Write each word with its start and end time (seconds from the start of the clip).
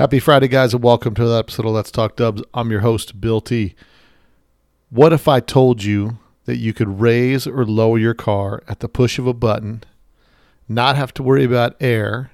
Happy 0.00 0.18
Friday, 0.18 0.48
guys, 0.48 0.72
and 0.72 0.82
welcome 0.82 1.14
to 1.14 1.20
another 1.20 1.40
episode 1.40 1.66
of 1.66 1.72
Let's 1.72 1.90
Talk 1.90 2.16
Dubs. 2.16 2.42
I'm 2.54 2.70
your 2.70 2.80
host, 2.80 3.20
Bill 3.20 3.42
T. 3.42 3.74
What 4.88 5.12
if 5.12 5.28
I 5.28 5.40
told 5.40 5.84
you 5.84 6.18
that 6.46 6.56
you 6.56 6.72
could 6.72 7.02
raise 7.02 7.46
or 7.46 7.66
lower 7.66 7.98
your 7.98 8.14
car 8.14 8.62
at 8.66 8.80
the 8.80 8.88
push 8.88 9.18
of 9.18 9.26
a 9.26 9.34
button, 9.34 9.84
not 10.66 10.96
have 10.96 11.12
to 11.12 11.22
worry 11.22 11.44
about 11.44 11.76
air, 11.80 12.30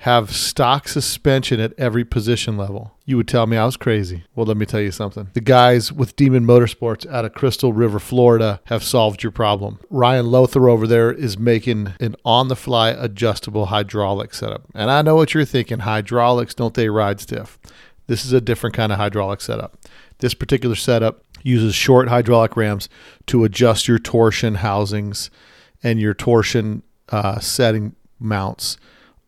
have 0.00 0.34
stock 0.34 0.88
suspension 0.88 1.58
at 1.58 1.72
every 1.78 2.04
position 2.04 2.56
level? 2.56 2.94
You 3.06 3.16
would 3.16 3.28
tell 3.28 3.46
me 3.46 3.56
I 3.56 3.64
was 3.64 3.76
crazy. 3.76 4.24
Well, 4.34 4.46
let 4.46 4.56
me 4.56 4.66
tell 4.66 4.80
you 4.80 4.90
something. 4.90 5.30
The 5.32 5.40
guys 5.40 5.92
with 5.92 6.16
Demon 6.16 6.44
Motorsports 6.44 7.06
out 7.10 7.24
of 7.24 7.32
Crystal 7.32 7.72
River, 7.72 7.98
Florida 7.98 8.60
have 8.66 8.84
solved 8.84 9.22
your 9.22 9.32
problem. 9.32 9.78
Ryan 9.90 10.30
Lothar 10.30 10.68
over 10.68 10.86
there 10.86 11.10
is 11.12 11.38
making 11.38 11.94
an 11.98 12.14
on 12.24 12.48
the 12.48 12.56
fly 12.56 12.90
adjustable 12.90 13.66
hydraulic 13.66 14.34
setup. 14.34 14.64
And 14.74 14.90
I 14.90 15.02
know 15.02 15.16
what 15.16 15.34
you're 15.34 15.44
thinking 15.44 15.80
hydraulics, 15.80 16.54
don't 16.54 16.74
they 16.74 16.88
ride 16.88 17.20
stiff? 17.20 17.58
This 18.06 18.24
is 18.24 18.32
a 18.32 18.40
different 18.40 18.76
kind 18.76 18.92
of 18.92 18.98
hydraulic 18.98 19.40
setup. 19.40 19.78
This 20.18 20.34
particular 20.34 20.76
setup 20.76 21.24
uses 21.42 21.74
short 21.74 22.08
hydraulic 22.08 22.56
rams 22.56 22.88
to 23.26 23.44
adjust 23.44 23.88
your 23.88 23.98
torsion 23.98 24.56
housings 24.56 25.30
and 25.82 26.00
your 26.00 26.14
torsion 26.14 26.82
uh, 27.08 27.38
setting 27.38 27.94
mounts 28.18 28.76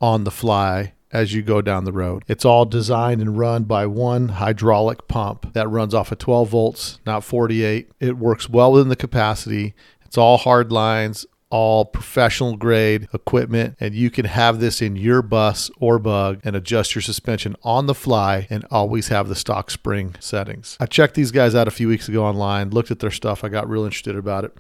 on 0.01 0.25
the 0.25 0.31
fly 0.31 0.93
as 1.11 1.33
you 1.33 1.43
go 1.43 1.63
down 1.63 1.85
the 1.85 1.93
road. 1.93 2.25
It's 2.29 2.45
all 2.45 2.65
designed 2.65 3.21
and 3.21 3.39
run 3.39 3.65
by 3.65 3.87
one 3.87 4.29
hydraulic 4.29 5.09
pump 5.09 5.53
that 5.55 5.69
runs 5.69 5.95
off 5.95 6.13
of 6.13 6.19
12 6.19 6.49
volts, 6.49 7.01
not 7.07 7.25
48. 7.25 7.91
It 8.01 8.19
works 8.19 8.49
well 8.49 8.73
within 8.73 8.89
the 8.89 8.97
capacity. 8.97 9.75
It's 10.05 10.19
all 10.19 10.37
hard 10.37 10.71
lines, 10.71 11.27
all 11.51 11.87
professional 11.87 12.57
grade 12.57 13.09
equipment, 13.15 13.77
and 13.81 13.95
you 13.95 14.11
can 14.11 14.27
have 14.27 14.61
this 14.61 14.83
in 14.83 14.97
your 14.97 15.23
bus 15.23 15.71
or 15.79 15.99
bug 15.99 16.41
and 16.45 16.55
adjust 16.55 16.95
your 16.95 17.03
suspension 17.03 17.57
on 17.63 17.87
the 17.87 17.95
fly 17.95 18.47
and 18.51 18.67
always 18.71 19.09
have 19.09 19.29
the 19.29 19.35
stock 19.35 19.71
spring 19.71 20.15
settings. 20.21 20.77
I 20.79 20.87
checked 20.87 21.15
these 21.15 21.31
guys 21.31 21.55
out 21.55 21.69
a 21.69 21.73
few 21.73 21.89
weeks 21.89 22.09
ago 22.09 22.25
online, 22.25 22.71
looked 22.71 22.91
at 22.91 22.99
their 22.99 23.11
stuff. 23.11 23.45
I 23.45 23.49
got 23.49 23.69
real 23.69 23.85
interested 23.85 24.17
about 24.17 24.45
it, 24.45 24.55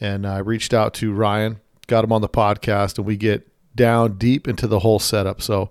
and 0.00 0.26
I 0.26 0.38
reached 0.38 0.74
out 0.74 0.94
to 0.94 1.12
Ryan, 1.12 1.60
got 1.86 2.04
him 2.04 2.12
on 2.12 2.22
the 2.22 2.28
podcast, 2.28 2.98
and 2.98 3.06
we 3.06 3.16
get 3.16 3.48
down 3.74 4.18
deep 4.18 4.48
into 4.48 4.66
the 4.66 4.80
whole 4.80 4.98
setup. 4.98 5.42
So 5.42 5.70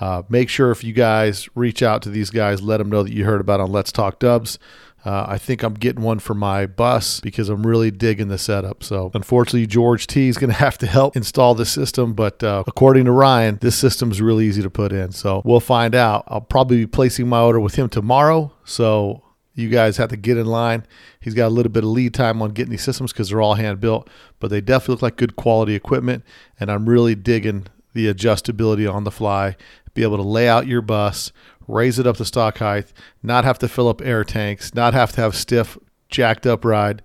uh, 0.00 0.22
make 0.28 0.48
sure 0.48 0.70
if 0.70 0.82
you 0.82 0.92
guys 0.92 1.48
reach 1.54 1.82
out 1.82 2.02
to 2.02 2.10
these 2.10 2.30
guys, 2.30 2.62
let 2.62 2.78
them 2.78 2.90
know 2.90 3.02
that 3.02 3.12
you 3.12 3.24
heard 3.24 3.40
about 3.40 3.60
on 3.60 3.70
Let's 3.70 3.92
Talk 3.92 4.18
Dubs. 4.18 4.58
Uh, 5.04 5.26
I 5.28 5.38
think 5.38 5.62
I'm 5.62 5.74
getting 5.74 6.02
one 6.02 6.18
for 6.18 6.32
my 6.32 6.64
bus 6.64 7.20
because 7.20 7.50
I'm 7.50 7.66
really 7.66 7.90
digging 7.90 8.28
the 8.28 8.38
setup. 8.38 8.82
So, 8.82 9.10
unfortunately, 9.12 9.66
George 9.66 10.06
T 10.06 10.28
is 10.28 10.38
going 10.38 10.50
to 10.50 10.56
have 10.56 10.78
to 10.78 10.86
help 10.86 11.14
install 11.14 11.54
the 11.54 11.66
system. 11.66 12.14
But 12.14 12.42
uh, 12.42 12.64
according 12.66 13.04
to 13.04 13.12
Ryan, 13.12 13.58
this 13.60 13.76
system 13.76 14.10
is 14.10 14.22
really 14.22 14.46
easy 14.46 14.62
to 14.62 14.70
put 14.70 14.92
in. 14.92 15.12
So, 15.12 15.42
we'll 15.44 15.60
find 15.60 15.94
out. 15.94 16.24
I'll 16.28 16.40
probably 16.40 16.78
be 16.78 16.86
placing 16.86 17.28
my 17.28 17.40
order 17.40 17.60
with 17.60 17.74
him 17.74 17.90
tomorrow. 17.90 18.52
So, 18.64 19.22
you 19.54 19.68
guys 19.68 19.96
have 19.96 20.10
to 20.10 20.16
get 20.16 20.36
in 20.36 20.46
line. 20.46 20.84
He's 21.20 21.34
got 21.34 21.48
a 21.48 21.50
little 21.50 21.70
bit 21.70 21.84
of 21.84 21.90
lead 21.90 22.14
time 22.14 22.42
on 22.42 22.50
getting 22.50 22.72
these 22.72 22.82
systems 22.82 23.12
because 23.12 23.28
they're 23.30 23.40
all 23.40 23.54
hand 23.54 23.80
built, 23.80 24.10
but 24.40 24.48
they 24.48 24.60
definitely 24.60 24.94
look 24.94 25.02
like 25.02 25.16
good 25.16 25.36
quality 25.36 25.74
equipment. 25.74 26.24
And 26.58 26.70
I'm 26.70 26.88
really 26.88 27.14
digging 27.14 27.68
the 27.92 28.12
adjustability 28.12 28.92
on 28.92 29.04
the 29.04 29.10
fly, 29.10 29.56
be 29.94 30.02
able 30.02 30.16
to 30.16 30.22
lay 30.22 30.48
out 30.48 30.66
your 30.66 30.82
bus, 30.82 31.30
raise 31.68 31.98
it 31.98 32.06
up 32.06 32.16
to 32.16 32.24
stock 32.24 32.58
height, 32.58 32.92
not 33.22 33.44
have 33.44 33.58
to 33.60 33.68
fill 33.68 33.88
up 33.88 34.02
air 34.02 34.24
tanks, 34.24 34.74
not 34.74 34.92
have 34.92 35.12
to 35.12 35.20
have 35.20 35.36
stiff, 35.36 35.78
jacked 36.08 36.46
up 36.46 36.64
ride. 36.64 37.02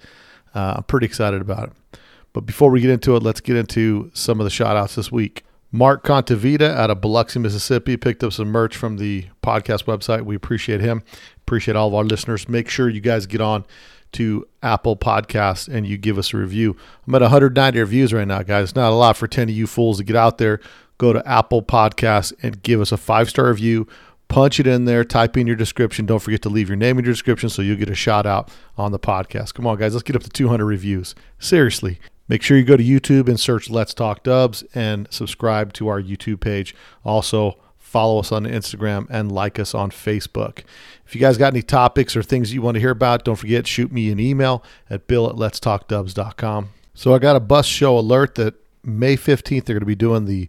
Uh, 0.55 0.75
I'm 0.77 0.83
pretty 0.83 1.05
excited 1.05 1.41
about 1.41 1.69
it. 1.69 1.99
But 2.33 2.41
before 2.41 2.71
we 2.71 2.81
get 2.81 2.89
into 2.89 3.15
it, 3.15 3.23
let's 3.23 3.41
get 3.41 3.55
into 3.55 4.11
some 4.13 4.39
of 4.39 4.43
the 4.43 4.49
shout 4.49 4.75
outs 4.75 4.95
this 4.95 5.11
week. 5.11 5.43
Mark 5.71 6.03
Contavita 6.03 6.75
out 6.75 6.89
of 6.89 6.99
Biloxi, 6.99 7.39
Mississippi, 7.39 7.95
picked 7.95 8.23
up 8.23 8.33
some 8.33 8.47
merch 8.47 8.75
from 8.75 8.97
the 8.97 9.27
podcast 9.43 9.85
website. 9.85 10.23
We 10.23 10.35
appreciate 10.35 10.81
him. 10.81 11.03
Appreciate 11.41 11.75
all 11.75 11.87
of 11.87 11.93
our 11.93 12.03
listeners. 12.03 12.49
Make 12.49 12.69
sure 12.69 12.89
you 12.89 13.01
guys 13.01 13.27
get 13.27 13.41
on 13.41 13.65
to 14.13 14.47
Apple 14.63 14.97
Podcasts 14.97 15.67
and 15.67 15.85
you 15.85 15.97
give 15.97 16.17
us 16.17 16.33
a 16.33 16.37
review. 16.37 16.75
I'm 17.07 17.13
at 17.15 17.21
190 17.21 17.79
reviews 17.79 18.13
right 18.13 18.27
now, 18.27 18.41
guys. 18.41 18.69
It's 18.69 18.75
not 18.75 18.91
a 18.91 18.95
lot 18.95 19.17
for 19.17 19.27
10 19.27 19.49
of 19.49 19.55
you 19.55 19.67
fools 19.67 19.97
to 19.99 20.03
get 20.03 20.15
out 20.15 20.39
there. 20.39 20.59
Go 20.97 21.13
to 21.13 21.27
Apple 21.27 21.61
Podcasts 21.61 22.33
and 22.41 22.61
give 22.63 22.81
us 22.81 22.91
a 22.91 22.97
five 22.97 23.29
star 23.29 23.47
review. 23.47 23.87
Punch 24.27 24.59
it 24.59 24.67
in 24.67 24.85
there, 24.85 25.03
type 25.03 25.37
in 25.37 25.47
your 25.47 25.55
description. 25.55 26.05
Don't 26.05 26.19
forget 26.19 26.43
to 26.43 26.49
leave 26.49 26.69
your 26.69 26.75
name 26.75 26.99
in 26.99 27.05
your 27.05 27.13
description 27.13 27.49
so 27.49 27.63
you'll 27.63 27.77
get 27.77 27.89
a 27.89 27.95
shout 27.95 28.27
out 28.27 28.51
on 28.77 28.91
the 28.91 28.99
podcast. 28.99 29.55
Come 29.55 29.65
on, 29.65 29.77
guys, 29.77 29.93
let's 29.93 30.03
get 30.03 30.15
up 30.15 30.21
to 30.21 30.29
200 30.29 30.65
reviews. 30.65 31.15
Seriously. 31.39 31.99
Make 32.29 32.43
sure 32.43 32.57
you 32.57 32.63
go 32.63 32.77
to 32.77 32.83
YouTube 32.83 33.27
and 33.27 33.39
search 33.39 33.69
Let's 33.69 33.93
Talk 33.93 34.23
Dubs 34.23 34.63
and 34.75 35.07
subscribe 35.09 35.73
to 35.73 35.87
our 35.87 36.01
YouTube 36.01 36.39
page. 36.39 36.75
Also, 37.03 37.57
follow 37.77 38.19
us 38.19 38.31
on 38.31 38.45
Instagram 38.45 39.07
and 39.09 39.31
like 39.31 39.57
us 39.57 39.73
on 39.73 39.89
Facebook. 39.89 40.59
If 41.07 41.15
you 41.15 41.19
guys 41.19 41.39
got 41.39 41.53
any 41.53 41.63
topics 41.63 42.15
or 42.15 42.21
things 42.21 42.53
you 42.53 42.61
want 42.61 42.75
to 42.75 42.79
hear 42.79 42.91
about, 42.91 43.25
don't 43.25 43.35
forget, 43.35 43.65
shoot 43.65 43.91
me 43.91 44.11
an 44.11 44.19
email 44.19 44.63
at 44.91 45.07
bill 45.07 45.27
at 45.27 45.35
letstalkdubs.com. 45.35 46.69
So 46.93 47.15
I 47.15 47.19
got 47.19 47.35
a 47.35 47.39
bus 47.39 47.65
show 47.65 47.97
alert 47.97 48.35
that 48.35 48.53
May 48.83 49.17
15th, 49.17 49.65
they're 49.65 49.75
going 49.75 49.79
to 49.79 49.85
be 49.87 49.95
doing 49.95 50.25
the 50.25 50.47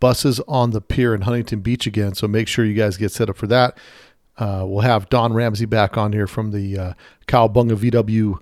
buses 0.00 0.38
on 0.46 0.72
the 0.72 0.82
pier 0.82 1.14
in 1.14 1.22
Huntington 1.22 1.60
Beach 1.60 1.86
again. 1.86 2.14
So 2.14 2.28
make 2.28 2.46
sure 2.46 2.64
you 2.66 2.74
guys 2.74 2.98
get 2.98 3.10
set 3.10 3.30
up 3.30 3.38
for 3.38 3.46
that. 3.46 3.78
Uh, 4.36 4.64
we'll 4.66 4.80
have 4.80 5.08
Don 5.08 5.32
Ramsey 5.32 5.64
back 5.64 5.96
on 5.96 6.12
here 6.12 6.26
from 6.26 6.50
the 6.50 6.78
uh, 6.78 6.92
Cowabunga 7.26 7.76
VW 7.76 8.38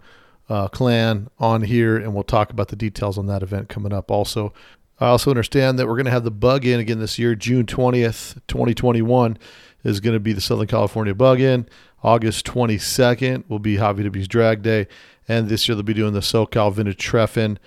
uh, 0.50 0.68
clan 0.68 1.30
on 1.38 1.62
here, 1.62 1.96
and 1.96 2.12
we'll 2.12 2.24
talk 2.24 2.50
about 2.50 2.68
the 2.68 2.76
details 2.76 3.16
on 3.16 3.26
that 3.26 3.42
event 3.42 3.68
coming 3.68 3.92
up. 3.92 4.10
Also, 4.10 4.52
I 4.98 5.06
also 5.06 5.30
understand 5.30 5.78
that 5.78 5.86
we're 5.86 5.94
going 5.94 6.06
to 6.06 6.10
have 6.10 6.24
the 6.24 6.30
bug 6.30 6.66
in 6.66 6.80
again 6.80 6.98
this 6.98 7.18
year, 7.18 7.34
June 7.34 7.64
20th, 7.64 8.34
2021 8.48 9.38
is 9.82 10.00
going 10.00 10.12
to 10.12 10.20
be 10.20 10.32
the 10.32 10.40
Southern 10.40 10.66
California 10.66 11.14
Bug 11.14 11.40
In. 11.40 11.66
August 12.02 12.44
22nd 12.46 13.48
will 13.48 13.58
be 13.58 13.76
Hot 13.76 13.96
VWs 13.96 14.28
Drag 14.28 14.60
Day. 14.62 14.88
And 15.28 15.48
this 15.48 15.68
year 15.68 15.74
they'll 15.76 15.82
be 15.82 15.94
doing 15.94 16.12
the 16.12 16.20
SoCal 16.20 16.72
Vintage 16.72 16.98
Treffen 16.98 17.58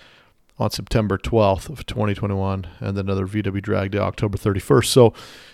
on 0.60 0.70
September 0.70 1.18
12th 1.18 1.70
of 1.70 1.86
2021 1.86 2.68
and 2.80 2.98
then 2.98 3.06
another 3.06 3.26
VW 3.26 3.62
Drag 3.62 3.92
Day 3.92 3.98
October 3.98 4.38
31st. 4.38 4.86
So 4.86 5.14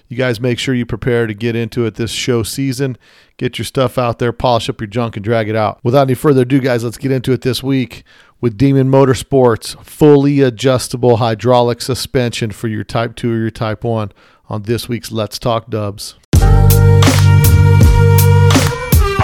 you 0.10 0.18
guys 0.18 0.42
make 0.42 0.58
sure 0.58 0.74
you 0.74 0.86
prepare 0.88 1.28
to 1.28 1.36
get 1.36 1.56
into 1.56 1.86
it 1.86 1.94
this 1.96 2.12
show 2.12 2.42
season. 2.42 2.98
Get 3.38 3.60
your 3.60 3.66
stuff 3.66 3.98
out 3.98 4.20
there, 4.20 4.34
polish 4.34 4.68
up 4.68 4.82
your 4.82 4.88
junk 4.88 5.16
and 5.16 5.24
drag 5.24 5.48
it 5.48 5.56
out. 5.56 5.80
Without 5.84 6.02
any 6.02 6.16
further 6.16 6.42
ado, 6.42 6.60
guys, 6.60 6.84
let's 6.84 6.98
get 6.98 7.12
into 7.12 7.32
it 7.32 7.42
this 7.42 7.64
week 7.64 8.04
with 8.42 8.58
Demon 8.58 8.90
Motorsports 8.90 9.82
fully 9.86 10.42
adjustable 10.42 11.18
hydraulic 11.18 11.80
suspension 11.82 12.50
for 12.52 12.68
your 12.68 12.84
Type 12.84 13.16
2 13.16 13.32
or 13.32 13.38
your 13.38 13.52
Type 13.52 13.84
1 13.84 14.12
on 14.50 14.64
this 14.64 14.90
week's 14.90 15.12
Let's 15.12 15.38
Talk 15.38 15.70
Dubs. 15.70 16.16
A 16.34 16.40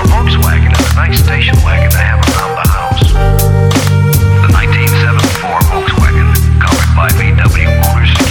Volkswagen 0.05 0.71
is 0.71 0.91
a 0.91 0.95
nice 0.95 1.23
station 1.23 1.55
wagon 1.63 1.89
to 1.89 1.97
have 1.97 2.19
around 2.29 2.55
the 2.55 2.69
house. 2.69 3.11
The 4.45 4.53
1974 4.53 5.59
Volkswagen, 5.61 6.29
covered 6.61 6.95
by 6.95 7.09
VW 7.09 8.24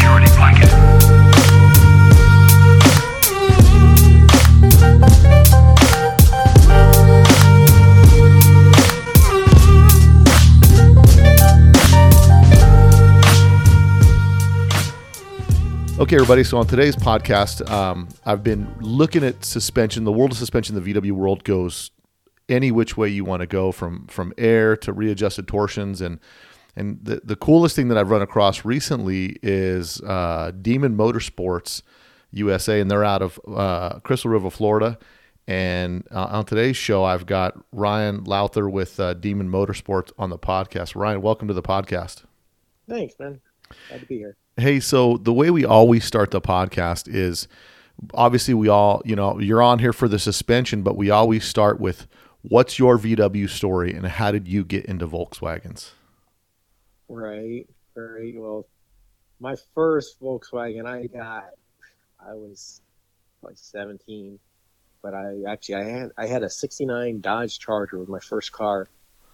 Okay, 15.96 16.16
everybody. 16.16 16.42
So 16.42 16.58
on 16.58 16.66
today's 16.66 16.96
podcast, 16.96 17.70
um, 17.70 18.08
I've 18.26 18.42
been 18.42 18.68
looking 18.80 19.22
at 19.22 19.44
suspension. 19.44 20.02
The 20.02 20.10
world 20.10 20.32
of 20.32 20.36
suspension, 20.36 20.74
the 20.74 20.92
VW 20.92 21.12
world 21.12 21.44
goes 21.44 21.92
any 22.48 22.72
which 22.72 22.96
way 22.96 23.08
you 23.08 23.24
want 23.24 23.42
to 23.42 23.46
go, 23.46 23.70
from 23.70 24.08
from 24.08 24.32
air 24.36 24.76
to 24.78 24.92
readjusted 24.92 25.46
torsions, 25.46 26.00
and 26.00 26.18
and 26.74 26.98
the 27.00 27.20
the 27.22 27.36
coolest 27.36 27.76
thing 27.76 27.86
that 27.88 27.96
I've 27.96 28.10
run 28.10 28.22
across 28.22 28.64
recently 28.64 29.36
is 29.40 30.00
uh, 30.00 30.50
Demon 30.60 30.96
Motorsports 30.96 31.82
USA, 32.32 32.80
and 32.80 32.90
they're 32.90 33.04
out 33.04 33.22
of 33.22 33.38
uh, 33.46 34.00
Crystal 34.00 34.32
River, 34.32 34.50
Florida. 34.50 34.98
And 35.46 36.08
uh, 36.10 36.24
on 36.24 36.44
today's 36.44 36.76
show, 36.76 37.04
I've 37.04 37.24
got 37.24 37.56
Ryan 37.70 38.24
Louther 38.24 38.68
with 38.68 38.98
uh, 38.98 39.14
Demon 39.14 39.48
Motorsports 39.48 40.10
on 40.18 40.30
the 40.30 40.38
podcast. 40.38 40.96
Ryan, 40.96 41.22
welcome 41.22 41.46
to 41.46 41.54
the 41.54 41.62
podcast. 41.62 42.24
Thanks, 42.88 43.14
man. 43.20 43.40
Glad 43.88 44.00
to 44.00 44.06
be 44.06 44.18
here. 44.18 44.36
Hey, 44.56 44.78
so 44.80 45.16
the 45.16 45.32
way 45.32 45.50
we 45.50 45.64
always 45.64 46.04
start 46.04 46.30
the 46.30 46.40
podcast 46.40 47.12
is 47.12 47.48
obviously 48.12 48.54
we 48.54 48.68
all, 48.68 49.02
you 49.04 49.16
know, 49.16 49.38
you're 49.40 49.62
on 49.62 49.80
here 49.80 49.92
for 49.92 50.08
the 50.08 50.18
suspension, 50.18 50.82
but 50.82 50.96
we 50.96 51.10
always 51.10 51.44
start 51.44 51.80
with 51.80 52.06
what's 52.42 52.78
your 52.78 52.98
VW 52.98 53.48
story 53.48 53.92
and 53.92 54.06
how 54.06 54.30
did 54.30 54.46
you 54.46 54.64
get 54.64 54.84
into 54.86 55.08
Volkswagens? 55.08 55.90
Right, 57.08 57.66
right. 57.96 58.34
Well, 58.36 58.66
my 59.40 59.56
first 59.74 60.20
Volkswagen 60.20 60.86
I 60.86 61.06
got, 61.06 61.50
I 62.24 62.34
was 62.34 62.80
like 63.42 63.56
17, 63.56 64.38
but 65.02 65.14
I 65.14 65.42
actually 65.48 65.74
I 65.74 65.82
had 65.84 66.10
I 66.16 66.26
had 66.26 66.42
a 66.42 66.48
'69 66.48 67.20
Dodge 67.20 67.58
Charger 67.58 67.98
with 67.98 68.08
my 68.08 68.20
first 68.20 68.52
car, 68.52 68.88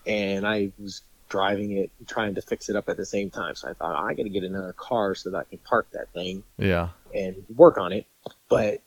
and 0.05 0.47
I 0.47 0.73
was 0.79 1.03
driving 1.31 1.79
it, 1.79 1.91
trying 2.07 2.35
to 2.35 2.43
fix 2.43 2.69
it 2.69 2.77
up 2.77 2.89
at 2.91 2.99
the 2.99 3.07
same 3.07 3.31
time. 3.31 3.55
So 3.55 3.69
I 3.71 3.73
thought 3.73 3.97
I 3.97 4.13
got 4.13 4.25
to 4.25 4.29
get 4.29 4.45
another 4.45 4.75
car 4.75 5.15
so 5.15 5.31
that 5.31 5.39
I 5.39 5.45
can 5.45 5.59
park 5.59 5.87
that 5.93 6.13
thing 6.13 6.43
Yeah. 6.59 6.91
and 7.15 7.37
work 7.57 7.79
on 7.79 7.93
it. 7.93 8.05
But 8.51 8.83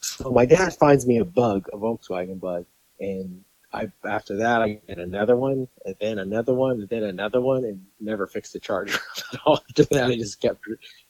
so 0.00 0.30
my 0.30 0.46
dad 0.46 0.74
finds 0.74 1.06
me 1.06 1.18
a 1.18 1.24
bug, 1.24 1.68
a 1.72 1.76
Volkswagen 1.76 2.40
bug, 2.40 2.66
and 2.98 3.44
I 3.72 3.90
after 4.04 4.36
that 4.38 4.62
I 4.62 4.80
get 4.86 4.98
another 4.98 5.36
one, 5.36 5.68
and 5.84 5.96
then 6.00 6.18
another 6.18 6.54
one, 6.54 6.80
and 6.80 6.88
then 6.88 7.02
another 7.04 7.40
one, 7.40 7.64
and 7.64 7.84
never 8.00 8.26
fixed 8.26 8.52
the 8.54 8.60
charger 8.60 8.98
at 9.32 9.40
all. 9.44 9.60
After 9.68 9.84
that, 9.84 10.10
I 10.10 10.16
just 10.16 10.40
kept 10.40 10.60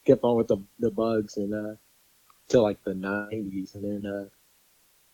kept 0.05 0.23
on 0.23 0.35
with 0.35 0.47
the 0.47 0.57
the 0.79 0.91
bugs 0.91 1.37
and 1.37 1.53
uh 1.53 1.75
till 2.47 2.63
like 2.63 2.83
the 2.83 2.93
nineties, 2.95 3.75
and 3.75 3.83
then 4.03 4.11
uh 4.11 4.25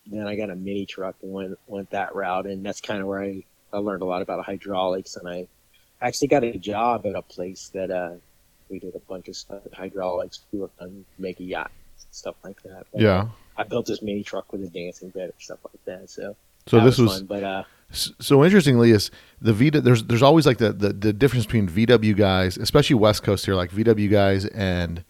then 0.06 0.26
I 0.26 0.34
got 0.34 0.50
a 0.50 0.56
mini 0.56 0.86
truck 0.86 1.16
and 1.22 1.32
went 1.32 1.58
went 1.66 1.90
that 1.90 2.14
route, 2.14 2.46
and 2.46 2.64
that's 2.64 2.80
kind 2.80 3.00
of 3.00 3.06
where 3.06 3.22
I 3.22 3.44
I 3.72 3.78
learned 3.78 4.02
a 4.02 4.06
lot 4.06 4.22
about 4.22 4.44
hydraulics, 4.44 5.16
and 5.16 5.28
I 5.28 5.46
actually 6.00 6.28
got 6.28 6.44
a 6.44 6.58
job 6.58 7.06
at 7.06 7.14
a 7.14 7.22
place 7.22 7.70
that 7.74 7.90
uh 7.90 8.12
we 8.68 8.78
did 8.78 8.94
a 8.94 9.00
bunch 9.00 9.28
of 9.28 9.36
stuff 9.36 9.62
with 9.64 9.74
hydraulics. 9.74 10.40
We 10.52 10.60
worked 10.60 10.80
on 10.80 11.04
making 11.18 11.46
yachts 11.48 11.72
and 12.04 12.14
stuff 12.14 12.36
like 12.42 12.62
that. 12.62 12.86
But, 12.92 13.02
Yeah. 13.02 13.28
I 13.56 13.64
built 13.64 13.86
this 13.86 14.00
mini 14.00 14.22
truck 14.22 14.50
with 14.50 14.64
a 14.64 14.68
dancing 14.68 15.10
bed 15.10 15.24
and 15.24 15.34
stuff 15.38 15.58
like 15.64 15.84
that. 15.84 16.08
So 16.08 16.34
So 16.66 16.78
that 16.78 16.84
this 16.86 16.98
was 16.98 17.18
fun. 17.18 17.26
But 17.26 17.44
uh, 17.44 17.64
So 17.90 18.42
interestingly, 18.44 18.90
is 18.90 19.10
the 19.40 19.52
V 19.52 19.70
there's 19.70 20.04
there's 20.04 20.22
always 20.22 20.46
like 20.46 20.58
the, 20.58 20.72
the 20.72 20.92
the 20.92 21.12
difference 21.12 21.44
between 21.44 21.68
VW 21.68 22.16
guys, 22.16 22.56
especially 22.56 22.94
West 22.94 23.22
Coast 23.22 23.44
here, 23.44 23.54
like 23.54 23.70
VW 23.70 24.10
guys 24.10 24.46
and 24.46 25.04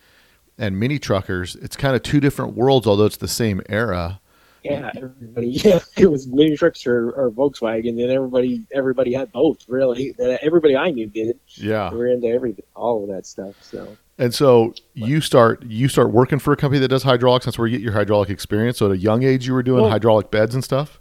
and 0.58 0.78
mini 0.78 0.98
truckers. 0.98 1.54
It's 1.56 1.76
kind 1.76 1.94
of 1.94 2.02
two 2.02 2.20
different 2.20 2.54
worlds, 2.54 2.86
although 2.86 3.06
it's 3.06 3.16
the 3.16 3.28
same 3.28 3.62
era. 3.68 4.20
Yeah, 4.64 4.90
everybody, 4.96 5.46
yeah, 5.64 5.80
it 5.96 6.10
was 6.10 6.26
mini 6.26 6.56
trucks 6.56 6.86
or, 6.86 7.10
or 7.12 7.30
Volkswagen, 7.30 8.00
and 8.02 8.10
everybody 8.10 8.64
everybody 8.72 9.12
had 9.12 9.32
both. 9.32 9.64
Really, 9.68 10.14
everybody 10.42 10.76
I 10.76 10.90
knew 10.90 11.06
did. 11.06 11.38
Yeah. 11.54 11.90
We 11.90 11.96
were 11.98 12.06
into 12.08 12.28
everything, 12.28 12.64
all 12.74 13.02
of 13.02 13.08
that 13.10 13.26
stuff. 13.26 13.54
So 13.62 13.96
And 14.18 14.32
so 14.34 14.74
you 14.94 15.20
start 15.20 15.62
you 15.64 15.88
start 15.88 16.10
working 16.12 16.38
for 16.38 16.52
a 16.52 16.56
company 16.56 16.78
that 16.80 16.88
does 16.88 17.02
hydraulics. 17.02 17.44
That's 17.46 17.58
where 17.58 17.66
you 17.66 17.78
get 17.78 17.82
your 17.84 17.92
hydraulic 17.94 18.30
experience. 18.30 18.78
So 18.78 18.86
at 18.86 18.92
a 18.92 18.98
young 18.98 19.22
age, 19.22 19.46
you 19.46 19.52
were 19.54 19.62
doing 19.62 19.82
Well- 19.82 19.90
hydraulic 19.90 20.30
beds 20.30 20.54
and 20.54 20.62
stuff. 20.62 20.98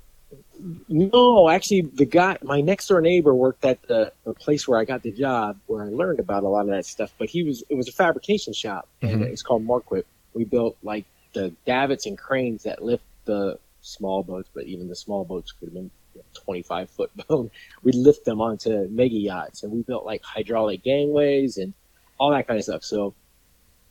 no, 0.90 1.50
actually, 1.50 1.82
the 1.82 2.06
guy, 2.06 2.38
my 2.44 2.62
next 2.62 2.88
door 2.88 3.02
neighbor, 3.02 3.34
worked 3.34 3.66
at 3.66 3.82
the, 3.88 4.12
the 4.26 4.34
place 4.34 4.68
where 4.68 4.80
I 4.80 4.86
got 4.86 5.02
the 5.02 5.12
job, 5.12 5.58
where 5.68 5.84
I 5.84 5.88
learned 5.88 6.20
about 6.20 6.44
a 6.44 6.48
lot 6.48 6.62
of 6.62 6.68
that 6.68 6.86
stuff. 6.86 7.12
But 7.18 7.30
he 7.30 7.44
was 7.44 7.64
it 7.70 7.76
was 7.76 7.88
a 7.88 7.92
fabrication 7.92 8.54
shop, 8.54 8.88
and 9.02 9.22
Mhm. 9.22 9.26
it's 9.28 9.42
called 9.42 9.66
Marquip. 9.66 10.06
We 10.34 10.46
built 10.46 10.78
like 10.84 11.06
the 11.34 11.52
davits 11.66 12.06
and 12.06 12.18
cranes 12.18 12.64
that 12.64 12.84
lift 12.84 13.04
the 13.26 13.60
small 13.82 14.24
boats, 14.24 14.50
but 14.54 14.66
even 14.66 14.88
the 14.88 14.96
small 14.96 15.24
boats 15.26 15.52
could 15.52 15.68
have 15.68 15.74
been 15.74 15.92
you 16.14 16.20
know, 16.22 16.26
25 16.46 16.90
foot 16.90 17.12
boat. 17.28 17.52
We'd 17.84 17.96
lift 17.96 18.26
them 18.26 18.42
onto 18.42 18.88
mega 18.90 19.16
yachts, 19.16 19.64
and 19.64 19.72
we 19.72 19.82
built 19.82 20.06
like 20.06 20.22
hydraulic 20.24 20.84
gangways 20.84 21.58
and 21.58 21.74
all 22.18 22.32
that 22.32 22.48
kind 22.48 22.58
of 22.60 22.64
stuff. 22.64 22.84
So 22.84 23.14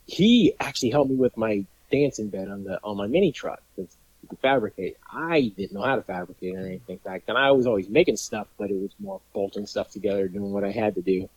he 0.07 0.55
actually 0.61 0.91
helped 0.91 1.11
me 1.11 1.17
with 1.17 1.37
my 1.37 1.65
dancing 1.91 2.29
bed 2.29 2.49
on 2.49 2.65
the 2.65 2.81
on 2.85 2.97
my 2.97 3.07
mini 3.07 3.33
truck. 3.33 3.63
'cause 3.77 3.97
he 4.21 4.27
could 4.27 4.39
fabricate. 4.41 4.97
I 5.11 5.53
didn't 5.57 5.73
know 5.73 5.83
how 5.83 5.97
to 5.97 6.03
fabricate 6.03 6.55
or 6.55 6.61
anything 6.67 6.99
back 7.05 7.25
then. 7.27 7.37
I 7.37 7.53
was 7.53 7.67
always 7.67 7.89
making 7.89 8.17
stuff, 8.17 8.49
but 8.59 8.71
it 8.71 8.75
was 8.77 8.91
more 8.99 9.21
bolting 9.33 9.67
stuff 9.67 9.91
together, 9.91 10.29
doing 10.29 10.53
what 10.53 10.63
I 10.63 10.71
had 10.73 10.95
to 10.97 11.01
do. 11.01 11.29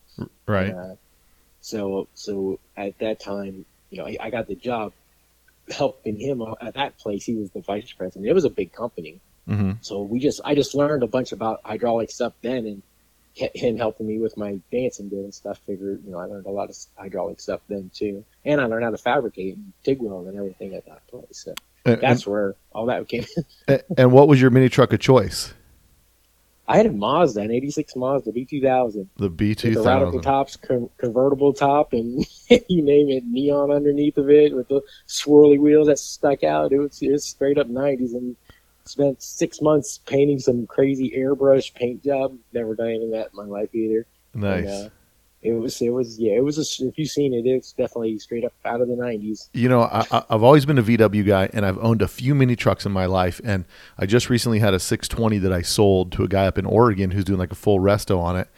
Right. 0.46 0.70
Uh, 0.74 0.96
so 1.62 2.08
so 2.14 2.58
at 2.76 2.98
that 2.98 3.20
time, 3.20 3.64
you 3.90 3.98
know, 3.98 4.06
I, 4.06 4.16
I 4.20 4.30
got 4.30 4.46
the 4.48 4.54
job 4.54 4.92
helping 5.70 6.18
him 6.18 6.42
at 6.60 6.74
that 6.74 6.98
place. 6.98 7.24
He 7.24 7.34
was 7.34 7.50
the 7.50 7.60
vice 7.60 7.92
president. 7.92 8.26
It 8.28 8.34
was 8.34 8.44
a 8.44 8.50
big 8.50 8.72
company. 8.72 9.20
hmm 9.46 9.72
So 9.80 10.02
we 10.02 10.18
just, 10.18 10.40
I 10.44 10.54
just 10.54 10.74
learned 10.74 11.02
a 11.02 11.06
bunch 11.06 11.32
about 11.32 11.60
hydraulic 11.64 12.10
stuff 12.10 12.32
then, 12.42 12.66
and 12.66 12.82
him 13.34 13.76
helping 13.76 14.06
me 14.06 14.18
with 14.18 14.36
my 14.36 14.60
dancing 14.70 15.08
and 15.12 15.34
stuff. 15.34 15.58
Figured, 15.66 16.02
you 16.04 16.12
know, 16.12 16.18
I 16.18 16.26
learned 16.26 16.46
a 16.46 16.50
lot 16.50 16.70
of 16.70 16.76
hydraulic 16.96 17.40
stuff 17.40 17.60
then 17.68 17.90
too, 17.94 18.24
and 18.44 18.60
I 18.60 18.66
learned 18.66 18.84
how 18.84 18.90
to 18.90 18.98
fabricate 18.98 19.56
and 19.56 19.72
TIG 19.82 20.00
weld 20.00 20.28
and 20.28 20.36
everything 20.36 20.74
at 20.74 20.86
that 20.86 21.06
place. 21.08 21.24
So 21.44 21.54
And, 21.84 22.00
that's 22.00 22.26
where 22.26 22.54
all 22.72 22.86
that 22.86 23.08
came. 23.08 23.26
and, 23.68 23.82
and 23.98 24.12
what 24.12 24.28
was 24.28 24.40
your 24.40 24.50
mini 24.50 24.68
truck 24.68 24.92
of 24.92 25.00
choice? 25.00 25.52
I 26.66 26.78
had 26.78 26.86
a 26.86 26.92
Mazda, 26.92 27.42
an 27.42 27.50
'86 27.50 27.94
Mazda 27.96 28.32
B2000, 28.32 29.06
The 29.16 29.28
B 29.28 29.50
with 29.50 29.58
two 29.58 29.74
the 29.74 29.82
radical 29.82 30.20
tops, 30.20 30.56
con- 30.56 30.88
convertible 30.96 31.52
top, 31.52 31.92
and 31.92 32.24
you 32.68 32.82
name 32.82 33.10
it, 33.10 33.24
neon 33.26 33.70
underneath 33.70 34.16
of 34.16 34.30
it 34.30 34.54
with 34.54 34.68
the 34.68 34.80
swirly 35.06 35.58
wheels 35.58 35.88
that 35.88 35.98
stuck 35.98 36.42
out. 36.42 36.72
It 36.72 36.78
was, 36.78 37.02
it 37.02 37.12
was 37.12 37.24
straight 37.24 37.58
up 37.58 37.68
'90s, 37.68 38.14
and 38.14 38.36
spent 38.86 39.22
six 39.22 39.60
months 39.60 39.98
painting 40.06 40.38
some 40.38 40.66
crazy 40.66 41.12
airbrush 41.16 41.74
paint 41.74 42.02
job. 42.02 42.36
Never 42.52 42.74
done 42.74 42.88
any 42.88 43.04
of 43.04 43.10
that 43.10 43.30
in 43.32 43.36
my 43.36 43.44
life 43.44 43.74
either. 43.74 44.06
Nice. 44.34 44.66
And, 44.66 44.86
uh, 44.86 44.88
it 45.44 45.52
was, 45.52 45.80
it 45.82 45.90
was, 45.90 46.18
yeah, 46.18 46.32
it 46.32 46.42
was. 46.42 46.58
A, 46.58 46.86
if 46.88 46.98
you've 46.98 47.10
seen 47.10 47.32
it, 47.34 47.46
it's 47.46 47.72
definitely 47.72 48.18
straight 48.18 48.44
up 48.44 48.52
out 48.64 48.80
of 48.80 48.88
the 48.88 48.94
'90s. 48.94 49.50
You 49.52 49.68
know, 49.68 49.82
I, 49.82 50.24
I've 50.30 50.42
always 50.42 50.64
been 50.66 50.78
a 50.78 50.82
VW 50.82 51.24
guy, 51.26 51.50
and 51.52 51.64
I've 51.66 51.78
owned 51.78 52.02
a 52.02 52.08
few 52.08 52.34
mini 52.34 52.56
trucks 52.56 52.86
in 52.86 52.92
my 52.92 53.04
life. 53.06 53.40
And 53.44 53.64
I 53.98 54.06
just 54.06 54.30
recently 54.30 54.58
had 54.58 54.74
a 54.74 54.80
620 54.80 55.38
that 55.38 55.52
I 55.52 55.62
sold 55.62 56.10
to 56.12 56.24
a 56.24 56.28
guy 56.28 56.46
up 56.46 56.58
in 56.58 56.64
Oregon 56.66 57.10
who's 57.12 57.24
doing 57.24 57.38
like 57.38 57.52
a 57.52 57.56
full 57.56 57.78
resto 57.78 58.18
on 58.18 58.36
it. 58.36 58.48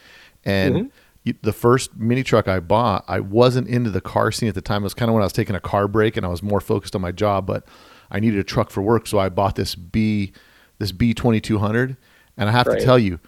And 0.44 0.76
Mhm. 0.76 0.90
you, 1.24 1.34
the 1.42 1.52
first 1.52 1.96
mini 1.96 2.22
truck 2.22 2.46
I 2.46 2.60
bought, 2.60 3.04
I 3.08 3.18
wasn't 3.20 3.66
into 3.68 3.90
the 3.90 4.00
car 4.00 4.30
scene 4.30 4.48
at 4.48 4.54
the 4.54 4.60
time. 4.62 4.82
It 4.82 4.84
was 4.84 4.94
kind 4.94 5.08
of 5.08 5.14
when 5.14 5.22
I 5.22 5.26
was 5.26 5.32
taking 5.32 5.56
a 5.56 5.60
car 5.60 5.88
break, 5.88 6.16
and 6.16 6.24
I 6.24 6.28
was 6.28 6.42
more 6.42 6.60
focused 6.60 6.94
on 6.94 7.02
my 7.02 7.10
job. 7.12 7.46
But 7.46 7.64
I 8.10 8.20
needed 8.20 8.38
a 8.38 8.44
truck 8.44 8.70
for 8.70 8.80
work, 8.82 9.08
so 9.08 9.18
I 9.18 9.28
bought 9.28 9.56
this 9.56 9.74
B, 9.74 10.32
this 10.78 10.92
B 10.92 11.12
2200. 11.14 11.96
And 12.38 12.48
I 12.48 12.52
have 12.52 12.66
Right. 12.68 12.78
to 12.78 12.84
tell 12.84 12.98
you, 12.98 13.18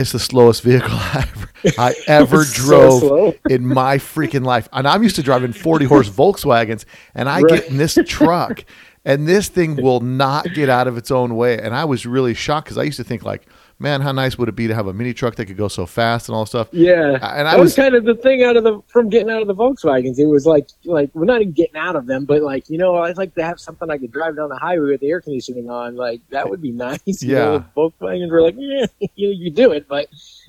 it's 0.00 0.12
the 0.12 0.18
slowest 0.18 0.62
vehicle 0.62 0.90
I 0.92 1.28
ever, 1.32 1.48
I 1.78 1.94
ever 2.08 2.44
drove 2.44 3.00
slow. 3.00 3.34
in 3.48 3.66
my 3.66 3.98
freaking 3.98 4.44
life. 4.44 4.68
And 4.72 4.88
I'm 4.88 5.02
used 5.02 5.16
to 5.16 5.22
driving 5.22 5.52
40 5.52 5.84
horse 5.84 6.08
Volkswagens, 6.08 6.84
and 7.14 7.28
I 7.28 7.40
Right. 7.40 7.60
get 7.60 7.68
in 7.70 7.76
this 7.76 7.98
truck, 8.06 8.64
and 9.04 9.26
this 9.28 9.48
thing 9.48 9.76
will 9.76 10.00
not 10.00 10.52
get 10.54 10.68
out 10.68 10.86
of 10.88 10.96
its 10.96 11.10
own 11.10 11.36
way. 11.36 11.58
And 11.58 11.74
I 11.74 11.84
was 11.84 12.04
really 12.06 12.34
shocked 12.34 12.66
because 12.66 12.78
I 12.78 12.82
used 12.82 12.96
to 12.98 13.04
think 13.04 13.22
like, 13.24 13.46
man, 13.80 14.00
how 14.02 14.12
nice 14.12 14.38
would 14.38 14.48
it 14.48 14.54
be 14.54 14.68
to 14.68 14.74
have 14.74 14.86
a 14.86 14.92
mini 14.92 15.12
truck 15.12 15.34
that 15.36 15.46
could 15.46 15.56
go 15.56 15.66
so 15.66 15.86
fast 15.86 16.28
and 16.28 16.36
all 16.36 16.46
stuff. 16.46 16.68
Yeah, 16.70 17.14
And 17.14 17.48
I 17.48 17.54
that 17.54 17.58
was, 17.58 17.70
was- 17.70 17.74
kind 17.76 17.94
of 17.96 18.04
the 18.04 18.14
thing 18.14 18.44
out 18.44 18.56
of 18.56 18.62
the 18.62 18.80
from 18.86 19.08
getting 19.08 19.30
out 19.30 19.40
of 19.42 19.48
the 19.48 19.54
Volkswagens. 19.54 20.18
It 20.18 20.26
was 20.26 20.46
like 20.46 20.68
like 20.84 21.10
we're 21.14 21.24
not 21.24 21.40
even 21.40 21.52
getting 21.54 21.76
out 21.76 21.96
of 21.96 22.06
them, 22.06 22.24
but 22.26 22.42
like 22.42 22.68
you 22.70 22.78
know, 22.78 22.96
I'd 22.98 23.16
like 23.16 23.34
to 23.34 23.42
have 23.42 23.58
something 23.58 23.90
I 23.90 23.98
could 23.98 24.12
drive 24.12 24.36
down 24.36 24.48
the 24.50 24.58
highway 24.58 24.90
with 24.90 25.00
the 25.00 25.08
air 25.08 25.20
conditioning 25.20 25.68
on. 25.70 25.96
Like 25.96 26.20
that 26.30 26.48
would 26.48 26.60
be 26.62 26.70
nice. 26.86 27.00
You 27.06 27.32
Yeah. 27.32 27.38
know, 27.38 27.64
Volkswagens 27.76 28.30
were 28.30 28.42
like, 28.42 28.54
yeah, 28.58 28.86
you 29.16 29.30
you 29.30 29.50
do 29.50 29.72
it, 29.72 29.88
but 29.88 30.06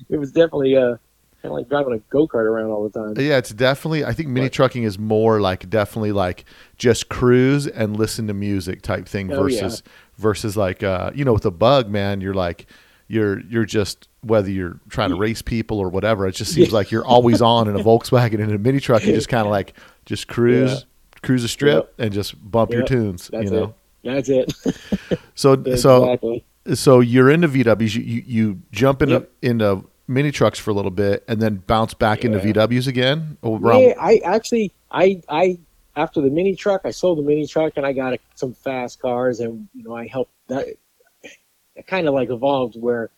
it 0.08 0.18
was 0.18 0.30
definitely 0.30 0.76
uh 0.76 0.96
kind 1.40 1.50
of 1.50 1.58
like 1.58 1.68
driving 1.68 1.92
a 1.94 1.98
go 2.12 2.28
kart 2.28 2.44
around 2.44 2.70
all 2.70 2.88
the 2.88 2.96
time. 2.96 3.14
Yeah, 3.18 3.36
it's 3.38 3.50
definitely. 3.50 4.04
I 4.04 4.12
think 4.12 4.28
mini 4.28 4.46
But- 4.46 4.52
trucking 4.52 4.84
is 4.84 4.96
more 4.98 5.40
like 5.40 5.68
definitely 5.70 6.12
like 6.12 6.44
just 6.76 7.08
cruise 7.08 7.66
and 7.66 7.96
listen 7.96 8.26
to 8.28 8.34
music 8.34 8.82
type 8.82 9.08
thing 9.08 9.32
Oh, 9.32 9.46
yeah. 9.46 9.60
versus 9.62 9.82
versus 10.18 10.56
like 10.56 10.82
uh 10.82 11.10
you 11.14 11.24
know 11.24 11.32
with 11.32 11.46
a 11.46 11.50
bug 11.50 11.88
man 11.88 12.20
you're 12.20 12.34
like 12.34 12.66
you're 13.12 13.40
you're 13.40 13.64
just 13.66 14.08
whether 14.22 14.50
you're 14.50 14.80
trying 14.88 15.10
to 15.10 15.16
race 15.16 15.42
people 15.42 15.78
or 15.78 15.88
whatever 15.88 16.26
it 16.26 16.32
just 16.32 16.52
seems 16.54 16.68
Yeah. 16.68 16.74
like 16.74 16.90
you're 16.90 17.04
always 17.04 17.42
on 17.42 17.68
in 17.68 17.76
a 17.76 17.84
Volkswagen 17.84 18.34
and 18.40 18.50
in 18.50 18.54
a 18.54 18.58
mini 18.58 18.80
truck 18.80 19.04
you 19.04 19.12
just 19.12 19.28
kind 19.28 19.46
of 19.46 19.50
like 19.50 19.74
just 20.06 20.28
cruise 20.28 20.86
cruise 21.22 21.44
a 21.44 21.48
strip 21.48 21.92
and 21.98 22.12
just 22.12 22.34
bump 22.50 22.72
your 22.72 22.84
tunes 22.84 23.28
That's 23.32 23.44
you 23.44 23.50
know 23.50 23.74
it. 24.04 24.24
That's 24.26 24.28
it. 24.28 25.18
so 25.34 25.62
so 25.76 26.04
exactly. 26.04 26.44
so 26.74 27.00
you're 27.00 27.30
into 27.30 27.48
VWs 27.48 27.94
you 27.94 28.02
you, 28.02 28.22
you 28.26 28.62
jump 28.72 29.02
into 29.02 29.14
Yep. 29.14 29.30
into 29.42 29.84
mini 30.08 30.30
trucks 30.32 30.58
for 30.58 30.70
a 30.70 30.74
little 30.74 30.90
bit 30.90 31.22
and 31.28 31.40
then 31.40 31.56
bounce 31.66 31.94
back 31.94 32.24
into 32.24 32.38
VWs 32.38 32.86
again 32.88 33.36
Yeah, 33.42 33.94
I 34.00 34.20
actually, 34.24 34.72
I, 34.90 35.22
I, 35.28 35.58
after 35.96 36.20
the 36.20 36.28
mini 36.30 36.54
truck, 36.56 36.82
I 36.84 36.90
sold 36.90 37.18
the 37.18 37.22
mini 37.22 37.46
truck 37.46 37.74
and 37.76 37.86
I 37.86 37.92
got 37.92 38.14
a, 38.14 38.18
some 38.34 38.52
fast 38.52 39.00
cars, 39.00 39.40
and 39.40 39.68
you 39.74 39.84
know, 39.84 39.94
I 39.94 40.06
helped 40.08 40.32
that. 40.48 40.66
It 41.74 41.86
kind 41.86 42.06
of 42.06 42.14
like 42.14 42.30
evolved 42.30 42.76
where 42.78 43.10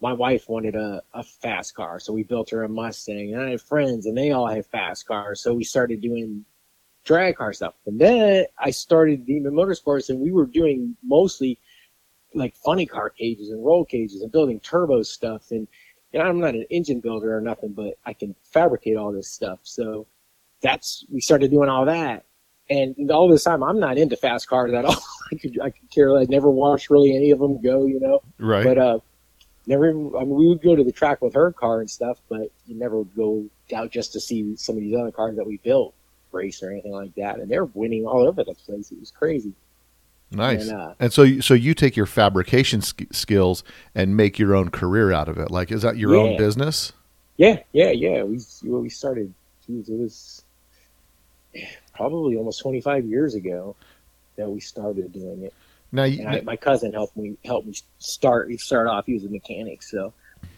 my 0.00 0.12
wife 0.12 0.48
wanted 0.48 0.74
a, 0.74 1.02
a 1.12 1.22
fast 1.22 1.74
car, 1.74 1.98
so 1.98 2.12
we 2.12 2.24
built 2.24 2.50
her 2.50 2.64
a 2.64 2.68
Mustang, 2.68 3.32
and 3.32 3.42
I 3.42 3.50
had 3.50 3.60
friends, 3.60 4.06
and 4.06 4.16
they 4.16 4.32
all 4.32 4.46
had 4.46 4.66
fast 4.66 5.06
cars, 5.06 5.40
so 5.40 5.54
we 5.54 5.64
started 5.64 6.00
doing 6.00 6.44
drag 7.04 7.36
car 7.36 7.52
stuff, 7.52 7.74
and 7.86 8.00
then 8.00 8.46
I 8.58 8.70
started 8.70 9.26
Demon 9.26 9.52
Motorsports, 9.52 10.10
and 10.10 10.20
we 10.20 10.32
were 10.32 10.46
doing 10.46 10.96
mostly 11.02 11.58
like 12.34 12.56
funny 12.56 12.84
car 12.84 13.10
cages 13.10 13.50
and 13.50 13.64
roll 13.64 13.84
cages 13.84 14.22
and 14.22 14.32
building 14.32 14.58
turbo 14.60 15.02
stuff. 15.02 15.52
And 15.52 15.68
know, 16.14 16.20
I'm 16.20 16.40
not 16.40 16.54
an 16.54 16.66
engine 16.70 17.00
builder 17.00 17.36
or 17.36 17.40
nothing, 17.40 17.72
but 17.72 17.94
I 18.04 18.12
can 18.12 18.34
fabricate 18.42 18.96
all 18.96 19.12
this 19.12 19.30
stuff. 19.30 19.60
So 19.62 20.06
that's 20.60 21.04
we 21.10 21.20
started 21.20 21.50
doing 21.50 21.68
all 21.68 21.84
that, 21.86 22.24
and 22.70 23.10
all 23.10 23.28
this 23.28 23.44
time 23.44 23.62
I'm 23.62 23.78
not 23.78 23.98
into 23.98 24.16
fast 24.16 24.48
cars 24.48 24.72
at 24.72 24.84
all. 24.84 24.96
I 25.32 25.36
could 25.36 25.60
I 25.60 25.70
could 25.70 25.90
care. 25.90 26.16
I 26.16 26.24
never 26.24 26.50
watched 26.50 26.90
really 26.90 27.16
any 27.16 27.30
of 27.30 27.38
them 27.38 27.60
go, 27.60 27.86
you 27.86 28.00
know. 28.00 28.22
right 28.38 28.64
But 28.64 28.78
uh, 28.78 28.98
never. 29.66 29.88
I 29.88 30.20
mean, 30.20 30.30
we 30.30 30.48
would 30.48 30.62
go 30.62 30.76
to 30.76 30.84
the 30.84 30.92
track 30.92 31.22
with 31.22 31.34
her 31.34 31.52
car 31.52 31.80
and 31.80 31.90
stuff, 31.90 32.18
but 32.28 32.50
you 32.66 32.76
never 32.76 32.98
would 32.98 33.14
go 33.14 33.44
out 33.74 33.90
just 33.90 34.12
to 34.12 34.20
see 34.20 34.56
some 34.56 34.76
of 34.76 34.82
these 34.82 34.96
other 34.96 35.10
cars 35.10 35.36
that 35.36 35.46
we 35.46 35.58
built 35.58 35.94
race 36.32 36.62
or 36.62 36.70
anything 36.70 36.92
like 36.92 37.14
that. 37.14 37.38
And 37.38 37.50
they're 37.50 37.64
winning 37.64 38.04
all 38.06 38.26
over 38.26 38.44
the 38.44 38.54
place. 38.54 38.90
It 38.90 39.00
was 39.00 39.10
crazy. 39.10 39.52
Nice. 40.30 40.68
And, 40.68 40.80
uh, 40.80 40.94
And 40.98 41.12
so, 41.12 41.40
so 41.40 41.54
you 41.54 41.74
take 41.74 41.96
your 41.96 42.06
fabrication 42.06 42.82
sk- 42.82 43.12
skills 43.12 43.62
and 43.94 44.16
make 44.16 44.38
your 44.38 44.54
own 44.54 44.70
career 44.70 45.12
out 45.12 45.28
of 45.28 45.38
it. 45.38 45.50
Like, 45.50 45.70
is 45.70 45.82
that 45.82 45.96
your 45.96 46.16
own 46.16 46.36
business? 46.36 46.92
Yeah, 47.36 47.60
yeah, 47.72 47.90
yeah. 47.90 48.22
We 48.22 48.40
we 48.62 48.88
started. 48.88 49.32
Geez, 49.66 49.88
it 49.88 49.98
was 49.98 50.44
probably 51.94 52.36
almost 52.36 52.60
25 52.60 53.04
years 53.06 53.34
ago. 53.34 53.74
that 54.36 54.50
we 54.50 54.60
started 54.60 55.12
doing 55.12 55.44
it. 55.44 55.54
Now, 55.92 56.04
you, 56.04 56.26
I, 56.26 56.40
my 56.40 56.56
cousin 56.56 56.92
helped 56.92 57.16
me 57.16 57.36
helped 57.44 57.68
me 57.68 57.74
start. 57.98 58.50
He 58.50 58.56
started 58.56 58.90
off. 58.90 59.06
He 59.06 59.14
was 59.14 59.24
a 59.24 59.28
mechanic, 59.28 59.80
so 59.82 60.12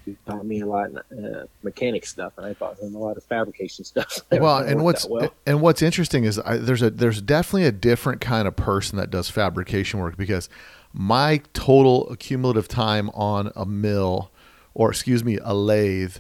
he 0.07 0.17
taught 0.27 0.47
me 0.47 0.61
a 0.61 0.67
lot 0.67 0.91
uh, 0.97 1.45
mechanic 1.63 2.07
stuff, 2.07 2.33
and 2.39 2.47
I 2.47 2.55
taught 2.55 2.79
him 2.79 2.95
a 2.95 2.99
lot 2.99 3.19
of 3.19 3.25
fabrication 3.25 3.85
stuff. 3.85 4.21
well, 4.33 4.59
and 4.59 4.83
what's 4.83 5.07
well. 5.07 5.31
and 5.45 5.61
what's 5.61 5.83
interesting 5.83 6.25
is 6.25 6.39
I, 6.39 6.57
there's 6.57 6.81
a 6.81 6.89
there's 6.89 7.21
definitely 7.21 7.65
a 7.65 7.73
different 7.73 8.23
kind 8.23 8.49
of 8.49 8.57
person 8.57 8.97
that 8.99 9.11
does 9.11 9.29
fabrication 9.29 10.01
work 10.01 10.17
because 10.17 10.49
my 10.93 11.43
total 11.53 12.17
cumulative 12.19 12.69
time 12.69 13.11
on 13.11 13.53
a 13.55 13.67
mill, 13.67 14.31
or 14.73 14.91
excuse 14.91 15.23
me, 15.23 15.39
a 15.43 15.53
lathe, 15.53 16.17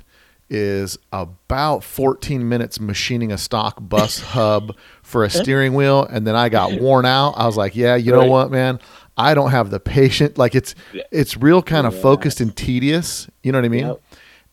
is 0.48 0.98
about 1.12 1.82
14 1.82 2.48
minutes 2.48 2.78
machining 2.80 3.32
a 3.32 3.38
stock 3.38 3.76
bus 3.80 4.20
hub 4.32 4.76
for 5.02 5.24
a 5.24 5.30
steering 5.30 5.74
wheel, 5.74 6.04
and 6.04 6.26
then 6.26 6.36
I 6.36 6.48
got 6.48 6.80
worn 6.80 7.04
out. 7.04 7.32
I 7.32 7.46
was 7.46 7.56
like, 7.56 7.74
yeah, 7.76 7.96
you 7.96 8.12
know 8.12 8.26
what, 8.26 8.50
man. 8.50 8.78
I 9.16 9.34
don't 9.34 9.50
have 9.50 9.70
the 9.70 9.80
patience. 9.80 10.36
Like 10.36 10.54
it's 10.54 10.74
it's 11.10 11.36
real 11.38 11.62
kind 11.62 11.86
of 11.86 11.94
Yeah. 11.94 12.02
focused 12.02 12.40
and 12.40 12.54
tedious. 12.54 13.28
You 13.42 13.50
know 13.52 13.58
what 13.58 13.64
I 13.64 13.68
mean? 13.70 13.86
Yep. 13.86 14.02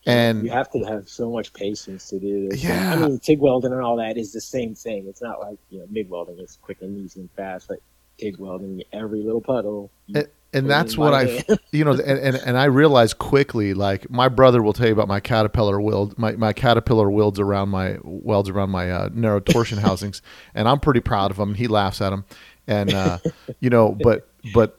And 0.06 0.44
you 0.44 0.50
have 0.50 0.70
to 0.72 0.82
have 0.84 1.08
so 1.08 1.30
much 1.30 1.52
patience 1.52 2.08
to 2.10 2.18
do 2.18 2.48
this. 2.48 2.62
Yeah. 2.64 2.92
I 2.94 2.96
mean, 2.96 3.18
TIG 3.18 3.40
welding 3.40 3.72
and 3.72 3.80
all 3.82 3.96
that 3.96 4.16
is 4.18 4.32
the 4.32 4.40
same 4.40 4.74
thing. 4.74 5.06
It's 5.06 5.22
not 5.22 5.40
like 5.40 5.58
you 5.70 5.78
know 5.80 5.86
MIG 5.90 6.08
welding 6.08 6.38
is 6.38 6.58
quick 6.62 6.78
and 6.82 6.96
easy 6.98 7.20
and 7.20 7.30
fast, 7.32 7.68
but 7.68 7.78
TIG 8.18 8.38
welding, 8.38 8.82
every 8.92 9.22
little 9.22 9.40
puddle. 9.40 9.90
you 10.06 10.20
and, 10.20 10.28
and 10.54 10.70
that's 10.70 10.96
what 10.96 11.12
I, 11.12 11.42
you 11.72 11.84
know, 11.84 11.92
and, 11.92 12.18
and, 12.18 12.36
and 12.36 12.56
I 12.56 12.64
realized 12.64 13.18
quickly, 13.18 13.74
like 13.74 14.08
my 14.08 14.28
brother 14.28 14.62
will 14.62 14.72
tell 14.72 14.86
you 14.86 14.92
about 14.92 15.08
my 15.08 15.20
caterpillar 15.20 15.80
weld, 15.80 16.18
my, 16.18 16.32
my 16.32 16.52
caterpillar 16.52 17.10
welds 17.10 17.40
around 17.40 17.68
my 17.70 17.98
welds 18.02 18.48
around 18.48 18.70
my 18.70 18.90
uh, 18.90 19.08
narrow 19.12 19.40
torsion 19.40 19.78
housings, 19.86 20.22
and 20.54 20.68
I'm 20.68 20.80
pretty 20.80 21.00
proud 21.00 21.30
of 21.30 21.38
him. 21.38 21.54
He 21.54 21.66
laughs 21.66 22.00
at 22.00 22.12
him, 22.12 22.24
and 22.66 22.94
uh, 22.94 23.18
you 23.60 23.70
know, 23.70 23.90
but 23.90 24.28
but 24.54 24.78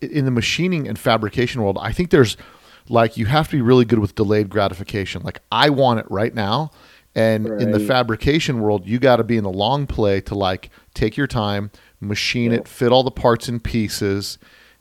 in 0.00 0.24
the 0.24 0.30
machining 0.30 0.88
and 0.88 0.98
fabrication 0.98 1.62
world, 1.62 1.78
I 1.80 1.92
think 1.92 2.10
there's 2.10 2.36
like 2.88 3.16
you 3.16 3.26
have 3.26 3.48
to 3.48 3.56
be 3.56 3.62
really 3.62 3.84
good 3.84 4.00
with 4.00 4.14
delayed 4.14 4.50
gratification. 4.50 5.22
Like 5.22 5.40
I 5.50 5.70
want 5.70 6.00
it 6.00 6.06
right 6.10 6.34
now. 6.34 6.72
And 7.14 7.48
in 7.60 7.72
the 7.72 7.80
fabrication 7.80 8.60
world, 8.60 8.86
you 8.86 9.00
got 9.00 9.16
to 9.16 9.24
be 9.24 9.36
in 9.36 9.42
the 9.42 9.50
long 9.50 9.88
play 9.88 10.20
to 10.22 10.36
like 10.36 10.70
take 10.94 11.16
your 11.16 11.26
time, 11.26 11.72
machine 12.00 12.52
it, 12.52 12.68
fit 12.68 12.92
all 12.92 13.02
the 13.02 13.10
parts 13.10 13.48
and 13.48 13.62
pieces, 13.62 14.38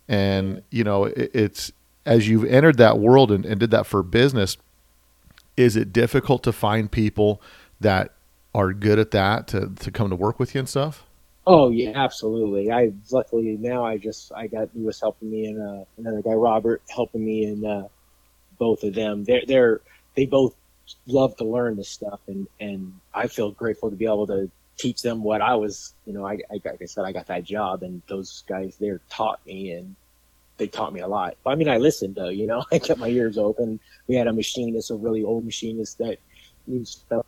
and 0.10 0.64
you 0.72 0.84
know 0.84 1.06
it, 1.06 1.32
it's 1.34 1.72
as 2.06 2.28
you've 2.28 2.44
entered 2.46 2.78
that 2.78 3.00
world 3.00 3.32
and, 3.32 3.46
and 3.46 3.60
did 3.60 3.72
that 3.72 3.86
for 3.86 4.04
business. 4.04 4.58
Is 5.56 5.76
it 5.76 5.94
difficult 5.94 6.44
to 6.44 6.52
find 6.52 6.92
people 6.92 7.42
that 7.80 8.14
are 8.54 8.74
good 8.74 9.00
at 9.00 9.12
that 9.12 9.48
to 9.50 9.70
to 9.80 9.92
come 9.92 10.10
to 10.10 10.16
work 10.16 10.40
with 10.40 10.54
you 10.56 10.60
and 10.60 10.68
stuff? 10.68 11.06
Oh 11.46 11.70
yeah, 11.70 11.92
absolutely. 11.96 12.72
I 12.72 12.92
luckily 13.12 13.58
now 13.60 13.86
I 13.86 13.98
just 13.98 14.32
I 14.34 14.48
got 14.48 14.70
Lewis 14.76 15.00
helping 15.00 15.32
me 15.32 15.46
and 15.46 15.62
uh, 15.62 15.86
another 15.98 16.22
guy 16.22 16.34
Robert 16.34 16.82
helping 16.90 17.24
me 17.24 17.46
and 17.46 17.66
uh, 17.66 17.84
both 18.58 18.84
of 18.84 18.94
them. 18.94 19.24
They're 19.24 19.44
they're 19.48 19.82
they 20.16 20.26
both 20.26 20.56
love 21.06 21.36
to 21.38 21.44
learn 21.44 21.76
this 21.76 21.90
stuff 21.90 22.20
and 22.28 22.48
and 22.60 22.94
I 23.14 23.28
feel 23.28 23.52
grateful 23.52 23.92
to 23.92 23.96
be 23.96 24.06
able 24.06 24.28
to 24.28 24.50
teach 24.78 25.02
them 25.02 25.24
what 25.24 25.42
I 25.42 25.56
was. 25.56 25.94
You 26.06 26.14
know, 26.14 26.26
I, 26.26 26.40
I 26.50 26.62
like 26.66 26.82
I 26.82 26.86
said 26.86 27.06
I 27.06 27.12
got 27.12 27.28
that 27.28 27.44
job 27.44 27.84
and 27.84 28.02
those 28.08 28.44
guys 28.48 28.78
there 28.80 29.02
taught 29.10 29.46
me 29.46 29.72
and 29.72 29.96
they 30.60 30.68
taught 30.68 30.94
me 30.94 31.00
a 31.00 31.08
lot. 31.08 31.36
I 31.46 31.56
mean, 31.56 31.68
I 31.70 31.78
listened 31.78 32.16
though. 32.16 32.30
You 32.30 32.46
know, 32.46 32.64
I 32.72 32.78
kept 32.80 33.00
my 33.00 33.08
ears 33.08 33.38
open. 33.38 33.80
We 34.08 34.16
had 34.16 34.28
a 34.28 34.34
machinist, 34.34 34.92
a 34.92 34.96
really 34.96 35.24
old 35.24 35.44
machinist 35.46 35.98
that 35.98 36.20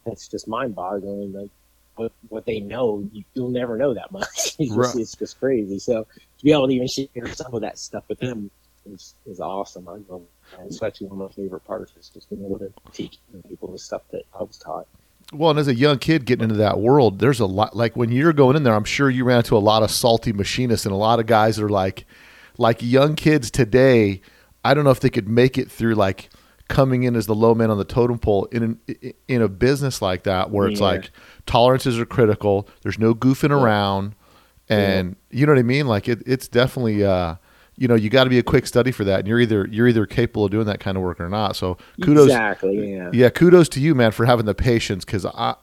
that's 0.05 0.27
just 0.27 0.47
mind 0.47 0.75
boggling. 0.75 1.33
Like 1.33 1.49
what 1.95 2.11
what 2.29 2.45
they 2.45 2.59
know, 2.59 3.07
you, 3.11 3.23
you'll 3.33 3.49
never 3.49 3.77
know 3.77 3.93
that 3.93 4.11
much. 4.11 4.27
It's 4.37 4.55
just, 4.57 4.77
Right. 4.77 4.95
it's 4.95 5.15
just 5.15 5.39
crazy. 5.39 5.79
So 5.79 6.03
to 6.37 6.43
be 6.43 6.51
able 6.51 6.67
to 6.67 6.73
even 6.73 6.87
share 6.87 7.33
some 7.33 7.53
of 7.53 7.61
that 7.61 7.79
stuff 7.79 8.03
with 8.07 8.19
them 8.19 8.51
is 8.85 9.15
is 9.25 9.39
awesome. 9.39 9.87
I 9.87 9.93
love 10.07 10.21
that. 10.57 10.65
It's 10.67 10.81
actually 10.83 11.07
one 11.07 11.21
of 11.21 11.29
my 11.29 11.43
favorite 11.43 11.65
parts 11.65 11.93
is 11.99 12.09
just 12.09 12.29
being 12.29 12.45
able 12.45 12.59
to 12.59 12.71
teach 12.91 13.17
people 13.49 13.71
the 13.71 13.79
stuff 13.79 14.01
that 14.11 14.23
I 14.37 14.43
was 14.43 14.57
taught. 14.57 14.87
Well, 15.33 15.51
and 15.51 15.59
as 15.59 15.67
a 15.69 15.75
young 15.75 15.97
kid 15.97 16.25
getting 16.25 16.43
into 16.43 16.55
that 16.55 16.79
world, 16.79 17.19
there's 17.19 17.39
a 17.39 17.45
lot. 17.45 17.75
Like 17.75 17.95
when 17.95 18.11
you're 18.11 18.33
going 18.33 18.55
in 18.57 18.63
there, 18.63 18.75
I'm 18.75 18.83
sure 18.83 19.09
you 19.09 19.23
ran 19.23 19.37
into 19.37 19.55
a 19.55 19.59
lot 19.59 19.81
of 19.81 19.89
salty 19.91 20.33
machinists 20.33 20.85
and 20.85 20.93
a 20.93 20.97
lot 20.97 21.19
of 21.19 21.25
guys 21.25 21.55
that 21.55 21.63
are 21.63 21.69
like, 21.69 22.05
like 22.57 22.81
young 22.81 23.15
kids 23.15 23.49
today. 23.51 24.21
I 24.63 24.73
don't 24.73 24.83
know 24.83 24.91
if 24.91 24.99
they 24.99 25.09
could 25.09 25.27
make 25.27 25.57
it 25.57 25.71
through 25.71 25.95
like 25.95 26.29
coming 26.67 27.03
in 27.03 27.15
as 27.15 27.25
the 27.25 27.35
low 27.35 27.53
man 27.53 27.69
on 27.69 27.77
the 27.77 27.83
totem 27.83 28.17
pole 28.19 28.45
in 28.45 28.63
an, 28.63 29.13
in 29.27 29.41
a 29.41 29.49
business 29.49 30.01
like 30.01 30.23
that 30.23 30.51
where 30.51 30.67
it's 30.67 30.79
Yeah. 30.79 30.85
like 30.87 31.11
tolerances 31.45 31.99
are 31.99 32.05
critical. 32.05 32.67
There's 32.81 32.99
no 32.99 33.13
goofing 33.13 33.49
around, 33.51 34.15
and 34.69 35.15
you 35.31 35.45
know 35.45 35.51
what 35.53 35.59
I 35.59 35.63
mean. 35.63 35.87
Like 35.87 36.07
it, 36.07 36.21
it's 36.25 36.47
definitely. 36.47 37.03
Uh, 37.03 37.35
you 37.77 37.87
know, 37.87 37.95
you 37.95 38.09
got 38.11 38.25
to 38.25 38.29
be 38.29 38.37
a 38.37 38.43
quick 38.43 38.67
study 38.67 38.91
for 38.91 39.03
that, 39.05 39.19
and 39.19 39.27
you're 39.27 39.39
either 39.39 39.67
you're 39.71 39.87
either 39.87 40.05
capable 40.05 40.45
of 40.45 40.51
doing 40.51 40.67
that 40.67 40.79
kind 40.79 40.97
of 40.97 41.03
work 41.03 41.19
or 41.19 41.29
not. 41.29 41.55
So 41.55 41.77
kudos, 42.03 42.25
Exactly. 42.27 42.93
Yeah. 42.93 43.09
yeah, 43.11 43.29
kudos 43.29 43.69
to 43.69 43.79
you, 43.79 43.95
man, 43.95 44.11
for 44.11 44.25
having 44.25 44.45
the 44.45 44.53
patience. 44.53 45.03
Because 45.03 45.25
I, 45.25 45.55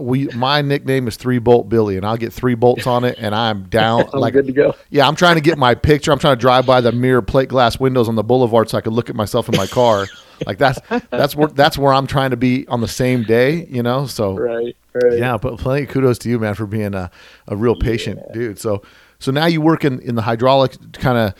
we, 0.00 0.26
my 0.28 0.62
nickname 0.62 1.06
is 1.08 1.16
Three 1.16 1.38
Bolt 1.38 1.68
Billy, 1.68 1.96
and 1.96 2.04
I'll 2.04 2.16
get 2.16 2.32
three 2.32 2.54
bolts 2.54 2.86
on 2.86 3.04
it, 3.04 3.16
and 3.18 3.34
I'm 3.34 3.64
down. 3.64 4.08
I'm 4.12 4.20
like, 4.20 4.32
good 4.32 4.46
to 4.46 4.52
go. 4.52 4.74
yeah, 4.90 5.06
I'm 5.06 5.14
trying 5.14 5.36
to 5.36 5.40
get 5.40 5.58
my 5.58 5.74
picture. 5.74 6.10
I'm 6.12 6.18
trying 6.18 6.36
to 6.36 6.40
drive 6.40 6.66
by 6.66 6.80
the 6.80 6.92
mirror 6.92 7.22
plate 7.22 7.48
glass 7.48 7.78
windows 7.78 8.08
on 8.08 8.14
the 8.14 8.24
boulevard 8.24 8.68
so 8.68 8.78
I 8.78 8.80
could 8.80 8.92
look 8.92 9.08
at 9.08 9.16
myself 9.16 9.48
in 9.48 9.56
my 9.56 9.66
car. 9.66 10.06
like 10.46 10.58
that's 10.58 10.80
that's 11.10 11.34
where 11.36 11.48
that's 11.48 11.78
where 11.78 11.92
I'm 11.92 12.06
trying 12.06 12.30
to 12.30 12.36
be 12.36 12.66
on 12.68 12.80
the 12.80 12.88
same 12.88 13.22
day. 13.24 13.66
You 13.66 13.82
know, 13.82 14.06
so 14.06 14.36
Right. 14.36 14.76
Right. 14.94 15.18
yeah, 15.18 15.36
but 15.36 15.58
plenty 15.58 15.84
of 15.84 15.90
kudos 15.90 16.18
to 16.20 16.28
you, 16.28 16.38
man, 16.38 16.54
for 16.54 16.66
being 16.66 16.94
a, 16.94 17.10
a 17.46 17.54
real 17.56 17.76
patient 17.76 18.20
dude. 18.32 18.58
So 18.58 18.82
so 19.20 19.30
now 19.32 19.46
you 19.46 19.60
work 19.60 19.84
in, 19.84 20.00
in 20.00 20.14
the 20.14 20.22
hydraulic 20.22 20.76
kind 20.94 21.18
of 21.18 21.34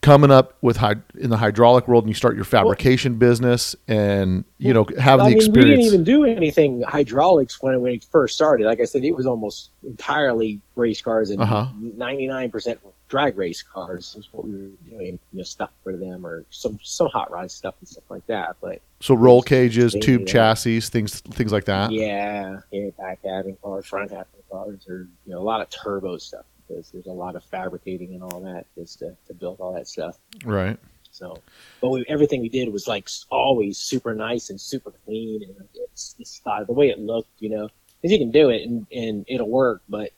coming 0.00 0.30
up 0.30 0.56
with 0.62 0.80
in 1.16 1.30
the 1.30 1.36
hydraulic 1.36 1.88
world 1.88 2.04
and 2.04 2.08
you 2.10 2.14
start 2.14 2.36
your 2.36 2.44
fabrication 2.44 3.16
business 3.16 3.74
and 3.88 4.44
you 4.58 4.72
know 4.72 4.86
having 4.98 5.26
I 5.26 5.30
the 5.30 5.36
mean, 5.36 5.52
we 5.52 5.60
didn't 5.62 5.80
even 5.80 6.04
do 6.04 6.24
anything 6.24 6.82
hydraulics 6.82 7.60
when 7.60 7.80
when 7.80 7.94
it 7.94 8.04
first 8.04 8.34
started. 8.34 8.66
Like 8.66 8.80
I 8.80 8.84
said, 8.84 9.04
it 9.04 9.12
was 9.12 9.26
almost 9.26 9.70
entirely 9.82 10.60
race 10.76 11.00
cars 11.00 11.30
and 11.30 11.40
Uh-huh. 11.40 11.66
99 11.80 12.50
percent 12.50 12.80
drag 13.08 13.36
race 13.36 13.62
cars. 13.62 14.14
Is 14.18 14.28
what 14.32 14.44
we 14.44 14.52
were 14.52 14.68
doing, 14.88 15.18
you 15.32 15.38
know, 15.38 15.42
stuff 15.42 15.70
for 15.82 15.96
them 15.96 16.24
or 16.24 16.44
some 16.50 16.78
some 16.82 17.08
hot 17.08 17.30
rod 17.30 17.50
stuff 17.50 17.74
and 17.80 17.88
stuff 17.88 18.04
like 18.08 18.26
that. 18.28 18.56
But 18.60 18.80
so 19.00 19.14
roll 19.14 19.42
cages, 19.42 19.96
tube 20.00 20.26
chassis, 20.26 20.80
things 20.80 21.20
things 21.20 21.52
like 21.52 21.64
that. 21.64 21.90
yeah, 21.90 22.60
yeah, 22.70 22.90
back 22.98 23.18
having 23.24 23.56
cars, 23.62 23.86
front 23.86 24.10
having 24.10 24.26
cars, 24.50 24.86
or 24.88 25.08
you 25.26 25.32
know, 25.32 25.38
a 25.38 25.42
lot 25.42 25.60
of 25.60 25.68
turbo 25.70 26.18
stuff 26.18 26.44
because 26.68 26.90
there's 26.90 27.06
a 27.06 27.12
lot 27.12 27.36
of 27.36 27.44
fabricating 27.44 28.14
and 28.14 28.22
all 28.22 28.40
that 28.40 28.66
just 28.74 28.98
to, 29.00 29.16
to 29.26 29.34
build 29.34 29.60
all 29.60 29.72
that 29.74 29.88
stuff. 29.88 30.18
Right. 30.44 30.78
So, 31.10 31.38
but 31.80 31.88
we, 31.88 32.04
everything 32.08 32.42
we 32.42 32.48
did 32.48 32.72
was 32.72 32.86
like 32.86 33.08
always 33.30 33.78
super 33.78 34.14
nice 34.14 34.50
and 34.50 34.60
super 34.60 34.92
clean, 35.04 35.42
and 35.42 35.68
it's, 35.74 36.14
it's 36.18 36.40
the 36.40 36.72
way 36.72 36.90
it 36.90 36.98
looked, 36.98 37.30
you 37.40 37.50
know, 37.50 37.68
because 38.00 38.12
you 38.12 38.18
can 38.18 38.30
do 38.30 38.50
it 38.50 38.62
and, 38.62 38.86
and 38.92 39.24
it'll 39.28 39.48
work, 39.48 39.82
but 39.88 40.12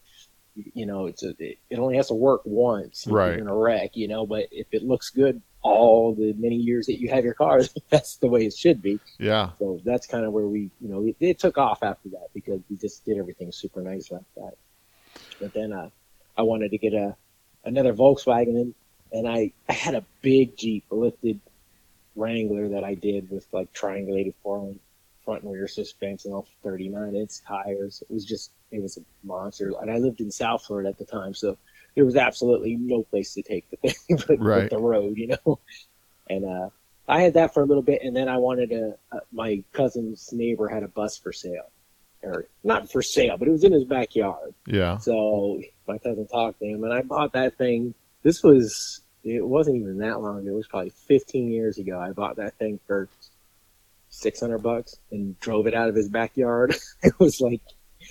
you 0.75 0.85
know, 0.85 1.07
it's 1.07 1.23
a, 1.23 1.31
it, 1.39 1.59
it 1.71 1.79
only 1.79 1.97
has 1.97 2.09
to 2.09 2.15
work 2.15 2.43
once. 2.45 3.07
Right. 3.07 3.39
In 3.39 3.47
a 3.47 3.55
wreck, 3.55 3.97
you 3.97 4.09
know, 4.09 4.27
but 4.27 4.49
if 4.51 4.67
it 4.73 4.83
looks 4.83 5.11
good 5.11 5.41
all 5.63 6.15
the 6.15 6.33
many 6.35 6.57
years 6.57 6.87
that 6.87 6.99
you 6.99 7.09
have 7.11 7.25
your 7.25 7.35
car, 7.35 7.61
that's 7.89 8.17
the 8.17 8.29
way 8.29 8.45
it 8.47 8.55
should 8.55 8.83
be. 8.83 8.99
Yeah. 9.19 9.51
So 9.59 9.81
that's 9.85 10.07
kind 10.07 10.25
of 10.25 10.33
where 10.33 10.47
we, 10.47 10.71
you 10.81 10.89
know, 10.89 11.07
it, 11.07 11.17
it 11.21 11.39
took 11.39 11.59
off 11.59 11.83
after 11.83 12.09
that 12.11 12.29
because 12.35 12.61
we 12.69 12.77
just 12.77 13.05
did 13.05 13.19
everything 13.19 13.53
super 13.53 13.81
nice 13.81 14.11
like 14.11 14.23
that. 14.37 14.55
But 15.41 15.55
then 15.55 15.73
uh, 15.73 15.91
I 16.41 16.43
wanted 16.43 16.71
to 16.71 16.79
get 16.79 16.95
a 16.95 17.15
another 17.65 17.93
Volkswagen, 17.93 18.57
and, 18.57 18.75
and 19.13 19.29
I, 19.29 19.53
I 19.69 19.75
had 19.75 19.95
a 19.95 20.05
big 20.23 20.57
Jeep, 20.57 20.85
a 20.91 20.95
lifted 20.95 21.39
Wrangler 22.17 22.71
that 22.71 22.83
I 22.83 22.95
did 22.95 23.31
with 23.31 23.47
like 23.53 23.71
triangulated 23.75 24.33
four 24.43 24.75
front 25.23 25.43
and 25.43 25.53
rear 25.53 25.69
suspension, 25.69 26.33
all 26.33 26.49
39 26.65 27.15
inch 27.15 27.43
tires. 27.47 28.03
It 28.09 28.13
was 28.13 28.25
just, 28.25 28.53
it 28.71 28.81
was 28.81 28.97
a 28.97 29.03
monster. 29.23 29.73
And 29.83 29.91
I 29.91 29.99
lived 29.99 30.23
in 30.23 30.31
South 30.31 30.65
Florida 30.65 30.89
at 30.89 30.99
the 30.99 31.05
time, 31.05 31.35
so 31.35 31.59
there 31.95 32.07
was 32.07 32.17
absolutely 32.17 32.77
no 32.77 33.03
place 33.03 33.35
to 33.35 33.43
take 33.43 33.69
the 33.71 33.77
thing 33.77 33.95
but, 34.09 34.27
but 34.27 34.41
Right. 34.41 34.71
the 34.71 34.79
road, 34.79 35.19
you 35.19 35.27
know. 35.29 35.59
And 36.31 36.47
uh, 36.47 36.71
I 37.07 37.21
had 37.21 37.35
that 37.35 37.53
for 37.53 37.63
a 37.63 37.67
little 37.67 37.83
bit, 37.83 38.01
and 38.03 38.17
then 38.17 38.29
I 38.29 38.39
wanted 38.39 38.73
a, 38.73 38.95
Uh, 39.13 39.21
my 39.31 39.63
cousin's 39.73 40.33
neighbor 40.33 40.69
had 40.69 40.85
a 40.85 40.89
bus 40.89 41.19
for 41.19 41.33
sale, 41.33 41.71
or 42.23 42.47
not 42.65 42.91
for 42.91 43.03
sale, 43.03 43.37
but 43.37 43.49
it 43.49 43.51
was 43.51 43.65
in 43.65 43.73
his 43.73 43.85
backyard. 43.85 44.55
Yeah. 44.67 44.97
So 44.99 45.61
my 45.91 45.99
cousin 45.99 46.27
talked 46.27 46.61
to 46.61 46.67
him, 46.67 46.85
and 46.85 46.93
I 46.93 47.03
bought 47.03 47.33
that 47.33 47.57
thing. 47.59 47.95
This 48.23 48.43
was 48.43 49.03
it 49.25 49.47
wasn't 49.47 49.77
even 49.77 49.99
that 49.99 50.21
long 50.21 50.41
ago. 50.41 50.53
It 50.53 50.55
was 50.55 50.69
probably 50.69 50.91
15 50.91 51.51
years 51.51 51.79
ago. 51.79 51.99
I 51.99 52.13
bought 52.13 52.37
that 52.37 52.55
thing 52.59 52.79
for 52.87 53.09
600 54.11 54.59
bucks 54.59 54.97
and 55.11 55.39
drove 55.41 55.67
it 55.67 55.75
out 55.75 55.89
of 55.89 55.95
his 55.95 56.09
backyard. 56.09 56.75
it 57.03 57.19
was 57.19 57.41
like 57.41 57.61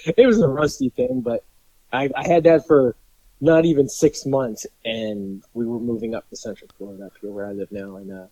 it 0.06 0.28
was 0.28 0.42
a 0.42 0.48
rusty 0.48 0.90
thing, 0.90 1.22
but 1.22 1.44
I, 1.92 2.10
I 2.16 2.28
had 2.28 2.44
that 2.44 2.68
for 2.68 2.96
not 3.42 3.66
even 3.66 3.88
six 3.88 4.26
months, 4.26 4.68
and 4.84 5.42
we 5.54 5.66
were 5.66 5.80
moving 5.80 6.14
up 6.14 6.30
to 6.30 6.36
Central 6.36 6.70
Florida, 6.78 7.06
up 7.06 7.14
here 7.22 7.32
where 7.32 7.48
I 7.48 7.54
live 7.54 7.72
now, 7.72 7.96
and 7.96 8.12
uh, 8.12 8.26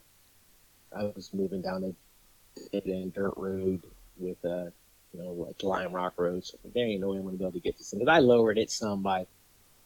I 0.95 1.03
was 1.15 1.29
moving 1.33 1.61
down 1.61 1.83
a 2.73 2.87
end 2.87 3.13
dirt 3.13 3.33
road 3.37 3.81
with 4.17 4.43
uh, 4.43 4.65
you 5.13 5.23
know, 5.23 5.31
like 5.31 5.63
Lime 5.63 5.93
Rock 5.93 6.13
Road. 6.17 6.45
So 6.45 6.57
there 6.75 6.85
ain't 6.85 7.01
no 7.01 7.09
way 7.09 7.17
I'm 7.17 7.23
gonna 7.23 7.37
be 7.37 7.43
able 7.43 7.53
to 7.53 7.59
get 7.59 7.77
this. 7.77 7.91
'Cause 7.91 8.07
I 8.07 8.19
lowered 8.19 8.57
it 8.57 8.69
some 8.71 9.01
by 9.01 9.25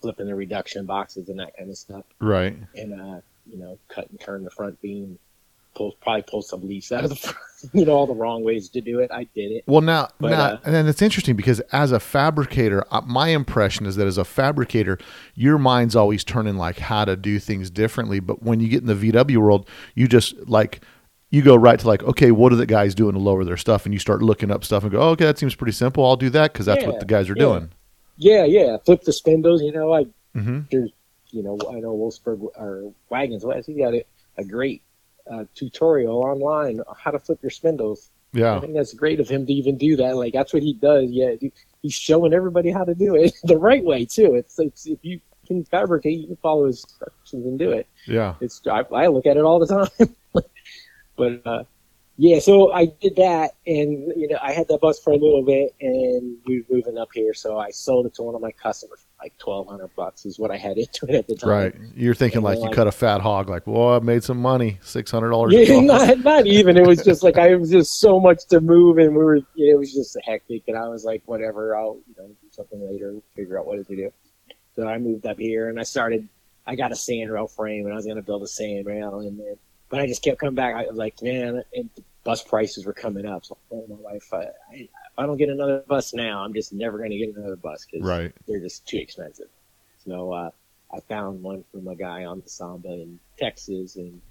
flipping 0.02 0.28
the 0.28 0.36
reduction 0.36 0.86
boxes 0.86 1.30
and 1.30 1.40
that 1.40 1.56
kind 1.58 1.70
of 1.70 1.78
stuff, 1.78 2.04
Right. 2.20 2.56
and 2.76 2.94
uh, 3.00 3.22
you 3.46 3.58
know, 3.58 3.78
cut 3.88 4.10
and 4.10 4.20
turn 4.20 4.44
the 4.44 4.52
front 4.52 4.82
beam, 4.82 5.18
pull 5.76 5.94
probably 6.02 6.24
pull 6.24 6.42
some 6.42 6.68
leaves 6.68 6.92
out 6.92 7.04
of 7.04 7.10
the 7.12 7.16
front. 7.18 7.38
you 7.74 7.86
know, 7.86 7.94
all 7.94 8.08
the 8.08 8.14
wrong 8.14 8.44
ways 8.44 8.70
to 8.70 8.82
do 8.82 9.00
it. 9.00 9.10
I 9.12 9.24
did 9.36 9.52
it. 9.52 9.64
Well, 9.68 9.82
now, 9.82 10.10
But, 10.20 10.32
now 10.32 10.42
uh, 10.42 10.60
and 10.66 10.74
then 10.74 10.88
it's 10.88 11.02
interesting 11.02 11.36
because 11.36 11.60
as 11.72 11.92
a 11.92 12.00
fabricator, 12.00 12.84
uh, 12.92 13.02
my 13.06 13.30
impression 13.30 13.86
is 13.86 13.96
that 13.96 14.08
as 14.08 14.18
a 14.18 14.26
fabricator, 14.26 14.98
your 15.36 15.58
mind's 15.58 15.96
always 15.96 16.24
turning 16.24 16.58
like 16.58 16.80
how 16.80 17.06
to 17.06 17.16
do 17.16 17.40
things 17.40 17.70
differently. 17.70 18.20
But 18.20 18.44
when 18.44 18.60
you 18.60 18.68
get 18.68 18.82
in 18.82 18.88
the 18.88 19.12
VW 19.12 19.38
world, 19.38 19.70
you 19.96 20.08
just 20.08 20.36
like 20.48 20.82
you 21.30 21.42
go 21.42 21.56
right 21.56 21.80
to 21.80 21.88
like, 21.88 22.04
okay, 22.04 22.32
what 22.32 22.52
are 22.52 22.58
the 22.58 22.66
guys 22.66 22.94
doing 22.94 23.14
to 23.14 23.20
lower 23.20 23.46
their 23.46 23.56
stuff, 23.58 23.86
and 23.86 23.94
you 23.94 24.00
start 24.00 24.22
looking 24.22 24.52
up 24.52 24.64
stuff 24.66 24.84
and 24.84 24.92
go, 24.92 25.00
oh, 25.02 25.10
okay, 25.12 25.26
that 25.26 25.38
seems 25.40 25.56
pretty 25.56 25.72
simple. 25.72 26.06
I'll 26.06 26.18
do 26.18 26.30
that 26.32 26.52
because 26.52 26.66
that's 26.66 26.86
what 26.86 27.00
the 27.00 27.06
guys 27.06 27.30
are 27.30 27.36
yeah. 27.38 27.44
doing. 27.44 27.72
Yeah, 28.22 28.46
yeah. 28.46 28.78
Flip 28.86 29.02
the 29.02 29.14
spindles. 29.14 29.62
You 29.64 29.72
know, 29.72 29.94
I 29.94 30.06
hmm 30.36 30.60
there's 30.72 30.92
you 31.32 31.42
know 31.44 31.58
I 31.70 31.80
know 31.80 31.94
Wolfsburg 31.98 32.40
or 32.56 32.94
Wagons. 33.10 33.44
Well, 33.44 33.62
he 33.66 33.74
got 33.74 33.94
a, 33.96 34.04
a 34.38 34.44
great 34.46 34.84
uh, 35.30 35.46
tutorial 35.56 36.18
online 36.24 36.80
on 36.82 36.96
how 37.04 37.12
to 37.12 37.20
flip 37.20 37.40
your 37.42 37.50
spindles. 37.50 38.10
Yeah, 38.34 38.56
I 38.56 38.60
think 38.62 38.74
that's 38.76 38.94
great 38.94 39.20
of 39.20 39.28
him 39.28 39.46
to 39.48 39.54
even 39.54 39.78
do 39.78 39.96
that. 39.98 40.16
Like 40.16 40.34
that's 40.34 40.54
what 40.54 40.62
he 40.64 40.74
does. 40.74 41.10
Yeah, 41.10 41.32
he- 41.40 41.52
he's 41.82 41.94
showing 41.96 42.32
everybody 42.34 42.70
how 42.72 42.84
to 42.86 42.94
do 42.96 43.16
it 43.16 43.34
the 43.44 43.58
right 43.58 43.84
way 43.84 44.06
too. 44.06 44.36
It's, 44.36 44.58
it's 44.60 44.86
if 44.86 45.00
you 45.04 45.20
can 45.48 45.66
fabricate, 45.66 46.20
you 46.20 46.28
can 46.28 46.38
follow 46.38 46.68
his 46.68 46.84
instructions 46.84 47.46
and 47.46 47.58
do 47.60 47.72
it. 47.72 47.88
yeah, 48.08 48.36
It's 48.40 48.62
I, 48.68 48.84
I 48.94 49.08
look 49.08 49.26
at 49.26 49.36
it 49.36 49.44
all 49.44 49.60
the 49.60 49.68
time. 49.76 50.16
but 51.18 51.42
uh, 51.46 51.64
yeah, 52.24 52.38
so 52.38 52.72
I 52.72 52.86
did 52.86 53.16
that, 53.16 53.56
and 53.66 54.14
you 54.16 54.28
know 54.28 54.38
I 54.44 54.52
had 54.52 54.68
that 54.68 54.80
bus 54.80 55.00
for 55.00 55.10
a 55.12 55.16
little 55.18 55.44
bit, 55.44 55.74
and 55.82 56.38
we 56.46 56.60
were 56.60 56.76
moving 56.76 57.00
up 57.00 57.10
here, 57.16 57.34
so 57.34 57.58
I 57.58 57.72
sold 57.72 58.06
it 58.06 58.14
to 58.16 58.22
one 58.22 58.36
of 58.36 58.42
my 58.42 58.52
customers 58.52 59.00
for 59.00 59.24
like 59.26 59.36
twelve 59.40 59.68
hundred 59.68 59.90
bucks 59.96 60.24
is 60.28 60.38
what 60.38 60.52
I 60.52 60.58
had 60.58 60.78
into 60.84 61.08
it 61.10 61.16
at 61.16 61.28
the 61.28 61.36
time. 61.36 61.50
right. 61.50 61.76
You're 61.96 62.14
thinking 62.14 62.38
And 62.38 62.44
like 62.44 62.58
you 62.58 62.66
like- 62.66 62.74
uh, 62.74 62.76
cut 62.76 62.86
a 62.86 62.92
fat 62.92 63.22
hog, 63.22 63.50
like, 63.50 63.66
well, 63.66 63.96
I 63.96 64.00
made 64.02 64.24
some 64.24 64.38
money, 64.40 64.78
six 64.84 65.10
hundred 65.10 65.32
dollars. 65.32 65.56
Yeah, 65.56 65.80
not, 65.80 66.20
not 66.20 66.46
even. 66.46 66.78
It 66.78 66.86
was 66.86 67.04
just 67.04 67.24
like 67.24 67.40
I 67.40 67.56
was 67.56 67.72
just 67.72 68.00
so 68.00 68.20
much 68.20 68.46
to 68.50 68.62
move, 68.62 69.00
and 69.00 69.16
we 69.16 69.24
were. 69.24 69.38
You 69.56 69.70
know, 69.70 69.74
it 69.78 69.80
was 69.80 69.92
just 69.92 70.16
hectic, 70.24 70.66
and 70.68 70.78
I 70.78 70.88
was 70.90 71.04
like, 71.04 71.24
whatever. 71.26 71.76
I'll 71.76 71.98
you 72.08 72.16
know 72.20 72.28
do 72.28 72.48
something 72.52 72.88
later, 72.88 73.16
figure 73.36 73.58
out 73.60 73.66
what 73.66 73.78
to 73.88 73.96
do. 73.96 74.14
So 74.76 74.88
I 74.88 75.00
moved 75.00 75.26
up 75.26 75.40
here, 75.40 75.70
and 75.70 75.80
I 75.80 75.84
started. 75.84 76.30
I 76.68 76.76
got 76.76 76.92
a 76.92 76.96
sandrail 76.96 77.50
frame, 77.50 77.86
and 77.86 77.94
I 77.94 77.96
was 77.96 78.06
going 78.06 78.18
to 78.18 78.22
build 78.22 78.44
a 78.44 78.46
sandrail, 78.46 79.26
and 79.28 79.40
then, 79.40 79.56
but 79.90 80.02
I 80.02 80.06
just 80.06 80.22
kept 80.24 80.38
coming 80.40 80.54
back. 80.54 80.76
I 80.76 80.86
was 80.86 80.96
like, 80.96 81.20
man, 81.24 81.64
and 81.74 81.90
bus 82.24 82.44
prices 82.44 82.86
were 82.86 82.94
coming 82.94 83.26
up. 83.26 83.46
So 83.46 83.58
I 83.58 83.70
told 83.76 83.90
my 83.90 83.96
wife, 83.96 84.28
I, 84.34 84.46
I, 84.72 84.90
I 85.18 85.26
don't 85.26 85.38
get 85.38 85.50
another 85.50 85.84
bus 85.88 86.14
now, 86.14 86.44
I'm 86.44 86.54
just 86.54 86.74
never 86.74 86.98
going 86.98 87.12
to 87.12 87.18
get 87.18 87.36
another 87.36 87.56
bus 87.56 87.86
because 87.90 88.06
Right. 88.08 88.32
they're 88.48 88.60
just 88.60 88.88
too 88.88 88.98
expensive. 88.98 89.48
So 90.06 90.32
uh, 90.32 90.50
I 90.94 91.00
found 91.02 91.42
one 91.42 91.64
from 91.72 91.88
a 91.88 91.96
guy 91.96 92.26
on 92.26 92.42
the 92.42 92.50
Samba 92.50 92.90
in 92.90 93.20
Texas, 93.38 93.96
and 93.96 94.22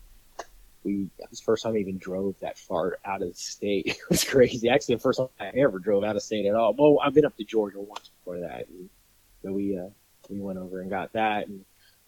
we 0.82 1.08
that 1.18 1.28
was 1.30 1.40
the 1.40 1.44
first 1.44 1.62
time 1.62 1.74
I 1.74 1.78
even 1.78 1.98
drove 1.98 2.38
that 2.40 2.58
far 2.58 2.98
out 3.04 3.22
of 3.22 3.28
the 3.28 3.34
state. 3.34 3.86
It 3.86 3.98
was 4.08 4.24
crazy. 4.24 4.68
Actually, 4.68 4.96
the 4.96 5.00
first 5.02 5.18
time 5.18 5.28
I 5.38 5.50
ever 5.58 5.78
drove 5.78 6.04
out 6.04 6.16
of 6.16 6.22
state 6.22 6.46
at 6.46 6.54
all. 6.54 6.74
Well, 6.76 6.98
I've 7.04 7.14
been 7.14 7.24
up 7.26 7.36
to 7.36 7.44
Georgia 7.44 7.80
once 7.80 8.08
before 8.18 8.40
that, 8.40 8.66
and 8.68 8.88
so 9.42 9.52
we 9.52 9.78
uh, 9.78 9.90
we 10.28 10.40
went 10.40 10.58
over 10.58 10.80
and 10.80 10.90
got 10.90 11.12
that 11.12 11.48
and 11.48 11.64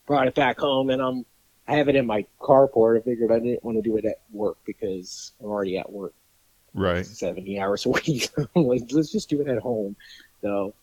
brought 0.07 0.27
it 0.27 0.35
back 0.35 0.59
home, 0.59 0.91
and 0.91 1.01
I'm 1.03 1.25
I 1.69 1.77
have 1.77 1.89
it 1.89 1.97
in 1.97 2.07
my 2.07 2.27
carport. 2.41 2.99
I 2.99 3.03
figured 3.03 3.31
I 3.31 3.39
didn't 3.39 3.65
want 3.65 3.79
to 3.79 3.83
do 3.83 3.97
it 3.97 4.05
at 4.05 4.21
work 4.33 4.59
because 4.65 5.33
I'm 5.41 5.47
already 5.47 5.79
at 5.79 5.91
work 5.91 6.15
Right. 6.75 7.05
70 7.05 7.61
hours 7.61 7.87
a 7.87 7.91
week. 7.91 8.31
Like, 8.55 8.83
let's 8.91 9.13
just 9.13 9.29
do 9.29 9.41
it 9.41 9.49
at 9.49 9.59
home. 9.59 9.97
So 10.41 10.75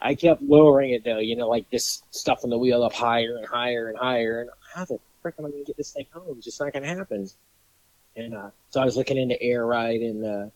I 0.00 0.14
kept 0.14 0.42
lowering 0.42 0.90
it 0.90 1.04
though, 1.04 1.18
you 1.18 1.36
know, 1.36 1.48
like 1.48 1.70
just 1.70 2.04
stuffing 2.14 2.50
the 2.50 2.58
wheel 2.58 2.82
up 2.82 2.92
higher 2.92 3.36
and 3.36 3.46
higher 3.46 3.88
and 3.88 3.98
higher. 3.98 4.42
And 4.42 4.50
how 4.74 4.84
the 4.84 4.98
frick 5.22 5.34
am 5.38 5.46
I 5.46 5.50
going 5.50 5.64
to 5.64 5.66
get 5.66 5.76
this 5.76 5.92
thing 5.92 6.06
home? 6.12 6.36
It's 6.36 6.44
just 6.44 6.60
not 6.60 6.72
going 6.72 6.82
to 6.82 6.88
happen. 6.88 7.28
And 8.16 8.34
uh, 8.34 8.50
so 8.70 8.80
I 8.80 8.84
was 8.84 8.96
looking 8.96 9.16
into 9.16 9.40
air 9.42 9.64
ride 9.66 10.00
and, 10.00 10.24
uh, 10.24 10.46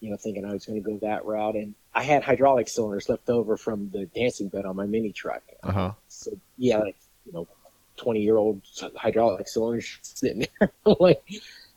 you 0.00 0.10
know, 0.10 0.16
thinking 0.16 0.44
I 0.44 0.52
was 0.52 0.66
going 0.66 0.82
to 0.82 0.90
go 0.90 0.98
that 0.98 1.24
route. 1.24 1.54
And 1.54 1.74
I 1.94 2.02
had 2.02 2.22
hydraulic 2.22 2.68
cylinders 2.68 3.08
left 3.08 3.28
over 3.28 3.56
from 3.56 3.90
the 3.90 4.06
dancing 4.06 4.48
bed 4.48 4.64
on 4.64 4.76
my 4.76 4.86
mini 4.86 5.12
truck. 5.12 5.42
Uh 5.62 5.72
huh. 5.72 5.92
So 6.08 6.32
yeah, 6.58 6.78
like, 6.78 6.96
you 7.26 7.32
know, 7.32 7.48
20 8.00 8.20
year 8.20 8.36
old 8.36 8.62
hydraulic 8.96 9.46
cylinder 9.46 9.84
sitting 10.02 10.46
there. 10.58 10.72
like, 11.00 11.22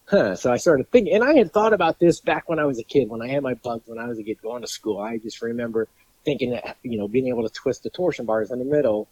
huh. 0.06 0.36
So 0.36 0.52
I 0.52 0.58
started 0.58 0.90
thinking, 0.90 1.14
and 1.14 1.24
I 1.24 1.34
had 1.34 1.52
thought 1.52 1.74
about 1.74 2.00
this 2.00 2.22
back 2.22 2.48
when 2.48 2.60
I 2.60 2.66
was 2.66 2.80
a 2.80 2.84
kid, 2.84 3.10
when 3.10 3.22
I 3.22 3.28
had 3.28 3.44
my 3.44 3.56
bugs, 3.56 3.88
when 3.88 4.00
I 4.00 4.08
was 4.08 4.20
a 4.20 4.24
kid 4.24 4.42
going 4.42 4.62
to 4.62 4.68
school. 4.68 5.00
I 5.00 5.18
just 5.18 5.42
remember 5.42 5.88
thinking 6.24 6.52
that, 6.52 6.78
you 6.84 6.98
know, 6.98 7.08
being 7.08 7.28
able 7.28 7.44
to 7.44 7.54
twist 7.54 7.84
the 7.84 7.90
torsion 7.90 8.26
bars 8.26 8.52
in 8.52 8.60
the 8.60 8.66
middle. 8.66 9.10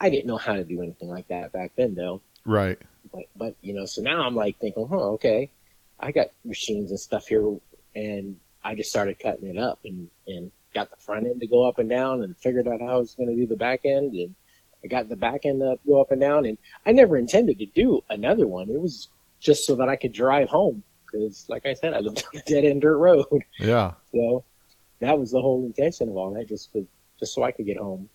I 0.00 0.10
didn't 0.10 0.26
know 0.26 0.38
how 0.38 0.54
to 0.54 0.64
do 0.64 0.82
anything 0.82 1.08
like 1.08 1.28
that 1.28 1.52
back 1.52 1.72
then, 1.76 1.94
though. 1.94 2.20
Right. 2.44 2.78
But, 3.12 3.24
but 3.36 3.54
you 3.60 3.74
know, 3.74 3.86
so 3.86 4.02
now 4.02 4.22
I'm 4.22 4.34
like 4.34 4.58
thinking, 4.58 4.86
huh, 4.88 5.10
okay, 5.12 5.50
I 6.00 6.10
got 6.10 6.28
machines 6.44 6.90
and 6.90 6.98
stuff 6.98 7.28
here, 7.28 7.56
and 7.94 8.36
I 8.64 8.74
just 8.74 8.90
started 8.90 9.18
cutting 9.18 9.48
it 9.48 9.58
up 9.58 9.80
and 9.84 10.08
and 10.26 10.50
got 10.74 10.90
the 10.90 10.96
front 10.96 11.26
end 11.26 11.40
to 11.40 11.46
go 11.46 11.68
up 11.68 11.78
and 11.78 11.88
down, 11.88 12.22
and 12.22 12.36
figured 12.36 12.68
out 12.68 12.80
how 12.80 12.86
I 12.86 12.96
was 12.96 13.14
going 13.14 13.28
to 13.28 13.36
do 13.36 13.46
the 13.46 13.56
back 13.56 13.80
end, 13.84 14.14
and 14.14 14.34
I 14.84 14.88
got 14.88 15.08
the 15.08 15.16
back 15.16 15.44
end 15.44 15.60
to 15.60 15.78
go 15.86 16.00
up 16.00 16.10
and 16.10 16.20
down, 16.20 16.46
and 16.46 16.56
I 16.86 16.92
never 16.92 17.16
intended 17.16 17.58
to 17.58 17.66
do 17.66 18.02
another 18.10 18.46
one. 18.46 18.70
It 18.70 18.80
was 18.80 19.08
just 19.40 19.66
so 19.66 19.74
that 19.76 19.88
I 19.88 19.96
could 19.96 20.12
drive 20.12 20.48
home, 20.48 20.82
because 21.06 21.46
like 21.48 21.66
I 21.66 21.74
said, 21.74 21.94
I 21.94 22.00
lived 22.00 22.24
on 22.34 22.40
a 22.40 22.42
dead 22.44 22.64
end 22.64 22.82
dirt 22.82 22.96
road, 22.98 23.26
Yeah. 23.58 23.92
so 24.12 24.44
that 25.00 25.18
was 25.18 25.30
the 25.30 25.40
whole 25.40 25.64
intention 25.64 26.08
of 26.08 26.16
all 26.16 26.32
that, 26.34 26.48
just 26.48 26.72
for, 26.72 26.82
just 27.18 27.34
so 27.34 27.42
I 27.42 27.52
could 27.52 27.66
get 27.66 27.76
home. 27.78 28.08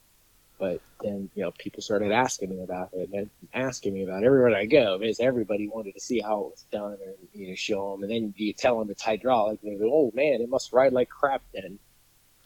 But 0.58 0.80
then, 1.04 1.30
you 1.36 1.44
know, 1.44 1.52
people 1.58 1.82
started 1.82 2.14
asking 2.14 2.50
me 2.52 2.62
about 2.64 2.90
it 2.94 3.10
and 3.12 3.30
asking 3.54 3.94
me 3.94 4.04
about 4.04 4.24
it. 4.24 4.26
everywhere 4.26 4.56
I 4.56 4.66
go 4.66 4.98
because 4.98 5.20
everybody 5.20 5.68
wanted 5.68 5.96
to 5.96 6.00
see 6.00 6.22
how 6.22 6.40
it 6.44 6.52
was 6.52 6.66
done 6.72 6.94
or, 6.94 7.14
you 7.34 7.50
know, 7.50 7.56
show 7.56 7.92
them. 7.92 8.04
And 8.04 8.12
then 8.12 8.34
you 8.38 8.54
tell 8.54 8.80
them 8.80 8.90
it's 8.90 9.02
hydraulic 9.04 9.60
and 9.64 9.74
they 9.74 9.78
go, 9.84 9.92
oh 9.92 10.12
man, 10.16 10.40
it 10.42 10.48
must 10.48 10.72
ride 10.72 10.94
like 10.94 11.10
crap 11.10 11.42
then. 11.54 11.78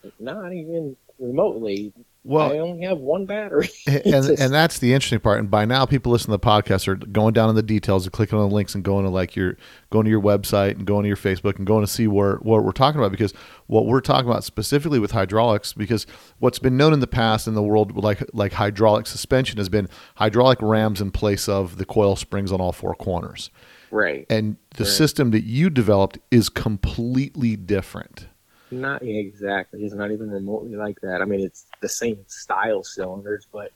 Like, 0.04 0.14
Not 0.20 0.52
even 0.54 0.96
remotely. 1.20 1.94
Well, 2.26 2.52
I 2.52 2.58
only 2.60 2.86
have 2.86 2.98
one 2.98 3.26
battery. 3.26 3.70
and 3.88 4.04
just- 4.04 4.40
and 4.42 4.54
that's 4.54 4.80
the 4.80 4.94
interesting 4.94 5.22
part. 5.22 5.40
And 5.40 5.50
by 5.50 5.64
now, 5.66 5.86
people 5.86 6.12
listening 6.12 6.38
to 6.38 6.42
the 6.42 6.48
podcast 6.48 6.88
are 6.90 6.96
going 6.96 7.34
down 7.34 7.50
in 7.50 7.56
the 7.56 7.64
details 7.64 8.06
and 8.06 8.12
clicking 8.12 8.38
on 8.38 8.50
the 8.50 8.54
links 8.54 8.76
and 8.76 8.84
going 8.84 9.06
to 9.06 9.10
like 9.10 9.36
your 9.38 9.56
going 9.90 10.04
to 10.04 10.12
your 10.12 10.22
website 10.22 10.72
and 10.72 10.86
going 10.86 11.04
to 11.04 11.08
your 11.08 11.18
Facebook 11.18 11.58
and 11.58 11.66
going 11.66 11.84
to 11.84 11.92
see 11.92 12.08
where 12.08 12.36
what 12.38 12.64
we're 12.66 12.72
talking 12.74 13.00
about. 13.00 13.12
Because 13.12 13.34
what 13.68 13.86
we're 13.86 14.02
talking 14.02 14.30
about 14.30 14.44
specifically 14.44 15.00
with 15.00 15.12
hydraulics, 15.12 15.72
because 15.74 16.06
what's 16.40 16.60
been 16.60 16.76
known 16.78 16.92
in 16.94 17.00
the 17.00 17.08
past 17.08 17.48
in 17.48 17.54
the 17.54 17.64
world 17.64 17.96
like 17.96 18.22
like 18.34 18.54
hydraulic 18.54 19.08
suspension 19.08 19.58
has 19.58 19.70
been 19.70 19.88
hydraulic 20.16 20.62
rams 20.62 21.00
in 21.02 21.12
place 21.12 21.48
of 21.48 21.78
the 21.78 21.86
coil 21.86 22.16
springs 22.18 22.52
on 22.52 22.60
all 22.60 22.74
four 22.74 22.96
corners. 22.96 23.50
right. 23.92 24.26
And 24.30 24.58
the 24.76 24.84
Right. 24.84 24.92
system 24.94 25.32
that 25.32 25.46
you 25.46 25.70
developed 25.70 26.20
is 26.32 26.50
completely 26.50 27.56
different. 27.56 28.28
Not 28.72 29.02
exactly. 29.02 29.84
It's 29.84 29.94
not 29.94 30.12
even 30.12 30.30
remotely 30.30 30.76
like 30.76 31.00
that. 31.02 31.22
I 31.22 31.26
mean, 31.26 31.42
it's 31.42 31.66
the 31.82 31.90
same 31.90 32.20
style 32.28 32.84
cylinders, 32.84 33.48
but 33.52 33.72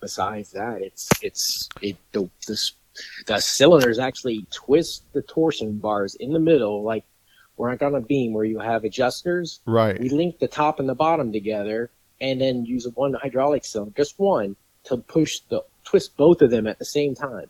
besides 0.00 0.52
that, 0.52 0.82
it's 0.82 1.08
it's 1.22 1.68
it 1.80 1.96
the 2.12 2.28
the, 2.46 2.70
the 3.26 3.40
cylinders 3.40 3.98
actually 3.98 4.46
twist 4.50 5.04
the 5.12 5.22
torsion 5.22 5.78
bars 5.78 6.14
in 6.16 6.32
the 6.32 6.38
middle, 6.38 6.82
like 6.82 7.04
we're 7.56 7.70
like 7.70 7.82
on 7.82 7.94
a 7.94 8.00
beam 8.00 8.34
where 8.34 8.44
you 8.44 8.58
have 8.58 8.84
adjusters. 8.84 9.60
Right. 9.66 9.98
We 9.98 10.10
link 10.10 10.38
the 10.38 10.48
top 10.48 10.78
and 10.80 10.88
the 10.88 10.94
bottom 10.94 11.32
together, 11.32 11.90
and 12.20 12.40
then 12.40 12.66
use 12.66 12.86
one 12.94 13.14
hydraulic 13.14 13.64
cylinder, 13.64 13.94
just 13.96 14.18
one, 14.18 14.56
to 14.84 14.98
push 14.98 15.40
the 15.48 15.62
twist 15.84 16.16
both 16.16 16.42
of 16.42 16.50
them 16.50 16.66
at 16.66 16.78
the 16.78 16.84
same 16.84 17.14
time. 17.14 17.48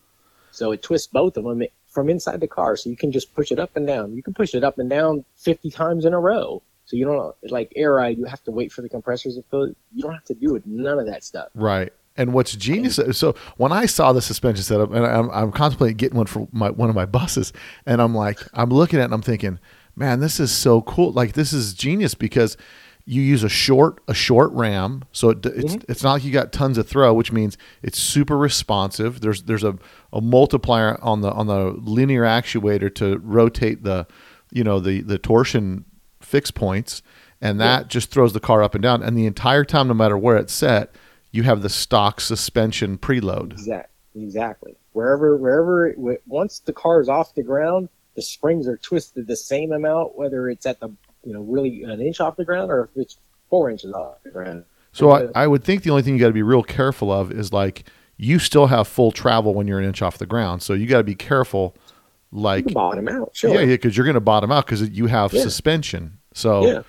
So 0.52 0.72
it 0.72 0.82
twists 0.82 1.08
both 1.08 1.36
of 1.36 1.44
them 1.44 1.62
from 1.88 2.08
inside 2.08 2.40
the 2.40 2.48
car. 2.48 2.76
So 2.76 2.88
you 2.88 2.96
can 2.96 3.12
just 3.12 3.34
push 3.34 3.50
it 3.50 3.58
up 3.58 3.76
and 3.76 3.86
down. 3.86 4.14
You 4.14 4.22
can 4.22 4.34
push 4.34 4.54
it 4.54 4.64
up 4.64 4.78
and 4.78 4.88
down 4.88 5.24
50 5.36 5.70
times 5.70 6.04
in 6.04 6.14
a 6.14 6.20
row. 6.20 6.62
So 6.86 6.96
you 6.96 7.04
don't 7.04 7.34
like 7.50 7.72
air 7.76 7.94
ride. 7.94 8.16
You 8.16 8.24
have 8.24 8.42
to 8.44 8.52
wait 8.52 8.72
for 8.72 8.80
the 8.80 8.88
compressors 8.88 9.34
to 9.34 9.42
fill. 9.50 9.68
You 9.92 10.02
don't 10.02 10.14
have 10.14 10.24
to 10.24 10.34
do 10.34 10.54
it. 10.54 10.62
None 10.66 10.98
of 10.98 11.06
that 11.06 11.24
stuff. 11.24 11.48
Right. 11.54 11.92
And 12.16 12.32
what's 12.32 12.54
genius? 12.56 12.98
So 13.12 13.34
when 13.58 13.72
I 13.72 13.86
saw 13.86 14.12
the 14.12 14.22
suspension 14.22 14.64
setup, 14.64 14.92
and 14.92 15.04
I'm, 15.04 15.28
I'm 15.30 15.52
contemplating 15.52 15.96
getting 15.96 16.16
one 16.16 16.26
for 16.26 16.48
my 16.52 16.70
one 16.70 16.88
of 16.88 16.94
my 16.94 17.04
buses, 17.04 17.52
and 17.84 18.00
I'm 18.00 18.14
like, 18.14 18.38
I'm 18.54 18.70
looking 18.70 18.98
at, 18.98 19.02
it 19.02 19.04
and 19.06 19.14
I'm 19.14 19.22
thinking, 19.22 19.58
man, 19.96 20.20
this 20.20 20.40
is 20.40 20.50
so 20.50 20.80
cool. 20.80 21.12
Like 21.12 21.32
this 21.32 21.52
is 21.52 21.74
genius 21.74 22.14
because 22.14 22.56
you 23.04 23.20
use 23.20 23.42
a 23.42 23.48
short 23.48 24.00
a 24.08 24.14
short 24.14 24.50
ram, 24.52 25.04
so 25.12 25.30
it, 25.30 25.44
it's 25.44 25.74
mm-hmm. 25.74 25.90
it's 25.90 26.02
not 26.02 26.14
like 26.14 26.24
you 26.24 26.32
got 26.32 26.52
tons 26.52 26.78
of 26.78 26.88
throw, 26.88 27.12
which 27.12 27.32
means 27.32 27.58
it's 27.82 27.98
super 27.98 28.38
responsive. 28.38 29.20
There's 29.20 29.42
there's 29.42 29.64
a, 29.64 29.76
a 30.12 30.20
multiplier 30.20 30.98
on 31.02 31.20
the 31.20 31.30
on 31.32 31.48
the 31.48 31.76
linear 31.82 32.22
actuator 32.22 32.94
to 32.94 33.18
rotate 33.18 33.82
the 33.82 34.06
you 34.52 34.64
know 34.64 34.80
the 34.80 35.02
the 35.02 35.18
torsion 35.18 35.84
fix 36.26 36.50
points, 36.50 37.02
and 37.40 37.60
that 37.60 37.88
just 37.88 38.10
throws 38.10 38.32
the 38.32 38.40
car 38.40 38.62
up 38.62 38.74
and 38.74 38.82
down. 38.82 39.02
And 39.02 39.16
the 39.16 39.26
entire 39.26 39.64
time, 39.64 39.88
no 39.88 39.94
matter 39.94 40.18
where 40.18 40.36
it's 40.36 40.52
set, 40.52 40.94
you 41.30 41.44
have 41.44 41.62
the 41.62 41.68
stock 41.68 42.20
suspension 42.20 42.98
preload. 42.98 43.52
Exact, 43.52 43.90
exactly. 44.14 44.74
Wherever, 44.92 45.36
wherever, 45.36 45.86
it, 45.88 46.22
once 46.26 46.60
the 46.60 46.72
car 46.72 47.00
is 47.00 47.08
off 47.08 47.34
the 47.34 47.42
ground, 47.42 47.88
the 48.14 48.22
springs 48.22 48.66
are 48.66 48.78
twisted 48.78 49.26
the 49.26 49.36
same 49.36 49.72
amount, 49.72 50.16
whether 50.16 50.48
it's 50.48 50.64
at 50.66 50.80
the, 50.80 50.88
you 51.24 51.32
know, 51.34 51.42
really 51.42 51.82
an 51.82 52.00
inch 52.00 52.20
off 52.20 52.36
the 52.36 52.44
ground 52.44 52.70
or 52.70 52.84
if 52.84 52.90
it's 53.02 53.18
four 53.50 53.70
inches 53.70 53.92
off 53.92 54.22
the 54.24 54.30
ground. 54.30 54.64
So 54.92 55.10
I, 55.10 55.28
I 55.34 55.46
would 55.46 55.62
think 55.62 55.82
the 55.82 55.90
only 55.90 56.02
thing 56.02 56.14
you 56.14 56.20
got 56.20 56.28
to 56.28 56.32
be 56.32 56.42
real 56.42 56.62
careful 56.62 57.12
of 57.12 57.30
is 57.30 57.52
like 57.52 57.84
you 58.16 58.38
still 58.38 58.68
have 58.68 58.88
full 58.88 59.12
travel 59.12 59.52
when 59.52 59.68
you're 59.68 59.78
an 59.78 59.84
inch 59.84 60.00
off 60.00 60.16
the 60.16 60.24
ground. 60.24 60.62
So 60.62 60.72
you 60.72 60.86
got 60.86 60.98
to 60.98 61.04
be 61.04 61.14
careful, 61.14 61.76
like 62.32 62.72
bottom 62.72 63.06
out, 63.08 63.32
sure. 63.34 63.50
yeah, 63.52 63.60
yeah, 63.60 63.66
because 63.66 63.94
you're 63.94 64.06
going 64.06 64.14
to 64.14 64.20
bottom 64.20 64.50
out 64.50 64.64
because 64.64 64.88
you 64.88 65.06
have 65.06 65.34
Yeah. 65.34 65.42
suspension. 65.42 66.15
So 66.36 66.66
Yeah. 66.66 66.82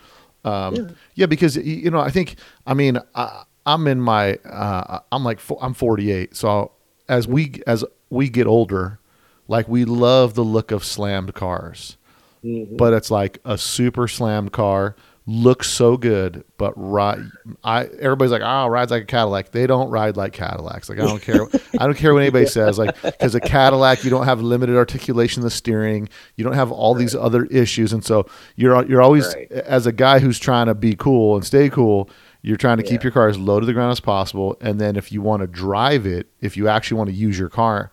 um, 0.43 0.75
Yeah. 0.75 0.81
yeah. 1.15 1.25
because 1.25 1.55
you 1.57 1.89
know 1.89 1.99
I 1.99 2.09
think 2.11 2.35
I 2.65 2.73
mean 2.73 2.99
I, 3.15 3.43
I'm 3.65 3.87
in 3.87 3.99
my 4.01 4.35
uh, 4.45 4.99
I'm 5.11 5.23
like 5.23 5.39
I'm 5.61 5.73
48. 5.73 6.35
So 6.35 6.71
as 7.09 7.27
we 7.27 7.61
as 7.65 7.83
we 8.09 8.29
get 8.29 8.45
older, 8.47 8.99
like 9.47 9.67
we 9.69 9.85
love 9.85 10.33
the 10.35 10.43
look 10.43 10.71
of 10.71 10.83
slammed 10.83 11.33
cars 11.33 11.97
Mhm. 12.45 12.77
but 12.77 12.93
it's 12.93 13.09
like 13.09 13.39
a 13.45 13.57
super 13.57 14.07
slammed 14.07 14.51
car 14.51 14.95
looks 15.29 15.69
so 15.69 15.97
good 15.97 16.45
but 16.57 16.73
ride 16.77 17.19
i 17.61 17.83
everybody's 17.99 18.31
like 18.31 18.41
oh 18.41 18.65
rides 18.67 18.91
like 18.91 19.03
a 19.03 19.05
cadillac. 19.05 19.51
They 19.51 19.67
don't 19.67 19.89
ride 19.89 20.15
like 20.15 20.31
cadillacs. 20.31 20.87
Like 20.87 20.99
i 20.99 21.05
don't 21.05 21.21
care 21.21 21.41
i 21.77 21.85
don't 21.85 21.97
care 21.97 22.13
what 22.13 22.21
anybody 22.21 22.45
says. 22.59 22.77
Like 22.79 22.95
because 23.01 23.35
a 23.35 23.41
cadillac 23.41 24.05
you 24.05 24.09
don't 24.09 24.23
have 24.23 24.41
limited 24.41 24.77
articulation 24.77 25.41
of 25.41 25.43
the 25.43 25.49
steering. 25.49 26.07
You 26.37 26.45
don't 26.45 26.53
have 26.53 26.71
all 26.71 26.93
these 26.93 27.13
other 27.13 27.43
issues. 27.47 27.91
And 27.91 28.05
so 28.05 28.25
you're 28.55 28.85
you're 28.85 29.01
always 29.01 29.25
Right. 29.35 29.51
as 29.51 29.85
a 29.85 29.91
guy 29.91 30.19
who's 30.19 30.39
trying 30.39 30.67
to 30.67 30.75
be 30.75 30.95
cool 30.95 31.35
and 31.35 31.45
stay 31.45 31.69
cool 31.69 32.09
you're 32.41 32.55
trying 32.55 32.77
to 32.77 32.83
keep 32.83 33.03
your 33.03 33.11
car 33.11 33.27
as 33.27 33.37
low 33.37 33.59
to 33.59 33.65
the 33.65 33.73
ground 33.73 33.91
as 33.91 33.99
possible. 33.99 34.55
And 34.61 34.79
then 34.79 34.95
if 34.95 35.11
you 35.11 35.21
want 35.21 35.41
to 35.41 35.47
drive 35.47 36.05
it 36.07 36.27
if 36.39 36.55
you 36.55 36.69
actually 36.69 36.99
want 36.99 37.09
to 37.09 37.15
use 37.15 37.37
your 37.37 37.49
car 37.49 37.91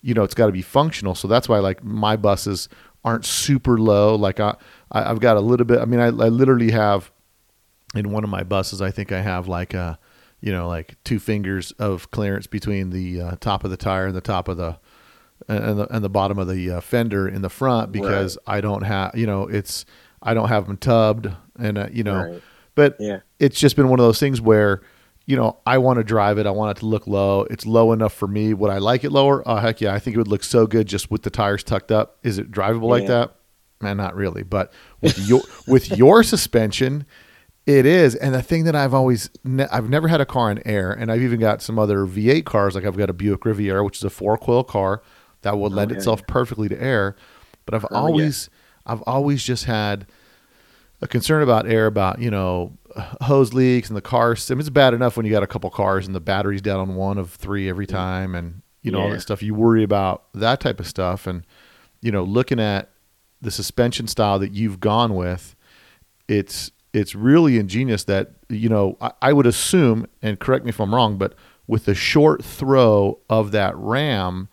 you 0.00 0.14
know 0.14 0.22
it's 0.22 0.32
got 0.34 0.46
to 0.46 0.52
be 0.52 0.62
functional. 0.62 1.14
So 1.14 1.28
that's 1.28 1.46
why 1.46 1.58
like 1.58 1.84
my 1.84 2.16
buses 2.16 2.70
aren't 3.04 3.26
super 3.26 3.78
low. 3.78 4.14
Like 4.14 4.40
i, 4.40 4.56
I 4.90 5.10
i've 5.10 5.20
got 5.20 5.36
a 5.36 5.40
little 5.40 5.66
bit 5.66 5.80
i 5.80 5.84
mean 5.84 6.00
I, 6.00 6.06
I 6.06 6.28
literally 6.28 6.70
have 6.72 7.10
in 7.94 8.10
one 8.10 8.24
of 8.24 8.30
my 8.30 8.42
buses 8.42 8.80
i 8.82 8.90
think 8.90 9.12
i 9.12 9.20
have 9.20 9.48
like 9.48 9.74
a 9.74 9.98
you 10.40 10.52
know 10.52 10.68
like 10.68 10.96
two 11.04 11.18
fingers 11.18 11.72
of 11.72 12.10
clearance 12.10 12.46
between 12.46 12.90
the 12.90 13.20
uh, 13.20 13.36
top 13.40 13.64
of 13.64 13.70
the 13.70 13.76
tire 13.76 14.06
and 14.06 14.14
the 14.16 14.20
top 14.20 14.48
of 14.48 14.56
the 14.56 14.78
and 15.48 15.78
the, 15.78 15.94
and 15.94 16.04
the 16.04 16.08
bottom 16.10 16.38
of 16.38 16.48
the 16.48 16.70
uh, 16.70 16.80
fender 16.80 17.26
in 17.28 17.42
the 17.42 17.48
front 17.50 17.92
because 17.92 18.38
i 18.46 18.60
don't 18.60 18.82
have 18.82 19.16
you 19.16 19.26
know 19.26 19.44
it's 19.48 19.84
i 20.22 20.34
don't 20.34 20.48
have 20.48 20.66
them 20.66 20.76
tubbed 20.76 21.28
and 21.58 21.78
uh, 21.78 21.88
you 21.92 22.02
know 22.04 22.24
Right. 22.24 22.42
but 22.74 22.96
Yeah. 23.00 23.20
it's 23.38 23.58
just 23.58 23.74
been 23.76 23.88
one 23.88 23.98
of 24.00 24.04
those 24.04 24.20
things 24.20 24.40
where 24.40 24.80
you 25.26 25.36
know 25.36 25.58
i 25.66 25.78
want 25.78 25.98
to 25.98 26.04
drive 26.04 26.38
it. 26.38 26.46
I 26.46 26.50
want 26.50 26.76
it 26.76 26.80
to 26.80 26.86
look 26.86 27.06
low. 27.06 27.42
It's 27.50 27.64
low 27.66 27.92
enough 27.92 28.12
for 28.12 28.26
me. 28.28 28.52
Would 28.54 28.70
i 28.70 28.78
like 28.78 29.04
it 29.04 29.10
lower? 29.12 29.42
Oh 29.48 29.56
heck 29.56 29.80
yeah. 29.80 29.94
I 29.94 29.98
think 29.98 30.14
it 30.14 30.18
would 30.18 30.28
look 30.28 30.42
so 30.44 30.66
good 30.66 30.86
just 30.88 31.10
with 31.10 31.22
the 31.22 31.30
tires 31.30 31.62
tucked 31.62 31.92
up. 31.92 32.18
Is 32.22 32.38
it 32.38 32.50
drivable 32.50 32.88
like 32.88 33.06
that 33.08 33.34
man 33.80 33.96
not 33.96 34.14
really 34.14 34.42
but 34.42 34.72
with 35.00 35.18
your 35.18 35.42
with 35.66 35.90
your 35.96 36.22
suspension 36.22 37.06
it 37.66 37.84
is. 37.86 38.14
And 38.16 38.34
the 38.34 38.42
thing 38.42 38.64
that 38.64 38.74
i've 38.74 38.94
always 38.94 39.30
ne- 39.44 39.68
i've 39.70 39.88
never 39.88 40.08
had 40.08 40.20
a 40.20 40.26
car 40.26 40.50
in 40.50 40.66
air 40.66 40.90
and 40.90 41.12
i've 41.12 41.22
even 41.22 41.38
got 41.38 41.62
some 41.62 41.78
other 41.78 42.06
v8 42.06 42.44
cars. 42.44 42.74
Like 42.74 42.84
i've 42.84 42.96
got 42.96 43.10
a 43.10 43.12
buick 43.12 43.44
riviera 43.44 43.84
which 43.84 43.98
is 43.98 44.04
a 44.04 44.10
four 44.10 44.36
coil 44.38 44.64
car 44.64 45.02
that 45.42 45.56
will 45.58 45.66
oh, 45.66 45.76
lend 45.76 45.90
Oh, 45.90 45.94
yeah, 45.94 45.98
itself 45.98 46.26
perfectly 46.26 46.68
to 46.68 46.82
air. 46.82 47.16
But 47.66 47.74
i've 47.74 47.84
Oh, 47.84 47.88
yeah. 47.92 47.98
always 47.98 48.50
i've 48.86 49.02
always 49.02 49.42
just 49.44 49.64
had 49.66 50.06
a 51.02 51.06
concern 51.06 51.42
about 51.42 51.66
air 51.66 51.86
about 51.86 52.20
you 52.20 52.30
know 52.30 52.76
hose 53.22 53.54
leaks 53.54 53.88
and 53.88 53.96
the 53.96 54.02
car 54.02 54.32
it's 54.32 54.70
bad 54.70 54.94
enough 54.94 55.16
when 55.16 55.24
you 55.24 55.32
got 55.32 55.42
a 55.42 55.46
couple 55.46 55.70
cars 55.70 56.06
and 56.06 56.14
the 56.14 56.20
battery's 56.20 56.62
down 56.62 56.80
on 56.80 56.96
one 56.96 57.18
of 57.18 57.30
three 57.30 57.68
every 57.68 57.86
time 57.86 58.34
and 58.34 58.62
you 58.82 58.90
know 58.90 59.00
all 59.02 59.10
that 59.10 59.20
stuff. 59.20 59.42
You 59.42 59.54
worry 59.54 59.82
about 59.82 60.24
that 60.34 60.60
type 60.60 60.80
of 60.80 60.86
stuff. 60.86 61.26
And 61.26 61.44
you 62.00 62.10
know 62.10 62.24
looking 62.24 62.58
at 62.58 62.88
the 63.40 63.50
suspension 63.50 64.06
style 64.06 64.38
that 64.38 64.52
you've 64.52 64.80
gone 64.80 65.14
with 65.14 65.56
it's 66.28 66.70
it's 66.92 67.14
really 67.14 67.58
ingenious 67.58 68.04
that 68.04 68.32
you 68.48 68.68
know 68.68 68.96
I, 69.00 69.12
I 69.22 69.32
would 69.32 69.46
assume 69.46 70.06
and 70.22 70.38
correct 70.38 70.64
me 70.64 70.70
if 70.70 70.80
i'm 70.80 70.94
wrong 70.94 71.18
but 71.18 71.34
with 71.66 71.84
the 71.84 71.94
short 71.94 72.44
throw 72.44 73.18
of 73.28 73.52
that 73.52 73.76
ram 73.76 74.48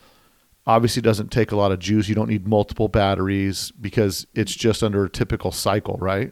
obviously 0.68 1.02
doesn't 1.02 1.32
take 1.32 1.52
a 1.52 1.56
lot 1.56 1.72
of 1.72 1.80
juice. 1.80 2.10
You 2.10 2.14
don't 2.14 2.30
need 2.30 2.46
multiple 2.48 2.90
batteries 2.90 3.72
because 3.72 4.28
it's 4.36 4.54
just 4.54 4.84
under 4.84 5.06
a 5.06 5.10
typical 5.10 5.52
cycle 5.52 5.98
right? 6.00 6.32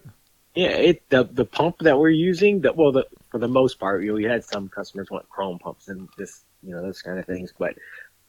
Yeah, 0.54 0.70
it 0.70 1.10
the 1.10 1.24
the 1.24 1.46
pump 1.46 1.80
that 1.80 1.98
we're 1.98 2.10
using, 2.10 2.62
that 2.62 2.76
well, 2.76 2.92
the, 2.92 3.06
for 3.30 3.40
the 3.40 3.48
most 3.48 3.80
part, 3.80 4.04
you 4.04 4.10
know, 4.10 4.16
we 4.16 4.24
had 4.24 4.44
some 4.44 4.70
customers 4.70 5.10
want 5.10 5.28
chrome 5.30 5.60
pumps 5.60 5.88
and 5.88 6.08
this, 6.18 6.44
you 6.64 6.72
know, 6.72 6.82
those 6.82 7.02
kind 7.02 7.20
of 7.20 7.26
things, 7.26 7.54
but 7.58 7.76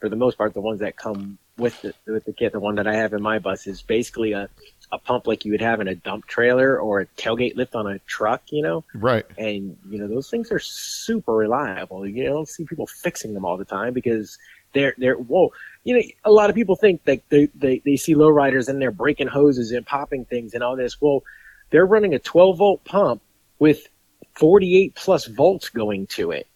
for 0.01 0.09
the 0.09 0.17
most 0.17 0.37
part, 0.37 0.55
the 0.55 0.61
ones 0.61 0.81
that 0.81 0.97
come 0.97 1.39
with 1.59 1.81
the 1.83 1.95
with 2.07 2.25
the 2.25 2.33
kit, 2.33 2.53
the 2.53 2.61
one 2.61 2.75
that 2.77 2.87
I 2.87 2.95
have 2.95 3.13
in 3.13 3.23
my 3.23 3.39
bus 3.39 3.67
is 3.67 3.83
basically 3.83 4.33
a 4.33 4.49
a 4.93 4.99
pump 4.99 5.27
like 5.27 5.45
you 5.45 5.53
would 5.53 5.61
have 5.61 5.81
in 5.81 5.89
a 5.89 5.95
dump 5.95 6.27
trailer 6.27 6.79
or 6.79 7.01
a 7.01 7.07
tailgate 7.07 7.57
lift 7.57 7.75
on 7.75 7.87
a 7.87 7.99
truck, 8.01 8.43
you 8.51 8.63
know, 8.63 8.85
right 8.95 9.27
and 9.39 9.77
you 9.89 9.99
know 9.99 10.07
those 10.07 10.31
things 10.31 10.53
are 10.53 10.59
super 10.59 11.33
reliable. 11.33 12.07
You 12.07 12.25
don't 12.25 12.49
see 12.49 12.65
people 12.65 12.87
fixing 12.87 13.35
them 13.35 13.45
all 13.45 13.57
the 13.57 13.65
time 13.65 13.95
because 13.95 14.39
they're 14.73 14.95
they're 14.99 15.17
whoa. 15.17 15.53
You 15.85 15.97
know, 15.97 16.03
a 16.25 16.31
lot 16.31 16.51
of 16.51 16.57
people 16.57 16.77
think 16.77 17.05
that 17.05 17.23
they 17.31 17.49
they, 17.55 17.81
they 17.85 17.97
see 17.97 18.15
lowriders 18.15 18.69
and 18.69 18.81
they're 18.81 18.91
breaking 18.91 19.29
hoses 19.29 19.73
and 19.73 19.87
popping 19.87 20.25
things 20.25 20.55
and 20.55 20.63
all 20.63 20.77
this. 20.77 21.01
Well, 21.01 21.23
they're 21.71 21.87
running 21.87 22.15
a 22.15 22.19
12 22.19 22.59
volt 22.59 22.85
pump 22.85 23.23
with 23.59 23.89
48 24.35 24.95
plus 24.95 25.27
volts 25.27 25.69
going 25.71 26.07
to 26.09 26.31
it. 26.31 26.47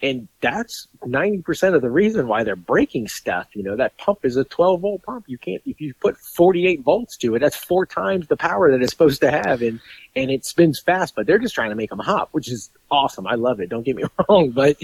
And 0.00 0.28
that's 0.40 0.86
90% 1.02 1.74
of 1.74 1.82
the 1.82 1.90
reason 1.90 2.28
why 2.28 2.44
they're 2.44 2.54
breaking 2.54 3.08
stuff. 3.08 3.48
You 3.54 3.64
know, 3.64 3.76
that 3.76 3.96
pump 3.98 4.24
is 4.24 4.36
a 4.36 4.44
12 4.44 4.80
volt 4.80 5.02
pump. 5.02 5.24
You 5.26 5.38
can't, 5.38 5.60
if 5.66 5.80
you 5.80 5.92
put 5.94 6.16
48 6.16 6.82
volts 6.82 7.16
to 7.18 7.34
it, 7.34 7.40
that's 7.40 7.56
four 7.56 7.84
times 7.84 8.28
the 8.28 8.36
power 8.36 8.70
that 8.70 8.80
it's 8.80 8.92
supposed 8.92 9.20
to 9.22 9.30
have. 9.30 9.60
And, 9.60 9.80
and 10.14 10.30
it 10.30 10.44
spins 10.44 10.78
fast, 10.78 11.16
but 11.16 11.26
they're 11.26 11.40
just 11.40 11.54
trying 11.54 11.70
to 11.70 11.76
make 11.76 11.90
them 11.90 11.98
hop, 11.98 12.28
which 12.30 12.48
is 12.48 12.70
awesome. 12.90 13.26
I 13.26 13.34
love 13.34 13.60
it. 13.60 13.70
Don't 13.70 13.82
get 13.82 13.96
me 13.96 14.04
wrong. 14.28 14.50
But 14.50 14.76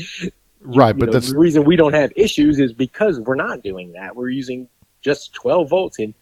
right 0.62 0.96
you 0.96 1.00
but 1.00 1.12
know, 1.12 1.20
the 1.20 1.38
reason 1.38 1.64
we 1.64 1.76
don't 1.76 1.94
have 1.94 2.12
issues 2.16 2.58
is 2.58 2.72
because 2.72 3.20
we're 3.20 3.36
not 3.36 3.62
doing 3.62 3.92
that. 3.92 4.16
We're 4.16 4.30
using 4.30 4.68
just 5.00 5.32
12 5.34 5.68
volts. 5.68 5.98
And 6.00 6.14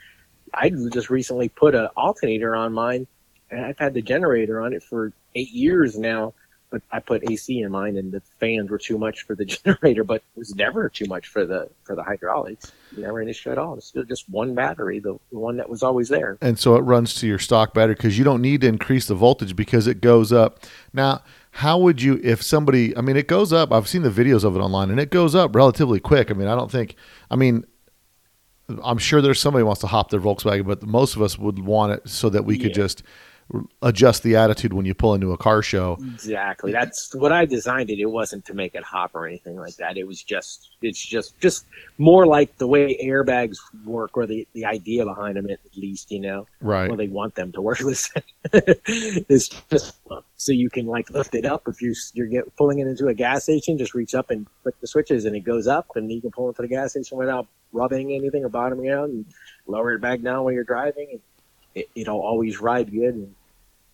I 0.52 0.68
just 0.68 1.08
recently 1.08 1.48
put 1.48 1.74
an 1.74 1.86
alternator 1.96 2.54
on 2.54 2.72
mine, 2.72 3.06
and 3.50 3.64
I've 3.64 3.78
had 3.78 3.94
the 3.94 4.02
generator 4.02 4.60
on 4.60 4.74
it 4.74 4.82
for 4.82 5.12
eight 5.34 5.50
years 5.50 5.98
now. 5.98 6.34
But 6.72 6.80
I 6.90 7.00
put 7.00 7.22
AC 7.30 7.60
in 7.60 7.70
mine, 7.70 7.98
and 7.98 8.10
the 8.10 8.22
fans 8.40 8.70
were 8.70 8.78
too 8.78 8.96
much 8.96 9.24
for 9.24 9.34
the 9.36 9.44
generator, 9.64 10.04
but 10.04 10.16
it 10.16 10.38
was 10.38 10.54
never 10.54 10.88
too 10.88 11.04
much 11.04 11.28
for 11.28 11.44
the 11.44 11.68
for 11.84 11.94
the 11.94 12.02
hydraulics. 12.02 12.72
Never 12.96 13.20
an 13.20 13.28
issue 13.28 13.50
at 13.50 13.58
all. 13.58 13.76
It's 13.76 13.86
still 13.86 14.04
just 14.04 14.28
one 14.30 14.54
battery, 14.54 14.98
the 14.98 15.18
the 15.30 15.38
one 15.38 15.58
that 15.58 15.68
was 15.68 15.82
always 15.82 16.08
there. 16.08 16.38
and 16.40 16.58
so 16.58 16.74
it 16.76 16.80
runs 16.80 17.14
to 17.16 17.26
your 17.26 17.38
stock 17.38 17.74
battery 17.74 17.94
because 17.94 18.16
you 18.16 18.24
don't 18.24 18.40
need 18.40 18.62
to 18.62 18.68
increase 18.68 19.06
the 19.06 19.14
voltage 19.14 19.54
because 19.54 19.86
it 19.86 20.00
goes 20.00 20.32
up. 20.32 20.60
Now, 20.94 21.22
how 21.52 21.78
would 21.78 22.00
you 22.00 22.18
if 22.24 22.42
somebody? 22.42 22.96
I 22.96 23.02
mean, 23.02 23.18
it 23.18 23.28
goes 23.28 23.52
up. 23.52 23.70
I've 23.70 23.86
seen 23.86 24.02
the 24.02 24.10
videos 24.10 24.42
of 24.42 24.56
it 24.56 24.60
online, 24.60 24.90
and 24.90 24.98
it 24.98 25.10
goes 25.10 25.34
up 25.34 25.54
relatively 25.54 26.00
quick. 26.00 26.30
I 26.30 26.34
mean, 26.34 26.48
I 26.48 26.54
don't 26.54 26.70
think. 26.70 26.96
I 27.30 27.36
mean, 27.36 27.66
I'm 28.82 28.98
sure 28.98 29.20
there's 29.20 29.40
somebody 29.40 29.60
who 29.60 29.66
wants 29.66 29.82
to 29.82 29.88
hop 29.88 30.10
their 30.10 30.20
Volkswagen, 30.20 30.66
but 30.66 30.82
most 30.82 31.16
of 31.16 31.22
us 31.22 31.38
would 31.38 31.58
want 31.58 31.92
it 31.92 32.08
so 32.08 32.30
that 32.30 32.46
we 32.46 32.56
could 32.58 32.72
just 32.72 33.02
adjust 33.82 34.22
the 34.22 34.36
attitude 34.36 34.72
when 34.72 34.86
you 34.86 34.94
pull 34.94 35.14
into 35.14 35.32
a 35.32 35.36
car 35.36 35.62
show. 35.62 35.98
Exactly. 36.00 36.72
That's 36.72 37.14
what 37.14 37.32
I 37.32 37.44
designed 37.44 37.90
it. 37.90 37.98
It 37.98 38.06
wasn't 38.06 38.44
to 38.46 38.54
make 38.54 38.74
it 38.74 38.82
hop 38.82 39.14
or 39.14 39.26
anything 39.26 39.56
like 39.56 39.76
that. 39.76 39.96
It 39.96 40.04
was 40.04 40.22
just, 40.22 40.70
it's 40.80 41.04
just, 41.04 41.38
just 41.40 41.66
more 41.98 42.26
like 42.26 42.56
the 42.58 42.66
way 42.66 42.98
airbags 43.02 43.58
work 43.84 44.16
or 44.16 44.26
the, 44.26 44.46
the 44.54 44.64
idea 44.64 45.04
behind 45.04 45.36
them 45.36 45.50
at 45.50 45.58
least, 45.76 46.10
you 46.10 46.20
know, 46.20 46.46
Right. 46.60 46.88
well, 46.88 46.96
they 46.96 47.08
want 47.08 47.34
them 47.34 47.52
to 47.52 47.60
work 47.60 47.80
with. 47.80 48.08
it's 48.52 49.48
just 49.48 50.00
so 50.36 50.52
you 50.52 50.70
can 50.70 50.86
like 50.86 51.10
lift 51.10 51.34
it 51.34 51.44
up. 51.44 51.68
If 51.68 51.82
you, 51.82 51.94
you're 52.14 52.26
get, 52.26 52.56
pulling 52.56 52.78
it 52.78 52.86
into 52.86 53.08
a 53.08 53.14
gas 53.14 53.44
station, 53.44 53.76
just 53.78 53.94
reach 53.94 54.14
up 54.14 54.30
and 54.30 54.46
click 54.62 54.80
the 54.80 54.86
switches 54.86 55.24
and 55.24 55.36
it 55.36 55.40
goes 55.40 55.66
up 55.66 55.86
and 55.94 56.10
you 56.10 56.20
can 56.20 56.30
pull 56.30 56.50
it 56.50 56.56
to 56.56 56.62
the 56.62 56.68
gas 56.68 56.92
station 56.92 57.18
without 57.18 57.46
rubbing 57.72 58.12
anything 58.12 58.44
or 58.44 58.48
bottoming 58.48 58.90
out 58.90 59.08
and 59.08 59.26
lower 59.66 59.92
it 59.94 60.00
back 60.00 60.22
down 60.22 60.44
while 60.44 60.52
you're 60.52 60.64
driving. 60.64 61.08
And 61.12 61.20
it, 61.74 61.90
it'll 61.94 62.20
always 62.20 62.60
ride 62.60 62.90
good. 62.90 63.14
And, 63.14 63.34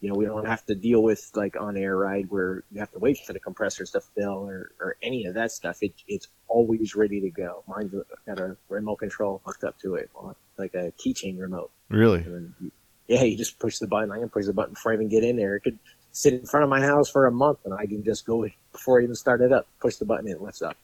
you 0.01 0.09
know, 0.09 0.15
we 0.15 0.25
don't 0.25 0.47
have 0.47 0.65
to 0.67 0.75
deal 0.75 1.03
with 1.03 1.31
like 1.35 1.61
on 1.61 1.77
air 1.77 1.97
ride 1.97 2.31
where 2.31 2.63
you 2.71 2.79
have 2.79 2.93
to 2.93 2.99
wait 2.99 3.19
for 3.27 3.33
the 3.33 3.41
compressors 3.41 3.91
to 3.91 4.01
fill 4.01 4.49
or, 4.49 4.71
or 4.81 4.97
any 5.03 5.27
of 5.27 5.35
that 5.35 5.51
stuff. 5.51 5.83
It, 5.83 5.93
it's 6.07 6.29
always 6.47 6.95
ready 6.95 7.21
to 7.21 7.31
go. 7.31 7.65
Mine's 7.67 7.93
got 8.27 8.39
a 8.39 8.57
remote 8.69 8.97
control 8.97 9.41
hooked 9.45 9.65
up 9.65 9.79
to 9.81 9.97
it, 9.97 10.11
like 10.57 10.75
a 10.75 10.93
keychain 10.93 11.39
remote. 11.39 11.71
Really. 11.89 12.21
You, 12.61 12.71
yeah, 13.09 13.23
you 13.23 13.37
just 13.37 13.59
push 13.59 13.79
the 13.79 13.89
button. 13.89 14.13
I 14.13 14.19
can 14.19 14.29
push 14.29 14.47
the 14.47 14.53
button 14.53 14.75
before 14.75 14.93
I 14.93 14.95
even 14.95 15.09
get 15.09 15.25
in 15.25 15.37
there. 15.37 15.57
It 15.57 15.65
could 15.65 15.79
sit 16.13 16.33
in 16.33 16.47
front 16.47 16.63
of 16.65 16.71
my 16.71 16.81
house 16.81 17.11
for 17.11 17.27
a 17.27 17.33
month 17.33 17.59
and 17.65 17.75
I 17.75 17.87
can 17.87 18.05
just 18.05 18.25
go 18.25 18.47
before 18.73 19.01
I 19.01 19.03
even 19.03 19.17
start 19.17 19.41
it 19.41 19.53
up, 19.53 19.67
push 19.81 19.97
the 19.97 20.05
button 20.05 20.27
and 20.27 20.37
it 20.37 20.43
lifts 20.43 20.63
up. 20.63 20.77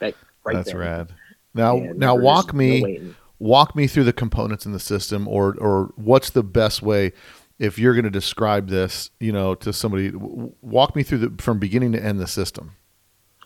Like, 0.00 0.16
right 0.44 0.54
That's 0.54 0.70
there. 0.70 0.80
rad. 0.80 1.12
Now, 1.54 1.76
Yeah, 1.76 1.92
now 1.96 2.14
walk 2.14 2.52
no 2.52 2.58
me. 2.58 3.14
walk 3.38 3.74
me 3.74 3.86
through 3.88 4.04
the 4.04 4.12
components 4.12 4.64
in 4.66 4.72
the 4.72 4.80
system 4.80 5.26
or 5.26 5.56
or 5.58 5.92
what's 5.96 6.30
the 6.30 6.42
best 6.42 6.82
way 6.82 7.12
if 7.58 7.78
you're 7.78 7.94
going 7.94 8.04
to 8.04 8.10
describe 8.10 8.68
this 8.68 9.10
you 9.20 9.32
know 9.32 9.54
to 9.54 9.72
somebody 9.72 10.10
walk 10.12 10.94
me 10.96 11.02
through 11.02 11.18
the 11.18 11.42
from 11.42 11.58
beginning 11.58 11.92
to 11.92 12.02
end 12.02 12.18
the 12.20 12.26
system 12.26 12.72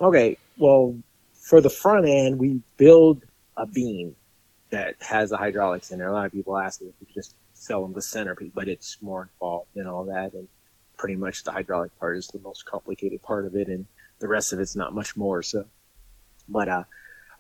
Okay, 0.01 0.39
well, 0.59 0.97
for 1.33 1.61
the 1.61 1.71
front 1.71 2.07
end, 2.07 2.39
we 2.39 2.61
build 2.77 3.23
a 3.57 3.67
beam 3.67 4.15
that 4.71 4.95
has 5.01 5.31
the 5.31 5.37
hydraulics 5.37 5.91
in 5.91 5.99
there. 5.99 6.09
A 6.09 6.13
lot 6.13 6.27
of 6.27 6.33
people 6.33 6.57
ask 6.57 6.81
me 6.81 6.89
if 6.89 6.95
we 7.01 7.07
could 7.07 7.15
just 7.15 7.35
sell 7.55 7.83
them 7.83 7.93
the 7.93 8.03
centerpiece, 8.03 8.53
but 8.55 8.69
it's 8.69 8.99
more 9.03 9.23
involved 9.23 9.71
and 9.75 9.89
all 9.89 10.05
that. 10.05 10.35
And 10.35 10.47
pretty 10.97 11.17
much 11.17 11.43
the 11.43 11.51
hydraulic 11.51 11.99
part 11.99 12.17
is 12.17 12.29
the 12.29 12.39
most 12.41 12.65
complicated 12.65 13.23
part 13.23 13.45
of 13.45 13.57
it, 13.57 13.67
and 13.67 13.87
the 14.21 14.29
rest 14.29 14.53
of 14.53 14.61
it's 14.61 14.77
not 14.77 14.95
much 14.95 15.17
more. 15.17 15.43
So, 15.43 15.65
but 16.49 16.69
uh, 16.69 16.85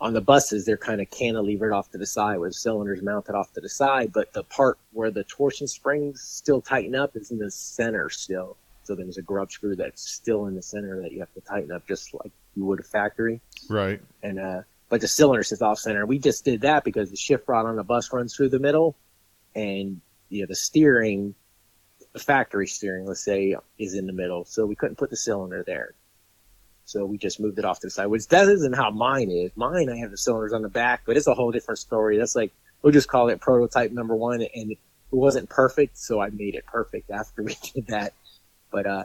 on 0.00 0.12
the 0.12 0.20
buses, 0.20 0.64
they're 0.64 0.76
kind 0.76 1.00
of 1.00 1.10
cantilevered 1.10 1.74
off 1.74 1.90
to 1.90 1.98
the 1.98 2.06
side 2.06 2.38
with 2.38 2.54
cylinders 2.54 3.02
mounted 3.02 3.34
off 3.34 3.52
to 3.54 3.60
the 3.60 3.68
side, 3.68 4.12
but 4.12 4.32
the 4.32 4.44
part 4.44 4.78
where 4.92 5.10
the 5.10 5.24
torsion 5.24 5.66
springs 5.66 6.22
still 6.22 6.60
tighten 6.60 6.94
up 6.94 7.16
is 7.16 7.30
in 7.30 7.38
the 7.38 7.50
center 7.50 8.08
still. 8.08 8.56
So 8.84 8.94
there's 8.94 9.18
a 9.18 9.22
grub 9.22 9.50
screw 9.50 9.76
that's 9.76 10.08
still 10.08 10.46
in 10.46 10.54
the 10.54 10.62
center 10.62 11.02
that 11.02 11.12
you 11.12 11.18
have 11.20 11.32
to 11.34 11.40
tighten 11.40 11.72
up 11.72 11.86
just 11.86 12.14
like 12.14 12.32
you 12.54 12.64
would 12.64 12.80
a 12.80 12.84
factory. 12.84 13.40
Right. 13.68 14.00
And 14.22 14.38
uh, 14.38 14.62
but 14.88 15.00
the 15.00 15.08
cylinder 15.08 15.42
sits 15.42 15.62
off 15.62 15.78
center. 15.78 16.06
We 16.06 16.18
just 16.18 16.44
did 16.44 16.62
that 16.62 16.84
because 16.84 17.10
the 17.10 17.16
shift 17.16 17.46
rod 17.48 17.66
on 17.66 17.76
the 17.76 17.84
bus 17.84 18.12
runs 18.12 18.34
through 18.34 18.48
the 18.48 18.58
middle, 18.58 18.96
and 19.54 20.00
you 20.30 20.40
know 20.40 20.46
the 20.46 20.54
steering, 20.54 21.34
the 22.12 22.18
factory 22.18 22.66
steering, 22.66 23.04
let's 23.04 23.22
say, 23.22 23.56
is 23.78 23.94
in 23.94 24.06
the 24.06 24.12
middle. 24.12 24.44
So 24.44 24.64
we 24.64 24.74
couldn't 24.74 24.96
put 24.96 25.10
the 25.10 25.16
cylinder 25.16 25.62
there. 25.66 25.94
So 26.88 27.04
we 27.04 27.18
just 27.18 27.38
moved 27.38 27.58
it 27.58 27.66
off 27.66 27.80
to 27.80 27.86
the 27.88 27.90
side, 27.90 28.06
which 28.06 28.28
that 28.28 28.48
isn't 28.48 28.72
how 28.72 28.90
mine 28.90 29.30
is. 29.30 29.50
Mine, 29.56 29.90
I 29.90 29.98
have 29.98 30.10
the 30.10 30.16
cylinders 30.16 30.54
on 30.54 30.62
the 30.62 30.70
back, 30.70 31.02
but 31.04 31.18
it's 31.18 31.26
a 31.26 31.34
whole 31.34 31.52
different 31.52 31.78
story. 31.78 32.16
That's 32.16 32.34
like 32.34 32.50
we'll 32.80 32.94
just 32.94 33.08
call 33.08 33.28
it 33.28 33.40
prototype 33.42 33.92
number 33.92 34.16
one, 34.16 34.40
and 34.40 34.72
it 34.72 34.78
wasn't 35.10 35.50
perfect, 35.50 35.98
so 35.98 36.18
I 36.18 36.30
made 36.30 36.54
it 36.54 36.64
perfect 36.64 37.10
after 37.20 37.42
we 37.42 37.56
did 37.74 37.88
that. 37.88 38.14
But 38.70 38.86
uh, 38.86 39.04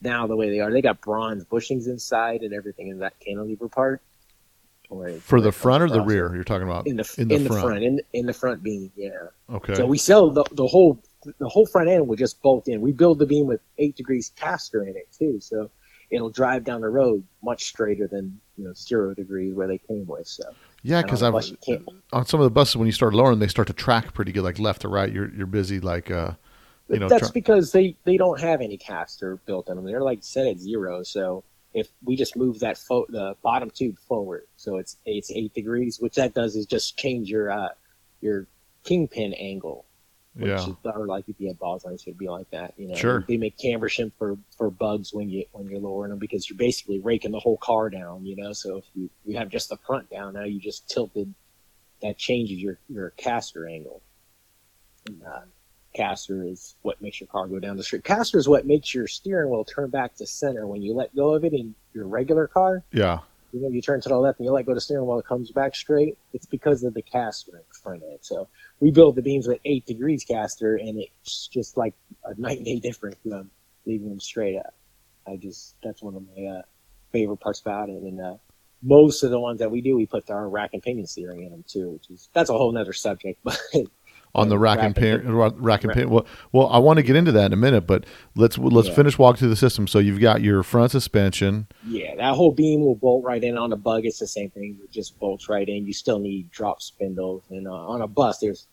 now 0.00 0.28
the 0.28 0.36
way 0.36 0.50
they 0.50 0.60
are, 0.60 0.70
they 0.70 0.82
got 0.82 1.00
bronze 1.00 1.44
bushings 1.44 1.88
inside 1.88 2.42
and 2.42 2.54
everything 2.54 2.88
in 2.88 3.00
that 3.00 3.18
cantilever 3.18 3.68
part. 3.68 4.00
For 5.18 5.40
the 5.40 5.50
front 5.50 5.82
or 5.82 5.88
the 5.88 6.00
rear? 6.00 6.32
You're 6.32 6.44
talking 6.44 6.68
about 6.68 6.86
In 6.86 6.94
the 6.96 7.14
in 7.18 7.22
in 7.22 7.28
the 7.28 7.38
the, 7.38 7.48
front. 7.48 7.62
front, 7.62 7.82
in 7.82 8.00
in 8.12 8.26
the 8.26 8.32
front 8.32 8.62
beam, 8.62 8.92
yeah. 8.94 9.10
Okay. 9.50 9.74
So 9.74 9.84
we 9.84 9.98
sell 9.98 10.30
the 10.30 10.44
the 10.52 10.68
whole 10.68 11.02
the 11.38 11.48
whole 11.48 11.66
front 11.66 11.88
end 11.88 12.06
will 12.06 12.14
just 12.14 12.40
bolt 12.40 12.68
in. 12.68 12.80
We 12.80 12.92
build 12.92 13.18
the 13.18 13.26
beam 13.26 13.46
with 13.48 13.60
eight 13.78 13.96
degrees 13.96 14.30
caster 14.36 14.84
in 14.84 14.90
it 14.90 15.08
too, 15.18 15.40
so 15.40 15.70
it'll 16.10 16.30
drive 16.30 16.64
down 16.64 16.80
the 16.80 16.88
road 16.88 17.24
much 17.42 17.64
straighter 17.64 18.06
than 18.06 18.40
you 18.56 18.64
know 18.64 18.72
zero 18.74 19.14
degrees 19.14 19.54
where 19.54 19.66
they 19.66 19.78
came 19.78 20.06
with. 20.06 20.26
So 20.26 20.44
yeah, 20.82 21.02
because 21.02 21.22
on 21.22 21.28
I've 21.28 21.32
the 21.32 21.36
bus 21.36 21.50
you 21.50 21.76
can't. 21.76 21.88
on 22.12 22.26
some 22.26 22.40
of 22.40 22.44
the 22.44 22.50
buses 22.50 22.76
when 22.76 22.86
you 22.86 22.92
start 22.92 23.14
lowering, 23.14 23.38
they 23.38 23.48
start 23.48 23.68
to 23.68 23.74
track 23.74 24.14
pretty 24.14 24.32
good, 24.32 24.44
like 24.44 24.58
left 24.58 24.82
to 24.82 24.88
right. 24.88 25.12
You're 25.12 25.32
you're 25.34 25.46
busy, 25.46 25.80
like 25.80 26.10
uh, 26.10 26.32
you 26.88 26.98
know. 26.98 27.08
that's 27.08 27.28
try- 27.28 27.32
because 27.32 27.72
they 27.72 27.96
they 28.04 28.16
don't 28.16 28.40
have 28.40 28.60
any 28.60 28.76
caster 28.76 29.36
built 29.46 29.68
in 29.68 29.76
them. 29.76 29.84
They're 29.84 30.02
like 30.02 30.18
set 30.22 30.46
at 30.46 30.58
zero. 30.58 31.02
So 31.02 31.44
if 31.74 31.88
we 32.04 32.16
just 32.16 32.36
move 32.36 32.60
that 32.60 32.78
fo- 32.78 33.06
the 33.08 33.36
bottom 33.42 33.70
tube 33.70 33.98
forward, 33.98 34.46
so 34.56 34.76
it's 34.76 34.96
it's 35.04 35.30
eight 35.30 35.52
degrees, 35.54 36.00
which 36.00 36.14
that 36.14 36.34
does 36.34 36.56
is 36.56 36.66
just 36.66 36.96
change 36.96 37.28
your 37.28 37.50
uh 37.50 37.68
your 38.20 38.46
kingpin 38.84 39.34
angle. 39.34 39.84
Which 40.36 40.48
yeah. 40.48 40.66
is, 40.68 40.74
or 40.84 41.06
like 41.06 41.24
if 41.28 41.36
you 41.38 41.48
had 41.48 41.58
balls 41.58 41.84
it, 41.86 41.94
it'd 41.94 42.18
be 42.18 42.28
like 42.28 42.50
that. 42.50 42.74
You 42.76 42.88
know, 42.88 42.94
Sure. 42.94 43.24
They 43.26 43.38
make 43.38 43.56
camber 43.56 43.88
shim 43.88 44.12
for 44.18 44.36
for 44.58 44.70
bugs 44.70 45.14
when 45.14 45.30
you 45.30 45.44
when 45.52 45.66
you're 45.66 45.80
lowering 45.80 46.10
them 46.10 46.18
because 46.18 46.50
you're 46.50 46.58
basically 46.58 47.00
raking 47.00 47.32
the 47.32 47.40
whole 47.40 47.56
car 47.56 47.88
down. 47.88 48.26
You 48.26 48.36
know, 48.36 48.52
so 48.52 48.76
if 48.76 48.84
you 48.94 49.08
you 49.24 49.38
have 49.38 49.48
just 49.48 49.70
the 49.70 49.78
front 49.78 50.10
down, 50.10 50.34
now 50.34 50.44
you 50.44 50.60
just 50.60 50.88
tilted. 50.90 51.32
That 52.02 52.18
changes 52.18 52.58
your 52.58 52.78
your 52.90 53.10
caster 53.16 53.66
angle. 53.66 54.02
And, 55.06 55.22
uh, 55.22 55.40
caster 55.94 56.44
is 56.44 56.74
what 56.82 57.00
makes 57.00 57.20
your 57.20 57.28
car 57.28 57.48
go 57.48 57.58
down 57.58 57.78
the 57.78 57.82
street. 57.82 58.04
Caster 58.04 58.38
is 58.38 58.46
what 58.46 58.66
makes 58.66 58.94
your 58.94 59.06
steering 59.06 59.50
wheel 59.50 59.64
turn 59.64 59.88
back 59.88 60.14
to 60.16 60.26
center 60.26 60.66
when 60.66 60.82
you 60.82 60.92
let 60.94 61.16
go 61.16 61.32
of 61.32 61.44
it 61.44 61.54
in 61.54 61.74
your 61.94 62.06
regular 62.06 62.46
car. 62.46 62.84
Yeah. 62.92 63.20
You 63.52 63.62
know, 63.62 63.68
you 63.68 63.80
turn 63.80 64.02
to 64.02 64.08
the 64.10 64.18
left 64.18 64.38
and 64.38 64.44
you 64.44 64.52
let 64.52 64.66
go 64.66 64.72
of 64.72 64.76
the 64.76 64.82
steering 64.82 65.06
wheel, 65.06 65.18
it 65.18 65.26
comes 65.26 65.50
back 65.50 65.74
straight. 65.74 66.18
It's 66.34 66.44
because 66.44 66.84
of 66.84 66.92
the 66.92 67.00
caster 67.00 67.56
in 67.56 67.62
front 67.82 68.02
end. 68.02 68.18
So 68.20 68.48
we 68.80 68.90
build 68.90 69.16
the 69.16 69.22
beams 69.22 69.46
with 69.48 69.58
eight 69.64 69.86
degrees 69.86 70.24
caster, 70.24 70.76
and 70.76 70.98
it's 70.98 71.48
just 71.48 71.76
like 71.76 71.94
a 72.24 72.38
night 72.40 72.58
and 72.58 72.66
day 72.66 72.80
difference 72.80 73.16
from 73.22 73.50
leaving 73.86 74.08
them 74.08 74.20
straight 74.20 74.58
up. 74.58 74.74
I 75.26 75.36
just 75.36 75.74
that's 75.82 76.02
one 76.02 76.14
of 76.14 76.22
my 76.36 76.46
uh, 76.46 76.62
favorite 77.12 77.38
parts 77.38 77.60
about 77.60 77.88
it. 77.88 78.02
And 78.02 78.20
uh, 78.20 78.36
most 78.82 79.22
of 79.22 79.30
the 79.30 79.40
ones 79.40 79.58
that 79.60 79.70
we 79.70 79.80
do, 79.80 79.96
we 79.96 80.06
put 80.06 80.30
our 80.30 80.48
rack 80.48 80.70
and 80.72 80.82
pinion 80.82 81.06
steering 81.06 81.42
in 81.42 81.50
them 81.50 81.64
too, 81.66 81.90
which 81.90 82.10
is 82.10 82.28
that's 82.32 82.50
a 82.50 82.52
whole 82.52 82.72
nother 82.72 82.92
subject. 82.92 83.40
But 83.44 83.58
On 84.36 84.48
the 84.50 84.58
rack 84.58 84.78
and 84.80 84.94
pin, 84.94 85.34
rack 85.34 85.82
and 85.84 85.92
pin. 85.92 86.10
Well, 86.10 86.26
well, 86.52 86.68
I 86.68 86.78
want 86.78 86.98
to 86.98 87.02
get 87.02 87.16
into 87.16 87.32
that 87.32 87.46
in 87.46 87.52
a 87.54 87.56
minute, 87.56 87.86
but 87.86 88.04
let's 88.34 88.58
let's 88.58 88.88
Yeah. 88.88 88.94
finish 88.94 89.18
walk 89.18 89.38
through 89.38 89.48
the 89.48 89.56
system. 89.56 89.86
So 89.86 89.98
you've 89.98 90.20
got 90.20 90.42
your 90.42 90.62
front 90.62 90.90
suspension. 90.90 91.66
Yeah, 91.86 92.14
that 92.16 92.34
whole 92.34 92.52
beam 92.52 92.82
will 92.82 92.96
bolt 92.96 93.24
right 93.24 93.42
in 93.42 93.56
on 93.56 93.72
a 93.72 93.76
bug. 93.76 94.04
It's 94.04 94.18
the 94.18 94.26
same 94.26 94.50
thing. 94.50 94.78
It 94.84 94.90
just 94.90 95.18
bolts 95.18 95.48
right 95.48 95.66
in. 95.68 95.86
You 95.86 95.92
still 95.94 96.18
need 96.18 96.50
drop 96.50 96.82
spindles, 96.82 97.44
and 97.50 97.66
uh, 97.66 97.72
on 97.72 98.02
a 98.02 98.06
bus, 98.06 98.38
there's 98.38 98.66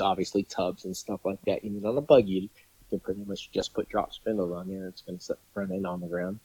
obviously 0.00 0.44
tubs 0.44 0.86
and 0.86 0.96
stuff 0.96 1.20
like 1.24 1.38
that. 1.46 1.62
You 1.62 1.70
need 1.70 1.84
on 1.84 1.96
a 1.98 2.00
bug, 2.00 2.26
you 2.26 2.48
can 2.88 3.00
pretty 3.00 3.22
much 3.26 3.50
just 3.52 3.74
put 3.74 3.88
drop 3.90 4.14
spindles 4.14 4.50
on 4.52 4.68
there. 4.68 4.86
It's 4.88 5.02
going 5.02 5.18
to 5.18 5.22
set 5.24 5.36
the 5.36 5.52
front 5.52 5.70
end 5.70 5.86
on 5.86 6.00
the 6.00 6.06
ground, 6.08 6.40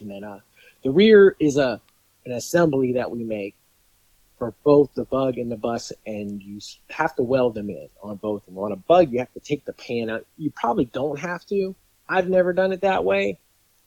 and 0.00 0.10
then 0.10 0.22
uh, 0.24 0.40
the 0.82 0.90
rear 0.90 1.36
is 1.40 1.56
a 1.56 1.80
an 2.26 2.32
assembly 2.32 2.92
that 2.92 3.10
we 3.10 3.24
make 3.24 3.54
for 4.44 4.54
both 4.64 4.94
the 4.94 5.04
bug 5.04 5.38
and 5.38 5.50
the 5.50 5.56
bus, 5.56 5.92
and 6.06 6.42
you 6.42 6.60
have 6.90 7.14
to 7.16 7.22
weld 7.22 7.54
them 7.54 7.70
in 7.70 7.88
on 8.02 8.16
both 8.16 8.44
them. 8.46 8.58
On 8.58 8.72
a 8.72 8.76
bug, 8.76 9.12
you 9.12 9.18
have 9.18 9.32
to 9.34 9.40
take 9.40 9.64
the 9.64 9.72
pan 9.72 10.10
out. 10.10 10.26
You 10.36 10.50
probably 10.50 10.84
don't 10.86 11.18
have 11.18 11.44
to. 11.46 11.74
I've 12.08 12.28
never 12.28 12.52
done 12.52 12.72
it 12.72 12.82
that 12.82 13.04
way 13.04 13.38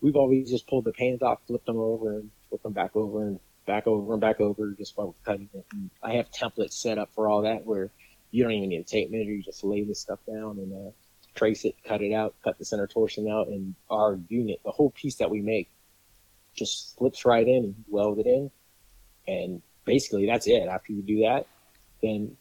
we've 0.02 0.16
always 0.16 0.50
just 0.50 0.68
pulled 0.68 0.86
the 0.86 0.94
pans 0.94 1.22
off, 1.22 1.40
flipped 1.48 1.66
them 1.66 1.78
over, 1.78 2.20
and 2.20 2.30
flip 2.50 2.64
them 2.64 2.74
back 2.74 2.96
over 2.96 3.24
and 3.24 3.40
back 3.66 3.88
over 3.88 4.14
and 4.14 4.22
back 4.22 4.40
over 4.40 4.72
just 4.72 4.98
while 4.98 5.08
we're 5.08 5.14
cutting 5.26 5.50
it. 5.54 5.66
And 5.74 5.90
I 6.02 6.14
have 6.14 6.32
templates 6.32 6.74
set 6.74 6.98
up 6.98 7.10
for 7.14 7.28
all 7.28 7.44
that 7.44 7.66
where 7.66 7.90
you 8.32 8.44
don't 8.44 8.54
even 8.54 8.70
need 8.70 8.82
a 8.82 8.84
tape 8.84 9.12
measure. 9.12 9.32
You 9.32 9.44
just 9.44 9.64
lay 9.64 9.84
this 9.84 10.00
stuff 10.00 10.20
down 10.26 10.58
and 10.58 10.74
uh, 10.74 10.92
trace 11.36 11.66
it, 11.66 11.76
cut 11.84 12.02
it 12.02 12.14
out, 12.14 12.36
cut 12.44 12.58
the 12.58 12.66
center 12.66 12.88
torsion 12.88 13.28
out, 13.28 13.48
and 13.48 13.76
our 13.90 14.20
unit, 14.30 14.62
the 14.64 14.72
whole 14.72 14.92
piece 14.92 15.16
that 15.16 15.30
we 15.30 15.42
make, 15.42 15.70
just 16.56 16.96
slips 16.96 17.26
right 17.26 17.48
in 17.48 17.66
and 17.66 17.76
weld 17.88 18.20
it 18.20 18.26
in. 18.26 18.52
And 19.28 19.62
basically, 19.88 20.28
that's 20.28 20.46
it. 20.46 20.68
After 20.68 20.94
you 20.94 21.02
do 21.02 21.22
that, 21.22 21.48
then 22.04 22.38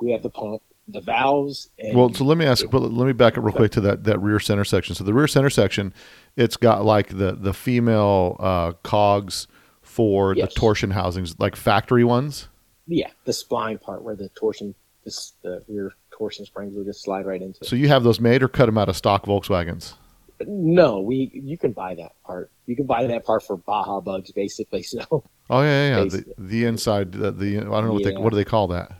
we 0.00 0.10
have 0.10 0.22
the 0.24 0.30
pump, 0.30 0.62
the 0.88 1.00
valves. 1.00 1.68
And 1.78 1.96
Well, 1.96 2.12
so 2.12 2.24
let 2.24 2.36
me 2.38 2.44
ask, 2.46 2.68
but 2.70 2.80
let 2.82 3.06
me 3.06 3.12
back 3.12 3.38
up 3.38 3.44
real 3.44 3.54
quick 3.54 3.70
to 3.72 3.80
that 3.82 4.02
that 4.04 4.18
rear 4.20 4.40
center 4.40 4.64
section. 4.64 4.96
So 4.96 5.04
the 5.04 5.14
rear 5.14 5.28
center 5.28 5.50
section, 5.50 5.94
it's 6.34 6.56
got 6.56 6.84
like 6.84 7.16
the 7.16 7.32
the 7.32 7.54
female 7.54 8.36
uh, 8.40 8.72
cogs 8.82 9.46
for 9.82 10.34
Yes. 10.34 10.52
the 10.52 10.60
torsion 10.60 10.90
housings, 10.90 11.38
like 11.38 11.54
factory 11.54 12.02
ones. 12.02 12.48
yeah, 12.88 13.10
the 13.24 13.32
spline 13.32 13.80
part 13.80 14.02
where 14.02 14.16
the 14.16 14.28
torsion, 14.30 14.74
this, 15.04 15.32
the 15.42 15.62
rear 15.68 15.92
torsion 16.10 16.44
springs 16.44 16.74
will 16.74 16.84
just 16.84 17.02
slide 17.02 17.24
right 17.26 17.40
into 17.42 17.58
it. 17.62 17.66
So 17.66 17.76
you 17.76 17.88
have 17.88 18.02
those 18.04 18.20
made 18.20 18.42
or 18.42 18.48
cut 18.48 18.66
them 18.66 18.76
out 18.78 18.88
of 18.88 18.96
stock 18.96 19.24
Volkswagens. 19.26 19.94
No, 20.46 21.00
we 21.00 21.30
you 21.32 21.56
can 21.56 21.72
buy 21.72 21.94
that 21.94 22.12
part. 22.24 22.50
You 22.66 22.76
can 22.76 22.86
buy 22.86 23.06
that 23.06 23.24
part 23.24 23.42
for 23.42 23.56
Baja 23.56 24.00
bugs, 24.00 24.32
basically. 24.32 24.82
So 24.86 25.24
Oh 25.48 25.62
yeah, 25.62 25.88
yeah, 25.88 26.02
yeah. 26.02 26.04
The, 26.08 26.24
the 26.38 26.64
inside, 26.64 27.12
the, 27.12 27.30
the 27.30 27.58
I 27.58 27.60
don't 27.60 27.86
know 27.86 27.92
what 27.92 28.04
they 28.04 28.16
what 28.16 28.30
do 28.30 28.36
they 28.36 28.44
call 28.44 28.68
that? 28.68 28.92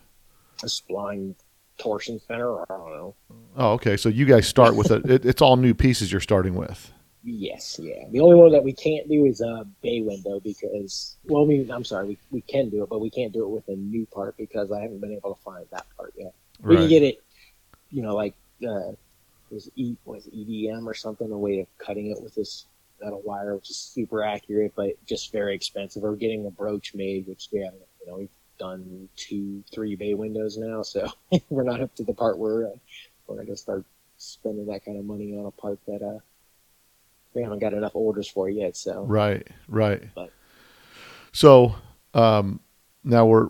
a 0.63 0.67
spline 0.67 1.35
torsion 1.79 2.21
center, 2.21 2.49
or 2.49 2.67
I 2.71 2.77
don't 2.77 2.91
know. 2.91 3.15
Oh, 3.57 3.73
okay. 3.73 3.97
So 3.97 4.09
you 4.09 4.25
guys 4.25 4.47
start 4.47 4.75
with 4.75 4.91
a, 4.91 4.97
it, 5.13 5.25
it's 5.25 5.43
all 5.43 5.57
new 5.57 5.75
pieces 5.75 6.11
you're 6.11 6.21
starting 6.21 6.55
with. 6.55 6.93
Yes, 7.23 7.79
yeah. 7.83 8.05
The 8.11 8.21
only 8.21 8.37
one 8.37 8.53
that 8.53 8.63
we 8.63 8.73
can't 8.73 9.09
do 9.09 9.27
is 9.27 9.41
a 9.41 9.67
bay 9.83 10.01
window 10.01 10.39
because, 10.41 11.17
well, 11.25 11.43
I 11.43 11.47
mean, 11.47 11.71
I'm 11.73 11.85
sorry, 11.85 12.07
we, 12.07 12.19
we 12.31 12.41
can 12.41 12.71
do 12.71 12.85
it, 12.85 12.89
but 12.89 13.01
we 13.01 13.11
can't 13.11 13.33
do 13.33 13.43
it 13.43 13.49
with 13.49 13.67
a 13.69 13.75
new 13.75 14.07
part 14.07 14.37
because 14.37 14.71
I 14.71 14.81
haven't 14.81 15.01
been 15.01 15.13
able 15.13 15.35
to 15.35 15.43
find 15.43 15.67
that 15.73 15.87
part 15.97 16.15
yet. 16.17 16.33
We 16.63 16.77
can 16.77 16.89
get 16.89 17.03
it, 17.03 17.23
you 17.91 18.03
know, 18.03 18.15
like 18.15 18.35
uh, 18.67 18.93
was 19.57 19.71
E 19.75 19.97
was 20.05 20.29
EDM 20.29 20.87
or 20.87 20.95
something, 20.95 21.33
a 21.33 21.39
way 21.39 21.61
of 21.61 21.67
cutting 21.79 22.11
it 22.11 22.23
with 22.23 22.35
this 22.35 22.67
metal 23.03 23.23
wire, 23.25 23.55
which 23.57 23.71
is 23.71 23.77
super 23.77 24.23
accurate, 24.23 24.73
but 24.77 24.93
just 25.07 25.33
very 25.33 25.55
expensive. 25.55 26.05
Or 26.05 26.15
getting 26.15 26.47
a 26.47 26.51
broach 26.51 26.95
made, 26.95 27.27
which 27.27 27.49
we 27.53 27.61
haven't, 27.61 27.81
you 28.01 28.11
know, 28.11 28.19
we've 28.19 28.29
done 28.59 29.09
two, 29.17 29.65
three 29.73 29.97
bay 29.97 30.15
windows 30.15 30.59
now, 30.59 30.83
so 30.83 31.09
we're 31.51 31.63
not 31.63 31.81
up 31.81 31.95
to 31.97 32.05
the 32.05 32.13
part 32.13 32.39
where 32.39 32.67
uh, 32.67 32.71
we're 33.27 33.37
going 33.37 33.47
to 33.49 33.57
start 33.57 33.85
spending 34.19 34.67
that 34.67 34.85
kind 34.85 34.99
of 34.99 35.05
money 35.05 35.37
on 35.37 35.47
a 35.47 35.51
part 35.51 35.79
that 35.87 36.03
uh, 36.03 36.19
we 37.35 37.43
haven't 37.43 37.59
got 37.59 37.73
enough 37.73 37.95
orders 37.95 38.29
for 38.29 38.49
yet. 38.49 38.77
So 38.77 39.05
Right, 39.05 39.47
right. 39.69 40.03
But- 40.15 40.33
So 41.33 41.77
um, 42.15 42.61
now 43.05 43.25
we're 43.27 43.49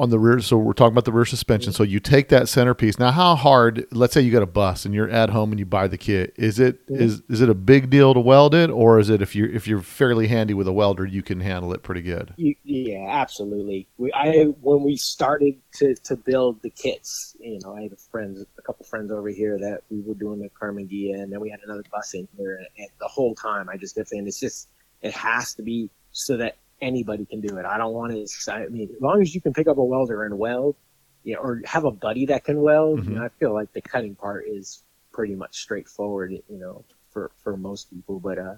on 0.00 0.10
the 0.10 0.18
rear. 0.18 0.40
So 0.40 0.56
we're 0.56 0.72
talking 0.72 0.92
about 0.94 1.04
the 1.04 1.12
rear 1.12 1.24
suspension. 1.24 1.72
So 1.72 1.82
you 1.82 2.00
take 2.00 2.28
that 2.30 2.48
centerpiece. 2.48 2.98
Now, 2.98 3.10
how 3.10 3.36
hard? 3.36 3.86
Let's 3.92 4.14
say 4.14 4.22
you 4.22 4.32
got 4.32 4.42
a 4.42 4.46
bus 4.46 4.84
and 4.84 4.94
you're 4.94 5.10
at 5.10 5.30
home 5.30 5.52
and 5.52 5.58
you 5.58 5.66
buy 5.66 5.86
the 5.88 5.98
kit. 5.98 6.32
Is 6.36 6.58
it 6.58 6.86
Mhm. 6.88 7.00
is 7.00 7.22
is 7.28 7.40
it 7.40 7.48
a 7.48 7.54
big 7.54 7.90
deal 7.90 8.14
to 8.14 8.20
weld 8.20 8.54
it, 8.54 8.70
or 8.70 8.98
is 8.98 9.10
it 9.10 9.20
if 9.22 9.36
you 9.36 9.44
if 9.46 9.68
you're 9.68 9.82
fairly 9.82 10.26
handy 10.28 10.54
with 10.54 10.66
a 10.66 10.72
welder, 10.72 11.04
you 11.04 11.22
can 11.22 11.40
handle 11.40 11.72
it 11.72 11.82
pretty 11.82 12.02
good? 12.02 12.32
Yeah, 12.36 13.06
absolutely. 13.10 13.86
We, 13.98 14.12
I 14.12 14.44
when 14.60 14.82
we 14.82 14.96
started 14.96 15.56
to, 15.74 15.94
to 15.94 16.16
build 16.16 16.62
the 16.62 16.70
kits, 16.70 17.36
you 17.40 17.58
know, 17.62 17.76
I 17.76 17.82
had 17.82 17.92
a 17.92 17.96
friends, 17.96 18.44
a 18.58 18.62
couple 18.62 18.84
friends 18.86 19.10
over 19.10 19.28
here 19.28 19.58
that 19.58 19.82
we 19.90 20.00
were 20.00 20.14
doing 20.14 20.40
the 20.40 20.48
Karmann 20.50 20.88
Ghia, 20.90 21.20
and 21.22 21.32
then 21.32 21.40
we 21.40 21.50
had 21.50 21.60
another 21.64 21.84
bus 21.92 22.14
in 22.14 22.26
here, 22.36 22.56
and, 22.56 22.66
and 22.78 22.88
the 23.00 23.08
whole 23.08 23.34
time 23.34 23.68
I 23.68 23.76
just 23.76 23.94
kept 23.96 24.08
saying, 24.08 24.26
it's 24.26 24.40
just, 24.40 24.68
it 25.02 25.12
has 25.12 25.54
to 25.54 25.62
be 25.62 25.90
so 26.12 26.36
that 26.38 26.56
anybody 26.80 27.24
can 27.24 27.40
do 27.40 27.58
it. 27.58 27.66
I 27.66 27.78
don't 27.78 27.92
want 27.92 28.12
to. 28.12 28.52
I 28.52 28.66
mean, 28.68 28.90
as 28.94 29.00
long 29.00 29.22
as 29.22 29.34
you 29.34 29.40
can 29.40 29.52
pick 29.52 29.68
up 29.68 29.78
a 29.78 29.84
welder 29.84 30.24
and 30.24 30.38
weld, 30.38 30.76
you 31.24 31.34
know, 31.34 31.40
or 31.40 31.62
have 31.64 31.84
a 31.84 31.90
buddy 31.90 32.26
that 32.26 32.44
can 32.44 32.60
weld, 32.60 33.04
you 33.06 33.14
know, 33.14 33.24
I 33.24 33.28
feel 33.28 33.52
like 33.52 33.72
the 33.72 33.82
cutting 33.82 34.14
part 34.14 34.46
is 34.46 34.82
pretty 35.12 35.34
much 35.34 35.56
straightforward. 35.56 36.32
You 36.32 36.58
know, 36.58 36.84
for 37.10 37.30
for 37.42 37.56
most 37.56 37.90
people, 37.90 38.20
but 38.20 38.38
uh, 38.38 38.54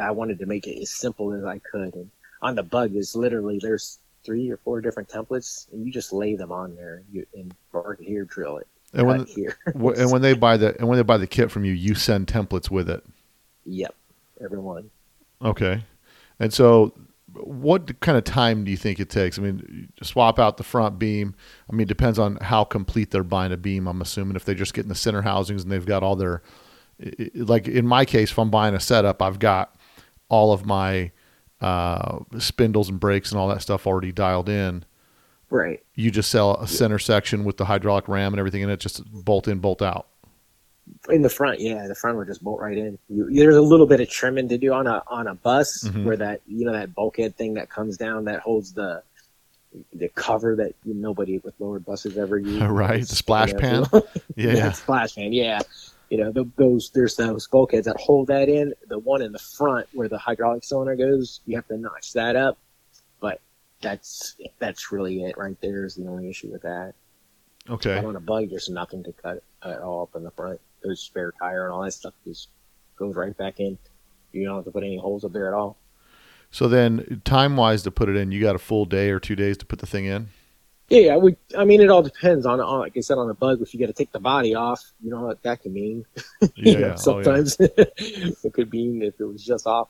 I 0.00 0.10
wanted 0.12 0.38
to 0.38 0.46
make 0.46 0.66
it 0.66 0.80
as 0.80 0.90
simple 0.90 1.32
as 1.32 1.44
I 1.44 1.58
could. 1.58 1.94
And 1.94 2.10
on 2.42 2.54
the 2.54 2.62
bug 2.62 2.94
is 2.94 3.14
literally 3.14 3.58
there's 3.60 3.98
three 4.24 4.50
or 4.50 4.56
four 4.58 4.80
different 4.80 5.08
templates, 5.08 5.70
and 5.72 5.84
you 5.84 5.92
just 5.92 6.12
lay 6.12 6.34
them 6.34 6.52
on 6.52 6.74
there. 6.76 7.02
You 7.12 7.26
and 7.34 7.54
here, 8.00 8.24
drill 8.24 8.58
it. 8.58 8.68
And 8.92 9.06
when 9.06 9.26
here, 9.26 9.58
and 9.66 10.10
when 10.10 10.22
they 10.22 10.34
buy 10.34 10.56
the 10.56 10.78
and 10.78 10.88
when 10.88 10.96
they 10.96 11.02
buy 11.02 11.18
the 11.18 11.26
kit 11.26 11.50
from 11.50 11.64
you, 11.64 11.72
you 11.72 11.94
send 11.94 12.26
templates 12.26 12.70
with 12.70 12.88
it. 12.88 13.04
yep, 13.66 13.94
everyone. 14.42 14.90
Okay. 15.42 15.82
And 16.40 16.52
so 16.52 16.92
what 17.34 18.00
kind 18.00 18.16
of 18.16 18.24
time 18.24 18.64
do 18.64 18.70
you 18.70 18.76
think 18.76 19.00
it 19.00 19.10
takes? 19.10 19.38
I 19.38 19.42
mean, 19.42 19.92
swap 20.02 20.38
out 20.38 20.56
the 20.56 20.64
front 20.64 20.98
beam. 20.98 21.34
I 21.70 21.74
mean, 21.74 21.82
it 21.82 21.88
depends 21.88 22.18
on 22.18 22.36
how 22.36 22.64
complete 22.64 23.10
they're 23.10 23.24
buying 23.24 23.52
a 23.52 23.56
beam. 23.56 23.86
I'm 23.86 24.00
assuming 24.00 24.36
if 24.36 24.44
they're 24.44 24.54
just 24.54 24.74
getting 24.74 24.88
the 24.88 24.94
center 24.94 25.22
housings 25.22 25.62
and 25.62 25.72
they've 25.72 25.84
got 25.84 26.02
all 26.02 26.16
their, 26.16 26.42
like 27.34 27.66
in 27.66 27.86
my 27.86 28.04
case, 28.04 28.30
if 28.30 28.38
I'm 28.38 28.50
buying 28.50 28.74
a 28.74 28.80
setup, 28.80 29.20
I've 29.20 29.38
got 29.38 29.74
all 30.28 30.52
of 30.52 30.64
my 30.64 31.10
uh, 31.60 32.20
spindles 32.38 32.88
and 32.88 33.00
brakes 33.00 33.30
and 33.32 33.40
all 33.40 33.48
that 33.48 33.62
stuff 33.62 33.86
already 33.86 34.12
dialed 34.12 34.48
in. 34.48 34.84
Right. 35.50 35.84
You 35.94 36.10
just 36.10 36.30
sell 36.30 36.56
a 36.56 36.66
center 36.66 36.98
section 36.98 37.44
with 37.44 37.56
the 37.56 37.64
hydraulic 37.64 38.08
ram 38.08 38.32
and 38.32 38.38
everything 38.38 38.62
in 38.62 38.70
it, 38.70 38.80
just 38.80 39.04
bolt 39.12 39.48
in, 39.48 39.58
bolt 39.58 39.82
out. 39.82 40.08
In 41.08 41.22
the 41.22 41.28
front, 41.30 41.60
yeah, 41.60 41.86
the 41.86 41.94
front 41.94 42.16
would 42.18 42.26
just 42.26 42.42
bolt 42.44 42.60
right 42.60 42.76
in. 42.76 42.98
You, 43.08 43.28
there's 43.32 43.56
a 43.56 43.60
little 43.62 43.86
bit 43.86 44.00
of 44.00 44.08
trimming 44.08 44.48
to 44.50 44.58
do 44.58 44.72
on 44.72 44.86
a 44.86 45.02
on 45.06 45.26
a 45.26 45.34
bus 45.34 45.84
Mhm. 45.84 46.04
where 46.04 46.16
that 46.16 46.40
you 46.46 46.64
know 46.66 46.72
that 46.72 46.94
bulkhead 46.94 47.36
thing 47.36 47.54
that 47.54 47.68
comes 47.70 47.96
down 47.96 48.24
that 48.26 48.40
holds 48.40 48.72
the 48.72 49.02
the 49.92 50.08
cover 50.10 50.54
that 50.56 50.72
nobody 50.84 51.38
with 51.38 51.54
lowered 51.58 51.84
buses 51.84 52.16
ever 52.16 52.38
use. 52.38 52.62
Right, 52.70 53.00
the 53.00 53.16
splash 53.16 53.50
you 53.52 53.58
pan. 53.58 53.84
know, 53.92 54.02
Yeah. 54.36 54.72
splash 54.72 55.14
pan. 55.14 55.32
Yeah, 55.32 55.60
you 56.10 56.18
know 56.18 56.30
th 56.32 56.46
those 56.56 56.90
there's 56.94 57.16
those 57.16 57.48
bulkheads 57.48 57.86
that 57.86 57.96
hold 57.96 58.26
that 58.28 58.48
in. 58.48 58.74
The 58.88 58.98
one 58.98 59.20
in 59.22 59.32
the 59.32 59.38
front 59.38 59.88
where 59.94 60.08
the 60.08 60.18
hydraulic 60.18 60.64
cylinder 60.64 60.96
goes, 60.96 61.40
you 61.46 61.56
have 61.56 61.66
to 61.68 61.76
notch 61.78 62.12
that 62.12 62.36
up. 62.36 62.56
But 63.20 63.40
that's 63.82 64.36
that's 64.58 64.92
really 64.92 65.24
it 65.24 65.36
right 65.38 65.56
there. 65.60 65.84
Is 65.86 65.94
the 65.96 66.06
only 66.06 66.28
issue 66.28 66.50
with 66.52 66.62
that. 66.62 66.92
Okay. 67.68 67.94
But 67.96 68.04
on 68.04 68.16
a 68.16 68.20
bug, 68.20 68.50
there's 68.50 68.68
nothing 68.68 69.02
to 69.04 69.12
cut 69.12 69.42
at 69.62 69.80
all 69.80 70.02
up 70.02 70.14
in 70.14 70.22
the 70.24 70.30
front. 70.30 70.60
There's 70.84 71.00
spare 71.00 71.32
tire 71.32 71.64
and 71.64 71.72
all 71.72 71.82
that 71.82 71.92
stuff 71.92 72.14
just 72.24 72.48
goes 72.96 73.16
right 73.16 73.36
back 73.36 73.58
in. 73.58 73.78
You 74.32 74.44
don't 74.44 74.56
have 74.56 74.64
to 74.64 74.70
put 74.70 74.84
any 74.84 74.98
holes 74.98 75.24
up 75.24 75.32
there 75.32 75.48
at 75.48 75.54
all. 75.54 75.76
So 76.50 76.68
then, 76.68 77.20
time 77.24 77.56
wise 77.56 77.82
to 77.82 77.90
put 77.90 78.08
it 78.08 78.16
in, 78.16 78.30
you 78.30 78.40
got 78.40 78.54
a 78.54 78.60
full 78.60 78.84
day 78.84 79.10
or 79.10 79.18
two 79.18 79.34
days 79.34 79.56
to 79.58 79.66
put 79.66 79.80
the 79.80 79.86
thing 79.86 80.04
in. 80.04 80.28
Yeah, 80.88 81.16
we. 81.16 81.36
I 81.56 81.64
mean, 81.64 81.80
it 81.80 81.90
all 81.90 82.02
depends 82.02 82.44
on, 82.46 82.60
on 82.60 82.80
like 82.80 82.96
I 82.96 83.00
said, 83.00 83.16
on 83.18 83.30
a 83.30 83.34
bug. 83.34 83.62
If 83.62 83.72
you 83.72 83.80
got 83.80 83.86
to 83.86 83.92
take 83.92 84.12
the 84.12 84.20
body 84.20 84.54
off, 84.54 84.92
you 85.02 85.10
know 85.10 85.22
what 85.22 85.42
that 85.42 85.62
can 85.62 85.72
mean. 85.72 86.04
Yeah. 86.40 86.48
Know, 86.56 86.70
yeah. 86.70 86.76
Oh, 86.76 86.78
yeah. 86.78 86.94
sometimes 86.94 87.56
it 87.60 88.52
could 88.52 88.70
mean 88.70 89.02
if 89.02 89.18
it 89.18 89.24
was 89.24 89.44
just 89.44 89.66
off 89.66 89.88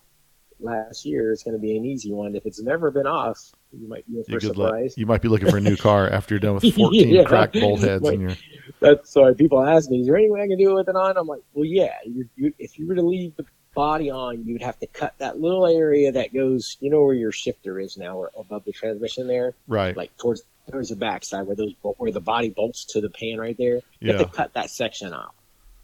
last 0.61 1.05
year, 1.05 1.33
it's 1.33 1.43
going 1.43 1.57
to 1.57 1.61
be 1.61 1.77
an 1.77 1.85
easy 1.85 2.13
one. 2.13 2.35
If 2.35 2.47
it's 2.47 2.63
never 2.63 2.91
been 2.91 3.07
off, 3.07 3.53
you 3.81 3.89
might 3.89 4.07
be 4.07 4.23
You 4.29 4.53
let, 4.55 4.97
you 4.99 5.07
might 5.07 5.23
be 5.23 5.29
looking 5.29 5.51
for 5.51 5.57
a 5.59 5.61
new 5.61 5.77
car 5.77 6.09
after 6.09 6.35
you're 6.35 6.41
done 6.41 6.55
with 6.55 6.75
14 6.75 7.09
Yeah. 7.09 7.25
cracked 7.25 7.55
bolt 7.55 7.81
heads 7.81 8.03
Like- 8.03 8.15
in 8.15 8.21
your. 8.21 8.33
That's 8.81 9.11
so 9.11 9.33
people 9.35 9.63
ask 9.65 9.89
me, 9.91 10.01
is 10.01 10.07
there 10.07 10.17
any 10.17 10.31
way 10.31 10.43
I 10.43 10.47
can 10.49 10.59
do 10.59 10.71
it 10.71 10.75
with 10.75 10.89
it 10.89 10.97
on? 10.97 11.17
I'm 11.17 11.27
like, 11.27 11.43
well, 11.55 11.65
yeah. 11.65 11.95
You, 12.05 12.29
you, 12.37 12.53
if 12.59 12.79
you 12.79 12.87
were 12.87 12.95
to 12.95 13.03
leave 13.03 13.35
the 13.37 13.45
body 13.75 14.11
on, 14.11 14.45
you'd 14.45 14.63
have 14.63 14.79
to 14.81 14.87
cut 14.87 15.15
that 15.19 15.41
little 15.41 15.67
area 15.67 16.13
that 16.13 16.33
goes, 16.35 16.77
you 16.81 16.91
know, 16.91 17.03
where 17.03 17.15
your 17.15 17.33
shifter 17.33 17.79
is 17.81 17.97
now, 17.97 18.17
or 18.17 18.31
above 18.37 18.65
the 18.65 18.73
transmission 18.73 19.27
there, 19.27 19.55
Right. 19.69 19.97
like 19.97 20.17
towards 20.17 20.43
towards 20.71 20.89
the 20.89 20.97
backside 20.97 21.47
where 21.47 21.57
those 21.57 21.75
where 21.99 22.11
the 22.13 22.21
body 22.21 22.49
bolts 22.51 22.85
to 22.87 23.01
the 23.01 23.11
pan 23.11 23.39
right 23.39 23.57
there. 23.59 23.77
You 23.77 23.83
Yeah. 24.01 24.13
have 24.19 24.31
to 24.31 24.37
cut 24.37 24.55
that 24.55 24.71
section 24.71 25.13
off. 25.13 25.35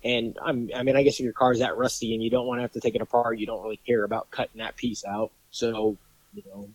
And 0.02 0.38
I'm, 0.42 0.70
I 0.74 0.82
mean, 0.82 0.96
I 0.96 1.02
guess 1.02 1.14
if 1.14 1.20
your 1.20 1.34
car's 1.34 1.58
that 1.58 1.76
rusty 1.76 2.14
and 2.14 2.22
you 2.22 2.30
don't 2.30 2.46
want 2.46 2.58
to 2.58 2.62
have 2.62 2.72
to 2.72 2.80
take 2.80 2.94
it 2.94 3.02
apart, 3.02 3.38
you 3.38 3.44
don't 3.46 3.62
really 3.62 3.80
care 3.86 4.04
about 4.04 4.30
cutting 4.30 4.58
that 4.58 4.76
piece 4.76 5.04
out. 5.04 5.30
So, 5.50 5.96
you 6.34 6.42
know, 6.46 6.68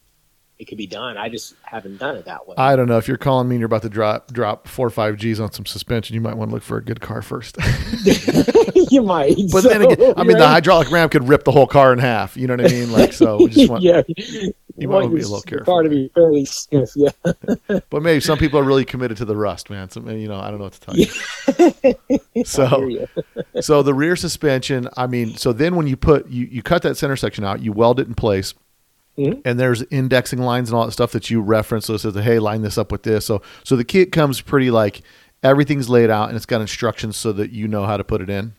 it 0.58 0.66
could 0.66 0.78
be 0.78 0.88
done. 0.88 1.18
I 1.18 1.28
just 1.28 1.56
haven't 1.64 1.98
done 1.98 2.16
it 2.16 2.26
that 2.26 2.48
way. 2.48 2.56
I 2.58 2.76
don't 2.76 2.88
know 2.88 2.98
if 2.98 3.08
you're 3.08 3.18
calling 3.18 3.50
me 3.50 3.56
and 3.56 3.60
you're 3.60 3.66
about 3.66 3.82
to 3.82 3.90
drop 3.90 4.32
drop 4.32 4.68
four 4.68 4.88
or 4.88 4.92
five 4.92 5.18
G's 5.18 5.40
on 5.40 5.52
some 5.52 5.66
suspension. 5.66 6.14
You 6.14 6.22
might 6.22 6.36
want 6.38 6.50
to 6.50 6.54
look 6.56 6.64
for 6.64 6.78
a 6.78 6.84
good 6.84 7.02
car 7.02 7.22
first. 7.22 7.58
you 8.92 9.02
might. 9.02 9.36
but 9.52 9.64
then 9.64 9.82
again, 9.82 10.14
I 10.16 10.24
mean, 10.24 10.38
the 10.38 10.48
hydraulic 10.48 10.90
ram 10.92 11.10
could 11.10 11.28
rip 11.28 11.44
the 11.44 11.52
whole 11.52 11.68
car 11.68 11.92
in 11.92 12.00
half. 12.00 12.38
You 12.38 12.48
know 12.48 12.56
what 12.56 12.66
I 12.66 12.70
mean? 12.70 12.92
Like, 12.92 13.12
so 13.12 13.38
we 13.38 13.50
just 13.50 13.70
want. 13.70 13.84
yeah, 13.84 14.02
you 14.78 14.88
want 14.88 15.08
might 15.10 15.16
be 15.16 15.22
a 15.22 15.28
little 15.28 15.42
careful 15.42 15.74
Car 15.74 15.84
to 15.84 15.90
be 15.90 16.10
fairly 16.14 16.46
stiff. 16.46 16.90
Yeah, 16.96 17.10
But 17.90 18.02
maybe 18.02 18.22
some 18.22 18.38
people 18.38 18.58
are 18.60 18.64
really 18.64 18.86
committed 18.86 19.18
to 19.18 19.26
the 19.26 19.36
rust, 19.36 19.70
man. 19.70 19.90
So 19.90 20.02
you 20.10 20.30
know, 20.30 20.40
I 20.40 20.50
don't 20.50 20.60
know 20.60 20.66
what 20.66 20.74
to 20.74 20.80
tell 20.80 20.96
you. 20.96 22.44
So, 22.46 22.88
you. 22.88 23.08
so 23.62 23.84
the 23.84 23.94
rear 23.94 24.16
suspension. 24.16 24.88
I 24.96 25.08
mean, 25.08 25.36
so 25.36 25.54
then 25.54 25.76
when 25.76 25.88
you 25.88 25.98
put 25.98 26.30
you 26.30 26.46
you 26.46 26.62
cut 26.62 26.82
that 26.84 26.96
center 26.96 27.16
section 27.16 27.44
out, 27.44 27.62
you 27.62 27.74
weld 27.74 28.00
it 28.00 28.08
in 28.08 28.16
place. 28.16 28.54
Mhm. 29.18 29.42
And 29.46 29.60
there's 29.60 29.82
indexing 29.84 30.40
lines 30.40 30.70
and 30.70 30.78
all 30.78 30.86
that 30.86 30.92
stuff 30.92 31.12
that 31.14 31.30
you 31.30 31.42
reference. 31.42 31.86
So 31.86 31.94
it 31.94 32.00
says, 32.00 32.16
"Hey, 32.16 32.40
line 32.40 32.62
this 32.64 32.78
up 32.78 32.92
with 32.92 33.04
this." 33.04 33.26
So, 33.26 33.42
so 33.64 33.76
the 33.76 33.86
kit 33.86 34.12
comes 34.12 34.42
pretty 34.42 34.72
like 34.72 35.02
everything's 35.44 35.90
laid 35.90 36.10
out 36.10 36.28
and 36.28 36.36
it's 36.36 36.46
got 36.46 36.60
instructions 36.62 37.16
so 37.16 37.32
that 37.34 37.52
you 37.52 37.68
know 37.68 37.86
how 37.86 37.98
to 37.98 38.04
put 38.04 38.22
it 38.22 38.30
in. 38.30 38.54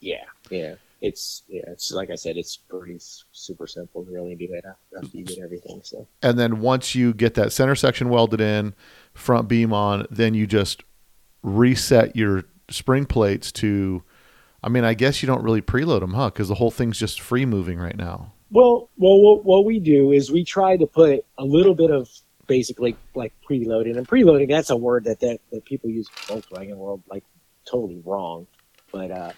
yeah, 0.00 0.24
yeah. 0.50 0.74
It's 1.02 1.42
yeah. 1.48 1.62
It's 1.68 1.92
like 1.92 2.10
I 2.10 2.14
said. 2.14 2.36
It's 2.36 2.56
pretty 2.56 2.98
super 3.32 3.66
simple 3.66 4.04
to 4.04 4.10
really 4.10 4.34
do 4.34 4.48
it 4.52 4.64
after 4.96 5.16
you 5.16 5.24
get 5.24 5.38
everything. 5.38 5.80
So 5.82 6.06
And 6.22 6.38
then 6.38 6.60
once 6.60 6.94
you 6.94 7.14
get 7.14 7.34
that 7.34 7.52
center 7.52 7.74
section 7.74 8.10
welded 8.10 8.40
in, 8.40 8.74
front 9.14 9.48
beam 9.48 9.72
on, 9.72 10.06
then 10.10 10.34
you 10.34 10.46
just 10.46 10.82
reset 11.42 12.16
your 12.16 12.44
spring 12.68 13.06
plates 13.06 13.50
to. 13.52 14.02
I 14.62 14.68
mean, 14.68 14.84
I 14.84 14.92
guess 14.92 15.22
you 15.22 15.26
don't 15.26 15.42
really 15.42 15.62
preload 15.62 16.00
them, 16.00 16.12
huh? 16.12 16.28
Because 16.28 16.48
the 16.48 16.56
whole 16.56 16.70
thing's 16.70 16.98
just 16.98 17.18
free 17.18 17.46
moving 17.46 17.78
right 17.78 17.96
now. 17.96 18.34
Well, 18.50 18.88
well, 18.96 19.20
what, 19.20 19.44
what 19.44 19.64
we 19.64 19.78
do 19.80 20.12
is 20.12 20.30
we 20.30 20.44
try 20.44 20.76
to 20.76 20.86
put 20.86 21.24
a 21.38 21.44
little 21.44 21.74
bit 21.74 21.90
of 21.90 22.08
basically 22.46 22.96
like 23.14 23.32
preloading, 23.48 23.96
and 23.96 24.08
preloading 24.08 24.48
that's 24.48 24.70
a 24.70 24.76
word 24.76 25.04
that 25.04 25.20
that, 25.20 25.38
that 25.52 25.64
people 25.64 25.88
use 25.90 26.10
in 26.28 26.34
Volkswagen 26.36 26.74
world 26.76 27.02
like 27.08 27.24
totally 27.70 28.02
wrong. 28.04 28.46
But 28.92 29.10
uh, 29.12 29.32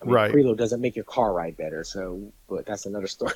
I 0.00 0.04
mean, 0.04 0.14
Right. 0.14 0.32
preload 0.32 0.58
doesn't 0.58 0.80
make 0.80 0.94
your 0.94 1.04
car 1.04 1.32
ride 1.32 1.56
better. 1.56 1.82
So, 1.82 2.32
but 2.48 2.64
that's 2.66 2.86
another 2.86 3.06
story. 3.16 3.34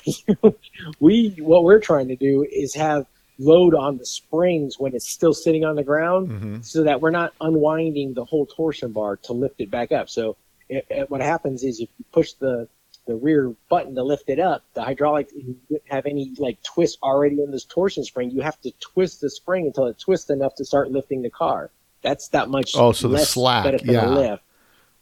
we 0.99 1.35
what 1.39 1.63
we're 1.63 1.79
trying 1.81 2.07
to 2.07 2.15
do 2.15 2.45
is 2.49 2.73
have 2.75 3.05
load 3.39 3.75
on 3.75 3.97
the 3.97 4.05
springs 4.05 4.79
when 4.79 4.95
it's 4.95 5.09
still 5.09 5.33
sitting 5.33 5.63
on 5.65 5.75
the 5.75 5.83
ground, 5.83 6.29
Mm-hmm. 6.29 6.61
so 6.61 6.83
that 6.83 7.01
we're 7.01 7.11
not 7.11 7.33
unwinding 7.41 8.13
the 8.13 8.23
whole 8.25 8.45
torsion 8.45 8.91
bar 8.93 9.17
to 9.17 9.33
lift 9.33 9.59
it 9.59 9.69
back 9.69 9.91
up. 9.91 10.09
So 10.09 10.37
it, 10.69 10.85
it- 10.89 11.09
what 11.11 11.21
happens 11.21 11.63
is 11.63 11.79
if 11.81 11.89
you 11.99 12.05
push 12.13 12.31
the 12.33 12.67
the 13.07 13.15
rear 13.15 13.53
button 13.69 13.95
to 13.95 14.03
lift 14.03 14.29
it 14.29 14.39
up, 14.39 14.63
the 14.73 14.83
hydraulic 14.83 15.29
you 15.33 15.57
didn't 15.69 15.83
have 15.89 16.05
any 16.05 16.33
like 16.37 16.61
twist 16.63 16.99
already 17.01 17.41
in 17.41 17.51
this 17.51 17.65
torsion 17.65 18.03
spring. 18.03 18.29
You 18.31 18.41
have 18.41 18.59
to 18.61 18.71
twist 18.79 19.21
the 19.21 19.29
spring 19.29 19.65
until 19.65 19.87
it 19.87 19.97
twists 19.97 20.29
enough 20.29 20.55
to 20.55 20.65
start 20.65 20.91
lifting 20.91 21.21
the 21.21 21.29
car. 21.29 21.71
That's 22.01 22.27
that 22.29 22.49
much. 22.49 22.73
Oh, 22.75 22.91
so 22.91 23.07
the 23.07 23.19
slack, 23.19 23.81
yeah. 23.83 24.37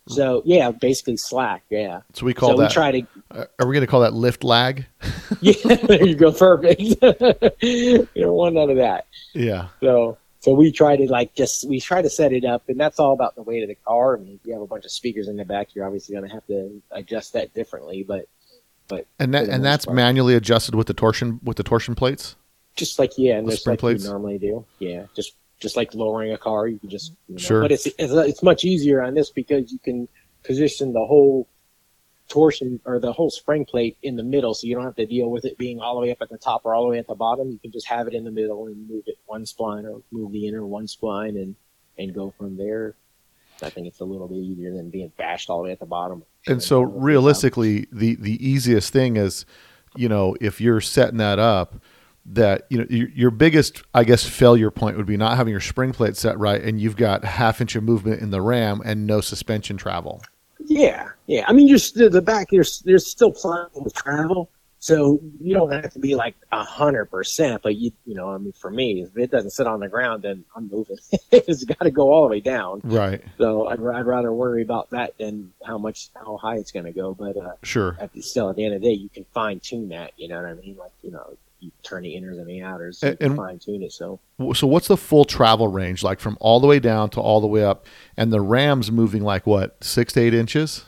So 0.07 0.43
yeah, 0.45 0.71
basically 0.71 1.17
slack. 1.17 1.63
Yeah. 1.69 2.01
So 2.13 2.25
we 2.25 2.33
call 2.33 2.49
so 2.49 2.55
we 2.55 2.61
that. 2.63 2.71
try 2.71 2.91
to. 2.91 3.07
uh, 3.31 3.45
are 3.59 3.67
we 3.67 3.73
going 3.73 3.81
to 3.81 3.87
call 3.87 4.01
that 4.01 4.13
lift 4.13 4.43
lag? 4.43 4.85
Yeah, 5.41 5.53
there 5.75 6.05
you 6.05 6.15
go. 6.15 6.31
Perfect. 6.31 6.79
you 7.61 8.07
don't 8.15 8.33
want 8.33 8.55
none 8.55 8.69
of 8.69 8.77
that. 8.77 9.07
Yeah. 9.33 9.69
So 9.81 10.17
so 10.45 10.53
we 10.53 10.71
try 10.71 10.95
to 10.95 11.11
like 11.11 11.33
just 11.33 11.67
we 11.67 11.79
try 11.79 12.03
to 12.03 12.09
set 12.09 12.31
it 12.31 12.45
up, 12.45 12.69
and 12.69 12.79
that's 12.79 12.99
all 12.99 13.13
about 13.13 13.33
the 13.35 13.41
weight 13.41 13.63
of 13.63 13.69
the 13.69 13.75
car. 13.83 14.15
I 14.15 14.19
mean, 14.19 14.35
if 14.39 14.45
you 14.45 14.53
have 14.53 14.61
a 14.61 14.67
bunch 14.67 14.85
of 14.85 14.91
speakers 14.91 15.27
in 15.27 15.37
the 15.37 15.43
back, 15.45 15.73
you're 15.73 15.83
obviously 15.85 16.15
going 16.15 16.27
to 16.29 16.33
have 16.35 16.45
to 16.47 16.81
adjust 16.91 17.33
that 17.33 17.51
differently. 17.55 18.03
But 18.07 18.27
but 18.87 19.07
And 19.17 19.33
that 19.33 19.49
and 19.49 19.65
that's 19.65 19.85
part. 19.85 19.95
manually 19.95 20.35
adjusted 20.35 20.75
with 20.75 20.85
the 20.85 20.93
torsion 20.93 21.39
with 21.43 21.57
the 21.57 21.63
torsion 21.63 21.95
plates. 21.95 22.35
just 22.75 22.99
like 22.99 23.13
yeah, 23.17 23.37
and 23.39 23.47
The 23.47 23.53
just 23.53 23.65
like 23.65 23.79
plates? 23.79 24.03
we 24.03 24.09
normally 24.09 24.37
do. 24.37 24.63
Yeah, 24.77 25.07
just 25.15 25.33
just 25.59 25.75
like 25.75 25.95
lowering 25.95 26.31
a 26.33 26.37
car, 26.37 26.67
you 26.67 26.77
can 26.77 26.89
just 26.89 27.13
you 27.27 27.35
know, 27.35 27.39
Sure. 27.39 27.61
But 27.61 27.71
it's, 27.71 27.87
it's 27.87 28.13
it's 28.13 28.43
much 28.43 28.63
easier 28.65 29.01
on 29.01 29.15
this 29.15 29.31
because 29.31 29.71
you 29.71 29.79
can 29.79 30.07
position 30.43 30.93
the 30.93 31.03
whole 31.05 31.47
torsion 32.27 32.79
or 32.85 32.99
the 32.99 33.13
whole 33.13 33.29
spring 33.29 33.65
plate 33.65 33.97
in 34.03 34.15
the 34.15 34.23
middle, 34.23 34.53
so 34.53 34.67
you 34.67 34.75
don't 34.75 34.85
have 34.85 34.95
to 34.95 35.05
deal 35.05 35.29
with 35.29 35.45
it 35.45 35.57
being 35.57 35.79
all 35.79 35.95
the 35.95 36.01
way 36.01 36.11
up 36.11 36.17
at 36.21 36.29
the 36.29 36.37
top 36.37 36.61
or 36.65 36.73
all 36.73 36.83
the 36.83 36.89
way 36.89 36.99
at 36.99 37.07
the 37.07 37.15
bottom. 37.15 37.51
You 37.51 37.59
can 37.59 37.71
just 37.71 37.87
have 37.87 38.07
it 38.07 38.13
in 38.13 38.23
the 38.23 38.31
middle 38.31 38.67
and 38.67 38.89
move 38.89 39.03
it 39.05 39.17
one 39.25 39.43
spline 39.43 39.83
or 39.83 40.01
move 40.11 40.31
the 40.31 40.47
inner 40.47 40.65
one 40.65 40.87
spline 40.87 41.41
and 41.41 41.55
and 41.97 42.13
go 42.13 42.33
from 42.37 42.57
there. 42.57 42.95
I 43.61 43.69
think 43.69 43.87
it's 43.87 44.01
a 44.01 44.05
little 44.05 44.27
bit 44.27 44.37
easier 44.37 44.73
than 44.73 44.89
being 44.89 45.11
bashed 45.17 45.49
all 45.49 45.59
the 45.59 45.65
way 45.65 45.71
at 45.71 45.79
the 45.79 45.85
bottom. 45.85 46.23
And 46.47 46.61
so 46.61 46.81
realistically, 46.81 47.87
the 47.91 48.15
the 48.15 48.45
easiest 48.45 48.91
thing 48.91 49.17
is, 49.17 49.45
you 49.95 50.09
know, 50.09 50.35
if 50.41 50.59
you're 50.59 50.81
setting 50.81 51.17
that 51.17 51.39
up, 51.39 51.75
that 52.25 52.65
you 52.69 52.79
know 52.79 52.85
your, 52.89 53.09
your 53.09 53.31
biggest, 53.31 53.83
I 53.93 54.03
guess, 54.03 54.27
failure 54.27 54.71
point 54.71 54.97
would 54.97 55.05
be 55.05 55.17
not 55.17 55.37
having 55.37 55.51
your 55.51 55.61
spring 55.61 55.93
plate 55.93 56.17
set 56.17 56.37
right, 56.37 56.61
and 56.61 56.81
you've 56.81 56.97
got 56.97 57.23
half 57.23 57.61
inch 57.61 57.75
of 57.75 57.83
movement 57.83 58.21
in 58.21 58.31
the 58.31 58.41
ram 58.41 58.81
and 58.83 59.07
no 59.07 59.21
suspension 59.21 59.77
travel. 59.77 60.21
Yeah, 60.67 61.09
yeah. 61.27 61.45
I 61.47 61.53
mean, 61.53 61.67
you're 61.67 61.77
st- 61.77 62.11
the 62.11 62.21
back. 62.21 62.49
There's 62.49 62.79
there's 62.79 63.05
still 63.09 63.31
plenty 63.31 63.69
of 63.85 63.93
travel. 63.93 64.49
So 64.79 65.19
you 65.41 65.55
don't 65.55 65.71
have 65.71 65.93
to 65.93 65.99
be 65.99 66.13
like 66.13 66.35
a 66.51 66.63
hundred 66.63 67.05
percent, 67.05 67.63
but 67.63 67.75
you 67.75 67.91
you 68.05 68.13
know, 68.13 68.29
I 68.29 68.37
mean, 68.37 68.53
for 68.53 68.69
me, 68.69 69.01
if 69.01 69.17
it 69.17 69.31
doesn't 69.31 69.49
sit 69.49 69.65
on 69.65 69.79
the 69.79 69.87
ground, 69.87 70.21
then 70.23 70.43
I'm 70.55 70.69
moving. 70.69 70.97
it's 71.31 71.63
got 71.63 71.79
to 71.79 71.89
go 71.89 72.11
all 72.13 72.23
the 72.23 72.29
way 72.29 72.39
down. 72.39 72.81
Right. 72.83 73.23
So 73.39 73.65
I'd, 73.67 73.79
I'd 73.79 74.05
rather 74.05 74.31
worry 74.31 74.61
about 74.61 74.91
that 74.91 75.17
than 75.17 75.53
how 75.65 75.79
much 75.79 76.09
how 76.15 76.37
high 76.37 76.57
it's 76.57 76.71
going 76.71 76.85
to 76.85 76.91
go. 76.91 77.15
But 77.15 77.35
uh, 77.35 77.53
Sure. 77.63 77.97
at 77.99 78.13
the, 78.13 78.21
still, 78.21 78.49
at 78.51 78.57
the 78.57 78.65
end 78.65 78.75
of 78.75 78.81
the 78.81 78.87
day, 78.89 78.93
you 78.93 79.09
can 79.09 79.25
fine 79.33 79.59
tune 79.59 79.89
that. 79.89 80.11
You 80.17 80.27
know 80.27 80.35
what 80.35 80.45
I 80.45 80.53
mean? 80.53 80.75
Like 80.77 80.91
you 81.01 81.09
know, 81.09 81.35
you 81.59 81.71
turn 81.83 82.03
the 82.03 82.13
inners 82.15 82.37
and 82.39 82.47
the 82.47 82.61
outers, 82.61 82.99
so 82.99 83.07
And- 83.09 83.17
and- 83.21 83.35
fine 83.35 83.59
tune 83.59 83.81
it. 83.83 83.91
So 83.91 84.19
So 84.53 84.67
what's 84.67 84.87
the 84.87 84.97
full 84.97 85.25
travel 85.25 85.67
range 85.67 86.03
like 86.03 86.19
from 86.19 86.37
all 86.39 86.59
the 86.59 86.67
way 86.67 86.79
down 86.79 87.09
to 87.11 87.21
all 87.21 87.41
the 87.41 87.47
way 87.47 87.63
up? 87.63 87.85
And 88.17 88.31
the 88.31 88.41
Rams 88.41 88.91
moving 88.91 89.23
like 89.23 89.47
what 89.47 89.83
six 89.83 90.13
to 90.13 90.21
eight 90.21 90.33
inches? 90.33 90.85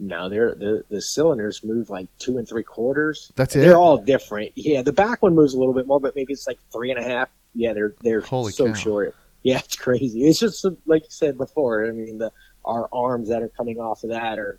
No, 0.00 0.28
they're 0.28 0.54
the 0.54 0.84
the 0.90 1.00
cylinders 1.00 1.62
move 1.62 1.88
like 1.90 2.08
two 2.18 2.38
and 2.38 2.48
three 2.48 2.62
quarters. 2.64 3.30
That's 3.36 3.54
it. 3.56 3.60
They're 3.60 3.76
all 3.76 3.98
different. 3.98 4.52
Yeah, 4.56 4.82
the 4.82 4.92
back 4.92 5.22
one 5.22 5.34
moves 5.34 5.54
a 5.54 5.58
little 5.58 5.74
bit 5.74 5.86
more, 5.86 6.00
but 6.00 6.14
maybe 6.16 6.32
it's 6.32 6.46
like 6.46 6.58
three 6.72 6.90
and 6.90 6.98
a 6.98 7.02
half. 7.04 7.28
Yeah, 7.54 7.72
they're 7.72 7.94
they're 8.02 8.20
Holy 8.20 8.50
so 8.52 8.66
cow. 8.68 8.72
short. 8.74 9.14
Yeah, 9.42 9.58
it's 9.58 9.76
crazy. 9.76 10.26
It's 10.26 10.38
just 10.40 10.64
like 10.86 11.02
you 11.02 11.10
said 11.10 11.36
before. 11.38 11.86
I 11.86 11.90
mean, 11.92 12.18
the 12.18 12.32
our 12.64 12.88
arms 12.92 13.28
that 13.28 13.42
are 13.42 13.48
coming 13.50 13.78
off 13.78 14.02
of 14.04 14.10
that 14.10 14.38
are. 14.38 14.58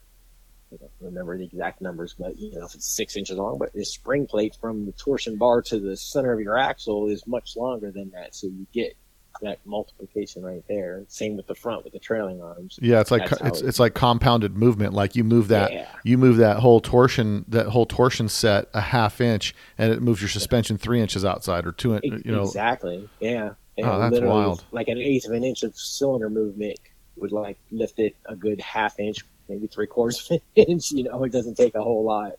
I 0.81 0.87
don't 0.99 1.09
remember 1.09 1.37
the 1.37 1.45
exact 1.45 1.81
numbers, 1.81 2.15
but 2.17 2.37
you 2.37 2.51
know, 2.51 2.65
if 2.65 2.75
it's 2.75 2.87
six 2.87 3.15
inches 3.15 3.37
long, 3.37 3.57
but 3.57 3.73
the 3.73 3.85
spring 3.85 4.25
plate 4.27 4.55
from 4.59 4.85
the 4.85 4.91
torsion 4.93 5.37
bar 5.37 5.61
to 5.63 5.79
the 5.79 5.95
center 5.97 6.33
of 6.33 6.39
your 6.39 6.57
axle 6.57 7.07
is 7.09 7.25
much 7.27 7.55
longer 7.55 7.91
than 7.91 8.11
that, 8.11 8.35
so 8.35 8.47
you 8.47 8.65
get 8.73 8.95
that 9.41 9.59
multiplication 9.65 10.43
right 10.43 10.63
there. 10.67 11.03
Same 11.07 11.35
with 11.35 11.47
the 11.47 11.55
front 11.55 11.83
with 11.83 11.93
the 11.93 11.99
trailing 11.99 12.41
arms. 12.41 12.79
Yeah, 12.81 13.01
it's 13.01 13.11
like 13.11 13.29
it's 13.41 13.61
it's 13.61 13.79
like 13.79 13.93
compounded 13.93 14.55
movement. 14.55 14.93
Like 14.93 15.15
you 15.15 15.23
move 15.23 15.49
that 15.49 15.73
Yeah. 15.73 15.87
you 16.03 16.17
move 16.17 16.37
that 16.37 16.57
whole 16.57 16.79
torsion 16.79 17.45
that 17.49 17.67
whole 17.67 17.85
torsion 17.85 18.29
set 18.29 18.69
a 18.73 18.81
half 18.81 19.19
inch, 19.21 19.53
and 19.77 19.91
it 19.91 20.01
moves 20.01 20.21
your 20.21 20.29
suspension 20.29 20.77
three 20.77 21.01
inches 21.01 21.25
outside 21.25 21.65
or 21.65 21.71
two. 21.71 21.99
You 22.03 22.31
know, 22.31 22.43
exactly. 22.43 23.09
Yeah. 23.19 23.51
yeah 23.77 23.91
Oh, 23.91 24.09
that's 24.09 24.23
wild. 24.23 24.63
Like 24.71 24.87
an 24.87 24.97
eighth 24.97 25.25
of 25.25 25.33
an 25.33 25.43
inch 25.43 25.63
of 25.63 25.75
cylinder 25.77 26.29
movement 26.29 26.79
would 27.17 27.31
like 27.31 27.57
lift 27.71 27.99
it 27.99 28.15
a 28.25 28.35
good 28.35 28.59
half 28.61 28.99
inch, 28.99 29.19
maybe 29.49 29.67
three 29.67 29.87
quarters 29.87 30.29
of 30.29 30.35
an 30.35 30.41
inch. 30.55 30.91
You 30.91 31.03
know, 31.03 31.23
it 31.23 31.31
doesn't 31.31 31.55
take 31.55 31.75
a 31.75 31.81
whole 31.83 32.03
lot, 32.03 32.33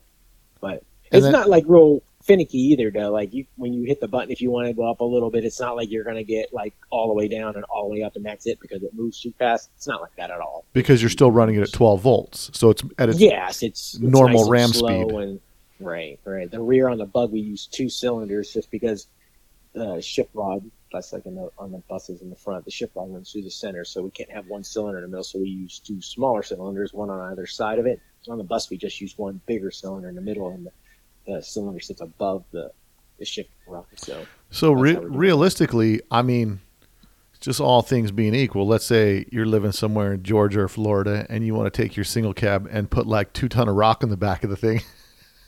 but 0.61 0.83
it's 1.11 1.23
then- 1.23 1.31
not 1.31 1.49
like 1.49 1.63
real 1.67 2.01
finicky 2.23 2.57
either. 2.57 2.91
Though, 2.91 3.11
like 3.11 3.33
you 3.33 3.45
when 3.55 3.73
you 3.73 3.83
hit 3.83 4.01
the 4.01 4.07
button, 4.07 4.31
if 4.31 4.41
you 4.41 4.51
want 4.51 4.67
to 4.67 4.73
go 4.73 4.89
up 4.89 4.99
a 4.99 5.05
little 5.05 5.29
bit, 5.29 5.45
it's 5.45 5.59
not 5.59 5.75
like 5.77 5.89
you're 5.89 6.03
gonna 6.03 6.23
get 6.23 6.53
like 6.53 6.73
all 6.89 7.07
the 7.07 7.13
way 7.13 7.27
down 7.27 7.55
and 7.55 7.63
all 7.65 7.87
the 7.87 7.93
way 7.93 8.03
up, 8.03 8.15
and 8.15 8.25
that's 8.25 8.45
it 8.45 8.59
because 8.59 8.83
it 8.83 8.93
moves 8.93 9.21
too 9.21 9.33
fast. 9.39 9.69
It's 9.77 9.87
not 9.87 10.01
like 10.01 10.15
that 10.17 10.29
at 10.31 10.39
all. 10.41 10.65
because 10.73 11.01
you're 11.01 11.09
still 11.09 11.31
running 11.31 11.55
it 11.55 11.61
at 11.61 11.71
12 11.71 12.01
volts, 12.01 12.49
so 12.53 12.69
it's 12.69 12.83
at 12.97 13.09
its 13.09 13.19
yes, 13.19 13.63
it's, 13.63 13.93
it's 13.93 13.99
normal 13.99 14.39
nice 14.39 14.41
and 14.43 14.51
ram 14.51 14.69
speed. 14.69 15.11
And, 15.15 15.39
right, 15.79 16.19
right. 16.25 16.51
The 16.51 16.61
rear 16.61 16.89
on 16.89 16.97
the 16.97 17.05
bug 17.05 17.31
we 17.31 17.39
use 17.39 17.65
two 17.67 17.87
cylinders 17.89 18.51
just 18.51 18.69
because 18.71 19.07
the 19.73 20.01
shift 20.01 20.31
rod 20.33 20.69
that's 20.91 21.11
like 21.13 21.25
in 21.25 21.35
the, 21.35 21.49
on 21.57 21.71
the 21.71 21.79
buses 21.89 22.21
in 22.21 22.29
the 22.29 22.35
front. 22.35 22.63
The 22.65 22.71
shift 22.71 22.95
rod 22.95 23.11
runs 23.11 23.31
through 23.31 23.43
the 23.43 23.51
center, 23.51 23.83
so 23.83 24.01
we 24.03 24.11
can't 24.11 24.31
have 24.31 24.45
one 24.47 24.63
cylinder 24.63 24.99
in 24.99 25.03
the 25.03 25.09
middle. 25.09 25.23
So 25.23 25.39
we 25.39 25.49
use 25.49 25.79
two 25.79 26.01
smaller 26.01 26.43
cylinders, 26.43 26.93
one 26.93 27.09
on 27.09 27.19
either 27.31 27.45
side 27.45 27.79
of 27.79 27.85
it. 27.85 27.99
On 28.29 28.37
the 28.37 28.43
bus, 28.43 28.69
we 28.69 28.77
just 28.77 28.99
use 29.01 29.17
one 29.17 29.39
bigger 29.45 29.71
cylinder 29.71 30.09
in 30.09 30.15
the 30.15 30.21
middle, 30.21 30.49
and 30.49 30.65
the, 30.65 30.71
the 31.33 31.41
cylinder 31.41 31.79
sits 31.79 32.01
above 32.01 32.43
the 32.51 32.71
the 33.19 33.25
shift 33.25 33.49
rod. 33.67 33.85
So 33.95 34.25
So 34.51 34.71
re- 34.73 34.93
how 34.93 34.99
we 34.99 35.05
do 35.07 35.13
it. 35.13 35.17
realistically, 35.17 36.01
I 36.11 36.21
mean, 36.21 36.59
just 37.39 37.59
all 37.59 37.81
things 37.81 38.11
being 38.11 38.35
equal, 38.35 38.67
let's 38.67 38.85
say 38.85 39.25
you're 39.31 39.45
living 39.47 39.71
somewhere 39.71 40.13
in 40.13 40.21
Georgia 40.23 40.61
or 40.61 40.67
Florida 40.67 41.25
and 41.29 41.43
you 41.45 41.55
want 41.55 41.71
to 41.73 41.81
take 41.81 41.95
your 41.95 42.03
single 42.03 42.33
cab 42.35 42.67
and 42.71 42.91
put 42.91 43.07
like 43.07 43.33
two 43.33 43.49
ton 43.49 43.67
of 43.69 43.75
rock 43.75 44.03
in 44.03 44.09
the 44.09 44.17
back 44.17 44.43
of 44.43 44.49
the 44.51 44.55
thing. 44.55 44.81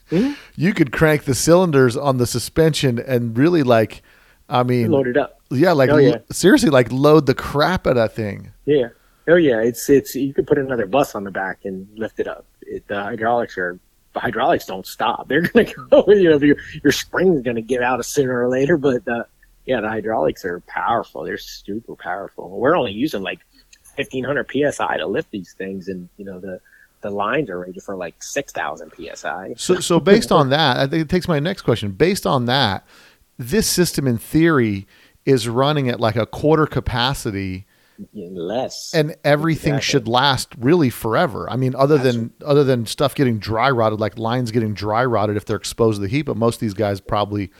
Mhm. 0.09 0.35
You 0.55 0.73
could 0.73 0.91
crank 0.91 1.25
the 1.25 1.35
cylinders 1.35 1.95
on 1.95 2.17
the 2.17 2.25
suspension 2.25 2.97
and 2.97 3.37
really 3.37 3.61
like, 3.61 4.01
I 4.49 4.63
mean, 4.63 4.91
load 4.91 5.07
it 5.07 5.17
up. 5.17 5.39
yeah, 5.51 5.71
like 5.71 5.89
Oh, 5.89 5.97
yeah. 5.97 6.17
seriously, 6.31 6.69
like 6.69 6.91
load 6.91 7.25
the 7.25 7.35
crap 7.35 7.85
out 7.87 7.91
of 7.91 7.95
that 7.97 8.13
thing. 8.15 8.51
Yeah. 8.65 8.89
Oh 9.27 9.35
yeah, 9.35 9.61
it's 9.61 9.89
it's 9.89 10.15
you 10.15 10.33
could 10.33 10.47
put 10.47 10.57
another 10.57 10.87
bus 10.87 11.13
on 11.15 11.23
the 11.23 11.31
back 11.31 11.59
and 11.65 11.87
lift 11.95 12.19
it 12.19 12.27
up. 12.27 12.45
It, 12.61 12.87
the 12.87 13.01
hydraulics 13.03 13.57
are 13.59 13.79
the 14.13 14.19
hydraulics 14.19 14.65
don't 14.65 14.87
stop. 14.87 15.27
They're 15.27 15.41
gonna 15.53 15.65
go. 15.91 16.03
You 16.07 16.31
know, 16.31 16.37
your 16.39 16.55
your 16.83 16.91
spring's 16.91 17.41
gonna 17.43 17.61
give 17.61 17.81
out 17.83 18.03
sooner 18.05 18.41
or 18.43 18.49
later. 18.49 18.75
But 18.77 19.07
uh, 19.07 19.23
yeah, 19.65 19.81
the 19.81 19.89
hydraulics 19.89 20.43
are 20.45 20.61
powerful. 20.61 21.23
They're 21.23 21.37
super 21.37 21.95
powerful. 21.95 22.49
We're 22.49 22.75
only 22.75 22.91
using 22.91 23.21
like 23.21 23.39
fifteen 23.95 24.23
hundred 24.23 24.49
psi 24.51 24.97
to 24.97 25.05
lift 25.05 25.29
these 25.29 25.53
things, 25.53 25.89
and 25.89 26.09
you 26.17 26.25
know 26.25 26.39
the 26.39 26.59
the 27.01 27.11
lines 27.11 27.49
are 27.51 27.59
rated 27.59 27.83
for 27.83 27.95
like 27.95 28.21
six 28.23 28.51
thousand 28.51 28.91
psi. 28.97 29.53
So, 29.57 29.79
so 29.79 29.99
based 29.99 30.31
on 30.31 30.49
that, 30.49 30.77
I 30.77 30.87
think 30.87 31.03
it 31.03 31.09
takes 31.09 31.27
my 31.27 31.39
next 31.39 31.61
question. 31.61 31.91
Based 31.91 32.25
on 32.25 32.45
that, 32.45 32.83
this 33.39 33.67
system 33.67 34.05
in 34.05 34.17
theory 34.17 34.85
is 35.25 35.47
running 35.47 35.89
at 35.89 35.99
like 35.99 36.17
a 36.17 36.25
quarter 36.25 36.67
capacity 36.67 37.65
less. 38.13 38.93
and 38.93 39.15
everything 39.23 39.75
Exactly. 39.75 39.91
should 39.91 40.07
last 40.07 40.49
really 40.57 40.89
forever. 40.89 41.49
I 41.49 41.55
mean, 41.55 41.73
other 41.75 41.97
than 41.97 42.33
other 42.45 42.63
than 42.63 42.85
stuff 42.85 43.15
getting 43.15 43.39
dry 43.39 43.69
rotted, 43.71 43.99
like 43.99 44.17
lines 44.17 44.51
getting 44.51 44.73
dry 44.73 45.05
rotted 45.05 45.37
if 45.37 45.45
they're 45.45 45.57
exposed 45.57 45.97
to 45.97 46.01
the 46.01 46.07
heat. 46.09 46.23
But 46.23 46.37
most 46.37 46.55
of 46.55 46.59
these 46.59 46.73
guys 46.73 46.99
probably 46.99 47.51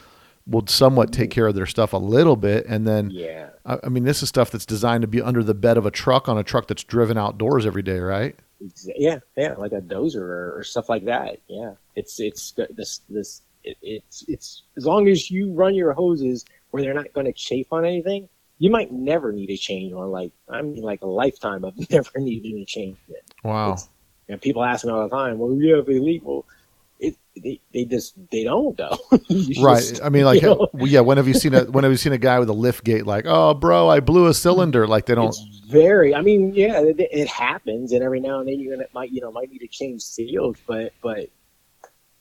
will 0.46 0.66
somewhat 0.66 1.12
take 1.12 1.30
mm-hmm. 1.30 1.34
care 1.34 1.46
of 1.46 1.54
their 1.54 1.66
stuff 1.66 1.92
a 1.94 1.98
little 1.98 2.36
bit, 2.36 2.66
and 2.66 2.86
then 2.86 3.10
yeah. 3.10 3.48
I, 3.64 3.78
I 3.84 3.88
mean, 3.88 4.04
this 4.04 4.22
is 4.22 4.28
stuff 4.28 4.50
that's 4.50 4.66
designed 4.66 5.02
to 5.02 5.08
be 5.08 5.22
under 5.22 5.42
the 5.42 5.54
bed 5.54 5.78
of 5.78 5.86
a 5.86 5.90
truck 5.90 6.28
on 6.28 6.36
a 6.36 6.44
truck 6.44 6.68
that's 6.68 6.84
driven 6.84 7.16
outdoors 7.16 7.64
every 7.64 7.82
day, 7.82 8.00
right? 8.00 8.36
Yeah, 8.84 9.20
yeah, 9.36 9.54
like 9.54 9.72
a 9.72 9.80
dozer 9.80 10.16
or, 10.16 10.58
or 10.58 10.62
stuff 10.62 10.90
like 10.90 11.06
that. 11.06 11.38
Yeah, 11.48 11.72
it's 11.96 12.20
it's 12.20 12.52
this 12.70 13.00
this 13.08 13.42
it, 13.64 13.76
it's 13.82 14.24
it's 14.28 14.62
as 14.76 14.86
long 14.86 15.08
as 15.08 15.30
you 15.30 15.52
run 15.52 15.74
your 15.74 15.92
hoses 15.92 16.44
where 16.70 16.82
they're 16.82 16.94
not 16.94 17.12
going 17.12 17.26
to 17.26 17.32
chafe 17.32 17.66
on 17.72 17.84
anything, 17.84 18.28
you 18.58 18.70
might 18.70 18.92
never 18.92 19.32
need 19.32 19.50
a 19.50 19.56
change 19.56 19.92
on 19.92 20.10
Like 20.10 20.32
I 20.48 20.62
mean, 20.62 20.82
like 20.82 21.02
a 21.02 21.06
lifetime 21.06 21.64
of 21.64 21.74
never 21.90 22.10
needing 22.18 22.56
to 22.58 22.64
change 22.64 22.96
it. 23.08 23.24
Wow. 23.44 23.72
It's- 23.72 23.88
And 24.28 24.40
people 24.40 24.62
ask 24.62 24.84
me 24.84 24.92
all 24.92 25.08
the 25.08 25.14
time, 25.14 25.38
"Well, 25.38 25.54
yeah, 25.60 25.78
if 25.78 25.86
they 25.86 25.98
leak, 25.98 26.22
well, 26.24 26.44
it 27.00 27.16
they, 27.36 27.58
they 27.74 27.84
just 27.84 28.14
they 28.30 28.44
don't 28.44 28.76
though." 28.76 28.96
Right. 29.60 29.80
just- 29.80 30.02
I 30.02 30.08
mean, 30.08 30.24
like, 30.24 30.40
you 30.42 30.48
know? 30.48 30.68
yeah. 30.78 31.00
When 31.00 31.16
have 31.16 31.26
you 31.26 31.34
seen 31.34 31.54
a 31.54 31.64
when 31.64 31.82
have 31.84 31.92
you 31.92 31.96
seen 31.98 32.12
a 32.12 32.18
guy 32.18 32.38
with 32.38 32.48
a 32.48 32.52
lift 32.54 32.84
gate 32.84 33.06
like, 33.06 33.24
oh, 33.26 33.54
bro, 33.54 33.88
I 33.88 33.98
blew 34.00 34.26
a 34.28 34.34
cylinder? 34.34 34.86
Like 34.86 35.06
they 35.06 35.14
don't. 35.16 35.28
It's 35.28 35.60
very. 35.66 36.14
I 36.14 36.20
mean, 36.22 36.54
yeah, 36.54 36.80
it, 36.80 36.96
it 37.00 37.26
happens, 37.28 37.90
and 37.92 38.02
every 38.04 38.20
now 38.20 38.38
and 38.40 38.48
then 38.48 38.60
you're 38.60 38.76
might 38.94 39.10
you 39.10 39.20
know 39.20 39.32
might 39.32 39.50
need 39.50 39.58
to 39.60 39.68
change 39.68 40.02
seals, 40.02 40.56
but 40.66 40.92
but 41.02 41.28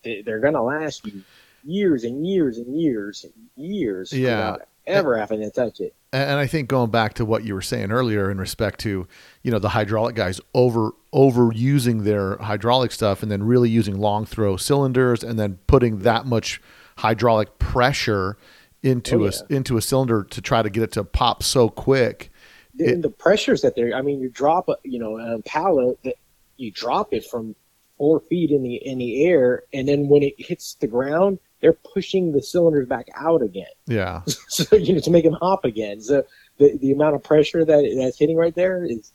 they, 0.04 0.22
they're 0.22 0.40
gonna 0.40 0.64
last 0.64 1.06
you 1.06 1.24
years 1.64 2.04
and 2.04 2.26
years 2.26 2.58
and 2.58 2.80
years 2.80 3.26
and 3.26 3.34
years 3.56 4.14
Yeah. 4.14 4.52
without 4.54 4.68
ever 4.88 5.18
having 5.18 5.42
to 5.42 5.50
touch 5.52 5.80
it. 5.82 5.94
And 6.14 6.32
and 6.32 6.40
I 6.40 6.48
think 6.48 6.70
going 6.70 6.90
back 6.90 7.14
to 7.16 7.26
what 7.26 7.44
you 7.44 7.54
were 7.54 7.62
saying 7.62 7.92
earlier 7.92 8.32
in 8.32 8.38
respect 8.40 8.80
to, 8.82 9.08
you 9.44 9.52
know, 9.52 9.60
the 9.60 9.70
hydraulic 9.70 10.16
guys 10.16 10.40
over 10.54 10.92
overusing 11.14 12.04
their 12.04 12.38
hydraulic 12.38 12.92
stuff 12.92 13.22
and 13.24 13.32
then 13.32 13.44
really 13.44 13.70
using 13.70 13.98
long 14.00 14.26
throw 14.26 14.58
cylinders 14.58 15.24
and 15.24 15.38
then 15.38 15.60
putting 15.68 16.00
that 16.00 16.26
much 16.26 16.62
hydraulic 16.98 17.60
pressure 17.60 18.38
into 18.82 19.26
Oh, 19.26 19.28
a 19.30 19.54
into 19.54 19.78
a 19.78 19.82
cylinder 19.82 20.24
to 20.24 20.42
try 20.42 20.62
to 20.62 20.70
get 20.70 20.84
it 20.84 20.92
to 20.94 21.04
pop 21.04 21.44
so 21.44 21.70
quick. 21.70 22.32
The, 22.76 22.94
It- 22.94 23.02
the 23.02 23.10
pressures 23.10 23.62
that 23.64 23.76
they're. 23.76 23.94
I 23.94 24.02
mean, 24.02 24.22
you 24.22 24.30
drop 24.30 24.70
a 24.70 24.78
you 24.84 24.98
know 25.00 25.18
a 25.20 25.42
pallet 25.42 26.00
that 26.04 26.16
you 26.58 26.72
drop 26.72 27.14
it 27.14 27.26
from 27.26 27.56
four 28.00 28.22
feet 28.22 28.50
in 28.50 28.64
the 28.64 28.76
in 28.78 28.98
the 28.98 29.26
air, 29.26 29.64
and 29.72 29.88
then 29.88 30.08
when 30.08 30.24
it 30.24 30.34
hits 30.40 30.74
the 30.80 30.88
ground, 30.88 31.38
they're 31.62 31.74
pushing 31.74 32.32
the 32.32 32.42
cylinders 32.42 32.88
back 32.88 33.10
out 33.14 33.44
again. 33.44 33.68
Yeah. 33.86 34.24
so 34.26 34.76
you 34.76 34.94
know 34.94 35.02
to 35.02 35.12
make 35.12 35.26
them 35.26 35.38
hop 35.40 35.66
again. 35.66 36.02
So 36.02 36.24
the 36.58 36.76
the 36.78 36.92
amount 36.92 37.16
of 37.16 37.24
pressure 37.24 37.64
that 37.64 37.96
that's 38.00 38.18
hitting 38.18 38.38
right 38.38 38.56
there 38.56 38.84
is 38.84 39.12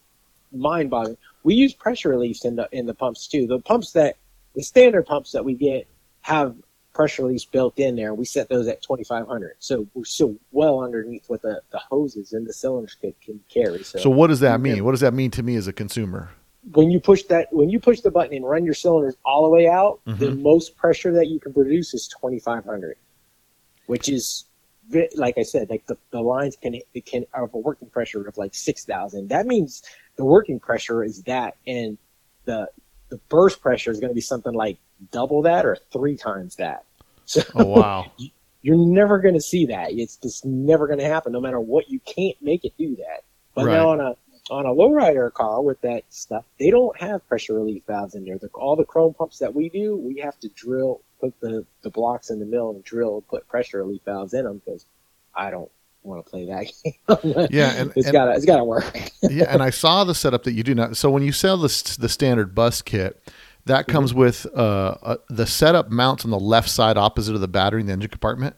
mind 0.52 0.90
boggling. 0.90 1.16
We 1.42 1.54
use 1.54 1.74
pressure 1.74 2.10
release 2.10 2.44
in 2.44 2.54
the 2.54 2.68
in 2.70 2.86
the 2.86 2.94
pumps 2.94 3.26
too. 3.26 3.48
The 3.48 3.58
pumps 3.58 3.92
that 3.92 4.16
the 4.54 4.62
standard 4.62 5.06
pumps 5.06 5.32
that 5.32 5.44
we 5.44 5.54
get 5.54 5.88
have 6.20 6.54
pressure 6.92 7.24
release 7.24 7.44
built 7.44 7.78
in 7.78 7.96
there. 7.96 8.14
We 8.14 8.26
set 8.26 8.48
those 8.48 8.68
at 8.68 8.82
twenty 8.82 9.04
five 9.04 9.26
hundred, 9.26 9.56
so 9.58 9.86
we're 9.94 10.04
still 10.04 10.36
well 10.52 10.80
underneath 10.80 11.24
what 11.28 11.42
the, 11.42 11.60
the 11.72 11.78
hoses 11.78 12.32
and 12.32 12.46
the 12.46 12.52
cylinders 12.52 12.96
can, 13.00 13.14
can 13.24 13.40
carry. 13.48 13.82
So, 13.82 13.98
So 13.98 14.10
what 14.10 14.28
does 14.28 14.40
that 14.40 14.60
mean? 14.60 14.84
What 14.84 14.92
does 14.92 15.00
that 15.00 15.14
mean 15.14 15.30
to 15.32 15.42
me 15.42 15.56
as 15.56 15.66
a 15.66 15.72
consumer? 15.72 16.30
When 16.72 16.90
you 16.90 17.00
push 17.00 17.22
that 17.24 17.48
when 17.52 17.68
you 17.68 17.78
push 17.78 18.00
the 18.00 18.10
button 18.10 18.34
and 18.34 18.44
run 18.48 18.64
your 18.64 18.74
cylinders 18.74 19.16
all 19.24 19.44
the 19.44 19.50
way 19.50 19.68
out, 19.68 20.00
the 20.06 20.30
Mhm. 20.30 20.42
most 20.42 20.76
pressure 20.76 21.12
that 21.12 21.28
you 21.28 21.38
can 21.40 21.52
produce 21.52 21.94
is 21.94 22.08
twenty 22.08 22.38
five 22.38 22.64
hundred, 22.64 22.96
which 23.86 24.08
is 24.08 24.46
like 25.16 25.38
I 25.38 25.42
said, 25.42 25.70
like 25.70 25.86
the, 25.86 25.96
the 26.10 26.20
lines 26.20 26.56
can 26.56 26.74
it 26.74 27.06
can 27.06 27.24
have 27.32 27.52
a 27.54 27.58
working 27.58 27.88
pressure 27.88 28.26
of 28.26 28.36
like 28.36 28.54
six 28.54 28.84
thousand. 28.84 29.28
That 29.28 29.46
means 29.46 29.82
the 30.16 30.24
working 30.24 30.60
pressure 30.60 31.02
is 31.02 31.22
that, 31.24 31.56
and 31.66 31.98
the 32.44 32.68
the 33.10 33.18
burst 33.28 33.60
pressure 33.60 33.90
is 33.90 34.00
going 34.00 34.10
to 34.10 34.14
be 34.14 34.20
something 34.20 34.52
like 34.54 34.78
double 35.10 35.42
that 35.42 35.64
or 35.66 35.76
three 35.92 36.16
times 36.16 36.56
that. 36.56 36.84
So 37.26 37.40
Oh 37.54 37.64
wow. 37.64 38.04
you're 38.62 38.76
never 38.76 39.18
going 39.18 39.34
to 39.34 39.40
see 39.40 39.64
that. 39.66 39.92
It's 39.92 40.16
just 40.16 40.44
never 40.44 40.86
going 40.86 40.98
to 40.98 41.06
happen, 41.06 41.32
no 41.32 41.40
matter 41.40 41.58
what. 41.60 41.88
You 41.90 42.00
can't 42.00 42.36
make 42.42 42.64
it 42.66 42.72
do 42.78 42.96
that. 42.96 43.24
But 43.54 43.64
Right. 43.66 43.72
now 43.72 43.90
on 43.90 44.00
a 44.00 44.16
on 44.50 44.66
a 44.66 44.70
lowrider 44.70 45.32
car 45.32 45.62
with 45.62 45.80
that 45.80 46.02
stuff, 46.10 46.44
they 46.58 46.70
don't 46.70 46.98
have 47.00 47.26
pressure 47.28 47.54
relief 47.54 47.82
valves 47.86 48.14
in 48.14 48.24
there. 48.24 48.38
The, 48.38 48.48
all 48.54 48.76
the 48.76 48.84
chrome 48.84 49.14
pumps 49.14 49.38
that 49.38 49.54
we 49.54 49.68
do, 49.68 49.96
we 49.96 50.18
have 50.20 50.38
to 50.40 50.48
drill, 50.50 51.00
put 51.20 51.38
the, 51.40 51.64
the 51.82 51.90
blocks 51.90 52.30
in 52.30 52.38
the 52.40 52.46
mill 52.46 52.70
and 52.70 52.84
drill, 52.84 53.22
put 53.28 53.48
pressure 53.48 53.78
relief 53.78 54.02
valves 54.04 54.34
in 54.34 54.44
them 54.44 54.60
because 54.64 54.84
I 55.34 55.50
don't 55.50 55.70
want 56.02 56.24
to 56.24 56.30
play 56.30 56.44
that 56.46 56.66
game. 57.34 57.46
Yeah, 57.50 57.72
and- 57.72 57.92
it's 57.96 58.10
gotta 58.10 58.32
it's 58.32 58.44
gotta 58.44 58.64
work. 58.64 58.84
yeah, 59.22 59.46
and 59.48 59.62
I 59.62 59.70
saw 59.70 60.04
the 60.04 60.14
setup 60.14 60.42
that 60.44 60.52
you 60.52 60.62
do 60.62 60.74
now. 60.74 60.92
So 60.92 61.10
when 61.10 61.22
you 61.22 61.32
sell 61.32 61.56
the 61.56 61.96
the 61.98 62.08
standard 62.10 62.54
bus 62.54 62.82
kit, 62.82 63.26
that 63.64 63.86
comes 63.86 64.12
with 64.12 64.46
uh, 64.54 64.96
uh, 65.02 65.16
the 65.30 65.46
setup 65.46 65.90
mounts 65.90 66.24
on 66.26 66.30
the 66.30 66.38
left 66.38 66.68
side 66.68 66.98
opposite 66.98 67.34
of 67.34 67.40
the 67.40 67.48
battery 67.48 67.80
in 67.80 67.86
the 67.86 67.94
engine 67.94 68.10
compartment. 68.10 68.56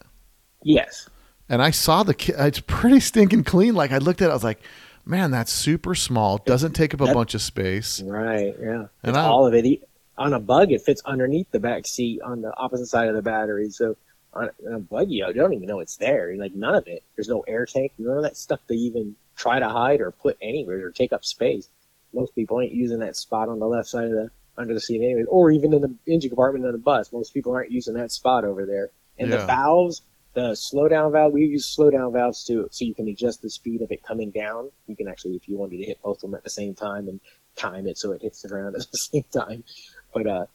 yes. 0.65 1.09
And 1.49 1.63
I 1.63 1.71
saw 1.71 2.03
the 2.03 2.13
kit; 2.13 2.35
it's 2.41 2.59
pretty 2.59 2.99
stinking 2.99 3.45
clean. 3.45 3.77
Like 3.77 3.93
I 3.93 3.99
looked 3.99 4.21
at, 4.21 4.27
it, 4.27 4.31
I 4.31 4.35
was 4.35 4.43
like, 4.43 4.61
"Man, 5.07 5.31
that's 5.31 5.53
super 5.53 5.95
small. 5.95 6.39
Doesn't 6.39 6.73
take 6.73 6.93
up 6.93 7.01
a 7.01 7.07
That- 7.07 7.15
bunch 7.15 7.35
of 7.35 7.41
space." 7.43 8.03
Right. 8.03 8.55
Yeah. 8.61 8.89
And 9.03 9.17
I- 9.17 9.27
all 9.27 9.47
of 9.47 9.55
it. 9.55 9.83
On 10.19 10.33
a 10.33 10.41
bug, 10.41 10.73
it 10.73 10.81
fits 10.81 11.03
underneath 11.05 11.51
the 11.51 11.61
back 11.61 11.87
seat 11.87 12.21
on 12.23 12.41
the 12.41 12.55
opposite 12.57 12.87
side 12.87 13.09
of 13.09 13.15
the 13.15 13.23
battery. 13.23 13.69
So 13.71 13.97
on 14.33 14.51
on 14.67 14.73
a 14.75 14.79
bug, 14.79 15.11
you 15.11 15.31
don't 15.33 15.53
even 15.53 15.67
know 15.69 15.81
it's 15.81 15.97
there. 15.97 16.35
Like 16.37 16.55
none 16.55 16.75
of 16.75 16.87
it. 16.89 17.03
There's 17.15 17.29
no 17.29 17.41
air 17.47 17.67
tank. 17.67 17.93
None 17.99 18.17
of 18.17 18.23
that 18.23 18.37
stuff 18.37 18.61
they 18.67 18.75
even 18.77 19.15
try 19.37 19.59
to 19.59 19.69
hide 19.69 20.01
or 20.01 20.11
put 20.11 20.37
anywhere 20.41 20.87
or 20.87 20.91
take 20.91 21.13
up 21.13 21.25
space. 21.25 21.69
Most 22.15 22.35
people 22.35 22.61
ain't 22.61 22.73
using 22.73 22.99
that 23.01 23.15
spot 23.17 23.49
on 23.51 23.59
the 23.59 23.67
left 23.67 23.89
side 23.89 24.05
of 24.07 24.11
the 24.13 24.31
under 24.59 24.73
the 24.73 24.81
seat 24.81 25.03
anyway, 25.03 25.25
or 25.29 25.51
even 25.51 25.75
in 25.75 25.83
the 25.83 25.95
engine 26.07 26.31
compartment 26.31 26.65
of 26.65 26.73
the 26.73 26.79
bus. 26.79 27.13
Most 27.13 27.35
people 27.35 27.53
aren't 27.53 27.71
using 27.71 27.93
that 27.95 28.11
spot 28.11 28.45
over 28.45 28.65
there. 28.65 28.89
And 29.19 29.29
Yeah. 29.31 29.37
the 29.37 29.47
valves, 29.47 30.01
the 30.37 30.55
slow 30.55 30.87
down 30.87 31.11
valve, 31.13 31.33
we 31.33 31.47
use 31.47 31.75
slow 31.75 31.91
down 31.91 32.13
valves 32.13 32.45
too, 32.45 32.69
so 32.71 32.85
you 32.85 32.95
can 32.95 33.09
adjust 33.09 33.41
the 33.41 33.49
speed 33.49 33.81
of 33.81 33.91
it 33.91 34.03
coming 34.03 34.31
down. 34.31 34.71
You 34.87 34.95
can 34.95 35.09
actually, 35.09 35.35
if 35.35 35.49
you 35.49 35.57
wanted 35.57 35.79
to 35.79 35.85
hit 35.85 36.03
both 36.03 36.19
of 36.19 36.31
them 36.31 36.35
at 36.35 36.45
the 36.45 36.51
same 36.51 36.75
time 36.75 37.09
and 37.09 37.21
time 37.57 37.87
it 37.87 37.97
so 37.97 38.13
it 38.13 38.21
hits 38.21 38.43
the 38.43 38.49
ground 38.49 38.77
at 38.79 38.87
the 38.93 38.99
same 38.99 39.25
time. 39.33 39.65
But 40.13 40.27
uh, 40.27 40.47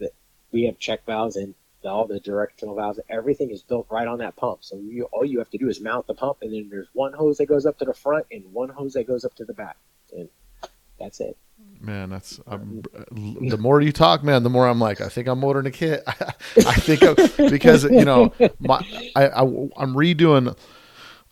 the, 0.00 0.10
we 0.50 0.64
have 0.64 0.80
check 0.80 1.06
valves 1.06 1.36
and 1.36 1.54
all 1.84 2.08
the 2.08 2.18
directional 2.18 2.74
valves. 2.74 2.98
Everything 3.08 3.50
is 3.50 3.62
built 3.62 3.86
right 3.88 4.08
on 4.08 4.18
that 4.18 4.34
pump. 4.34 4.64
So 4.64 4.78
you 4.78 5.04
all 5.12 5.24
you 5.24 5.38
have 5.38 5.50
to 5.50 5.58
do 5.58 5.68
is 5.68 5.80
mount 5.80 6.08
the 6.08 6.14
pump, 6.14 6.38
and 6.42 6.52
then 6.52 6.68
there's 6.68 6.88
one 6.92 7.12
hose 7.12 7.36
that 7.38 7.46
goes 7.46 7.66
up 7.66 7.78
to 7.78 7.84
the 7.84 7.94
front 7.94 8.26
and 8.32 8.52
one 8.52 8.70
hose 8.70 8.94
that 8.94 9.06
goes 9.06 9.24
up 9.24 9.34
to 9.36 9.44
the 9.44 9.54
back, 9.54 9.76
and 10.12 10.28
that's 10.98 11.20
it. 11.20 11.36
Man, 11.84 12.10
that's 12.10 12.40
I'm, 12.46 12.82
uh, 12.96 13.04
the 13.48 13.58
more 13.58 13.80
you 13.80 13.92
talk, 13.92 14.22
man, 14.24 14.42
the 14.42 14.50
more 14.50 14.66
I'm 14.66 14.80
like, 14.80 15.00
I 15.00 15.08
think 15.08 15.28
I'm 15.28 15.42
ordering 15.44 15.66
a 15.66 15.70
kit. 15.70 16.02
I 16.06 16.74
think 16.74 17.02
I'm, 17.02 17.16
because 17.50 17.84
you 17.84 18.04
know, 18.04 18.32
my 18.60 18.80
I, 19.14 19.28
I 19.28 19.40
I'm 19.42 19.94
redoing 19.94 20.56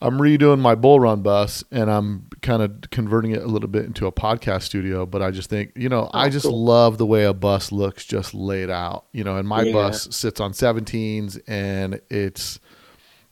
I'm 0.00 0.18
redoing 0.18 0.58
my 0.58 0.74
bull 0.74 0.98
run 0.98 1.22
bus, 1.22 1.62
and 1.70 1.88
I'm 1.88 2.26
kind 2.42 2.60
of 2.60 2.90
converting 2.90 3.30
it 3.30 3.42
a 3.42 3.46
little 3.46 3.68
bit 3.68 3.84
into 3.84 4.06
a 4.08 4.12
podcast 4.12 4.62
studio. 4.62 5.06
But 5.06 5.22
I 5.22 5.30
just 5.30 5.48
think, 5.48 5.70
you 5.76 5.88
know, 5.88 6.10
I 6.12 6.26
Oh, 6.26 6.30
just 6.30 6.46
cool. 6.46 6.64
love 6.64 6.98
the 6.98 7.06
way 7.06 7.22
a 7.24 7.32
bus 7.32 7.70
looks 7.70 8.04
just 8.04 8.34
laid 8.34 8.68
out. 8.68 9.04
You 9.12 9.22
know, 9.22 9.36
and 9.36 9.46
my 9.46 9.62
Yeah. 9.62 9.72
bus 9.72 10.08
sits 10.10 10.40
on 10.40 10.52
17s, 10.54 11.40
and 11.46 12.00
it's 12.10 12.58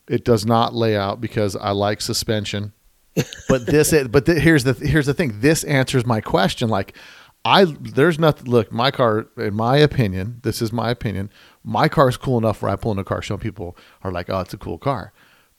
it 0.08 0.24
does 0.24 0.46
not 0.46 0.72
lay 0.74 0.96
out 0.96 1.20
because 1.20 1.54
I 1.56 1.70
like 1.72 2.00
suspension. 2.00 2.72
But 3.48 3.66
this, 3.66 3.94
but 4.08 4.26
th- 4.26 4.42
here's 4.42 4.64
the 4.64 4.74
here's 4.74 5.06
the 5.06 5.14
thing. 5.14 5.40
This 5.40 5.64
answers 5.64 6.04
my 6.06 6.20
question. 6.20 6.68
Like, 6.68 6.96
I 7.44 7.64
there's 7.80 8.18
nothing. 8.18 8.46
Look, 8.50 8.70
my 8.72 8.90
car, 8.90 9.26
in 9.36 9.54
my 9.54 9.76
opinion, 9.78 10.40
this 10.42 10.60
is 10.62 10.72
my 10.72 10.90
opinion. 10.90 11.30
My 11.64 11.88
car 11.88 12.08
is 12.08 12.16
cool 12.16 12.38
enough 12.38 12.62
where 12.62 12.70
I 12.70 12.76
pull 12.76 12.92
in 12.92 12.98
a 12.98 13.04
car 13.04 13.22
show, 13.22 13.34
and 13.34 13.42
people 13.42 13.76
are 14.02 14.12
like, 14.12 14.28
"Oh, 14.30 14.40
it's 14.40 14.54
a 14.54 14.58
cool 14.58 14.78
car." 14.78 15.12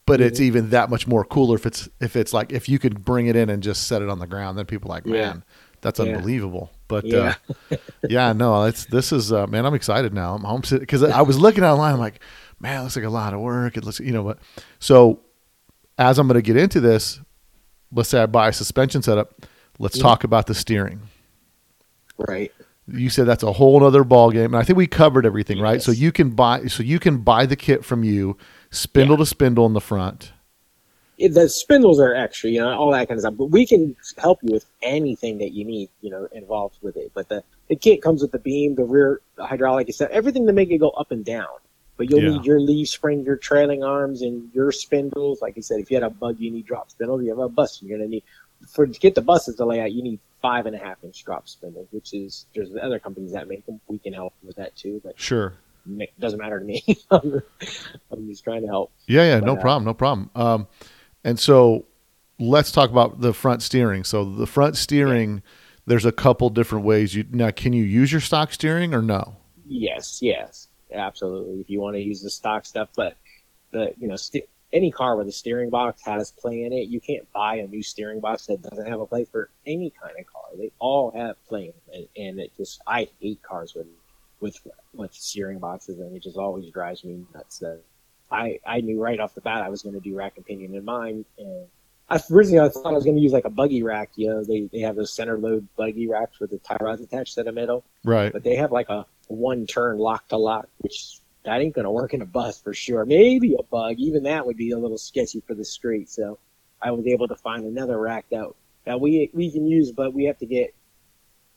But 0.04 0.20
it's 0.20 0.40
even 0.40 0.70
that 0.70 0.90
much 0.90 1.06
more 1.06 1.24
cooler 1.24 1.54
if 1.54 1.64
it's 1.64 1.88
if 2.00 2.16
it's 2.16 2.32
like 2.32 2.52
if 2.52 2.68
you 2.68 2.78
could 2.80 3.04
bring 3.04 3.28
it 3.28 3.36
in 3.36 3.48
and 3.48 3.62
just 3.62 3.86
set 3.86 4.02
it 4.02 4.08
on 4.08 4.18
the 4.18 4.26
ground. 4.26 4.58
Then 4.58 4.66
people 4.66 4.90
are 4.90 4.96
like, 4.96 5.06
Yeah. 5.06 5.12
man, 5.12 5.44
that's 5.80 6.00
Yeah. 6.00 6.06
unbelievable. 6.06 6.72
But 6.88 7.04
Yeah. 7.06 7.34
uh, 7.70 7.76
yeah, 8.08 8.32
no, 8.32 8.64
it's 8.64 8.84
this 8.86 9.12
is 9.12 9.32
uh, 9.32 9.46
man. 9.46 9.64
I'm 9.64 9.74
excited 9.74 10.12
now. 10.12 10.34
I'm 10.34 10.42
home 10.42 10.62
because 10.68 11.04
I 11.04 11.22
was 11.22 11.38
looking 11.38 11.62
online. 11.62 11.94
I'm 11.94 12.00
like, 12.00 12.18
man, 12.58 12.80
it 12.80 12.82
looks 12.82 12.96
like 12.96 13.04
a 13.04 13.10
lot 13.10 13.32
of 13.32 13.38
work. 13.40 13.76
It 13.76 13.84
looks, 13.84 14.00
you 14.00 14.10
know, 14.12 14.22
what. 14.24 14.38
So 14.80 15.20
as 15.98 16.18
I'm 16.18 16.26
going 16.26 16.34
to 16.34 16.42
get 16.42 16.56
into 16.56 16.80
this, 16.80 17.20
let's 17.92 18.08
say 18.08 18.20
I 18.22 18.26
buy 18.26 18.48
a 18.48 18.52
suspension 18.52 19.02
setup. 19.02 19.46
Let's 19.78 19.98
Mhm. 19.98 20.02
talk 20.02 20.24
about 20.24 20.46
the 20.46 20.54
steering. 20.54 21.00
Right. 22.18 22.52
You 22.88 23.10
said 23.10 23.26
that's 23.26 23.42
a 23.42 23.52
whole 23.52 23.82
other 23.84 24.04
ball 24.04 24.30
game, 24.30 24.46
and 24.46 24.56
I 24.56 24.62
think 24.64 24.76
we 24.76 24.86
covered 24.86 25.24
everything, 25.24 25.60
right? 25.60 25.80
So 25.80 25.92
you 25.92 26.12
can 26.12 26.30
buy, 26.30 26.66
so 26.66 26.82
you 26.82 26.98
can 26.98 27.18
buy 27.18 27.46
the 27.46 27.56
kit 27.56 27.84
from 27.84 28.02
you, 28.04 28.36
spindle 28.70 29.16
to 29.18 29.26
spindle 29.26 29.66
in 29.66 29.72
the 29.72 29.80
front. 29.80 30.32
it, 31.18 31.34
the 31.34 31.48
spindles 31.48 32.00
are 32.00 32.14
extra, 32.14 32.50
you 32.50 32.58
know, 32.58 32.70
all 32.70 32.90
that 32.90 33.06
kind 33.06 33.16
of 33.16 33.20
stuff. 33.20 33.34
But 33.36 33.46
we 33.46 33.64
can 33.64 33.94
help 34.18 34.40
you 34.42 34.52
with 34.52 34.64
anything 34.82 35.38
that 35.38 35.52
you 35.52 35.64
need, 35.64 35.88
you 36.00 36.10
know, 36.10 36.26
involved 36.32 36.78
with 36.82 36.96
it. 36.96 37.12
But 37.14 37.28
the, 37.28 37.44
the 37.68 37.76
kit 37.76 38.02
comes 38.02 38.22
with 38.22 38.32
the 38.32 38.40
beam, 38.40 38.74
the 38.74 38.82
rear 38.84 39.20
the 39.36 39.46
hydraulic, 39.46 39.88
etc. 39.88 40.12
everything 40.12 40.46
to 40.48 40.52
make 40.52 40.70
it 40.70 40.78
go 40.78 40.90
up 40.90 41.12
and 41.12 41.24
down. 41.24 41.46
But 42.02 42.10
you'll 42.10 42.20
Yeah. 42.20 42.30
need 42.30 42.44
your 42.44 42.58
leaf 42.58 42.88
spring, 42.88 43.22
your 43.24 43.36
trailing 43.36 43.84
arms, 43.84 44.22
and 44.22 44.52
your 44.52 44.72
spindles. 44.72 45.40
Like 45.40 45.56
I 45.56 45.60
said, 45.60 45.78
if 45.78 45.88
you 45.88 45.94
had 45.96 46.02
a 46.02 46.10
bug, 46.10 46.40
you 46.40 46.50
need 46.50 46.66
drop 46.66 46.90
spindles. 46.90 47.20
If 47.20 47.26
you 47.26 47.30
have 47.30 47.38
a 47.38 47.48
bus, 47.48 47.80
you're 47.80 47.96
gonna 47.96 48.08
need 48.08 48.24
for 48.66 48.88
to 48.88 48.98
get 48.98 49.14
the 49.14 49.20
buses 49.20 49.54
to 49.56 49.64
lay 49.64 49.80
out. 49.80 49.92
You 49.92 50.02
need 50.02 50.18
five 50.40 50.66
and 50.66 50.74
a 50.74 50.80
half 50.80 50.96
inch 51.04 51.24
drop 51.24 51.46
spindles, 51.48 51.86
which 51.92 52.12
is 52.12 52.46
there's 52.56 52.70
other 52.82 52.98
companies 52.98 53.30
that 53.34 53.46
make 53.46 53.64
them. 53.66 53.80
We 53.86 53.98
can 53.98 54.12
help 54.14 54.34
with 54.42 54.56
that 54.56 54.74
too, 54.74 55.00
but 55.04 55.14
Sure. 55.16 55.52
it 55.96 56.10
doesn't 56.18 56.40
matter 56.40 56.58
to 56.58 56.64
me. 56.64 56.82
I'm 57.12 58.28
just 58.28 58.42
trying 58.42 58.62
to 58.62 58.66
help. 58.66 58.90
Yeah, 59.06 59.22
yeah, 59.22 59.38
no 59.38 59.52
uh, 59.56 59.60
problem, 59.60 59.84
no 59.84 59.94
problem. 59.94 60.28
Um, 60.34 60.66
and 61.22 61.38
so 61.38 61.84
let's 62.40 62.72
talk 62.72 62.90
about 62.90 63.20
the 63.20 63.32
front 63.32 63.62
steering. 63.62 64.02
So 64.02 64.24
the 64.24 64.48
front 64.48 64.76
steering, 64.76 65.40
there's 65.86 66.04
a 66.04 66.10
couple 66.10 66.50
different 66.50 66.84
ways. 66.84 67.14
You 67.14 67.26
now 67.30 67.52
can 67.52 67.72
you 67.72 67.84
use 67.84 68.10
your 68.10 68.20
stock 68.20 68.52
steering 68.52 68.92
or 68.92 69.02
no? 69.02 69.36
Yes, 69.68 70.18
yes, 70.20 70.66
absolutely. 70.94 71.60
If 71.60 71.70
you 71.70 71.80
want 71.80 71.96
to 71.96 72.00
use 72.02 72.22
the 72.22 72.30
stock 72.30 72.66
stuff, 72.66 72.88
but 72.96 73.16
the 73.72 73.94
you 73.98 74.08
know 74.08 74.16
st- 74.16 74.48
any 74.72 74.90
car 74.90 75.16
with 75.16 75.28
a 75.28 75.32
steering 75.32 75.68
box 75.68 76.02
has 76.02 76.30
play 76.30 76.64
in 76.64 76.72
it. 76.72 76.88
You 76.88 77.00
can't 77.00 77.30
buy 77.32 77.56
a 77.56 77.66
new 77.66 77.82
steering 77.82 78.20
box 78.20 78.46
that 78.46 78.62
doesn't 78.62 78.86
have 78.86 79.00
a 79.00 79.06
play 79.06 79.24
for 79.24 79.50
any 79.66 79.92
kind 80.02 80.14
of 80.18 80.26
car. 80.26 80.44
They 80.56 80.70
all 80.78 81.10
have 81.10 81.36
play, 81.46 81.74
in 81.92 82.00
it, 82.00 82.10
and 82.16 82.40
it 82.40 82.52
just 82.56 82.80
I 82.86 83.08
hate 83.20 83.42
cars 83.42 83.74
with 83.74 83.86
with 84.40 84.58
with 84.94 85.12
steering 85.14 85.58
boxes, 85.58 85.98
and 85.98 86.16
it 86.16 86.22
just 86.22 86.36
always 86.36 86.70
drives 86.70 87.04
me 87.04 87.24
nuts. 87.34 87.58
That 87.58 87.80
I 88.30 88.60
I 88.66 88.80
knew 88.80 89.00
right 89.00 89.20
off 89.20 89.34
the 89.34 89.40
bat 89.40 89.62
I 89.62 89.68
was 89.68 89.82
going 89.82 89.94
to 89.94 90.00
do 90.00 90.16
rack 90.16 90.34
and 90.36 90.46
pinion 90.46 90.74
in 90.74 90.84
mine, 90.84 91.24
and 91.38 91.66
I 92.08 92.20
originally 92.30 92.60
I 92.60 92.68
thought 92.70 92.86
I 92.86 92.92
was 92.92 93.04
going 93.04 93.16
to 93.16 93.22
use 93.22 93.32
like 93.32 93.44
a 93.44 93.50
buggy 93.50 93.82
rack. 93.82 94.10
You 94.16 94.28
know, 94.28 94.44
they 94.44 94.68
they 94.72 94.80
have 94.80 94.96
those 94.96 95.12
center 95.12 95.38
load 95.38 95.68
buggy 95.76 96.08
racks 96.08 96.40
with 96.40 96.50
the 96.50 96.58
tie 96.58 96.78
rods 96.80 97.02
attached 97.02 97.34
to 97.34 97.42
the 97.42 97.52
middle 97.52 97.84
Right. 98.04 98.32
but 98.32 98.42
they 98.42 98.56
have 98.56 98.72
like 98.72 98.88
a 98.88 99.06
one 99.32 99.66
turn 99.66 99.98
lock 99.98 100.28
to 100.28 100.36
lock, 100.36 100.68
which 100.78 101.20
that 101.44 101.60
ain't 101.60 101.74
gonna 101.74 101.90
work 101.90 102.14
in 102.14 102.22
a 102.22 102.26
bus 102.26 102.60
for 102.60 102.72
sure. 102.72 103.04
Maybe 103.04 103.54
a 103.58 103.62
bug, 103.62 103.96
even 103.98 104.24
that 104.24 104.46
would 104.46 104.56
be 104.56 104.70
a 104.70 104.78
little 104.78 104.98
sketchy 104.98 105.40
for 105.40 105.54
the 105.54 105.64
street. 105.64 106.08
So 106.08 106.38
I 106.80 106.90
was 106.92 107.06
able 107.06 107.28
to 107.28 107.36
find 107.36 107.64
another 107.64 107.98
rack 107.98 108.26
that 108.30 108.46
that 108.84 109.00
we 109.00 109.30
we 109.32 109.50
can 109.50 109.66
use, 109.66 109.92
but 109.92 110.12
we 110.12 110.24
have 110.24 110.38
to 110.38 110.46
get 110.46 110.74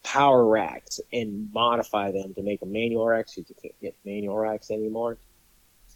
power 0.03 0.45
racks 0.45 0.99
and 1.11 1.49
modify 1.51 2.11
them 2.11 2.34
to 2.36 2.43
make 2.43 2.61
a 2.61 2.65
manual 2.65 3.07
racks. 3.07 3.38
You 3.38 3.45
can't 3.61 3.80
get 3.82 3.95
manual 4.05 4.38
racks 4.38 4.69
anymore 4.69 5.17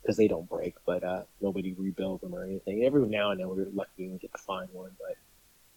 because 0.01 0.17
they 0.17 0.27
don't 0.27 0.49
break, 0.49 0.75
but 0.85 1.03
uh, 1.03 1.23
nobody 1.41 1.73
rebuilds 1.73 2.21
them 2.21 2.33
or 2.33 2.43
anything. 2.43 2.83
Every 2.83 3.05
now 3.07 3.31
and 3.31 3.39
then 3.39 3.49
we're 3.49 3.67
lucky 3.73 4.05
and 4.05 4.19
get 4.19 4.31
to 4.31 4.37
find 4.39 4.69
one, 4.71 4.91
but 4.99 5.15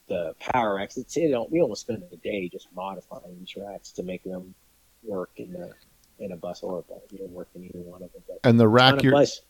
the 0.08 0.34
power 0.38 0.76
racks, 0.76 0.96
it's 0.96 1.16
it 1.16 1.34
we 1.50 1.60
almost 1.60 1.82
spend 1.82 2.02
a 2.12 2.16
day 2.16 2.48
just 2.48 2.68
modifying 2.74 3.38
these 3.38 3.54
racks 3.56 3.92
to 3.92 4.02
make 4.02 4.22
them 4.24 4.54
work 5.02 5.30
in 5.36 5.52
the 5.52 5.72
in 6.18 6.32
a 6.32 6.36
bus 6.36 6.62
or 6.62 6.78
a 6.78 6.82
bus. 6.82 7.00
You 7.10 7.18
don't 7.18 7.32
work 7.32 7.48
in 7.54 7.64
either 7.64 7.78
one 7.80 8.02
of 8.02 8.12
them. 8.12 8.22
And 8.44 8.58
the 8.60 8.68
rack 8.68 9.02
you're 9.02 9.12
bus, 9.12 9.40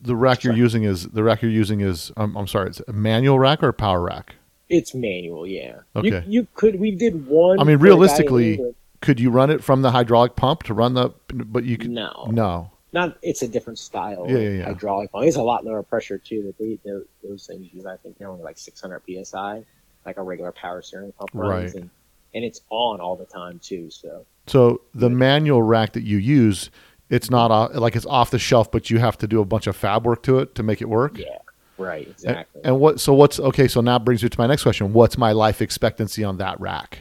the 0.00 0.16
rack 0.16 0.44
you're 0.44 0.52
Sorry. 0.52 0.60
using 0.60 0.84
is 0.84 1.08
the 1.08 1.22
rack 1.22 1.42
you're 1.42 1.50
using 1.50 1.80
is 1.80 2.12
I'm, 2.16 2.36
I'm 2.36 2.46
sorry, 2.46 2.68
it's 2.70 2.80
a 2.86 2.92
manual 2.92 3.38
rack 3.38 3.62
or 3.62 3.68
a 3.68 3.72
power 3.72 4.00
rack. 4.00 4.36
it's 4.68 4.94
manual. 4.94 5.46
Yeah. 5.46 5.80
Okay. 5.96 6.08
You, 6.08 6.22
you 6.26 6.48
could. 6.54 6.78
We 6.80 6.92
did 6.92 7.26
one. 7.26 7.58
I 7.60 7.64
mean, 7.64 7.78
for 7.78 7.84
a 7.86 7.88
guy 7.88 7.92
in 7.92 7.98
realistically, 7.98 8.74
Could 9.00 9.18
you 9.20 9.30
run 9.30 9.50
it 9.50 9.62
from 9.64 9.82
the 9.82 9.90
hydraulic 9.90 10.36
pump 10.36 10.62
to 10.64 10.74
run 10.74 10.94
the? 10.94 11.10
But 11.32 11.64
you 11.64 11.76
could 11.78 11.90
no, 11.90 12.28
no. 12.30 12.70
not. 12.92 13.18
It's 13.22 13.42
a 13.42 13.48
different 13.48 13.78
style. 13.80 14.26
Yeah, 14.28 14.38
yeah, 14.38 14.48
yeah. 14.50 14.64
Hydraulic 14.66 15.10
pump. 15.12 15.24
It's 15.26 15.36
a 15.36 15.42
lot 15.42 15.64
lower 15.64 15.82
pressure 15.82 16.18
too. 16.18 16.42
That 16.44 16.58
they 16.58 16.78
those, 16.88 17.04
those 17.22 17.46
things 17.46 17.68
use. 17.74 17.84
I 17.84 17.96
think 17.96 18.18
they're 18.18 18.28
only 18.28 18.44
like 18.44 18.58
600 18.58 19.02
psi, 19.24 19.64
like 20.06 20.16
a 20.16 20.22
regular 20.22 20.52
power 20.52 20.80
steering 20.82 21.10
pump 21.12 21.30
runs, 21.34 21.74
Right. 21.74 21.82
and, 21.82 21.90
and 22.34 22.44
it's 22.44 22.60
on 22.70 23.00
all 23.00 23.16
the 23.16 23.24
time 23.26 23.58
too. 23.58 23.90
So 23.90 24.24
So 24.46 24.80
the 24.94 25.08
manual 25.10 25.62
rack 25.62 25.92
that 25.92 26.02
you 26.02 26.18
use, 26.18 26.70
it's 27.10 27.30
not 27.30 27.50
off, 27.50 27.74
like 27.74 27.94
it's 27.96 28.06
off 28.06 28.30
the 28.30 28.38
shelf, 28.38 28.70
but 28.70 28.90
you 28.90 28.98
have 28.98 29.16
to 29.18 29.26
do 29.26 29.40
a 29.40 29.44
bunch 29.44 29.66
of 29.66 29.76
fab 29.76 30.04
work 30.04 30.22
to 30.24 30.38
it 30.40 30.54
to 30.56 30.62
make 30.62 30.80
it 30.80 30.88
work. 30.88 31.16
yeah, 31.18 31.26
right, 31.78 32.06
And- 32.06 32.12
exactly. 32.14 32.60
And 32.64 32.80
what? 32.80 33.00
So 33.00 33.14
what's 33.14 33.38
okay? 33.38 33.68
So 33.68 33.80
now 33.80 33.98
brings 33.98 34.22
me 34.22 34.28
to 34.28 34.38
my 34.40 34.46
next 34.46 34.62
question. 34.62 34.92
What's 34.92 35.16
my 35.16 35.32
life 35.32 35.62
expectancy 35.62 36.24
on 36.24 36.38
that 36.38 36.60
rack? 36.60 36.98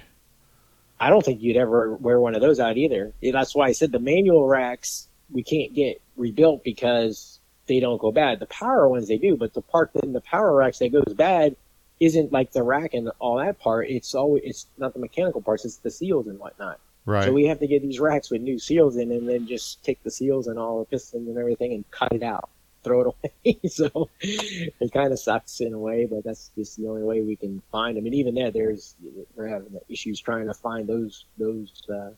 I 0.99 1.09
don't 1.09 1.25
think 1.25 1.41
you'd 1.41 1.57
ever 1.57 1.95
wear 1.95 2.19
one 2.19 2.35
of 2.35 2.41
those 2.41 2.59
out 2.59 2.77
either. 2.77 3.11
That's 3.23 3.55
why 3.55 3.67
I 3.67 3.71
said 3.71 3.91
the 3.91 3.99
manual 3.99 4.47
racks 4.47 5.07
we 5.31 5.41
can't 5.43 5.73
get 5.73 5.99
rebuilt 6.17 6.63
because 6.63 7.39
they 7.65 7.79
don't 7.79 7.99
go 7.99 8.11
bad. 8.11 8.39
The 8.39 8.45
power 8.47 8.87
ones 8.87 9.07
they 9.07 9.17
do, 9.17 9.35
but 9.35 9.53
the 9.53 9.61
part 9.61 9.89
in 10.03 10.13
the 10.13 10.21
power 10.21 10.53
racks 10.55 10.77
that 10.79 10.89
goes 10.91 11.13
bad, 11.15 11.55
isn't 11.99 12.31
like 12.31 12.51
the 12.51 12.61
rack 12.61 12.93
and 12.93 13.09
all 13.17 13.37
that 13.37 13.57
part. 13.59 13.89
It's 13.89 14.13
always 14.13 14.43
it's 14.45 14.67
not 14.77 14.93
the 14.93 14.99
mechanical 14.99 15.41
parts. 15.41 15.65
It's 15.65 15.77
the 15.77 15.89
seals 15.89 16.27
and 16.27 16.37
whatnot. 16.37 16.79
Right. 17.05 17.25
So 17.25 17.33
we 17.33 17.45
have 17.45 17.59
to 17.59 17.67
get 17.67 17.81
these 17.81 17.99
racks 17.99 18.29
with 18.29 18.41
new 18.41 18.59
seals 18.59 18.95
in, 18.97 19.11
and 19.11 19.27
then 19.27 19.47
just 19.47 19.83
take 19.83 20.03
the 20.03 20.11
seals 20.11 20.47
and 20.47 20.59
all 20.59 20.79
the 20.79 20.85
pistons 20.85 21.27
and 21.27 21.37
everything 21.37 21.73
and 21.73 21.89
cut 21.91 22.11
it 22.11 22.23
out, 22.23 22.49
throw 22.83 23.01
it 23.01 23.07
away. 23.07 23.59
so 23.69 24.09
it 24.21 24.91
kind 24.91 25.11
of 25.11 25.19
sucks 25.19 25.61
in 25.61 25.73
a 25.73 25.79
way, 25.79 26.05
but 26.05 26.23
that's 26.23 26.51
just 26.55 26.77
the 26.77 26.87
only 26.87 27.03
way 27.03 27.21
we 27.21 27.35
can 27.35 27.61
find 27.71 27.97
them. 27.97 28.05
And 28.05 28.13
even 28.13 28.35
there, 28.35 28.51
there's 28.51 28.95
we're 29.35 29.47
having 29.47 29.79
issues 29.89 30.19
trying 30.19 30.47
to 30.47 30.53
find 30.53 30.87
those 30.87 31.25
those 31.37 31.71
uh, 31.91 32.11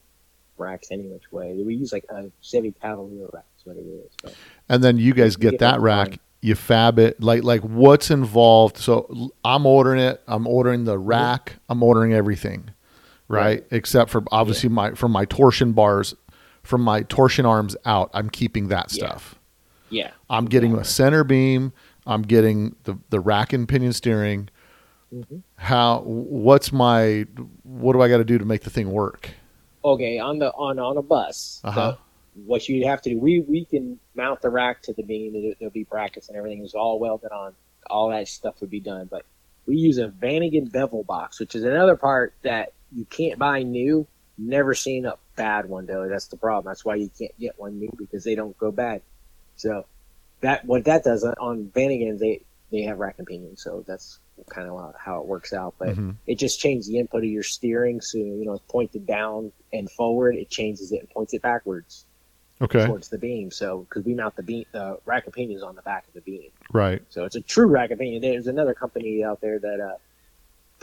racks 0.58 0.90
any 0.92 1.04
which 1.04 1.32
way. 1.32 1.54
We 1.54 1.76
use 1.76 1.94
like 1.94 2.06
a 2.10 2.30
Chevy 2.42 2.74
Cavalier 2.82 3.28
rack, 3.32 3.46
is 3.58 3.66
what 3.66 3.78
it 3.78 3.86
is. 3.86 4.12
But 4.22 4.36
and 4.70 4.84
then 4.84 4.98
you 4.98 5.14
guys 5.14 5.36
get 5.36 5.52
get 5.52 5.60
that 5.60 5.82
rack. 5.82 6.20
You 6.42 6.56
fab 6.56 7.00
it 7.00 7.22
like 7.22 7.44
like 7.44 7.62
what's 7.62 8.12
involved. 8.12 8.78
So 8.78 9.32
I'm 9.46 9.66
ordering 9.66 10.02
it. 10.02 10.22
I'm 10.28 10.46
ordering 10.46 10.84
the 10.84 11.00
rack. 11.00 11.56
I'm 11.70 11.82
ordering 11.82 12.14
everything, 12.14 12.72
right? 13.34 13.46
Right. 13.62 13.66
Except 13.72 14.10
for 14.10 14.24
obviously 14.32 14.70
my 14.70 14.92
from 14.92 15.12
my 15.12 15.26
torsion 15.26 15.74
bars, 15.74 16.16
from 16.64 16.82
my 16.82 17.04
torsion 17.04 17.46
arms 17.46 17.76
out. 17.86 18.10
I'm 18.14 18.30
keeping 18.30 18.68
that 18.70 18.92
stuff. 18.92 19.36
yeah, 19.90 20.12
I'm 20.30 20.46
getting 20.46 20.76
a 20.76 20.84
center 20.84 21.24
beam. 21.24 21.74
I'm 22.06 22.22
getting 22.22 22.76
the 22.84 22.98
the 23.10 23.20
rack 23.20 23.54
and 23.54 23.68
pinion 23.68 23.94
steering. 23.94 24.50
Mhm. 25.14 25.42
How? 25.56 26.02
What's 26.06 26.72
my? 26.72 27.26
What 27.64 27.94
do 27.94 28.02
I 28.02 28.10
got 28.10 28.18
to 28.18 28.24
do 28.26 28.38
to 28.38 28.46
make 28.46 28.62
the 28.62 28.70
thing 28.70 28.92
work? 28.92 29.30
okay 29.86 30.18
on 30.18 30.40
the 30.40 30.50
on 30.54 30.80
on 30.80 30.96
a 30.96 31.02
bus 31.02 31.60
Uh-huh. 31.66 31.92
so 31.92 31.98
what 32.46 32.70
you'd 32.70 32.86
have 32.88 33.02
to 33.02 33.10
do 33.10 33.20
we 33.20 33.42
we 33.50 33.66
can 33.66 34.00
mount 34.16 34.42
the 34.42 34.50
rack 34.50 34.82
to 34.84 34.94
the 34.94 35.04
beam 35.04 35.34
there- 35.34 35.54
there'll 35.60 35.74
be 35.74 35.84
brackets 35.84 36.30
and 36.30 36.38
everything 36.38 36.64
is 36.64 36.74
all 36.74 37.00
welded 37.00 37.34
on 37.34 37.52
all 37.90 38.10
that 38.10 38.26
stuff 38.30 38.56
would 38.62 38.70
be 38.70 38.80
done 38.80 39.10
but 39.12 39.26
we 39.66 39.76
use 39.76 39.98
a 39.98 40.08
Vanagon 40.08 40.72
bevel 40.72 41.04
box 41.04 41.38
which 41.38 41.54
is 41.54 41.66
another 41.66 41.98
part 41.98 42.34
that 42.44 42.72
you 42.96 43.06
can't 43.06 43.40
buy 43.40 43.64
new 43.64 44.08
never 44.38 44.74
seen 44.74 45.06
a 45.06 45.16
bad 45.36 45.68
one 45.68 45.86
though 45.86 46.08
that's 46.10 46.28
the 46.28 46.38
problem 46.38 46.70
that's 46.70 46.84
why 46.84 46.96
you 46.96 47.10
can't 47.18 47.38
get 47.40 47.58
one 47.60 47.80
new 47.80 47.90
because 47.98 48.24
they 48.24 48.36
don't 48.36 48.58
go 48.58 48.72
bad 48.72 49.02
so 49.56 49.86
that 50.42 50.66
what 50.66 50.86
that 50.86 51.04
does 51.04 51.24
on 51.24 51.72
Vanagons 51.74 52.20
they 52.20 52.42
they 52.72 52.82
have 52.82 52.98
rack 52.98 53.16
and 53.20 53.28
pinion 53.28 53.56
so 53.56 53.84
that's 53.88 54.20
kind 54.50 54.68
of 54.68 54.96
how 54.98 55.22
it 55.22 55.28
works 55.28 55.54
out 55.54 55.76
but 55.78 55.90
Mhm. 55.90 56.16
it 56.26 56.40
just 56.40 56.60
changes 56.60 56.88
the 56.88 56.98
input 56.98 57.24
of 57.24 57.30
your 57.30 57.44
steering. 57.44 58.02
So, 58.02 58.18
you 58.18 58.46
know, 58.46 58.54
it's 58.54 58.64
pointed 58.68 59.06
down 59.06 59.52
and 59.72 59.92
forward. 59.92 60.36
It 60.36 60.50
changes 60.50 60.92
it 60.92 61.02
and 61.02 61.10
points 61.10 61.34
it 61.34 61.42
backwards 61.44 62.06
Okay. 62.62 62.86
towards 62.86 63.10
the 63.10 63.20
beam. 63.20 63.52
So, 63.52 63.80
because 63.82 64.04
we 64.04 64.16
mount 64.16 64.36
the 64.36 64.42
beam, 64.44 64.66
the 64.72 64.98
rack 65.06 65.28
of 65.28 65.34
pinions 65.34 65.62
on 65.62 65.76
the 65.76 65.82
back 65.84 66.08
of 66.08 66.14
the 66.16 66.22
beam. 66.22 66.50
Right. 66.72 67.04
So 67.10 67.26
it's 67.26 67.36
a 67.36 67.42
true 67.42 67.68
rack 67.68 67.92
of 67.92 68.00
pinion. 68.00 68.22
There's 68.22 68.48
another 68.48 68.74
company 68.74 69.24
out 69.24 69.40
there 69.42 69.60
that 69.60 69.80
uh, 69.80 69.98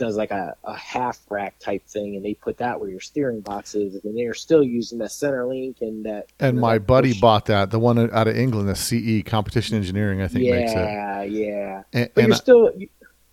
does 0.01 0.17
like 0.17 0.31
a, 0.31 0.55
a 0.63 0.73
half 0.75 1.19
rack 1.29 1.59
type 1.59 1.85
thing, 1.85 2.15
and 2.15 2.25
they 2.25 2.33
put 2.33 2.57
that 2.57 2.79
where 2.79 2.89
your 2.89 2.99
steering 2.99 3.39
box 3.41 3.75
is, 3.75 4.03
and 4.03 4.17
they're 4.17 4.33
still 4.33 4.63
using 4.63 4.97
that 4.97 5.11
center 5.11 5.45
link 5.45 5.77
and 5.81 6.05
that. 6.05 6.25
And 6.39 6.59
my 6.59 6.79
buddy 6.79 7.11
push- 7.11 7.21
bought 7.21 7.45
that. 7.45 7.69
The 7.69 7.79
one 7.79 8.11
out 8.11 8.27
of 8.27 8.35
England, 8.35 8.67
the 8.67 8.75
CE 8.75 9.23
Competition 9.23 9.77
Engineering, 9.77 10.21
I 10.21 10.27
think 10.27 10.49
makes 10.49 10.71
it. 10.71 10.75
Yeah, 10.75 11.21
yeah. 11.21 11.83
And, 11.93 12.09
But 12.15 12.21
and 12.21 12.27
you're 12.29 12.35
still, 12.35 12.71
you, 12.75 12.89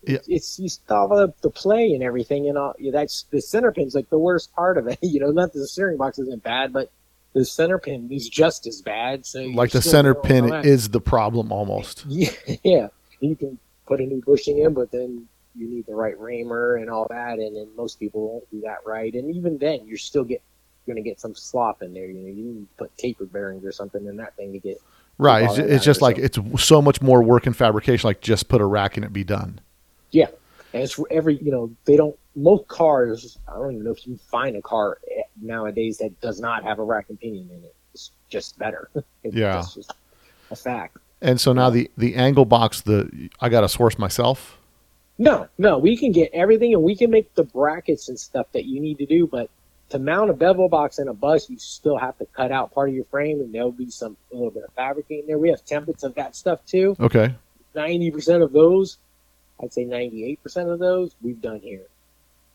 Yeah. 0.06 0.18
it's 0.28 0.58
you 0.58 0.68
still 0.68 1.08
have 1.16 1.32
the 1.40 1.48
play 1.50 1.92
and 1.94 2.02
everything, 2.02 2.48
and 2.48 2.58
all. 2.58 2.74
Yeah, 2.78 2.92
that's 2.92 3.24
the 3.30 3.40
center 3.40 3.72
pin's 3.72 3.94
like 3.94 4.10
the 4.10 4.18
worst 4.18 4.54
part 4.54 4.76
of 4.76 4.86
it. 4.88 4.98
You 5.02 5.20
know, 5.20 5.30
not 5.30 5.54
that 5.54 5.58
the 5.58 5.66
steering 5.68 5.96
box 5.96 6.18
isn't 6.18 6.42
bad, 6.42 6.72
but 6.74 6.92
the 7.32 7.46
center 7.46 7.78
pin 7.78 8.08
is 8.12 8.28
just 8.28 8.66
as 8.66 8.82
bad. 8.82 9.24
So 9.24 9.40
like 9.40 9.70
the 9.70 9.80
center 9.82 10.14
pin 10.14 10.52
is 10.64 10.90
the 10.90 11.00
problem 11.00 11.50
almost. 11.50 12.04
Yeah, 12.08 12.30
yeah. 12.62 12.88
You 13.20 13.34
can 13.36 13.58
put 13.86 14.00
a 14.00 14.04
new 14.04 14.20
bushing 14.24 14.58
in, 14.58 14.74
but 14.74 14.90
then 14.92 15.28
you 15.58 15.68
need 15.68 15.86
the 15.86 15.94
right 15.94 16.18
reamer 16.18 16.76
and 16.76 16.88
all 16.88 17.06
that, 17.10 17.38
and 17.38 17.56
then 17.56 17.68
most 17.76 17.98
people 17.98 18.32
won't 18.32 18.50
do 18.50 18.60
that 18.62 18.78
right. 18.86 19.12
And 19.14 19.34
even 19.34 19.58
then, 19.58 19.86
you're 19.86 19.98
still 19.98 20.24
get 20.24 20.42
going 20.86 20.96
to 20.96 21.02
get 21.02 21.20
some 21.20 21.34
slop 21.34 21.82
in 21.82 21.92
there. 21.92 22.06
You 22.06 22.14
know, 22.14 22.28
you 22.28 22.44
need 22.44 22.60
to 22.60 22.66
put 22.76 22.96
taper 22.96 23.26
bearings 23.26 23.64
or 23.64 23.72
something 23.72 24.06
in 24.06 24.16
that 24.16 24.34
thing 24.36 24.52
to 24.52 24.58
get. 24.58 24.78
Right. 25.18 25.44
It's, 25.44 25.58
it's 25.58 25.84
just 25.84 26.00
like 26.00 26.18
it's 26.18 26.38
so 26.58 26.80
much 26.80 27.02
more 27.02 27.22
work 27.22 27.46
in 27.46 27.52
fabrication. 27.52 28.06
Like 28.06 28.20
just 28.20 28.48
put 28.48 28.60
a 28.60 28.64
rack 28.64 28.96
and 28.96 29.04
it 29.04 29.12
be 29.12 29.24
done. 29.24 29.60
Yeah, 30.10 30.28
and 30.72 30.82
it's 30.82 30.92
for 30.92 31.06
every 31.10 31.36
you 31.42 31.50
know 31.50 31.70
they 31.84 31.96
don't 31.96 32.16
most 32.36 32.68
cars. 32.68 33.38
I 33.48 33.54
don't 33.54 33.72
even 33.72 33.84
know 33.84 33.90
if 33.90 34.06
you 34.06 34.16
find 34.16 34.56
a 34.56 34.62
car 34.62 34.98
eh, 35.10 35.22
nowadays 35.40 35.98
that 35.98 36.20
does 36.20 36.40
not 36.40 36.62
have 36.62 36.78
a 36.78 36.84
rack 36.84 37.06
and 37.08 37.18
pinion 37.18 37.50
in 37.50 37.64
it. 37.64 37.74
It's 37.92 38.12
just 38.28 38.58
better. 38.58 38.90
Yeah. 39.24 39.62
just 39.74 39.92
a 40.50 40.56
fact. 40.56 40.96
And 41.20 41.40
so 41.40 41.52
now 41.52 41.68
the 41.68 41.90
the 41.98 42.14
angle 42.14 42.44
box, 42.44 42.80
the 42.80 43.28
I 43.40 43.48
got 43.48 43.62
to 43.62 43.68
source 43.68 43.98
myself. 43.98 44.57
No, 45.18 45.48
no, 45.58 45.78
we 45.78 45.96
can 45.96 46.12
get 46.12 46.30
everything 46.32 46.72
and 46.74 46.82
we 46.82 46.94
can 46.94 47.10
make 47.10 47.34
the 47.34 47.42
brackets 47.44 48.08
and 48.08 48.18
stuff 48.18 48.46
that 48.52 48.64
you 48.66 48.80
need 48.80 48.98
to 48.98 49.06
do, 49.06 49.26
but 49.26 49.50
to 49.90 49.98
mount 49.98 50.30
a 50.30 50.34
bevel 50.34 50.68
box 50.68 50.98
in 50.98 51.08
a 51.08 51.14
bus, 51.14 51.48
you 51.50 51.58
still 51.58 51.96
have 51.96 52.16
to 52.18 52.26
cut 52.26 52.52
out 52.52 52.72
part 52.72 52.90
of 52.90 52.94
your 52.94 53.06
frame 53.06 53.40
and 53.40 53.52
there'll 53.52 53.72
be 53.72 53.90
some 53.90 54.16
a 54.32 54.34
little 54.36 54.50
bit 54.50 54.62
of 54.64 54.72
fabricating 54.74 55.26
there. 55.26 55.38
We 55.38 55.48
have 55.48 55.64
templates 55.64 56.04
of 56.04 56.14
that 56.16 56.36
stuff 56.36 56.64
too. 56.66 56.94
Okay. 57.00 57.34
Ninety 57.74 58.10
percent 58.10 58.42
of 58.42 58.52
those, 58.52 58.98
I'd 59.62 59.72
say 59.72 59.84
ninety-eight 59.84 60.42
percent 60.42 60.68
of 60.68 60.78
those, 60.78 61.14
we've 61.22 61.40
done 61.40 61.60
here. 61.60 61.86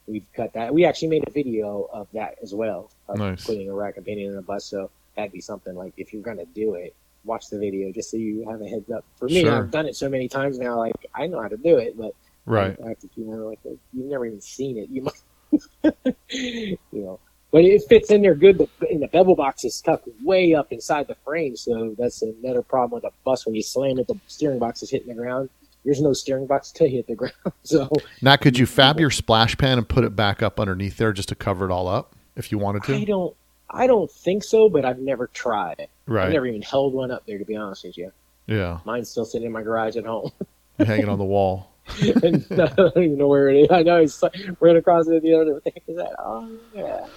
We've 0.07 0.25
cut 0.35 0.53
that. 0.53 0.73
We 0.73 0.85
actually 0.85 1.07
made 1.09 1.27
a 1.27 1.31
video 1.31 1.89
of 1.91 2.07
that 2.13 2.35
as 2.43 2.53
well, 2.53 2.91
of 3.07 3.17
Nice. 3.17 3.45
putting 3.45 3.69
a 3.69 3.73
rack 3.73 3.97
and 3.97 4.05
pinion 4.05 4.33
in 4.33 4.37
a 4.37 4.41
bus. 4.41 4.65
So 4.65 4.89
that'd 5.15 5.31
be 5.31 5.41
something 5.41 5.75
like 5.75 5.93
if 5.97 6.13
you're 6.13 6.21
gonna 6.21 6.45
do 6.45 6.75
it, 6.75 6.93
watch 7.25 7.49
the 7.49 7.57
video 7.57 7.91
just 7.91 8.11
so 8.11 8.17
you 8.17 8.47
have 8.49 8.61
a 8.61 8.67
heads 8.67 8.89
up. 8.91 9.03
For 9.17 9.25
me, 9.25 9.41
Sure. 9.41 9.57
I've 9.57 9.71
done 9.71 9.85
it 9.85 9.95
so 9.95 10.07
many 10.07 10.27
times 10.29 10.59
now, 10.59 10.77
like 10.77 10.93
I 11.15 11.27
know 11.27 11.41
how 11.41 11.47
to 11.47 11.57
do 11.57 11.77
it, 11.77 11.97
but 11.97 12.13
Right. 12.45 12.77
I 12.85 12.89
have 12.89 12.99
to, 12.99 13.09
you 13.15 13.25
know, 13.25 13.47
like 13.49 13.59
uh, 13.65 13.69
you've 13.93 14.05
never 14.07 14.25
even 14.25 14.41
seen 14.41 14.77
it. 14.77 14.89
You 14.89 15.03
might, 15.03 15.95
you 16.29 16.77
know, 16.91 17.19
but 17.51 17.63
it 17.63 17.81
fits 17.87 18.11
in 18.11 18.21
there 18.21 18.35
good. 18.35 18.67
In 18.89 18.99
the 18.99 19.07
bevel 19.07 19.35
box 19.35 19.63
is 19.63 19.79
tucked 19.81 20.07
way 20.23 20.53
up 20.53 20.71
inside 20.71 21.07
the 21.07 21.15
frame, 21.23 21.55
so 21.55 21.95
that's 21.97 22.21
another 22.21 22.61
problem 22.61 23.01
with 23.01 23.11
a 23.11 23.13
bus. 23.23 23.45
When 23.45 23.55
you 23.55 23.61
slam 23.63 23.99
it, 23.99 24.07
the 24.07 24.19
steering 24.27 24.59
box 24.59 24.81
is 24.83 24.89
hitting 24.89 25.07
the 25.07 25.13
ground. 25.13 25.49
There's 25.85 26.01
no 26.01 26.13
steering 26.13 26.47
box 26.47 26.71
to 26.73 26.87
hit 26.87 27.07
the 27.07 27.15
ground, 27.21 27.33
so 27.63 27.89
Now 28.21 28.35
could 28.37 28.57
you 28.57 28.65
fab 28.65 28.99
your 28.99 29.11
splash 29.11 29.57
pan 29.57 29.77
and 29.77 29.87
put 29.87 30.03
it 30.03 30.15
back 30.15 30.41
up 30.41 30.59
underneath 30.59 30.97
there 30.97 31.13
just 31.13 31.29
to 31.29 31.35
cover 31.35 31.65
it 31.65 31.71
all 31.71 31.87
up 31.87 32.15
if 32.35 32.51
you 32.51 32.57
wanted 32.57 32.83
to? 32.85 32.95
I 32.95 33.03
don't, 33.03 33.35
I 33.69 33.87
don't 33.87 34.09
think 34.11 34.43
so. 34.43 34.67
But 34.69 34.85
I've 34.85 34.99
never 34.99 35.27
tried 35.27 35.79
it. 35.79 35.89
I've 36.07 36.13
Right. 36.13 36.31
never 36.31 36.45
even 36.47 36.61
held 36.61 36.93
one 36.93 37.11
up 37.11 37.25
there, 37.27 37.37
to 37.37 37.45
be 37.45 37.55
honest 37.55 37.83
with 37.85 37.97
you. 37.97 38.11
Yeah. 38.47 38.79
Mine's 38.85 39.09
still 39.09 39.25
sitting 39.25 39.47
in 39.47 39.53
my 39.53 39.61
garage 39.61 39.95
at 39.95 40.05
home. 40.05 40.31
Hanging 40.79 41.07
on 41.07 41.17
the 41.19 41.23
wall. 41.25 41.69
and 42.01 42.45
I 42.51 42.67
don't 42.67 42.97
even 42.97 43.17
know 43.17 43.27
where 43.27 43.49
it 43.49 43.57
is. 43.57 43.67
I 43.71 43.83
know 43.83 43.97
it's 43.97 44.23
ran 44.59 44.77
across 44.77 45.07
it 45.07 45.21
the 45.21 45.33
other 45.35 45.59
day. 45.59 45.81
Is 45.87 45.97
that? 45.97 46.15
Oh 46.19 46.49
yeah. 46.73 47.07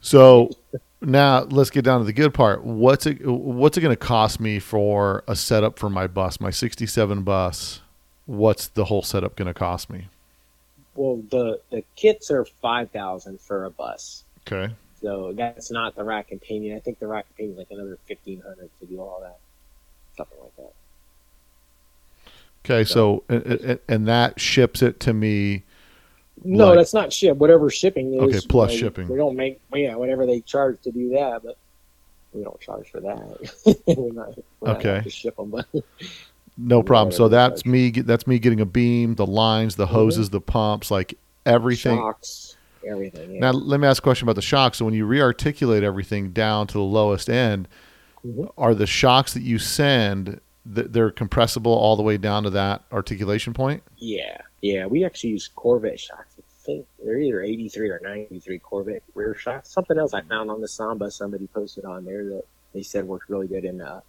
So 0.00 0.50
now 1.00 1.42
let's 1.44 1.70
get 1.70 1.84
down 1.84 2.00
to 2.00 2.04
the 2.06 2.12
good 2.12 2.32
part. 2.34 2.64
What's 2.64 3.06
it 3.06 3.24
what's 3.26 3.76
it 3.76 3.80
going 3.82 3.92
to 3.92 3.96
cost 3.96 4.40
me 4.40 4.58
for 4.58 5.24
a 5.28 5.36
setup 5.36 5.78
for 5.78 5.90
my 5.90 6.06
bus, 6.06 6.40
my 6.40 6.50
67 6.50 7.22
bus? 7.22 7.80
What's 8.26 8.68
the 8.68 8.86
whole 8.86 9.02
setup 9.02 9.36
going 9.36 9.46
to 9.46 9.54
cost 9.54 9.90
me? 9.90 10.08
Well, 10.94 11.22
the 11.30 11.60
the 11.70 11.84
kits 11.96 12.30
are 12.30 12.44
five 12.62 12.90
thousand 12.90 13.40
for 13.40 13.64
a 13.64 13.70
bus, 13.70 14.24
Okay. 14.50 14.72
so 15.00 15.32
that's 15.36 15.70
not 15.70 15.96
the 15.96 16.04
rack 16.04 16.30
and 16.30 16.40
pinion. 16.40 16.76
I 16.76 16.80
think 16.80 16.98
the 17.00 17.06
rack 17.08 17.26
and 17.28 17.36
pinion 17.36 17.52
is 17.54 17.58
like 17.58 17.70
another 17.70 17.98
fifteen 18.06 18.40
hundred 18.40 18.70
to 18.80 18.86
do 18.86 19.00
all 19.00 19.20
that, 19.22 19.38
something 20.16 20.38
like 20.40 20.56
that. 20.56 20.72
Okay, 22.64 22.84
so 22.84 23.24
and, 23.28 23.42
and- 23.44 23.78
and 23.88 24.08
that 24.08 24.40
ships 24.40 24.82
it 24.82 25.00
to 25.00 25.12
me. 25.12 25.64
No, 26.44 26.68
Like- 26.68 26.78
that's 26.78 26.94
not 26.94 27.12
ship. 27.12 27.36
Whatever 27.36 27.70
shipping 27.70 28.14
is. 28.14 28.20
Okay, 28.20 28.40
plus 28.48 28.72
you 28.72 28.80
know, 28.80 28.86
shipping. 28.86 29.08
We 29.08 29.16
don't 29.16 29.36
make 29.36 29.60
yeah 29.72 29.94
whatever 29.96 30.26
they 30.26 30.40
charge 30.40 30.80
to 30.82 30.90
do 30.90 31.10
that, 31.10 31.42
but 31.44 31.56
we 32.32 32.42
don't 32.42 32.60
charge 32.60 32.90
for 32.90 33.00
that. 33.00 33.76
we're 33.96 34.12
not, 34.12 34.38
we're 34.60 34.70
Okay. 34.72 35.00
to 35.02 35.10
ship 35.10 35.36
them, 35.36 35.50
but 35.50 35.66
No 36.56 36.82
problem. 36.84 37.12
So 37.12 37.28
that's 37.28 37.66
me. 37.66 37.90
That's 37.90 38.26
me 38.28 38.38
getting 38.38 38.60
a 38.60 38.66
beam, 38.66 39.16
the 39.16 39.26
lines, 39.26 39.74
the 39.76 39.86
hoses, 39.86 40.30
the 40.30 40.40
pumps, 40.40 40.88
like 40.90 41.18
everything. 41.46 41.96
shocks, 41.98 42.56
everything. 42.86 43.34
Yeah. 43.34 43.40
Now 43.40 43.50
let 43.52 43.80
me 43.80 43.88
ask 43.88 44.00
a 44.02 44.04
question 44.04 44.26
about 44.26 44.36
the 44.36 44.42
shocks. 44.42 44.78
So 44.78 44.84
when 44.84 44.94
you 44.94 45.04
rearticulate 45.06 45.82
everything 45.82 46.30
down 46.30 46.66
to 46.68 46.74
the 46.74 46.80
lowest 46.80 47.28
end, 47.28 47.66
Mhm. 48.24 48.52
are 48.56 48.72
the 48.74 48.86
shocks 48.86 49.34
that 49.34 49.42
you 49.42 49.58
send 49.58 50.40
th- 50.72 50.88
they're 50.90 51.10
compressible 51.10 51.72
all 51.72 51.96
the 51.96 52.02
way 52.02 52.16
down 52.16 52.42
to 52.44 52.50
that 52.50 52.82
articulation 52.92 53.52
point? 53.54 53.82
Yeah, 53.98 54.38
yeah. 54.62 54.86
We 54.86 55.04
actually 55.04 55.30
use 55.30 55.48
Corvette 55.54 55.98
shocks. 56.00 56.34
I 56.38 56.42
think 56.64 56.86
they're 57.04 57.18
either 57.18 57.42
83 57.42 57.90
or 57.90 58.00
93 58.02 58.58
Corvette 58.60 59.02
rear 59.14 59.34
shocks. 59.34 59.70
Something 59.70 59.98
else 59.98 60.14
I 60.14 60.22
found 60.22 60.50
on 60.50 60.60
the 60.60 60.68
Samba 60.68 61.10
somebody 61.10 61.46
posted 61.48 61.84
on 61.84 62.04
there 62.04 62.24
that 62.24 62.44
they 62.72 62.82
said 62.82 63.06
worked 63.06 63.28
really 63.28 63.46
good. 63.48 63.64
And 63.64 63.82
uh, 63.82 64.00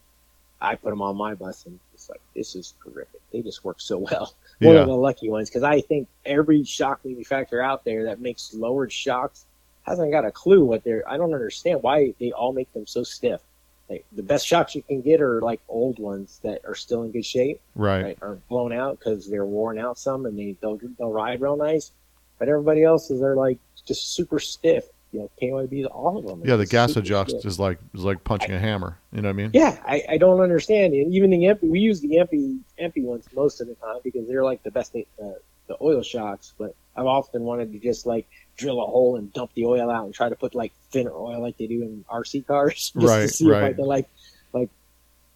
I 0.61 0.75
put 0.75 0.89
them 0.91 1.01
on 1.01 1.17
my 1.17 1.33
bus, 1.35 1.65
and 1.65 1.77
it's 1.93 2.09
like, 2.09 2.21
this 2.33 2.55
is 2.55 2.73
terrific. 2.83 3.19
They 3.33 3.41
just 3.41 3.65
work 3.65 3.81
so 3.81 3.97
well. 3.97 4.33
One 4.59 4.75
Yeah. 4.75 4.81
of 4.81 4.87
the 4.87 4.95
lucky 4.95 5.29
ones 5.29 5.49
because 5.49 5.63
I 5.63 5.81
think 5.81 6.07
every 6.25 6.63
shock 6.63 7.03
manufacturer 7.03 7.61
out 7.61 7.83
there 7.83 8.05
that 8.05 8.21
makes 8.21 8.53
lowered 8.53 8.91
shocks 8.91 9.45
hasn't 9.83 10.11
got 10.11 10.23
a 10.25 10.31
clue 10.31 10.63
what 10.63 10.83
they're. 10.85 11.07
I 11.07 11.17
don't 11.17 11.33
understand 11.33 11.83
why 11.83 12.13
they 12.19 12.31
all 12.31 12.53
make 12.53 12.71
them 12.73 12.87
so 12.87 13.03
stiff. 13.03 13.41
Like 13.89 14.05
the 14.13 14.23
best 14.23 14.47
shocks 14.47 14.73
you 14.73 14.81
can 14.81 15.01
get 15.01 15.21
are 15.21 15.41
like 15.41 15.61
old 15.69 15.99
ones 15.99 16.39
that 16.43 16.61
are 16.65 16.73
still 16.75 17.03
in 17.03 17.11
good 17.11 17.25
shape, 17.25 17.61
Right. 17.75 18.03
right? 18.03 18.17
Are 18.21 18.35
blown 18.49 18.73
out 18.73 18.97
because 18.97 19.29
they're 19.29 19.45
worn 19.45 19.77
out 19.77 19.99
some, 19.99 20.25
and 20.25 20.37
they 20.37 20.55
they'll 20.61 20.79
they'll 20.97 21.11
ride 21.11 21.39
real 21.41 21.55
nice. 21.55 21.91
But 22.39 22.49
everybody 22.49 22.83
else's 22.83 23.21
are 23.21 23.35
like 23.35 23.59
just 23.85 24.15
super 24.15 24.39
stiff. 24.39 24.85
You 25.11 25.19
know, 25.21 25.31
KYB's 25.41 25.85
all 25.85 26.17
of 26.17 26.25
them. 26.25 26.41
Yeah, 26.43 26.57
the 26.57 26.65
Gas-a-Just 26.65 27.45
is 27.45 27.57
like 27.59 27.79
is 27.93 28.01
like 28.03 28.23
punching 28.25 28.51
a 28.51 28.59
hammer. 28.59 28.97
You 29.13 29.21
know 29.21 29.29
what 29.29 29.33
I 29.33 29.37
mean? 29.37 29.51
Yeah, 29.53 29.77
I, 29.85 30.03
I 30.09 30.17
don't 30.17 30.41
understand. 30.41 30.93
And 30.93 31.13
even 31.13 31.29
the 31.29 31.37
EMPI, 31.37 31.69
we 31.69 31.79
use 31.79 32.01
the 32.01 32.09
EMPI 32.09 32.59
EMPI 32.81 33.03
ones 33.03 33.25
most 33.33 33.61
of 33.61 33.67
the 33.67 33.75
time 33.75 33.99
because 34.03 34.27
they're 34.27 34.43
like 34.43 34.61
the 34.63 34.71
best 34.71 34.93
uh, 34.95 35.25
the 35.67 35.77
oil 35.79 36.01
shocks. 36.01 36.53
But 36.57 36.75
I've 36.97 37.05
often 37.05 37.43
wanted 37.43 37.71
to 37.71 37.79
just 37.79 38.05
like 38.05 38.27
drill 38.57 38.81
a 38.81 38.85
hole 38.85 39.15
and 39.17 39.31
dump 39.33 39.51
the 39.53 39.65
oil 39.65 39.89
out 39.89 40.05
and 40.05 40.13
try 40.13 40.29
to 40.29 40.35
put 40.35 40.55
like 40.55 40.71
thinner 40.91 41.11
oil 41.13 41.41
like 41.41 41.57
they 41.57 41.67
do 41.67 41.81
in 41.83 42.05
RC 42.09 42.45
cars, 42.47 42.91
just 42.93 42.95
Right, 42.95 43.21
to 43.21 43.27
see 43.27 43.47
if 43.47 43.53
I 43.55 43.73
can 43.73 43.85
like 43.85 44.07
like 44.53 44.69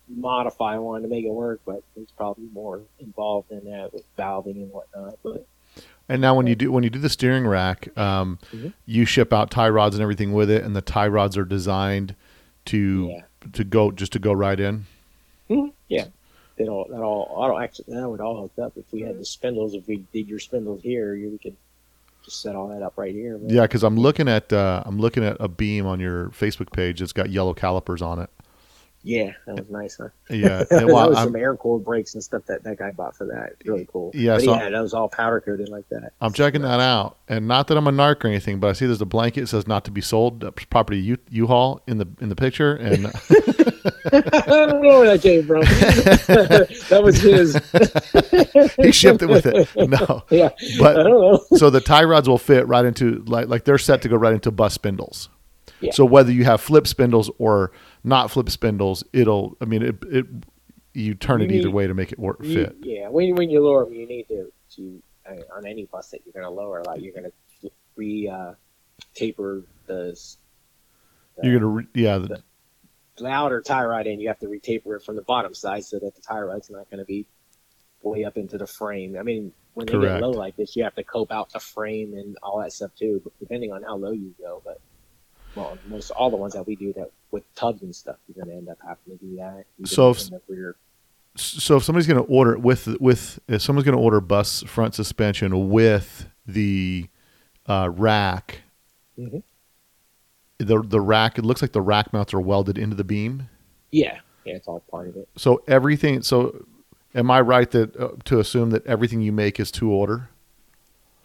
modify 0.07 0.77
one 0.77 1.01
to 1.03 1.07
make 1.07 1.25
it 1.25 1.31
work. 1.31 1.61
But 1.65 1.83
there's 1.95 2.11
probably 2.17 2.47
more 2.53 2.81
involved 2.99 3.51
in 3.51 3.65
that 3.65 3.93
with 3.93 4.03
valving 4.17 4.55
and 4.55 4.71
whatnot. 4.71 5.17
But 5.23 5.45
And 6.07 6.21
now 6.21 6.35
when 6.35 6.47
you 6.47 6.55
do 6.55 6.71
when 6.71 6.83
you 6.83 6.89
do 6.89 6.99
the 6.99 7.09
steering 7.09 7.45
rack, 7.47 7.95
um, 7.97 8.39
Mhm. 8.53 8.73
you 8.85 9.05
ship 9.05 9.33
out 9.33 9.51
tie 9.51 9.69
rods 9.69 9.95
and 9.95 10.01
everything 10.01 10.33
with 10.33 10.49
it, 10.49 10.63
and 10.63 10.75
the 10.75 10.81
tie 10.81 11.07
rods 11.07 11.37
are 11.37 11.45
designed 11.45 12.15
to 12.65 13.09
yeah, 13.11 13.49
to 13.53 13.63
go 13.63 13.91
just 13.91 14.11
to 14.13 14.19
go 14.19 14.31
right 14.33 14.59
in. 14.59 14.85
Mhm, 15.49 15.71
yeah. 15.87 16.05
That 16.57 16.67
all, 16.67 16.85
that 16.89 16.99
all, 17.01 17.25
auto 17.31 17.57
actually, 17.57 17.93
that 17.95 18.09
would 18.09 18.19
all 18.19 18.41
hook 18.41 18.51
up. 18.61 18.73
If 18.75 18.91
we 18.91 18.99
had 18.99 19.17
the 19.17 19.23
spindles, 19.23 19.73
if 19.73 19.87
we 19.87 20.03
did 20.11 20.27
your 20.27 20.39
spindles 20.39 20.81
here, 20.83 21.15
you 21.15 21.29
we 21.29 21.37
could 21.37 21.55
just 22.29 22.41
set 22.41 22.55
all 22.55 22.67
that 22.69 22.81
up 22.83 22.93
right 22.97 23.13
here. 23.13 23.39
Yeah, 23.47 23.63
because 23.63 23.83
I'm 23.83 23.97
looking 23.97 24.27
at 24.27 24.53
uh, 24.53 24.83
I'm 24.85 24.99
looking 24.99 25.23
at 25.23 25.37
a 25.39 25.47
beam 25.47 25.85
on 25.85 25.99
your 25.99 26.29
Facebook 26.29 26.71
page 26.71 26.99
that's 26.99 27.13
got 27.13 27.29
yellow 27.29 27.53
calipers 27.53 28.01
on 28.01 28.19
it. 28.19 28.29
Yeah, 29.01 29.31
that 29.47 29.55
was 29.55 29.69
nice, 29.69 29.95
huh? 29.95 30.09
Yeah, 30.29 30.63
that 30.65 30.71
and 30.83 30.91
while 30.91 31.07
was 31.09 31.17
I'm, 31.17 31.27
some 31.27 31.35
air 31.37 31.55
cooled 31.55 31.85
brakes 31.85 32.15
and 32.15 32.23
stuff 32.23 32.43
that 32.47 32.63
that 32.63 32.77
guy 32.77 32.91
bought 32.91 33.15
for 33.15 33.25
that. 33.27 33.53
Really 33.65 33.87
cool. 33.91 34.11
Yeah, 34.13 34.35
but 34.35 34.43
so- 34.43 34.55
yeah, 34.55 34.69
that 34.69 34.81
was 34.81 34.93
all 34.93 35.07
powder 35.07 35.39
coated 35.39 35.69
like 35.69 35.87
that. 35.89 36.11
I'm 36.19 36.33
checking 36.33 36.63
that 36.63 36.81
out, 36.81 37.17
and 37.29 37.47
not 37.47 37.67
that 37.67 37.77
I'm 37.77 37.87
a 37.87 37.91
narc 37.91 38.25
or 38.25 38.27
anything, 38.27 38.59
but 38.59 38.67
I 38.67 38.73
see 38.73 38.85
there's 38.87 38.99
a 39.01 39.05
blanket 39.05 39.41
that 39.41 39.47
says 39.47 39.67
not 39.67 39.85
to 39.85 39.91
be 39.91 40.01
sold, 40.01 40.43
property 40.69 40.99
U- 40.99 41.17
U-Haul 41.29 41.81
in 41.87 41.97
the 41.97 42.07
in 42.19 42.27
the 42.29 42.35
picture, 42.35 42.75
and 42.75 43.07
I 43.07 44.43
don't 44.47 44.81
know 44.81 44.99
where 44.99 45.17
that 45.17 45.21
came 45.21 45.45
from. 45.47 45.61
that 46.89 47.01
was 47.03 47.17
his. 47.21 47.55
he 48.85 48.91
shipped 48.91 49.21
it 49.21 49.29
with 49.29 49.45
it. 49.45 49.69
No, 49.89 50.23
Yeah, 50.29 50.49
But- 50.79 50.99
I 50.99 51.03
don't 51.03 51.21
know. 51.21 51.57
so 51.57 51.69
the 51.69 51.81
tie 51.81 52.03
rods 52.03 52.27
will 52.27 52.37
fit 52.37 52.67
right 52.67 52.85
into 52.85 53.23
like 53.27 53.47
like 53.47 53.63
they're 53.63 53.77
set 53.77 54.01
to 54.03 54.09
go 54.09 54.15
right 54.17 54.33
into 54.33 54.51
bus 54.51 54.73
spindles. 54.73 55.29
Yeah. 55.81 55.91
So 55.93 56.03
whether 56.03 56.31
you 56.31 56.43
have 56.43 56.59
flip 56.59 56.87
spindles 56.87 57.31
or 57.37 57.71
not 58.03 58.31
flip 58.31 58.49
spindles, 58.49 59.03
it'll. 59.13 59.57
I 59.61 59.65
mean, 59.65 59.81
it. 59.83 59.95
it 60.11 60.25
you 60.95 61.13
turn 61.13 61.39
You 61.41 61.45
it 61.45 61.51
either 61.51 61.69
way 61.69 61.85
to 61.85 61.93
make 61.93 62.11
it 62.11 62.17
work 62.19 62.39
You- 62.41 62.53
fit. 62.65 62.75
yeah, 62.81 63.09
when 63.09 63.35
when 63.35 63.49
you 63.49 63.61
lower 63.63 63.85
them, 63.85 63.93
you 63.93 64.07
need 64.07 64.27
to 64.29 64.51
to 64.75 65.01
uh, 65.29 65.35
on 65.55 65.65
any 65.67 65.85
bus 65.85 66.09
that 66.09 66.21
you're 66.25 66.33
going 66.33 66.43
to 66.43 66.49
lower, 66.49 66.83
like 66.83 67.01
you're 67.01 67.13
going 67.13 67.31
to 67.61 67.69
re 67.95 68.27
uh, 68.27 68.53
taper 69.13 69.63
the 69.85 70.09
s- 70.13 70.37
You're 71.43 71.59
gonna, 71.59 71.67
re- 71.71 71.87
yeah, 71.93 72.17
the, 72.17 72.41
the 73.17 73.27
outer 73.27 73.61
tie 73.61 73.85
rod 73.85 74.07
in. 74.07 74.19
You 74.19 74.29
have 74.29 74.39
to 74.39 74.47
retaper 74.47 74.95
it 74.97 75.03
from 75.03 75.15
the 75.15 75.21
bottom 75.21 75.53
side 75.53 75.85
so 75.85 75.99
that 75.99 76.15
the 76.15 76.21
tie 76.21 76.39
rod's 76.41 76.69
not 76.71 76.89
going 76.89 76.99
to 76.99 77.05
be 77.05 77.25
way 78.01 78.23
up 78.25 78.35
into 78.37 78.57
the 78.57 78.67
frame. 78.67 79.15
I 79.17 79.21
mean, 79.23 79.53
when 79.75 79.85
they 79.85 79.93
Correct. 79.93 80.19
get 80.19 80.25
low 80.25 80.31
like 80.31 80.55
this, 80.55 80.75
you 80.75 80.83
have 80.85 80.95
to 80.95 81.03
cope 81.03 81.31
out 81.31 81.51
the 81.53 81.59
frame 81.59 82.13
and 82.15 82.35
all 82.41 82.59
that 82.61 82.73
stuff 82.73 82.91
too. 82.97 83.21
But 83.23 83.37
depending 83.39 83.71
on 83.71 83.83
how 83.83 83.95
low 83.95 84.11
you 84.11 84.33
go, 84.39 84.61
but 84.65 84.81
well, 85.59 85.77
most 85.87 86.11
all 86.11 86.29
the 86.29 86.37
ones 86.37 86.53
that 86.53 86.65
we 86.65 86.75
do 86.75 86.93
that 86.93 87.11
with 87.31 87.43
tubs 87.55 87.81
and 87.81 87.95
stuff, 87.95 88.15
you're 88.27 88.43
going 88.43 88.51
to 88.53 88.57
end 88.57 88.69
up 88.69 88.77
having 88.85 89.17
to 89.17 89.25
do 89.25 89.35
that. 89.37 89.65
So 89.85 90.11
if- 90.11 90.21
in 90.27 90.39
the 90.47 90.53
rear. 90.53 90.75
so 91.35 91.77
if 91.77 91.83
somebody's 91.83 92.07
going 92.07 92.23
to 92.23 92.31
order 92.31 92.53
it 92.53 92.61
with 92.61 92.87
with 92.99 93.39
if 93.47 93.61
someone's 93.61 93.85
going 93.85 93.97
to 93.97 94.01
order 94.03 94.19
bus 94.21 94.63
front 94.63 94.95
suspension 94.95 95.69
with 95.69 96.27
the 96.47 97.07
uh, 97.67 97.89
rack, 97.91 98.61
Mhm. 99.17 99.43
the 100.57 100.81
the 100.81 100.99
rack 101.01 101.37
it 101.37 101.45
looks 101.45 101.61
like 101.61 101.71
the 101.73 101.81
rack 101.81 102.11
mounts 102.13 102.33
are 102.33 102.39
welded 102.41 102.77
into 102.77 102.95
the 102.95 103.03
beam. 103.03 103.49
yeah, 103.91 104.19
yeah, 104.45 104.55
it's 104.55 104.67
all 104.67 104.79
part 104.91 105.07
of 105.07 105.15
it. 105.17 105.27
So 105.37 105.61
everything. 105.67 106.21
So 106.23 106.65
am 107.13 107.29
I 107.29 107.41
right 107.41 107.69
that 107.71 107.95
uh, 107.97 108.09
to 108.25 108.39
assume 108.39 108.69
that 108.71 108.85
everything 108.87 109.21
you 109.21 109.31
make 109.31 109.59
is 109.59 109.71
to 109.73 109.91
order? 109.91 110.29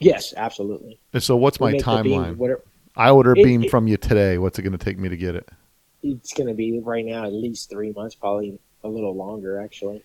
Yes, 0.01 0.35
absolutely. 0.37 0.99
And 1.12 1.22
so 1.22 1.37
what's 1.37 1.59
We 1.61 1.66
my 1.66 1.70
the 1.78 2.03
beam, 2.03 2.20
timeline? 2.20 2.37
whatever, 2.37 2.62
I 2.97 3.11
order 3.11 3.32
a 3.32 3.38
It- 3.38 3.45
beam 3.45 3.64
it- 3.64 3.70
from 3.70 3.86
you 3.88 3.97
today. 3.97 4.38
What's 4.38 4.59
it 4.59 4.62
going 4.62 4.76
to 4.76 4.84
take 4.84 4.99
me 4.99 5.09
to 5.09 5.16
get 5.16 5.34
it? 5.34 5.49
it's 6.07 6.34
going 6.34 6.47
to 6.49 6.53
be 6.55 6.78
right 6.80 7.03
now 7.07 7.24
at 7.24 7.32
least 7.32 7.70
three 7.70 7.90
months, 7.92 8.14
probably 8.14 8.59
a 8.82 8.88
little 8.88 9.16
longer 9.16 9.59
actually. 9.59 10.03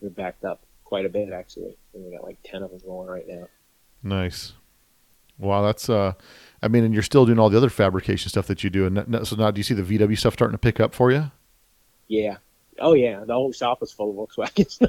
We're 0.00 0.10
backed 0.10 0.44
up 0.44 0.60
quite 0.84 1.06
a 1.06 1.08
bit 1.08 1.32
actually. 1.32 1.76
And 1.94 2.04
we 2.04 2.10
got 2.10 2.24
like 2.24 2.38
ten 2.42 2.62
of 2.64 2.70
them 2.70 2.80
going 2.84 3.08
right 3.08 3.28
now. 3.28 3.46
Nice. 4.02 4.52
Wow, 5.38 5.62
that's 5.62 5.88
uh, 5.88 6.14
I 6.60 6.66
mean, 6.68 6.82
and 6.84 6.92
you're 6.92 7.04
still 7.04 7.24
doing 7.24 7.38
all 7.38 7.48
the 7.50 7.56
other 7.56 7.70
fabrication 7.70 8.28
stuff 8.30 8.46
that 8.48 8.64
you 8.64 8.68
do, 8.70 8.84
and 8.84 9.26
so 9.26 9.36
now 9.36 9.50
do 9.52 9.58
you 9.60 9.62
see 9.62 9.74
the 9.74 9.82
VW 9.98 10.18
stuff 10.18 10.32
starting 10.34 10.52
to 10.54 10.58
pick 10.58 10.80
up 10.80 10.92
for 10.94 11.10
you? 11.12 11.30
Yeah. 12.08 12.38
Oh 12.80 12.94
yeah, 12.94 13.24
the 13.24 13.32
whole 13.34 13.52
shop 13.52 13.82
is 13.84 13.92
full 13.92 14.10
of 14.10 14.28
Volkswagens. 14.28 14.86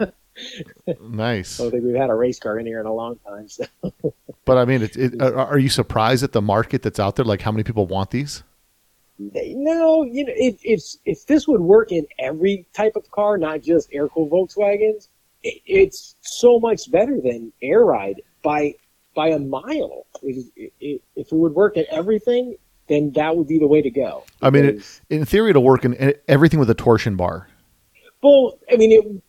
Nice. 1.00 1.60
I 1.60 1.64
don't 1.64 1.70
think 1.72 1.84
we've 1.84 1.94
had 1.94 2.10
a 2.10 2.14
race 2.14 2.38
car 2.38 2.58
in 2.58 2.66
here 2.66 2.80
in 2.80 2.86
a 2.86 2.92
long 2.92 3.18
time. 3.26 3.48
So. 3.48 3.64
But 4.44 4.58
I 4.58 4.64
mean, 4.64 4.82
it, 4.82 4.96
it, 4.96 5.22
are 5.22 5.58
you 5.58 5.68
surprised 5.68 6.24
at 6.24 6.32
the 6.32 6.42
market 6.42 6.82
that's 6.82 6.98
out 6.98 7.16
there? 7.16 7.24
Like, 7.24 7.42
how 7.42 7.52
many 7.52 7.62
people 7.62 7.86
want 7.86 8.10
these? 8.10 8.42
No, 9.18 10.02
you 10.02 10.24
know, 10.24 10.32
if 10.34 10.56
if 10.64 10.80
if 11.04 11.26
this 11.26 11.46
would 11.46 11.60
work 11.60 11.92
in 11.92 12.06
every 12.18 12.66
type 12.72 12.96
of 12.96 13.08
car, 13.10 13.38
not 13.38 13.62
just 13.62 13.88
air 13.92 14.08
cooled 14.08 14.30
Volkswagens, 14.30 15.08
it, 15.44 15.60
it's 15.66 16.16
so 16.22 16.58
much 16.58 16.90
better 16.90 17.20
than 17.20 17.52
air 17.62 17.84
ride 17.84 18.20
by 18.42 18.74
by 19.14 19.28
a 19.28 19.38
mile. 19.38 20.06
If, 20.22 20.46
if 20.80 21.00
if 21.14 21.26
it 21.30 21.34
would 21.36 21.52
work 21.52 21.76
in 21.76 21.84
everything, 21.90 22.56
then 22.88 23.12
that 23.12 23.36
would 23.36 23.46
be 23.46 23.58
the 23.58 23.66
way 23.68 23.80
to 23.82 23.90
go. 23.90 24.24
I 24.40 24.50
mean, 24.50 24.64
it- 24.64 25.00
In 25.10 25.24
theory, 25.24 25.50
it'll 25.50 25.62
work 25.62 25.84
in 25.84 25.92
in 25.94 26.14
everything 26.26 26.58
with 26.58 26.70
a 26.70 26.74
torsion 26.74 27.14
bar. 27.14 27.48
well, 28.22 28.58
I 28.72 28.76
mean, 28.76 28.90
it 28.90 29.22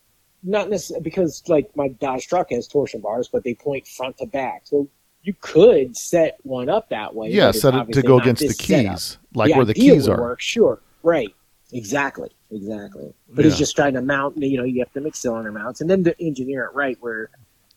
not 0.43 0.69
necessarily 0.69 1.03
because 1.03 1.43
like 1.47 1.75
my 1.75 1.87
Dodge 1.89 2.27
truck 2.27 2.49
has 2.51 2.67
torsion 2.67 3.01
bars, 3.01 3.29
but 3.31 3.43
they 3.43 3.53
point 3.53 3.87
front 3.87 4.17
to 4.17 4.25
back, 4.25 4.61
so 4.65 4.87
you 5.21 5.33
could 5.39 5.95
set 5.95 6.37
one 6.43 6.67
up 6.69 6.89
that 6.89 7.15
way. 7.15 7.29
Yeah, 7.29 7.51
set 7.51 7.73
it 7.73 7.91
to 7.93 8.01
go 8.01 8.19
against 8.19 8.41
the 8.41 8.47
this 8.49 8.57
setup. 8.57 8.91
keys, 8.91 9.17
like 9.33 9.51
the 9.51 9.55
where 9.57 9.65
the 9.65 9.73
keys 9.73 10.07
are. 10.07 10.19
Work, 10.19 10.41
sure, 10.41 10.81
right, 11.01 11.33
exactly, 11.71 12.29
exactly. 12.51 13.13
But 13.29 13.45
it's 13.45 13.55
Yeah. 13.55 13.59
just 13.59 13.75
trying 13.75 13.93
to 13.93 14.01
mount. 14.01 14.37
You 14.37 14.57
know, 14.57 14.63
you 14.65 14.79
have 14.79 14.91
to 14.93 15.01
make 15.01 15.15
cylinder 15.15 15.51
mounts, 15.51 15.81
and 15.81 15.89
then 15.89 16.03
to 16.03 16.21
engineer 16.21 16.65
it 16.65 16.73
right 16.75 16.97
where 16.99 17.29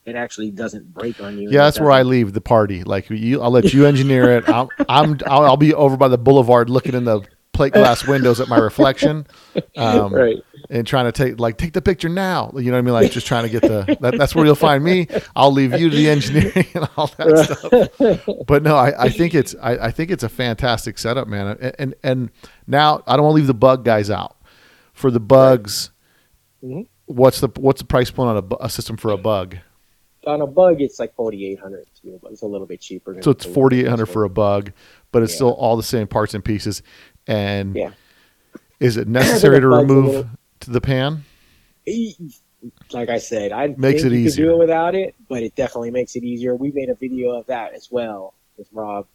it 0.05 0.15
actually 0.15 0.51
doesn't 0.51 0.93
break 0.93 1.19
on 1.21 1.37
you. 1.37 1.49
Yeah, 1.51 1.65
that's 1.65 1.79
where 1.79 1.91
I 1.91 2.03
leave 2.03 2.33
the 2.33 2.41
party. 2.41 2.83
Like 2.83 3.09
you, 3.09 3.41
I'll 3.41 3.51
let 3.51 3.73
you 3.73 3.85
engineer 3.85 4.37
it. 4.37 4.47
I'm, 4.47 4.69
I'm, 4.87 5.19
I'll, 5.25 5.43
I'll 5.43 5.57
be 5.57 5.73
over 5.73 5.97
by 5.97 6.07
the 6.07 6.17
boulevard 6.17 6.69
looking 6.69 6.95
in 6.95 7.03
the 7.03 7.21
plate 7.51 7.73
glass 7.73 8.07
windows 8.07 8.39
at 8.39 8.47
my 8.47 8.57
reflection, 8.57 9.25
um, 9.77 10.13
Right. 10.13 10.37
And 10.69 10.85
trying 10.85 11.05
to 11.05 11.11
take 11.11 11.39
like 11.39 11.57
take 11.57 11.73
the 11.73 11.81
picture 11.81 12.09
now. 12.09 12.51
You 12.55 12.65
know 12.65 12.71
what 12.73 12.77
I 12.77 12.81
mean? 12.81 12.93
Like 12.93 13.11
just 13.11 13.25
trying 13.27 13.43
to 13.43 13.49
get 13.49 13.61
the. 13.61 13.97
That, 14.01 14.17
that's 14.17 14.35
where 14.35 14.45
you'll 14.45 14.55
find 14.55 14.83
me. 14.83 15.07
I'll 15.35 15.51
leave 15.51 15.79
you 15.79 15.89
to 15.89 15.95
the 15.95 16.09
engineering 16.09 16.65
and 16.75 16.89
all 16.97 17.07
that 17.17 17.87
stuff. 17.97 18.45
But 18.47 18.63
no, 18.63 18.75
I, 18.75 19.03
I 19.05 19.09
think 19.09 19.33
it's 19.33 19.55
I, 19.61 19.87
I 19.87 19.91
think 19.91 20.11
it's 20.11 20.23
a 20.23 20.29
fantastic 20.29 20.97
setup, 20.97 21.27
man. 21.27 21.57
And 21.59 21.75
and, 21.79 21.95
and 22.03 22.31
now 22.67 23.01
I 23.07 23.15
don't 23.15 23.23
want 23.25 23.33
to 23.33 23.37
leave 23.37 23.47
the 23.47 23.53
bug 23.53 23.83
guys 23.85 24.09
out. 24.09 24.35
For 24.93 25.11
the 25.11 25.19
bugs, 25.19 25.91
Mhm. 26.63 26.87
what's 27.05 27.39
the 27.39 27.49
what's 27.55 27.79
the 27.81 27.87
price 27.87 28.09
point 28.09 28.29
on 28.29 28.37
a, 28.59 28.65
a 28.65 28.69
system 28.69 28.97
for 28.97 29.11
a 29.11 29.17
bug? 29.17 29.57
On 30.25 30.41
a 30.41 30.47
bug, 30.47 30.81
it's 30.81 30.99
like 30.99 31.13
forty 31.15 31.45
eight 31.47 31.59
hundred. 31.59 31.85
It's 32.03 32.41
a 32.41 32.45
little 32.47 32.67
bit 32.67 32.81
cheaper. 32.81 33.15
So 33.21 33.31
it's 33.31 33.45
forty 33.45 33.79
eight 33.81 33.87
hundred 33.87 34.07
for 34.07 34.23
a 34.23 34.29
bug, 34.29 34.71
but 35.11 35.21
it's 35.23 35.31
Yeah. 35.33 35.35
still 35.37 35.51
all 35.51 35.77
the 35.77 35.83
same 35.83 36.07
parts 36.07 36.33
and 36.33 36.43
pieces. 36.43 36.81
And 37.27 37.75
Yeah. 37.75 37.91
is 38.79 38.97
it 38.97 39.07
necessary 39.07 39.59
to 39.61 39.67
remove 39.67 40.05
little- 40.07 40.29
to 40.61 40.71
the 40.71 40.81
pan? 40.81 41.23
Like 42.91 43.09
I 43.09 43.19
said, 43.19 43.51
I 43.51 43.67
Makes 43.77 44.01
think 44.01 44.13
it 44.13 44.17
easier. 44.17 44.45
do 44.45 44.53
it 44.53 44.57
without 44.57 44.95
it, 44.95 45.15
but 45.29 45.43
it 45.43 45.55
definitely 45.55 45.91
makes 45.91 46.15
it 46.15 46.23
easier. 46.23 46.55
We 46.55 46.71
made 46.71 46.89
a 46.89 46.95
video 46.95 47.31
of 47.31 47.45
that 47.47 47.73
as 47.73 47.89
well 47.91 48.33
with 48.57 48.67
Rob. 48.73 49.05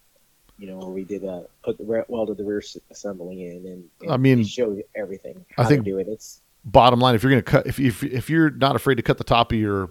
You 0.59 0.69
know, 0.69 0.77
where 0.79 0.89
we 0.91 1.03
did 1.03 1.25
uh, 1.25 1.43
put 1.65 1.77
the 1.77 1.85
re- 1.85 2.05
welded 2.07 2.37
the 2.37 2.45
rear 2.45 2.63
assembly 2.91 3.47
in, 3.47 3.67
and, 3.67 3.85
and 4.01 4.11
I 4.13 4.17
mean, 4.17 4.39
we 4.39 4.45
showed 4.45 4.83
everything. 4.95 5.45
I 5.59 5.65
think- 5.65 5.85
do 5.85 5.99
it. 5.99 6.07
It's 6.09 6.41
Bottom 6.65 7.01
line, 7.01 7.17
if 7.17 7.25
you're 7.25 7.31
going 7.33 7.43
to 7.43 7.51
cut, 7.51 7.67
if, 7.67 7.81
if 7.81 8.05
if 8.05 8.31
you're 8.31 8.49
not 8.51 8.77
afraid 8.77 8.95
to 8.95 9.03
cut 9.03 9.19
the 9.19 9.25
top 9.25 9.51
of 9.51 9.59
your 9.59 9.91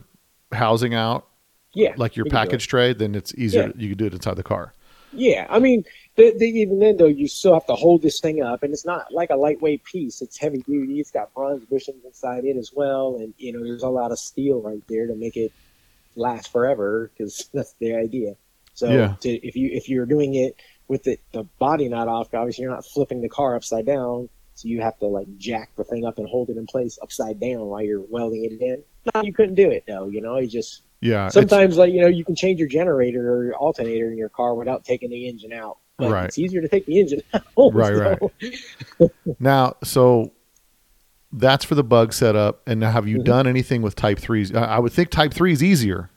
housing 0.53 0.93
out, 0.93 1.27
yeah, 1.73 1.93
like 1.97 2.15
your 2.15 2.23
we 2.23 2.29
can 2.29 2.37
do 2.37 2.41
it. 2.41 2.45
package 2.45 2.67
tray, 2.69 2.93
then 2.93 3.13
it's 3.13 3.35
easier. 3.35 3.63
Yeah. 3.63 3.71
You 3.75 3.89
can 3.89 3.97
do 3.97 4.05
it 4.05 4.13
inside 4.13 4.35
the 4.37 4.43
car. 4.43 4.73
Yeah, 5.11 5.45
I 5.49 5.59
mean, 5.59 5.83
the, 6.15 6.33
the, 6.37 6.45
even 6.45 6.79
then 6.79 6.97
though, 6.97 7.07
you 7.07 7.27
still 7.27 7.53
have 7.53 7.65
to 7.67 7.75
hold 7.75 8.01
this 8.01 8.19
thing 8.19 8.41
up, 8.41 8.63
and 8.63 8.73
it's 8.73 8.85
not 8.85 9.11
like 9.11 9.29
a 9.29 9.35
lightweight 9.35 9.83
piece. 9.83 10.21
It's 10.21 10.37
heavy 10.37 10.61
duty. 10.61 10.99
It's 10.99 11.11
got 11.11 11.33
bronze 11.33 11.63
bushings 11.65 12.05
inside 12.05 12.45
it 12.45 12.57
as 12.57 12.71
well, 12.73 13.17
and 13.19 13.33
you 13.37 13.51
know, 13.53 13.63
there's 13.63 13.83
a 13.83 13.89
lot 13.89 14.11
of 14.11 14.19
steel 14.19 14.61
right 14.61 14.83
there 14.87 15.07
to 15.07 15.15
make 15.15 15.35
it 15.35 15.51
last 16.15 16.51
forever 16.51 17.11
because 17.13 17.49
that's 17.53 17.73
the 17.79 17.95
idea. 17.95 18.35
So 18.73 18.89
Yeah. 18.89 19.15
to, 19.21 19.29
if 19.29 19.55
you 19.55 19.69
if 19.73 19.89
you're 19.89 20.05
doing 20.05 20.35
it 20.35 20.55
with 20.87 21.03
the, 21.03 21.17
the 21.33 21.43
body 21.59 21.89
not 21.89 22.07
off, 22.07 22.33
obviously 22.33 22.63
you're 22.63 22.71
not 22.71 22.85
flipping 22.85 23.21
the 23.21 23.29
car 23.29 23.55
upside 23.55 23.85
down. 23.85 24.29
So 24.55 24.67
you 24.67 24.81
have 24.81 24.97
to 24.99 25.07
like 25.07 25.27
jack 25.37 25.71
the 25.75 25.83
thing 25.83 26.05
up 26.05 26.19
and 26.19 26.27
hold 26.27 26.49
it 26.49 26.57
in 26.57 26.65
place 26.67 26.99
upside 27.01 27.39
down 27.39 27.61
while 27.61 27.81
you're 27.81 28.01
welding 28.01 28.45
it 28.45 28.61
in. 28.61 28.83
No, 29.13 29.23
you 29.23 29.33
couldn't 29.33 29.55
do 29.55 29.69
it 29.71 29.83
though. 29.87 30.07
You 30.07 30.21
know, 30.21 30.37
you 30.37 30.47
just 30.47 30.83
Yeah. 31.01 31.29
sometimes 31.29 31.77
like 31.77 31.91
you 31.91 32.01
know 32.01 32.07
you 32.07 32.23
can 32.23 32.35
change 32.35 32.59
your 32.59 32.69
generator 32.69 33.33
or 33.33 33.43
your 33.45 33.55
alternator 33.55 34.11
in 34.11 34.17
your 34.17 34.29
car 34.29 34.53
without 34.55 34.85
taking 34.85 35.09
the 35.09 35.27
engine 35.27 35.51
out. 35.51 35.77
But 35.97 36.11
Right. 36.11 36.25
It's 36.25 36.37
easier 36.39 36.61
to 36.61 36.67
take 36.67 36.85
the 36.85 36.99
engine 36.99 37.21
out. 37.33 37.43
Right, 37.73 37.95
right. 37.95 39.09
Now, 39.39 39.75
so 39.83 40.31
that's 41.31 41.63
for 41.65 41.75
the 41.75 41.83
bug 41.83 42.13
setup. 42.13 42.61
And 42.67 42.79
now, 42.79 42.91
have 42.91 43.07
you 43.07 43.19
Mhm. 43.19 43.23
done 43.25 43.47
anything 43.47 43.81
with 43.81 43.95
Type 43.95 44.19
threes? 44.19 44.53
I 44.53 44.79
would 44.79 44.91
think 44.93 45.09
Type 45.09 45.33
three 45.33 45.51
is 45.53 45.63
easier. 45.63 46.09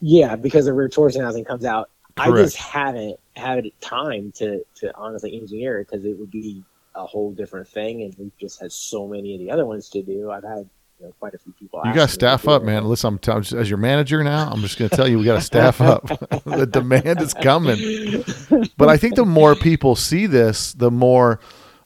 Yeah, 0.00 0.36
because 0.36 0.64
the 0.66 0.72
rear 0.72 0.88
torsion 0.88 1.22
housing 1.22 1.44
comes 1.44 1.64
out. 1.64 1.90
I 2.18 2.30
just 2.30 2.56
haven't 2.56 3.18
had 3.36 3.66
time 3.80 4.32
to 4.36 4.64
to 4.76 4.94
honestly 4.96 5.38
engineer 5.38 5.80
it 5.80 5.88
because 5.90 6.04
it 6.06 6.18
would 6.18 6.30
be 6.30 6.64
a 6.94 7.04
whole 7.04 7.30
different 7.32 7.68
thing, 7.68 8.02
and 8.02 8.14
we've 8.18 8.36
just 8.38 8.58
had 8.60 8.72
so 8.72 9.06
many 9.06 9.34
of 9.34 9.40
the 9.40 9.50
other 9.50 9.66
ones 9.66 9.90
to 9.90 10.02
do. 10.02 10.30
I've 10.30 10.44
had 10.44 10.68
you 11.00 11.06
know, 11.06 11.12
quite 11.20 11.34
a 11.34 11.38
few 11.38 11.52
people. 11.52 11.80
You 11.84 11.92
got 11.94 12.08
to 12.08 12.14
staff 12.14 12.48
up, 12.48 12.62
man. 12.62 12.84
Listen, 12.84 13.14
I'm 13.14 13.18
t- 13.42 13.56
as 13.56 13.68
your 13.68 13.78
manager 13.78 14.22
now. 14.24 14.48
I'm 14.50 14.60
just 14.62 14.78
going 14.78 14.88
to 14.88 14.96
tell 14.96 15.06
you, 15.08 15.18
we 15.18 15.24
got 15.24 15.34
to 15.36 15.40
staff 15.42 15.80
up. 15.80 16.06
the 16.44 16.66
demand 16.66 17.20
is 17.20 17.34
coming. 17.34 18.24
But 18.76 18.88
I 18.88 18.96
think 18.96 19.14
the 19.16 19.24
more 19.26 19.54
people 19.54 19.94
see 19.96 20.26
this, 20.26 20.72
the 20.72 20.90
more, 20.90 21.40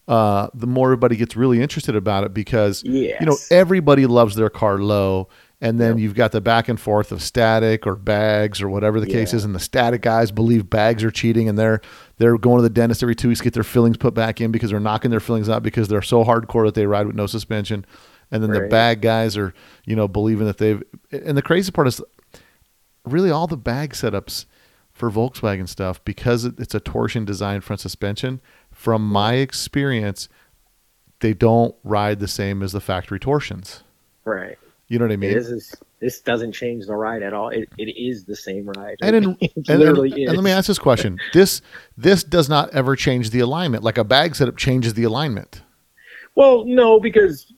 uh, 0.06 0.48
the 0.54 0.66
more 0.66 0.88
everybody 0.88 1.16
gets 1.16 1.36
really 1.36 1.60
interested 1.60 1.96
about 1.96 2.24
it 2.24 2.32
because 2.34 2.82
Yes. 2.84 3.16
you 3.20 3.26
know 3.26 3.36
everybody 3.50 4.06
loves 4.06 4.34
their 4.36 4.50
car 4.50 4.78
low, 4.78 5.28
and 5.60 5.78
then 5.80 5.90
Yep. 5.90 5.98
you've 5.98 6.14
got 6.14 6.32
the 6.32 6.40
back 6.40 6.68
and 6.68 6.80
forth 6.80 7.12
of 7.12 7.22
static 7.22 7.86
or 7.86 7.94
bags 7.96 8.62
or 8.62 8.68
whatever 8.68 8.98
the 9.00 9.06
case 9.06 9.34
is, 9.34 9.44
and 9.44 9.54
the 9.54 9.60
static 9.60 10.02
guys 10.02 10.30
believe 10.32 10.70
bags 10.70 11.02
are 11.04 11.10
cheating, 11.10 11.48
and 11.48 11.58
they're 11.58 11.80
they're 12.18 12.38
going 12.38 12.58
to 12.58 12.62
the 12.62 12.70
dentist 12.70 13.02
every 13.02 13.14
two 13.16 13.28
weeks 13.28 13.40
to 13.40 13.44
get 13.44 13.54
their 13.54 13.62
fillings 13.64 13.96
put 13.96 14.14
back 14.14 14.40
in 14.40 14.50
because 14.52 14.70
they're 14.70 14.80
knocking 14.80 15.10
their 15.10 15.20
fillings 15.20 15.48
out 15.48 15.62
because 15.62 15.88
they're 15.88 16.02
so 16.02 16.24
hardcore 16.24 16.66
that 16.66 16.74
they 16.74 16.86
ride 16.86 17.06
with 17.06 17.16
no 17.16 17.26
suspension, 17.26 17.84
and 18.30 18.42
then 18.42 18.50
the 18.50 18.62
Right. 18.62 18.70
bag 18.70 19.00
guys 19.00 19.36
are 19.36 19.52
you 19.84 19.96
know 19.96 20.06
believing 20.08 20.46
that 20.46 20.58
they've 20.58 20.82
and 21.10 21.36
the 21.36 21.42
crazy 21.42 21.70
part 21.72 21.86
is 21.88 22.00
really 23.04 23.30
all 23.30 23.46
the 23.46 23.56
bag 23.56 23.92
setups 23.92 24.46
for 24.92 25.10
Volkswagen 25.10 25.68
stuff 25.68 26.04
because 26.04 26.44
it's 26.44 26.74
a 26.74 26.80
torsion 26.80 27.24
design 27.24 27.60
front 27.62 27.80
suspension. 27.80 28.40
From 28.70 29.06
my 29.08 29.34
experience, 29.34 30.28
they 31.20 31.32
don't 31.34 31.74
ride 31.84 32.20
the 32.20 32.28
same 32.28 32.62
as 32.62 32.72
the 32.72 32.80
factory 32.80 33.18
torsions. 33.18 33.82
right. 34.24 34.58
You 34.88 34.98
know 34.98 35.04
what 35.04 35.12
I 35.12 35.16
mean? 35.16 35.32
This 35.34 35.46
is 35.46 35.74
this 36.00 36.20
doesn't 36.20 36.50
change 36.50 36.86
the 36.86 36.96
ride 36.96 37.22
at 37.22 37.32
all. 37.32 37.50
It, 37.50 37.68
it 37.78 37.96
is 37.96 38.24
the 38.24 38.34
same 38.34 38.66
ride. 38.66 38.96
And, 39.00 39.14
in, 39.14 39.24
and, 39.40 39.40
and- 39.68 39.82
and 40.12 40.34
let 40.36 40.42
me 40.42 40.50
ask 40.50 40.66
this 40.66 40.80
question: 40.80 41.16
this 41.32 41.62
this 41.96 42.24
does 42.24 42.48
not 42.48 42.70
ever 42.74 42.96
change 42.96 43.30
the 43.30 43.38
alignment. 43.38 43.84
Like 43.84 43.98
a 43.98 44.02
bag 44.04 44.34
setup 44.34 44.56
changes 44.56 44.94
the 44.94 45.04
alignment. 45.04 45.62
Well, 46.34 46.64
no, 46.64 46.98
because 46.98 47.52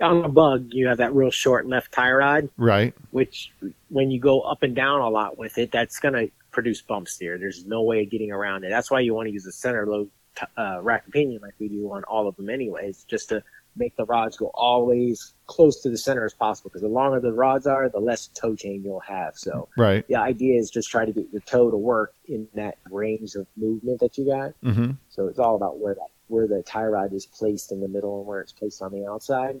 on 0.00 0.24
a 0.24 0.28
bug 0.28 0.68
you 0.70 0.86
have 0.88 0.98
that 0.98 1.14
real 1.14 1.30
short 1.30 1.66
left 1.66 1.92
tie 1.92 2.10
rod, 2.12 2.48
Right. 2.56 2.94
which 3.10 3.52
when 3.88 4.10
you 4.10 4.20
go 4.20 4.40
up 4.42 4.62
and 4.62 4.74
down 4.74 5.00
a 5.00 5.08
lot 5.08 5.38
with 5.38 5.58
it, 5.58 5.70
that's 5.72 5.98
going 5.98 6.14
to 6.14 6.30
produce 6.50 6.80
bumps 6.82 7.18
there. 7.18 7.38
There's 7.38 7.64
no 7.66 7.82
way 7.82 8.02
of 8.02 8.10
getting 8.10 8.32
around 8.32 8.64
it. 8.64 8.70
That's 8.70 8.90
why 8.90 9.00
you 9.00 9.14
want 9.14 9.26
to 9.28 9.32
use 9.32 9.46
a 9.46 9.52
center 9.52 9.86
load 9.86 10.10
t- 10.36 10.46
uh, 10.56 10.80
rack 10.82 11.10
pinion 11.10 11.40
like 11.42 11.54
we 11.58 11.68
do 11.68 11.90
on 11.92 12.04
all 12.04 12.26
of 12.28 12.36
them, 12.36 12.48
anyways, 12.50 13.04
just 13.04 13.28
to 13.30 13.42
make 13.76 13.94
the 13.96 14.04
rods 14.06 14.36
go 14.36 14.50
always 14.54 15.34
close 15.46 15.80
to 15.82 15.88
the 15.88 15.96
center 15.96 16.24
as 16.24 16.34
possible. 16.34 16.68
Because 16.70 16.82
the 16.82 16.88
longer 16.88 17.20
the 17.20 17.32
rods 17.32 17.66
are, 17.66 17.88
the 17.88 18.00
less 18.00 18.26
toe 18.28 18.56
change 18.56 18.84
you'll 18.84 18.98
have. 19.00 19.36
So 19.36 19.68
Right. 19.76 20.04
the 20.08 20.16
idea 20.16 20.58
is 20.58 20.70
just 20.70 20.90
try 20.90 21.04
to 21.04 21.12
get 21.12 21.26
your 21.30 21.42
toe 21.42 21.70
to 21.70 21.76
work 21.76 22.14
in 22.26 22.48
that 22.54 22.78
range 22.90 23.34
of 23.36 23.46
movement 23.56 24.00
that 24.00 24.18
you 24.18 24.26
got. 24.26 24.52
hmm 24.62 24.92
So 25.10 25.28
it's 25.28 25.38
all 25.38 25.54
about 25.54 25.78
where 25.78 25.94
that 25.94 26.08
where 26.28 26.46
the 26.46 26.62
tie 26.62 26.84
rod 26.86 27.12
is 27.12 27.26
placed 27.26 27.72
in 27.72 27.80
the 27.80 27.88
middle 27.88 28.18
and 28.18 28.26
where 28.26 28.40
it's 28.40 28.52
placed 28.52 28.80
on 28.82 28.92
the 28.92 29.06
outside. 29.06 29.60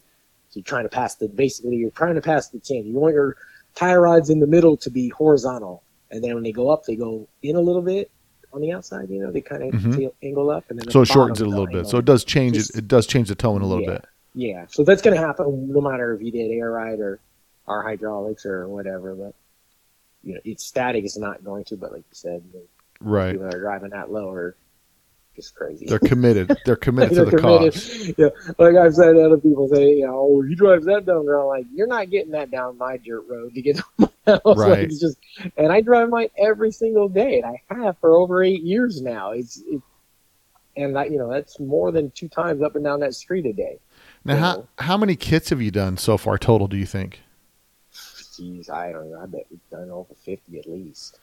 So 0.50 0.58
you're 0.58 0.64
trying 0.64 0.84
to 0.84 0.88
pass 0.88 1.14
the 1.16 1.28
basically 1.28 1.76
you're 1.76 1.90
trying 1.90 2.14
to 2.14 2.20
pass 2.22 2.48
the 2.48 2.58
chain. 2.60 2.86
You 2.86 2.94
want 2.94 3.14
your 3.14 3.36
tie 3.74 3.96
rods 3.96 4.30
in 4.30 4.40
the 4.40 4.46
middle 4.46 4.76
to 4.78 4.90
be 4.90 5.08
horizontal, 5.10 5.82
and 6.10 6.22
then 6.24 6.34
when 6.34 6.42
they 6.42 6.52
go 6.52 6.70
up, 6.70 6.84
they 6.84 6.96
go 6.96 7.28
in 7.42 7.56
a 7.56 7.60
little 7.60 7.82
bit 7.82 8.10
on 8.52 8.62
the 8.62 8.72
outside. 8.72 9.10
You 9.10 9.20
know, 9.20 9.30
they 9.30 9.42
kind 9.42 9.62
of 9.62 9.74
Mhm. 9.80 10.10
angle 10.22 10.50
up, 10.50 10.64
and 10.70 10.78
then 10.78 10.90
So 10.90 11.02
it 11.02 11.06
shortens 11.08 11.40
it 11.40 11.46
a 11.46 11.50
little 11.50 11.66
bit. 11.66 11.86
So 11.86 11.98
it 11.98 12.04
does 12.06 12.24
change 12.24 12.56
it. 12.56 12.60
Just- 12.60 12.76
It 12.78 12.88
does 12.88 13.06
change 13.06 13.28
the 13.28 13.34
tone 13.34 13.60
a 13.60 13.66
little 13.66 13.82
yeah. 13.84 13.90
bit. 13.90 14.04
Yeah, 14.34 14.66
so 14.68 14.84
that's 14.84 15.02
going 15.02 15.14
to 15.16 15.20
happen 15.20 15.70
no 15.72 15.80
matter 15.80 16.14
if 16.14 16.22
you 16.22 16.30
did 16.30 16.50
air 16.50 16.70
ride 16.70 17.00
or 17.00 17.18
our 17.66 17.82
hydraulics 17.82 18.46
or 18.46 18.68
whatever. 18.68 19.14
But 19.14 19.34
you 20.22 20.34
know, 20.34 20.40
it's 20.44 20.64
static 20.64 21.04
is 21.04 21.16
not 21.18 21.44
going 21.44 21.64
to. 21.64 21.76
But 21.76 21.92
like 21.92 22.00
you 22.08 22.14
said, 22.14 22.42
Right. 23.00 23.32
people 23.32 23.46
are 23.46 23.58
driving 23.60 23.90
that 23.90 24.10
low 24.10 24.30
are 24.30 24.56
just 25.38 25.54
crazy. 25.54 25.86
They're 25.86 25.98
committed. 26.00 26.56
They're 26.66 26.76
committed 26.76 27.10
to 27.10 27.14
They're 27.16 27.24
the 27.30 27.36
committed. 27.38 27.72
cause. 27.74 28.12
Yeah, 28.18 28.28
like 28.58 28.74
I've 28.76 28.94
said, 28.94 29.16
other 29.16 29.38
people 29.38 29.68
say, 29.68 29.94
you 29.94 30.06
know, 30.06 30.18
oh, 30.18 30.42
he 30.42 30.54
drives 30.54 30.84
that 30.86 31.06
down 31.06 31.26
there. 31.26 31.38
I'm 31.40 31.46
like, 31.46 31.66
you're 31.72 31.86
not 31.86 32.10
getting 32.10 32.32
that 32.32 32.50
down 32.50 32.76
my 32.76 32.96
dirt 32.96 33.24
road 33.28 33.54
to 33.54 33.62
get 33.62 33.76
to 33.76 33.84
my 33.98 34.08
house. 34.26 34.40
Like, 34.44 34.56
Right. 34.56 34.78
it's 34.84 34.98
just, 35.00 35.16
and 35.56 35.70
I 35.72 35.80
drive 35.80 36.08
mine 36.08 36.28
every 36.36 36.72
single 36.72 37.08
day, 37.08 37.40
and 37.40 37.56
I 37.70 37.84
have 37.84 37.96
for 37.98 38.16
over 38.16 38.42
eight 38.42 38.62
years 38.62 39.00
now. 39.00 39.30
It's, 39.30 39.62
it, 39.66 39.80
and 40.76 40.94
that, 40.96 41.10
you 41.10 41.18
know, 41.18 41.30
that's 41.30 41.58
more 41.60 41.92
than 41.92 42.10
two 42.12 42.28
times 42.28 42.62
up 42.62 42.74
and 42.76 42.84
down 42.84 43.00
that 43.00 43.14
street 43.14 43.46
a 43.46 43.52
day. 43.52 43.78
Now, 44.24 44.36
how 44.36 44.68
how 44.78 44.96
many 44.96 45.16
kits 45.16 45.50
have 45.50 45.62
you 45.62 45.70
done 45.70 45.96
so 45.96 46.18
far 46.18 46.36
total? 46.38 46.66
Do 46.66 46.76
you 46.76 46.84
think? 46.86 47.20
Jeez, 47.92 48.70
I 48.70 48.92
don't 48.92 49.10
know. 49.10 49.20
I 49.20 49.26
bet 49.26 49.46
we've 49.50 49.60
done 49.70 49.90
over 49.90 50.12
fifty 50.24 50.58
at 50.58 50.66
least. 50.66 51.18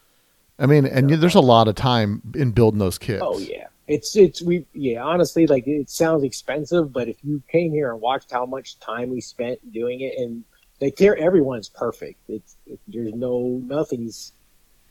I 0.58 0.66
mean, 0.66 0.86
and 0.86 1.10
there's 1.10 1.36
a 1.36 1.40
lot 1.42 1.68
of 1.68 1.76
time 1.76 2.22
in 2.36 2.52
building 2.52 2.80
those 2.80 2.98
kits. 2.98 3.22
Oh 3.24 3.38
yeah, 3.40 3.68
it's 3.88 4.16
it's 4.16 4.42
we 4.42 4.66
yeah. 4.74 5.04
Honestly, 5.04 5.46
like 5.48 5.68
it 5.68 5.90
sounds 5.90 6.24
expensive, 6.24 6.92
but 6.92 7.08
if 7.08 7.18
you 7.24 7.42
came 7.52 7.72
here 7.72 7.92
and 7.92 8.02
watched 8.02 8.32
how 8.32 8.46
much 8.46 8.80
time 8.80 9.10
we 9.10 9.22
spent 9.22 9.72
doing 9.72 10.02
it, 10.02 10.18
and 10.18 10.44
like 10.82 10.96
there, 10.96 11.16
everyone's 11.16 11.70
perfect. 11.70 12.20
It's 12.28 12.56
it, 12.66 12.80
there's 12.88 13.14
no 13.14 13.62
nothing's 13.64 14.34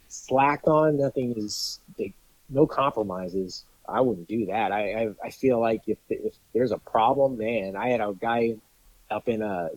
slacked 0.09 0.69
on. 0.69 0.99
Nothing 0.99 1.35
is 1.37 1.81
like, 1.99 2.15
no 2.49 2.67
compromises. 2.67 3.65
I 3.89 4.01
wouldn't 4.01 4.29
do 4.29 4.47
that. 4.47 4.71
I 4.71 4.93
I, 4.93 5.09
I 5.25 5.31
feel 5.31 5.61
like 5.61 5.83
if 5.89 5.99
if 6.09 6.35
there's 6.53 6.73
a 6.73 6.79
problem, 6.79 7.37
man, 7.39 7.75
I 7.77 7.89
had 7.89 8.01
a 8.01 8.15
guy 8.19 8.55
up 9.11 9.29
in 9.29 9.43
uh 9.43 9.71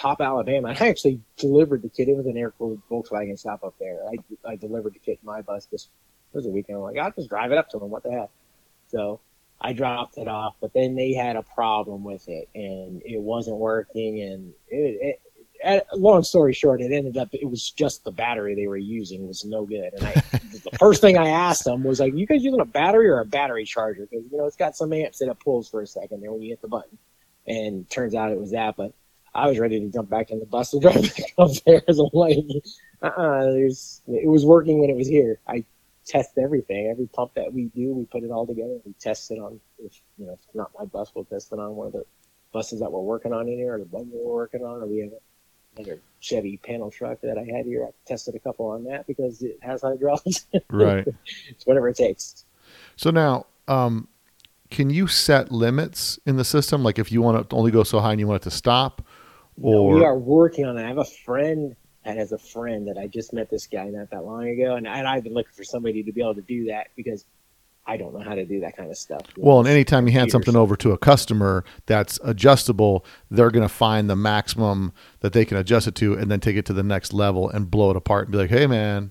Top 0.00 0.20
Alabama. 0.20 0.74
I 0.80 0.88
actually 0.88 1.20
delivered 1.36 1.82
the 1.82 1.88
kit. 1.88 2.08
It 2.08 2.16
was 2.16 2.26
an 2.26 2.36
air 2.36 2.50
cooled 2.50 2.80
Volkswagen 2.90 3.40
shop 3.40 3.62
up 3.62 3.74
there. 3.78 4.00
I 4.08 4.50
I 4.50 4.56
delivered 4.56 4.94
the 4.94 4.98
kit 4.98 5.20
in 5.22 5.26
my 5.26 5.42
bus 5.42 5.66
just 5.66 5.90
it 6.32 6.38
was 6.38 6.46
a 6.46 6.50
weekend. 6.50 6.78
I'm 6.78 6.82
like, 6.82 6.98
I'll 6.98 7.12
just 7.12 7.28
drive 7.28 7.52
it 7.52 7.58
up 7.58 7.68
to 7.70 7.78
them. 7.78 7.90
What 7.90 8.02
the 8.02 8.10
heck? 8.10 8.30
So 8.94 9.20
I 9.60 9.72
dropped 9.72 10.18
it 10.18 10.28
off, 10.28 10.54
but 10.60 10.72
then 10.72 10.94
they 10.94 11.14
had 11.14 11.36
a 11.36 11.42
problem 11.42 12.04
with 12.04 12.28
it 12.28 12.48
and 12.54 13.02
it 13.04 13.20
wasn't 13.20 13.56
working. 13.56 14.20
And 14.20 14.52
it, 14.68 14.98
it, 15.00 15.20
at, 15.62 15.98
long 15.98 16.22
story 16.22 16.52
short, 16.52 16.80
it 16.80 16.92
ended 16.92 17.16
up, 17.16 17.30
it 17.32 17.48
was 17.48 17.70
just 17.70 18.04
the 18.04 18.12
battery 18.12 18.54
they 18.54 18.68
were 18.68 18.76
using 18.76 19.26
was 19.26 19.44
no 19.44 19.64
good. 19.64 19.92
And 19.94 20.06
I, 20.06 20.12
the 20.52 20.76
first 20.78 21.00
thing 21.00 21.18
I 21.18 21.28
asked 21.28 21.64
them 21.64 21.82
was 21.82 21.98
like, 21.98 22.14
you 22.14 22.26
guys 22.26 22.44
using 22.44 22.60
a 22.60 22.66
battery 22.66 23.08
or 23.08 23.20
a 23.20 23.24
battery 23.24 23.64
charger? 23.64 24.06
Because, 24.08 24.24
you 24.30 24.38
know, 24.38 24.46
it's 24.46 24.56
got 24.56 24.76
some 24.76 24.92
amps 24.92 25.18
that 25.18 25.30
it 25.30 25.40
pulls 25.40 25.68
for 25.68 25.80
a 25.80 25.86
second 25.86 26.20
there 26.20 26.32
when 26.32 26.42
you 26.42 26.50
hit 26.50 26.62
the 26.62 26.68
button. 26.68 26.98
And 27.46 27.88
turns 27.90 28.14
out 28.14 28.30
it 28.30 28.38
was 28.38 28.52
that, 28.52 28.76
but 28.76 28.92
I 29.34 29.48
was 29.48 29.58
ready 29.58 29.80
to 29.80 29.88
jump 29.88 30.08
back 30.08 30.30
in 30.30 30.38
the 30.38 30.46
bus 30.46 30.72
and 30.72 30.82
drive 30.82 31.02
back 31.02 31.34
up 31.36 31.50
there. 31.66 31.82
As 31.88 31.98
I'm 31.98 32.08
like, 32.12 32.38
uh-uh, 33.02 33.44
there's, 33.46 34.02
it 34.06 34.28
was 34.28 34.44
working 34.44 34.78
when 34.78 34.90
it 34.90 34.96
was 34.96 35.08
here. 35.08 35.40
I 35.48 35.64
test 36.04 36.38
everything. 36.38 36.88
Every 36.88 37.06
pump 37.06 37.34
that 37.34 37.52
we 37.52 37.64
do, 37.66 37.94
we 37.94 38.04
put 38.04 38.22
it 38.22 38.30
all 38.30 38.46
together. 38.46 38.78
We 38.84 38.92
test 38.94 39.30
it 39.30 39.38
on, 39.38 39.60
if 39.78 40.00
you 40.18 40.26
know, 40.26 40.38
not 40.54 40.70
my 40.78 40.84
bus, 40.84 41.12
we'll 41.14 41.24
test 41.24 41.52
it 41.52 41.58
on 41.58 41.74
one 41.76 41.88
of 41.88 41.92
the 41.92 42.04
buses 42.52 42.80
that 42.80 42.90
we're 42.90 43.00
working 43.00 43.32
on 43.32 43.48
in 43.48 43.58
here, 43.58 43.74
or 43.74 43.78
the 43.78 43.84
that 43.84 44.06
we're 44.12 44.34
working 44.34 44.62
on, 44.62 44.82
or 44.82 44.86
we 44.86 44.98
have 44.98 45.10
another 45.76 46.00
Chevy 46.20 46.56
panel 46.56 46.90
truck 46.90 47.20
that 47.22 47.36
I 47.36 47.44
had 47.56 47.66
here. 47.66 47.84
I 47.84 47.90
tested 48.06 48.34
a 48.34 48.38
couple 48.38 48.66
on 48.66 48.84
that 48.84 49.06
because 49.06 49.42
it 49.42 49.58
has 49.62 49.82
hydraulics. 49.82 50.46
Right. 50.70 51.06
it's 51.48 51.66
whatever 51.66 51.88
it 51.88 51.96
takes. 51.96 52.44
So 52.96 53.10
now, 53.10 53.46
um, 53.68 54.08
can 54.70 54.90
you 54.90 55.06
set 55.06 55.52
limits 55.52 56.18
in 56.26 56.36
the 56.36 56.44
system? 56.44 56.82
Like 56.82 56.98
if 56.98 57.12
you 57.12 57.22
want 57.22 57.38
it 57.38 57.50
to 57.50 57.56
only 57.56 57.70
go 57.70 57.82
so 57.82 58.00
high 58.00 58.12
and 58.12 58.20
you 58.20 58.26
want 58.26 58.42
it 58.42 58.50
to 58.50 58.56
stop, 58.56 59.02
No, 59.56 59.68
or 59.68 59.94
we 59.96 60.04
are 60.04 60.18
working 60.18 60.64
on 60.64 60.78
it. 60.78 60.84
I 60.84 60.88
have 60.88 60.98
a 60.98 61.04
friend 61.04 61.76
that 62.04 62.16
has 62.16 62.32
a 62.32 62.38
friend 62.38 62.86
that 62.88 62.98
I 62.98 63.06
just 63.06 63.32
met 63.32 63.50
this 63.50 63.66
guy 63.66 63.86
not 63.88 64.10
that 64.10 64.24
long 64.24 64.48
ago, 64.48 64.76
and, 64.76 64.86
and 64.86 65.06
I've 65.08 65.24
been 65.24 65.34
looking 65.34 65.52
for 65.52 65.64
somebody 65.64 66.02
to 66.02 66.12
be 66.12 66.20
able 66.20 66.34
to 66.34 66.42
do 66.42 66.66
that 66.66 66.88
because 66.96 67.24
I 67.86 67.96
don't 67.96 68.14
know 68.14 68.20
how 68.20 68.34
to 68.34 68.44
do 68.46 68.60
that 68.60 68.76
kind 68.76 68.90
of 68.90 68.96
stuff. 68.96 69.22
well, 69.36 69.58
and 69.58 69.68
anytime 69.68 70.06
you 70.06 70.12
hand 70.12 70.30
something 70.30 70.56
over 70.56 70.74
to 70.76 70.92
a 70.92 70.98
customer 70.98 71.64
that's 71.86 72.18
adjustable, 72.24 73.04
they're 73.30 73.50
going 73.50 73.66
to 73.66 73.74
find 73.74 74.08
the 74.08 74.16
maximum 74.16 74.92
that 75.20 75.32
they 75.32 75.44
can 75.44 75.56
adjust 75.56 75.86
it 75.86 75.94
to, 75.96 76.14
and 76.14 76.30
then 76.30 76.40
take 76.40 76.56
it 76.56 76.64
to 76.66 76.72
the 76.72 76.82
next 76.82 77.12
level 77.12 77.48
and 77.50 77.70
blow 77.70 77.90
it 77.90 77.96
apart 77.96 78.26
and 78.26 78.32
be 78.32 78.38
like, 78.38 78.50
"Hey, 78.50 78.66
man, 78.66 79.10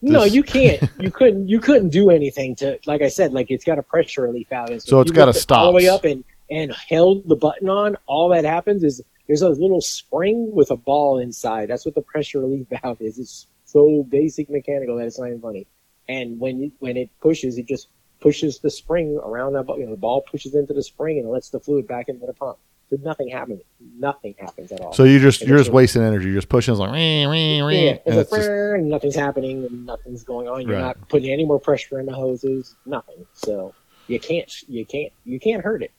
No, 0.00 0.24
you 0.24 0.42
can't. 0.42 0.82
You 0.98 1.10
couldn't. 1.10 1.48
You 1.48 1.60
couldn't 1.60 1.90
do 1.90 2.10
anything 2.10 2.56
to. 2.56 2.78
Like 2.86 3.02
I 3.02 3.08
said, 3.08 3.32
like 3.32 3.50
it's 3.50 3.64
got 3.64 3.78
a 3.78 3.82
pressure 3.82 4.22
relief 4.22 4.48
valve. 4.48 4.68
So. 4.68 4.78
So 4.78 5.00
it's 5.00 5.10
got 5.10 5.26
to 5.26 5.32
stop 5.34 5.60
all 5.60 5.72
the 5.72 5.76
way 5.76 5.88
up 5.88 6.04
and 6.04 6.24
and 6.50 6.72
held 6.72 7.26
the 7.28 7.36
button 7.36 7.68
on. 7.68 7.96
All 8.06 8.28
that 8.30 8.44
happens 8.44 8.84
is 8.84 9.02
there's 9.26 9.42
a 9.42 9.48
little 9.48 9.80
spring 9.80 10.50
with 10.52 10.70
a 10.70 10.76
ball 10.76 11.18
inside. 11.18 11.68
That's 11.70 11.84
what 11.86 11.94
the 11.94 12.02
pressure 12.02 12.40
relief 12.40 12.66
valve 12.82 13.00
is. 13.00 13.18
It's 13.18 13.46
so 13.64 14.04
basic 14.08 14.50
mechanical 14.50 14.96
that 14.98 15.06
it's 15.06 15.18
not 15.18 15.28
even 15.28 15.40
funny. 15.40 15.66
And 16.08 16.38
when 16.38 16.60
you, 16.60 16.72
when 16.80 16.96
it 16.96 17.10
pushes, 17.20 17.56
it 17.58 17.66
just 17.66 17.88
pushes 18.20 18.58
the 18.58 18.70
spring 18.70 19.18
around 19.24 19.54
that 19.54 19.64
ball. 19.64 19.78
You 19.78 19.86
know, 19.86 19.92
the 19.92 19.96
ball 19.96 20.22
pushes 20.22 20.54
into 20.54 20.72
the 20.74 20.82
spring 20.82 21.18
and 21.18 21.26
it 21.26 21.30
lets 21.30 21.50
the 21.50 21.60
fluid 21.60 21.86
back 21.88 22.08
into 22.08 22.26
the 22.26 22.34
pump. 22.34 22.58
So 22.90 22.98
nothing 23.02 23.28
happens. 23.30 23.62
Nothing 23.98 24.34
happens 24.38 24.70
at 24.70 24.80
all. 24.82 24.92
So 24.92 25.04
you're 25.04 25.18
just 25.20 25.40
And 25.40 25.48
you're 25.48 25.56
just 25.58 25.70
a- 25.70 25.72
wasting 25.72 26.02
energy. 26.02 26.26
You're 26.26 26.34
just 26.36 26.50
pushing. 26.50 26.72
It's 26.72 26.78
like 26.80 26.90
yeah, 26.92 27.90
and 27.90 27.98
it's 28.06 28.06
it's 28.06 28.32
like, 28.32 28.40
just- 28.42 28.82
nothing's 28.84 29.16
happening 29.16 29.64
and 29.64 29.86
nothing's 29.86 30.22
going 30.22 30.48
on. 30.48 30.62
You're 30.68 30.72
Right. 30.76 30.82
not 30.82 31.08
putting 31.08 31.30
any 31.30 31.46
more 31.46 31.58
pressure 31.58 31.98
in 31.98 32.04
the 32.04 32.12
hoses. 32.12 32.76
Nothing. 32.84 33.24
So 33.32 33.72
you 34.06 34.20
can't. 34.20 34.52
You 34.68 34.84
can't. 34.84 35.12
You 35.24 35.40
can't 35.40 35.64
hurt 35.64 35.82
it. 35.82 35.92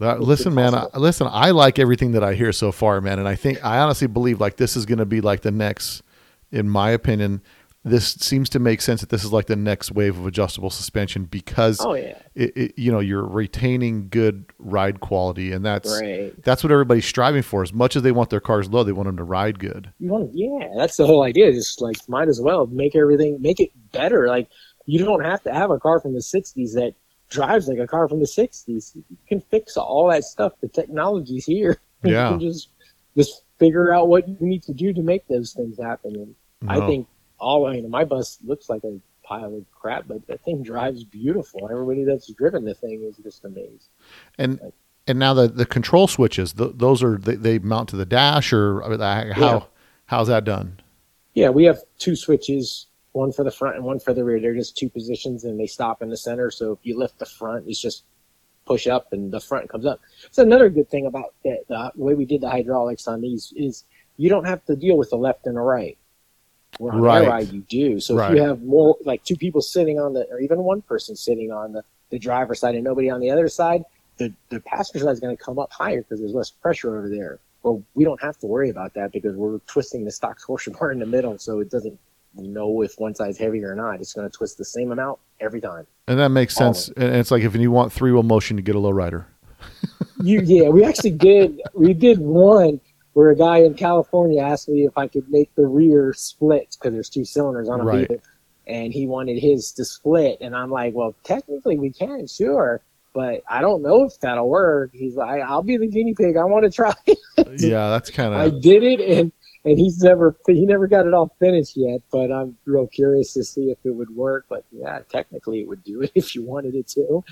That, 0.00 0.20
listen, 0.20 0.54
man. 0.54 0.74
I, 0.74 0.86
listen, 0.96 1.26
I 1.30 1.50
like 1.52 1.78
everything 1.78 2.12
that 2.12 2.22
I 2.22 2.34
hear 2.34 2.52
so 2.52 2.72
far, 2.72 3.00
man, 3.00 3.18
and 3.18 3.26
I 3.28 3.34
think 3.36 3.64
I 3.64 3.78
honestly 3.78 4.06
believe 4.06 4.40
like 4.40 4.56
this 4.56 4.76
is 4.76 4.84
going 4.86 4.98
to 4.98 5.06
be 5.06 5.20
like 5.20 5.40
the 5.42 5.50
next, 5.50 6.02
in 6.52 6.68
my 6.68 6.90
opinion, 6.90 7.40
this 7.84 8.14
seems 8.14 8.48
to 8.50 8.58
make 8.58 8.82
sense 8.82 9.00
that 9.00 9.10
this 9.10 9.22
is 9.24 9.32
like 9.32 9.46
the 9.46 9.54
next 9.56 9.92
wave 9.92 10.18
of 10.18 10.26
adjustable 10.26 10.70
suspension 10.70 11.24
because 11.24 11.80
Oh 11.80 11.94
yeah. 11.94 12.18
it, 12.34 12.56
it, 12.56 12.72
you 12.76 12.90
know 12.90 12.98
you're 12.98 13.24
retaining 13.24 14.08
good 14.08 14.44
ride 14.58 15.00
quality, 15.00 15.52
and 15.52 15.64
that's 15.64 16.00
Right. 16.02 16.34
that's 16.42 16.64
what 16.64 16.72
everybody's 16.72 17.06
striving 17.06 17.42
for. 17.42 17.62
As 17.62 17.72
much 17.72 17.94
as 17.96 18.02
they 18.02 18.12
want 18.12 18.28
their 18.30 18.40
cars 18.40 18.68
low, 18.68 18.82
they 18.82 18.92
want 18.92 19.06
them 19.06 19.16
to 19.18 19.24
ride 19.24 19.58
good. 19.60 19.92
Want, 20.00 20.32
yeah, 20.34 20.68
that's 20.76 20.96
the 20.96 21.06
whole 21.06 21.22
idea. 21.22 21.52
Just 21.52 21.80
like 21.80 21.96
might 22.08 22.28
as 22.28 22.40
well 22.40 22.66
make 22.66 22.96
everything, 22.96 23.40
make 23.40 23.60
it 23.60 23.70
better. 23.92 24.26
Like 24.26 24.48
you 24.84 25.04
don't 25.04 25.24
have 25.24 25.42
to 25.44 25.54
have 25.54 25.70
a 25.70 25.78
car 25.78 26.00
from 26.00 26.12
the 26.12 26.20
'60s 26.20 26.74
that 26.74 26.94
drives 27.28 27.68
like 27.68 27.78
a 27.78 27.86
car 27.86 28.08
from 28.08 28.20
the 28.20 28.26
'60s. 28.26 28.94
You 28.94 29.04
can 29.28 29.40
fix 29.40 29.76
all 29.76 30.08
that 30.08 30.24
stuff. 30.24 30.52
The 30.60 30.68
technology's 30.68 31.44
here. 31.46 31.78
Yeah. 32.04 32.30
you 32.32 32.38
can 32.38 32.40
just 32.48 32.68
just 33.16 33.42
figure 33.58 33.92
out 33.92 34.06
what 34.08 34.28
you 34.28 34.36
need 34.38 34.62
to 34.64 34.72
do 34.74 34.92
to 34.92 35.02
make 35.02 35.26
those 35.28 35.52
things 35.54 35.78
happen. 35.80 36.14
And 36.14 36.70
I 36.70 36.86
think 36.86 37.08
all 37.40 37.66
I 37.66 37.72
mean, 37.72 37.90
my 37.90 38.04
bus 38.04 38.38
looks 38.44 38.68
like 38.68 38.84
a 38.84 39.00
pile 39.24 39.56
of 39.56 39.64
crap, 39.72 40.04
but 40.06 40.24
that 40.28 40.44
thing 40.44 40.62
drives 40.62 41.02
beautiful. 41.02 41.66
Everybody 41.68 42.04
that's 42.04 42.30
driven 42.32 42.64
the 42.64 42.74
thing 42.74 43.02
is 43.02 43.16
just 43.24 43.44
amazed. 43.44 43.88
and 44.38 44.60
and 45.08 45.18
now 45.18 45.34
the 45.34 45.48
the 45.48 45.66
control 45.66 46.06
switches, 46.06 46.52
th- 46.52 46.72
those 46.76 47.02
are 47.02 47.16
they, 47.16 47.34
they 47.34 47.58
mount 47.58 47.88
to 47.88 47.96
the 47.96 48.06
dash 48.06 48.52
or 48.52 48.82
uh, 48.84 49.32
how 49.32 49.40
Yeah. 49.54 49.60
how's 50.04 50.28
that 50.28 50.44
done? 50.44 50.78
Yeah, 51.34 51.48
we 51.48 51.64
have 51.64 51.78
two 51.98 52.14
switches, 52.14 52.86
one 53.16 53.32
for 53.32 53.44
the 53.44 53.50
front 53.50 53.76
and 53.76 53.84
one 53.84 53.98
for 53.98 54.12
the 54.12 54.22
rear. 54.22 54.38
They're 54.38 54.54
just 54.54 54.76
two 54.76 54.90
positions 54.90 55.44
and 55.44 55.58
they 55.58 55.66
stop 55.66 56.02
in 56.02 56.10
the 56.10 56.16
center. 56.16 56.50
So 56.50 56.72
if 56.72 56.78
you 56.82 56.98
lift 56.98 57.18
the 57.18 57.26
front, 57.26 57.66
it's 57.66 57.80
just 57.80 58.04
push 58.66 58.86
up 58.86 59.12
and 59.12 59.32
the 59.32 59.40
front 59.40 59.68
comes 59.70 59.86
up. 59.86 60.00
So 60.30 60.42
another 60.42 60.68
good 60.68 60.90
thing 60.90 61.06
about 61.06 61.34
the, 61.42 61.58
the 61.68 61.90
way 61.96 62.14
we 62.14 62.26
did 62.26 62.42
the 62.42 62.50
hydraulics 62.50 63.08
on 63.08 63.22
these 63.22 63.52
is 63.56 63.84
you 64.18 64.28
don't 64.28 64.44
have 64.44 64.64
to 64.66 64.76
deal 64.76 64.96
with 64.98 65.10
the 65.10 65.16
left 65.16 65.46
and 65.46 65.56
the 65.56 65.60
right. 65.60 65.96
Where 66.78 66.92
on 66.92 67.00
Right. 67.00 67.26
ride 67.26 67.52
you 67.52 67.62
do. 67.62 68.00
So 68.00 68.16
Right. 68.16 68.32
if 68.32 68.36
you 68.36 68.42
have 68.42 68.62
more 68.62 68.96
like 69.04 69.24
two 69.24 69.36
people 69.36 69.62
sitting 69.62 69.98
on 69.98 70.12
the 70.12 70.28
or 70.30 70.38
even 70.40 70.62
one 70.62 70.82
person 70.82 71.16
sitting 71.16 71.50
on 71.50 71.72
the, 71.72 71.82
the 72.10 72.18
driver's 72.18 72.60
side 72.60 72.74
and 72.74 72.84
nobody 72.84 73.08
on 73.08 73.20
the 73.20 73.30
other 73.30 73.48
side, 73.48 73.82
the, 74.18 74.34
the 74.50 74.60
passenger 74.60 75.04
side 75.06 75.12
is 75.12 75.20
going 75.20 75.34
to 75.34 75.42
come 75.42 75.58
up 75.58 75.72
higher 75.72 76.02
because 76.02 76.20
there's 76.20 76.34
less 76.34 76.50
pressure 76.50 76.98
over 76.98 77.08
there. 77.08 77.38
Well, 77.62 77.82
we 77.94 78.04
don't 78.04 78.20
have 78.20 78.36
to 78.38 78.46
worry 78.46 78.68
about 78.68 78.92
that 78.94 79.10
because 79.10 79.36
we're 79.36 79.58
twisting 79.60 80.04
the 80.04 80.10
stock 80.10 80.38
torsion 80.38 80.74
bar 80.78 80.92
in 80.92 80.98
the 80.98 81.06
middle, 81.06 81.38
so 81.38 81.60
it 81.60 81.70
doesn't 81.70 81.98
know 82.36 82.82
if 82.82 82.94
one 82.98 83.14
side's 83.14 83.38
heavier 83.38 83.72
or 83.72 83.74
not. 83.74 84.00
It's 84.00 84.12
going 84.12 84.28
to 84.28 84.36
twist 84.36 84.58
the 84.58 84.64
same 84.64 84.92
amount 84.92 85.18
every 85.40 85.60
time. 85.60 85.86
And 86.08 86.18
that 86.18 86.30
makes 86.30 86.54
sense. 86.54 86.88
And 86.88 87.16
it's 87.16 87.30
like 87.30 87.42
if 87.42 87.54
you 87.56 87.70
want 87.70 87.92
three 87.92 88.12
wheel 88.12 88.22
motion 88.22 88.56
to 88.56 88.62
get 88.62 88.74
a 88.74 88.78
low 88.78 88.90
rider. 88.90 89.26
You, 90.22 90.40
yeah, 90.40 90.68
we 90.68 90.84
actually 90.84 91.10
did. 91.10 91.60
We 91.74 91.92
did 91.92 92.18
one 92.18 92.80
where 93.12 93.30
a 93.30 93.36
guy 93.36 93.58
in 93.58 93.74
California 93.74 94.42
asked 94.42 94.68
me 94.68 94.84
if 94.84 94.96
I 94.96 95.08
could 95.08 95.28
make 95.30 95.54
the 95.54 95.66
rear 95.66 96.12
split 96.14 96.76
because 96.78 96.92
there's 96.92 97.08
two 97.08 97.24
cylinders 97.24 97.68
on 97.68 97.80
a 97.80 97.84
Right. 97.84 98.20
And 98.66 98.92
he 98.92 99.06
wanted 99.06 99.38
his 99.38 99.72
to 99.72 99.84
split. 99.84 100.38
And 100.40 100.54
I'm 100.56 100.70
like, 100.70 100.92
well, 100.94 101.14
technically 101.22 101.78
we 101.78 101.92
can, 101.92 102.26
sure, 102.26 102.82
but 103.16 103.42
I 103.48 103.62
don't 103.62 103.80
know 103.80 104.04
if 104.04 104.20
that'll 104.20 104.48
work. 104.48 104.90
He's 104.92 105.16
like, 105.16 105.40
I'll 105.40 105.62
be 105.62 105.78
the 105.78 105.86
guinea 105.86 106.14
pig. 106.14 106.36
I 106.36 106.44
want 106.44 106.64
to 106.64 106.70
try. 106.70 106.92
yeah, 107.56 107.88
that's 107.88 108.10
kind 108.10 108.34
of. 108.34 108.40
I 108.40 108.50
did 108.50 108.82
it, 108.82 109.00
and 109.00 109.32
and 109.66 109.78
he's 109.78 110.02
never 110.02 110.34
he 110.46 110.64
never 110.64 110.86
got 110.86 111.06
it 111.06 111.12
all 111.12 111.34
finished 111.38 111.76
yet. 111.76 112.00
But 112.10 112.32
I'm 112.32 112.56
real 112.64 112.86
curious 112.86 113.34
to 113.34 113.44
see 113.44 113.70
if 113.70 113.78
it 113.84 113.90
would 113.90 114.10
work. 114.16 114.46
But 114.48 114.64
yeah, 114.72 115.00
technically 115.10 115.60
it 115.60 115.68
would 115.68 115.84
do 115.84 116.00
it 116.02 116.12
if 116.14 116.34
you 116.34 116.42
wanted 116.42 116.74
it 116.74 116.88
to. 116.88 117.22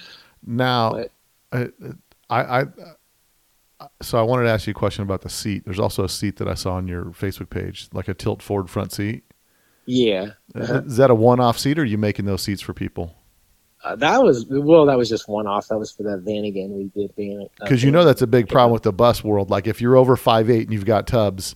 now. 0.46 0.92
But- 0.92 1.10
I, 1.52 1.68
I, 2.30 2.60
I, 2.60 2.66
so 4.02 4.18
I 4.18 4.22
wanted 4.22 4.44
to 4.44 4.50
ask 4.50 4.66
you 4.66 4.72
a 4.72 4.74
question 4.74 5.02
about 5.02 5.20
the 5.20 5.28
seat. 5.28 5.64
There's 5.64 5.78
also 5.78 6.02
a 6.04 6.08
seat 6.08 6.36
that 6.36 6.48
I 6.48 6.54
saw 6.54 6.74
on 6.74 6.88
your 6.88 7.04
Facebook 7.06 7.48
page, 7.50 7.88
like 7.92 8.08
a 8.08 8.14
tilt 8.14 8.42
forward 8.42 8.68
front 8.70 8.90
seat. 8.92 9.22
Yeah, 9.86 10.30
Uh-huh. 10.54 10.82
Is 10.86 10.96
that 10.96 11.10
a 11.10 11.14
one-off 11.14 11.58
seat, 11.58 11.78
or 11.78 11.82
are 11.82 11.84
you 11.84 11.98
making 11.98 12.24
those 12.24 12.42
seats 12.42 12.60
for 12.62 12.72
people? 12.74 13.14
uh, 13.84 13.94
that 13.96 14.22
was 14.22 14.46
well, 14.48 14.86
that 14.86 14.96
was 14.96 15.08
just 15.10 15.28
one 15.28 15.46
off. 15.46 15.68
That 15.68 15.78
was 15.78 15.92
for 15.92 16.02
that 16.04 16.20
van 16.20 16.44
again. 16.44 16.72
We 16.72 16.84
did 17.00 17.12
van 17.16 17.42
uh, 17.42 17.64
Because 17.64 17.84
you 17.84 17.90
know 17.90 18.02
that's 18.04 18.22
a 18.22 18.26
big 18.26 18.48
problem 18.48 18.72
with 18.72 18.82
the 18.82 18.92
bus 18.94 19.22
world. 19.22 19.50
Like 19.50 19.66
if 19.66 19.80
you're 19.80 19.96
over 19.96 20.16
five 20.16 20.48
eight 20.48 20.62
and 20.62 20.72
you've 20.72 20.86
got 20.86 21.06
tubs, 21.06 21.54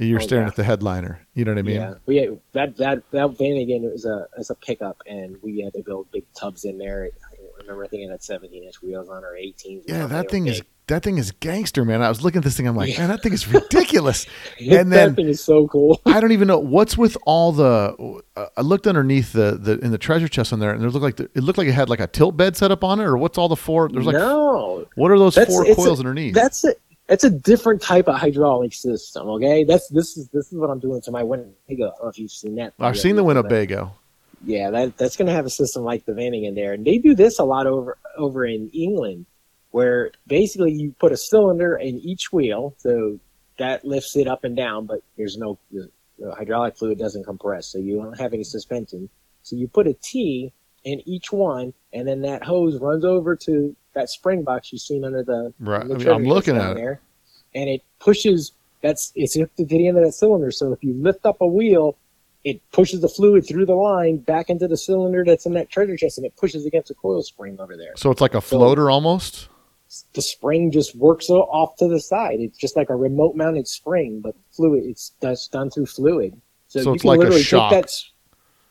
you're 0.00 0.20
Oh, 0.20 0.22
staring 0.22 0.44
yeah. 0.44 0.48
at 0.48 0.56
the 0.56 0.64
headliner. 0.64 1.20
You 1.34 1.44
know 1.44 1.52
what 1.52 1.58
I 1.58 1.62
mean? 1.62 1.76
yeah, 1.76 1.94
we 2.06 2.16
had, 2.16 2.40
that 2.52 2.76
that 2.78 3.02
that 3.12 3.36
van 3.38 3.56
again 3.56 3.82
was 3.82 4.04
a 4.04 4.26
is 4.38 4.50
a 4.50 4.54
pickup, 4.54 5.00
and 5.06 5.36
we 5.42 5.60
had 5.60 5.72
to 5.74 5.82
build 5.82 6.10
big 6.12 6.24
tubs 6.34 6.64
in 6.64 6.78
there. 6.78 7.10
I 7.24 7.62
remember 7.62 7.84
I 7.84 7.88
think 7.88 8.02
it 8.04 8.10
had 8.10 8.22
17 8.22 8.62
inch 8.64 8.80
wheels 8.82 9.08
on 9.08 9.24
or 9.24 9.36
18. 9.36 9.82
Yeah, 9.86 10.06
that 10.06 10.30
thing 10.30 10.46
is 10.46 10.60
big. 10.60 10.68
that 10.86 11.02
thing 11.02 11.18
is 11.18 11.32
gangster, 11.32 11.84
man. 11.84 12.00
I 12.02 12.08
was 12.08 12.22
looking 12.22 12.38
at 12.38 12.44
this 12.44 12.56
thing. 12.56 12.66
I'm 12.66 12.76
like, 12.76 12.92
Yeah. 12.94 13.00
man, 13.00 13.08
that 13.10 13.22
thing 13.22 13.32
is 13.32 13.46
ridiculous. 13.52 14.26
and 14.60 14.70
then 14.70 15.10
that 15.10 15.16
thing 15.16 15.28
is 15.28 15.42
so 15.42 15.66
cool. 15.68 16.00
I 16.06 16.20
don't 16.20 16.32
even 16.32 16.48
know 16.48 16.58
what's 16.60 16.96
with 16.96 17.16
all 17.26 17.52
the. 17.52 18.20
Uh, 18.36 18.46
I 18.56 18.60
looked 18.62 18.86
underneath 18.86 19.32
the, 19.32 19.58
the 19.60 19.78
in 19.80 19.90
the 19.90 19.98
treasure 19.98 20.28
chest 20.28 20.52
on 20.52 20.60
there, 20.60 20.70
and 20.72 20.80
there 20.82 20.88
looked 20.90 21.02
like 21.02 21.16
the, 21.16 21.24
it 21.34 21.42
looked 21.42 21.58
like 21.58 21.68
it 21.68 21.72
had 21.72 21.88
like 21.90 22.00
a 22.00 22.06
tilt 22.06 22.36
bed 22.36 22.56
set 22.56 22.70
up 22.70 22.82
on 22.84 23.00
it, 23.00 23.04
or 23.04 23.16
what's 23.18 23.36
all 23.36 23.48
the 23.48 23.56
four? 23.56 23.88
There's 23.88 24.06
like 24.06 24.14
no, 24.14 24.86
what 24.94 25.10
are 25.10 25.18
those 25.18 25.34
That's- 25.34 25.54
four 25.54 25.64
coils 25.74 25.98
a- 25.98 26.02
underneath? 26.02 26.34
That's 26.34 26.64
a 26.64 26.74
it's 27.08 27.24
a 27.24 27.30
different 27.30 27.80
type 27.80 28.08
of 28.08 28.16
hydraulic 28.16 28.72
system. 28.72 29.28
Okay, 29.28 29.64
that's 29.64 29.88
this 29.88 30.16
is 30.16 30.28
this 30.28 30.52
is 30.52 30.58
what 30.58 30.70
I'm 30.70 30.78
doing 30.78 31.00
to 31.02 31.10
my 31.10 31.22
Winnebago. 31.22 31.54
I 31.68 31.76
don't 31.76 32.02
know 32.02 32.08
if 32.08 32.18
you've 32.18 32.30
seen 32.30 32.56
that. 32.56 32.74
I've 32.78 32.98
seen 32.98 33.16
the 33.16 33.24
Winnebago. 33.24 33.92
Yeah, 34.44 34.70
that 34.70 34.96
that's 34.98 35.16
gonna 35.16 35.32
have 35.32 35.46
a 35.46 35.50
system 35.50 35.84
like 35.84 36.04
the 36.04 36.12
Vanning 36.12 36.44
in 36.46 36.54
there, 36.54 36.72
and 36.74 36.84
they 36.84 36.98
do 36.98 37.14
this 37.14 37.38
a 37.38 37.44
lot 37.44 37.66
over 37.66 37.96
over 38.16 38.44
in 38.44 38.70
England, 38.70 39.26
where 39.70 40.12
basically 40.26 40.72
you 40.72 40.94
put 40.98 41.12
a 41.12 41.16
cylinder 41.16 41.76
in 41.76 41.98
each 42.00 42.32
wheel, 42.32 42.74
so 42.78 43.18
that 43.58 43.84
lifts 43.84 44.16
it 44.16 44.28
up 44.28 44.44
and 44.44 44.56
down, 44.56 44.86
but 44.86 45.02
there's 45.16 45.36
no 45.36 45.58
the, 45.72 45.90
the 46.18 46.34
hydraulic 46.34 46.76
fluid 46.76 46.98
doesn't 46.98 47.24
compress, 47.24 47.66
so 47.66 47.78
you 47.78 47.96
don't 47.96 48.18
have 48.18 48.32
any 48.32 48.44
suspension. 48.44 49.08
So 49.42 49.56
you 49.56 49.66
put 49.66 49.86
a 49.86 49.94
T 49.94 50.52
in 50.84 51.00
each 51.08 51.32
one, 51.32 51.72
and 51.92 52.06
then 52.06 52.22
that 52.22 52.42
hose 52.44 52.78
runs 52.80 53.04
over 53.04 53.34
to 53.36 53.74
that 53.94 54.08
spring 54.10 54.42
box 54.42 54.72
you've 54.72 54.80
seen 54.82 55.04
under 55.04 55.22
the 55.22 55.52
Right. 55.58 55.86
the 55.86 55.94
I 55.94 55.98
mean, 55.98 56.08
I'm 56.08 56.24
looking 56.24 56.56
at 56.56 56.72
it. 56.72 56.76
there, 56.76 57.00
and 57.54 57.68
it 57.68 57.82
pushes. 58.00 58.52
That's 58.80 59.12
it's 59.16 59.34
to 59.34 59.48
the 59.58 59.88
end 59.88 59.98
of 59.98 60.04
that 60.04 60.12
cylinder. 60.12 60.50
So 60.52 60.72
if 60.72 60.82
you 60.84 60.94
lift 60.94 61.26
up 61.26 61.40
a 61.40 61.46
wheel, 61.46 61.96
it 62.44 62.60
pushes 62.70 63.00
the 63.00 63.08
fluid 63.08 63.46
through 63.46 63.66
the 63.66 63.74
line 63.74 64.18
back 64.18 64.48
into 64.50 64.68
the 64.68 64.76
cylinder 64.76 65.24
that's 65.24 65.46
in 65.46 65.54
that 65.54 65.68
treasure 65.68 65.96
chest, 65.96 66.16
and 66.18 66.24
it 66.26 66.36
pushes 66.36 66.64
against 66.64 66.88
the 66.88 66.94
coil 66.94 67.22
spring 67.22 67.58
over 67.58 67.76
there. 67.76 67.94
So 67.96 68.10
it's 68.10 68.20
like 68.20 68.34
a 68.34 68.40
floater 68.40 68.88
almost. 68.90 69.48
The 70.12 70.22
spring 70.22 70.70
just 70.70 70.94
works 70.94 71.28
off 71.30 71.76
to 71.78 71.88
the 71.88 71.98
side. 71.98 72.40
It's 72.40 72.58
just 72.58 72.76
like 72.76 72.90
a 72.90 72.94
remote 72.94 73.34
mounted 73.34 73.66
spring, 73.66 74.20
but 74.20 74.36
fluid. 74.52 74.84
It's 74.84 75.12
that's 75.20 75.48
done 75.48 75.70
through 75.70 75.86
fluid. 75.86 76.40
So, 76.68 76.82
So 76.82 76.90
you 76.90 76.94
it's 76.94 77.02
can 77.02 77.08
like 77.08 77.16
a 77.16 77.20
literally 77.20 77.42
shock. 77.42 77.72
take 77.72 77.82
that. 77.86 77.92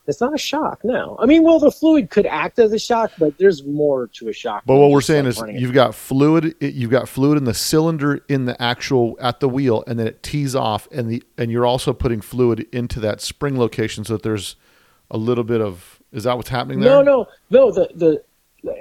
It's 0.08 0.22
not 0.22 0.34
a 0.34 0.38
shock, 0.38 0.80
no. 0.86 1.18
I 1.20 1.26
mean, 1.26 1.44
well, 1.44 1.60
the 1.60 1.70
fluid 1.70 2.10
could 2.10 2.26
act 2.26 2.60
as 2.60 2.72
a 2.72 2.80
shock, 2.80 3.12
but 3.20 3.38
there's 3.38 3.66
more 3.66 4.08
to 4.14 4.30
a 4.30 4.34
shock. 4.34 4.64
But 4.66 4.78
what 4.78 4.90
we're 4.90 5.02
saying 5.02 5.26
is 5.26 5.44
you've 5.50 5.74
got 5.74 5.94
fluid. 5.94 6.56
You've 6.62 6.92
got 6.92 7.10
fluid 7.10 7.38
in 7.38 7.44
the 7.44 7.54
cylinder 7.54 8.24
in 8.30 8.46
the 8.46 8.60
actual 8.62 9.18
at 9.20 9.42
the 9.42 9.50
wheel, 9.50 9.84
and 9.86 10.00
then 10.00 10.08
it 10.08 10.24
tees 10.24 10.56
off, 10.56 10.88
and 10.94 11.10
the 11.10 11.22
and 11.38 11.52
you're 11.52 11.66
also 11.66 11.92
putting 11.92 12.22
fluid 12.22 12.68
into 12.72 13.02
that 13.02 13.20
spring 13.20 13.60
location 13.60 14.06
so 14.06 14.14
that 14.14 14.24
there's 14.24 14.56
a 15.12 15.18
little 15.18 15.44
bit 15.44 15.60
of. 15.60 16.02
Is 16.14 16.24
that 16.24 16.38
what's 16.38 16.50
happening 16.50 16.80
there? 16.80 16.90
No, 16.90 17.02
no, 17.02 17.28
no. 17.50 17.72
The 17.72 17.90
the 17.94 18.24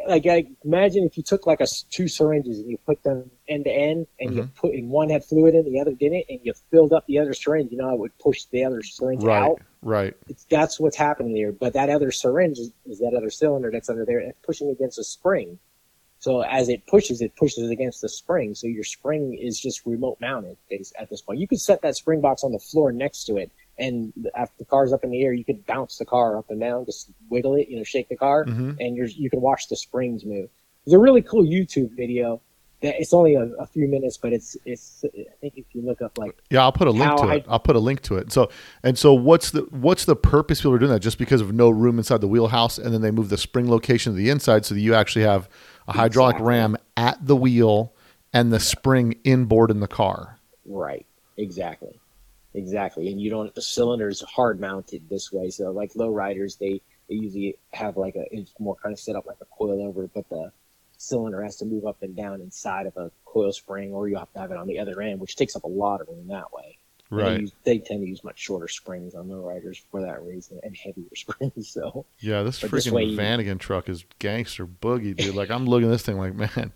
like 0.08 0.26
I 0.26 0.46
imagine 0.64 1.04
if 1.04 1.16
you 1.16 1.22
took 1.22 1.46
like 1.46 1.60
a 1.60 1.66
two 1.90 2.08
syringes 2.08 2.58
and 2.58 2.70
you 2.70 2.78
put 2.86 3.02
them 3.02 3.30
end 3.48 3.64
to 3.64 3.70
end, 3.70 4.06
and 4.20 4.34
you 4.34 4.42
Mm-hmm. 4.42 4.58
put 4.60 4.74
in 4.74 4.88
one 4.88 5.10
had 5.10 5.24
fluid 5.24 5.54
in, 5.54 5.64
the 5.70 5.80
other 5.80 5.92
didn't, 5.92 6.24
and 6.28 6.40
you 6.42 6.52
filled 6.70 6.92
up 6.92 7.06
the 7.06 7.18
other 7.18 7.34
syringe. 7.34 7.70
You 7.70 7.78
know, 7.78 7.90
it 7.92 7.98
would 7.98 8.16
push 8.18 8.44
the 8.46 8.64
other 8.64 8.82
syringe 8.82 9.22
Right. 9.22 9.42
out. 9.42 9.60
Right. 9.82 10.14
It's, 10.28 10.44
that's 10.50 10.80
what's 10.80 10.96
happening 10.96 11.36
here 11.36 11.52
But 11.52 11.74
that 11.74 11.90
other 11.90 12.10
syringe 12.10 12.58
is, 12.58 12.72
is 12.86 12.98
that 12.98 13.14
other 13.16 13.30
cylinder 13.30 13.70
that's 13.70 13.88
under 13.88 14.04
there, 14.04 14.18
it's 14.18 14.38
pushing 14.44 14.70
against 14.70 14.98
a 14.98 15.04
spring. 15.04 15.58
So 16.18 16.40
as 16.40 16.68
it 16.68 16.86
pushes, 16.86 17.20
it 17.20 17.36
pushes 17.36 17.70
against 17.70 18.00
the 18.00 18.08
spring. 18.08 18.54
So 18.54 18.66
your 18.66 18.82
spring 18.84 19.38
is 19.40 19.60
just 19.60 19.84
remote 19.86 20.16
mounted 20.20 20.56
at 20.98 21.10
this 21.10 21.22
point. 21.22 21.38
You 21.38 21.46
could 21.46 21.60
set 21.60 21.82
that 21.82 21.94
spring 21.94 22.20
box 22.20 22.42
on 22.42 22.52
the 22.52 22.58
floor 22.58 22.90
next 22.90 23.24
to 23.24 23.36
it, 23.36 23.52
and 23.78 24.12
after 24.34 24.54
the 24.58 24.64
car's 24.64 24.92
up 24.92 25.04
in 25.04 25.10
the 25.10 25.22
air, 25.22 25.32
you 25.32 25.44
could 25.44 25.64
bounce 25.66 25.98
the 25.98 26.04
car 26.04 26.38
up 26.38 26.50
and 26.50 26.60
down, 26.60 26.84
just 26.86 27.10
wiggle 27.30 27.54
it, 27.56 27.68
you 27.68 27.76
know, 27.76 27.84
shake 27.84 28.08
the 28.08 28.16
car, 28.16 28.44
Mhm. 28.44 28.76
and 28.80 28.96
you're, 28.96 29.06
you 29.06 29.28
can 29.30 29.40
watch 29.40 29.68
the 29.68 29.76
springs 29.76 30.24
move. 30.24 30.48
There's 30.84 30.94
a 30.94 30.98
really 30.98 31.22
cool 31.22 31.44
YouTube 31.44 31.90
video 31.96 32.40
that- 32.82 33.00
it's 33.00 33.12
only 33.14 33.34
a, 33.34 33.42
a 33.58 33.66
few 33.66 33.88
minutes, 33.88 34.16
but 34.18 34.32
it's 34.32 34.56
it's. 34.64 35.04
I 35.04 35.24
think 35.40 35.54
if 35.56 35.64
you 35.74 35.82
look 35.82 36.00
up 36.02 36.16
like 36.18 36.36
Yeah, 36.50 36.62
I'll 36.62 36.72
put 36.72 36.86
a 36.88 36.90
link 36.90 37.16
to 37.16 37.22
I- 37.26 37.34
it. 37.36 37.44
I'll 37.48 37.58
put 37.58 37.74
a 37.74 37.80
link 37.80 38.02
to 38.02 38.16
it. 38.16 38.30
So 38.32 38.50
and 38.82 38.96
so, 38.98 39.12
what's 39.14 39.50
the 39.50 39.62
what's 39.70 40.04
the 40.04 40.14
purpose 40.14 40.60
people 40.60 40.74
are 40.74 40.78
doing 40.78 40.92
that? 40.92 41.00
Just 41.00 41.18
because 41.18 41.40
of 41.40 41.52
no 41.52 41.70
room 41.70 41.98
inside 41.98 42.20
the 42.20 42.28
wheelhouse, 42.28 42.78
and 42.78 42.92
then 42.94 43.00
they 43.00 43.10
move 43.10 43.28
the 43.30 43.38
spring 43.38 43.68
location 43.70 44.12
to 44.12 44.16
the 44.16 44.28
inside, 44.30 44.64
so 44.66 44.74
that 44.74 44.80
you 44.80 44.94
actually 44.94 45.24
have 45.24 45.48
a 45.88 45.92
hydraulic 45.92 46.34
Exactly. 46.36 46.48
ram 46.48 46.76
at 46.98 47.26
the 47.26 47.34
wheel 47.36 47.92
and 48.32 48.52
the 48.52 48.60
spring 48.60 49.18
inboard 49.24 49.70
in 49.70 49.80
the 49.80 49.88
car. 49.88 50.38
Right. 50.66 51.06
Exactly. 51.38 51.98
Exactly. 52.56 53.08
And 53.12 53.20
you 53.20 53.30
don't 53.30 53.54
the 53.54 53.62
cylinders 53.62 54.22
hard 54.22 54.58
mounted 54.60 55.08
this 55.08 55.30
way. 55.30 55.50
So 55.50 55.70
like 55.70 55.94
low 55.94 56.08
riders 56.08 56.56
they, 56.56 56.80
they 57.08 57.14
usually 57.14 57.56
have 57.72 57.96
like 57.96 58.16
a 58.16 58.24
it's 58.34 58.52
more 58.58 58.74
kind 58.82 58.92
of 58.92 58.98
set 58.98 59.14
up 59.14 59.26
like 59.26 59.36
a 59.40 59.44
coil 59.44 59.80
over, 59.86 60.08
but 60.12 60.28
the 60.28 60.50
cylinder 60.98 61.42
has 61.42 61.56
to 61.56 61.64
move 61.66 61.86
up 61.86 62.02
and 62.02 62.16
down 62.16 62.40
inside 62.40 62.86
of 62.86 62.96
a 62.96 63.10
coil 63.26 63.52
spring 63.52 63.92
or 63.92 64.08
you 64.08 64.16
have 64.16 64.32
to 64.32 64.38
have 64.40 64.50
it 64.50 64.56
on 64.56 64.66
the 64.66 64.78
other 64.78 65.00
end, 65.02 65.20
which 65.20 65.36
takes 65.36 65.54
up 65.54 65.64
a 65.64 65.68
lot 65.68 66.00
of 66.00 66.08
room 66.08 66.26
that 66.28 66.52
way. 66.52 66.78
And 67.10 67.20
They, 67.20 67.22
Right. 67.22 67.40
use, 67.42 67.52
they 67.62 67.78
tend 67.78 68.00
to 68.02 68.08
use 68.08 68.24
much 68.24 68.38
shorter 68.40 68.66
springs 68.66 69.14
on 69.14 69.28
low 69.28 69.40
riders 69.46 69.80
for 69.92 70.00
that 70.00 70.22
reason 70.24 70.58
and 70.64 70.74
heavier 70.76 71.04
springs. 71.14 71.68
So 71.68 72.04
Yeah, 72.20 72.42
this 72.42 72.60
But 72.60 72.70
this 72.72 72.86
freaking 72.86 72.92
way 72.92 73.04
you- 73.04 73.18
Vanagon 73.18 73.60
truck 73.60 73.88
is 73.88 74.04
gangster 74.18 74.66
boogie, 74.66 75.14
dude. 75.14 75.34
Like 75.36 75.50
I'm 75.50 75.66
looking 75.66 75.88
at 75.88 75.92
this 75.92 76.02
thing 76.02 76.16
like, 76.18 76.34
man, 76.56 76.72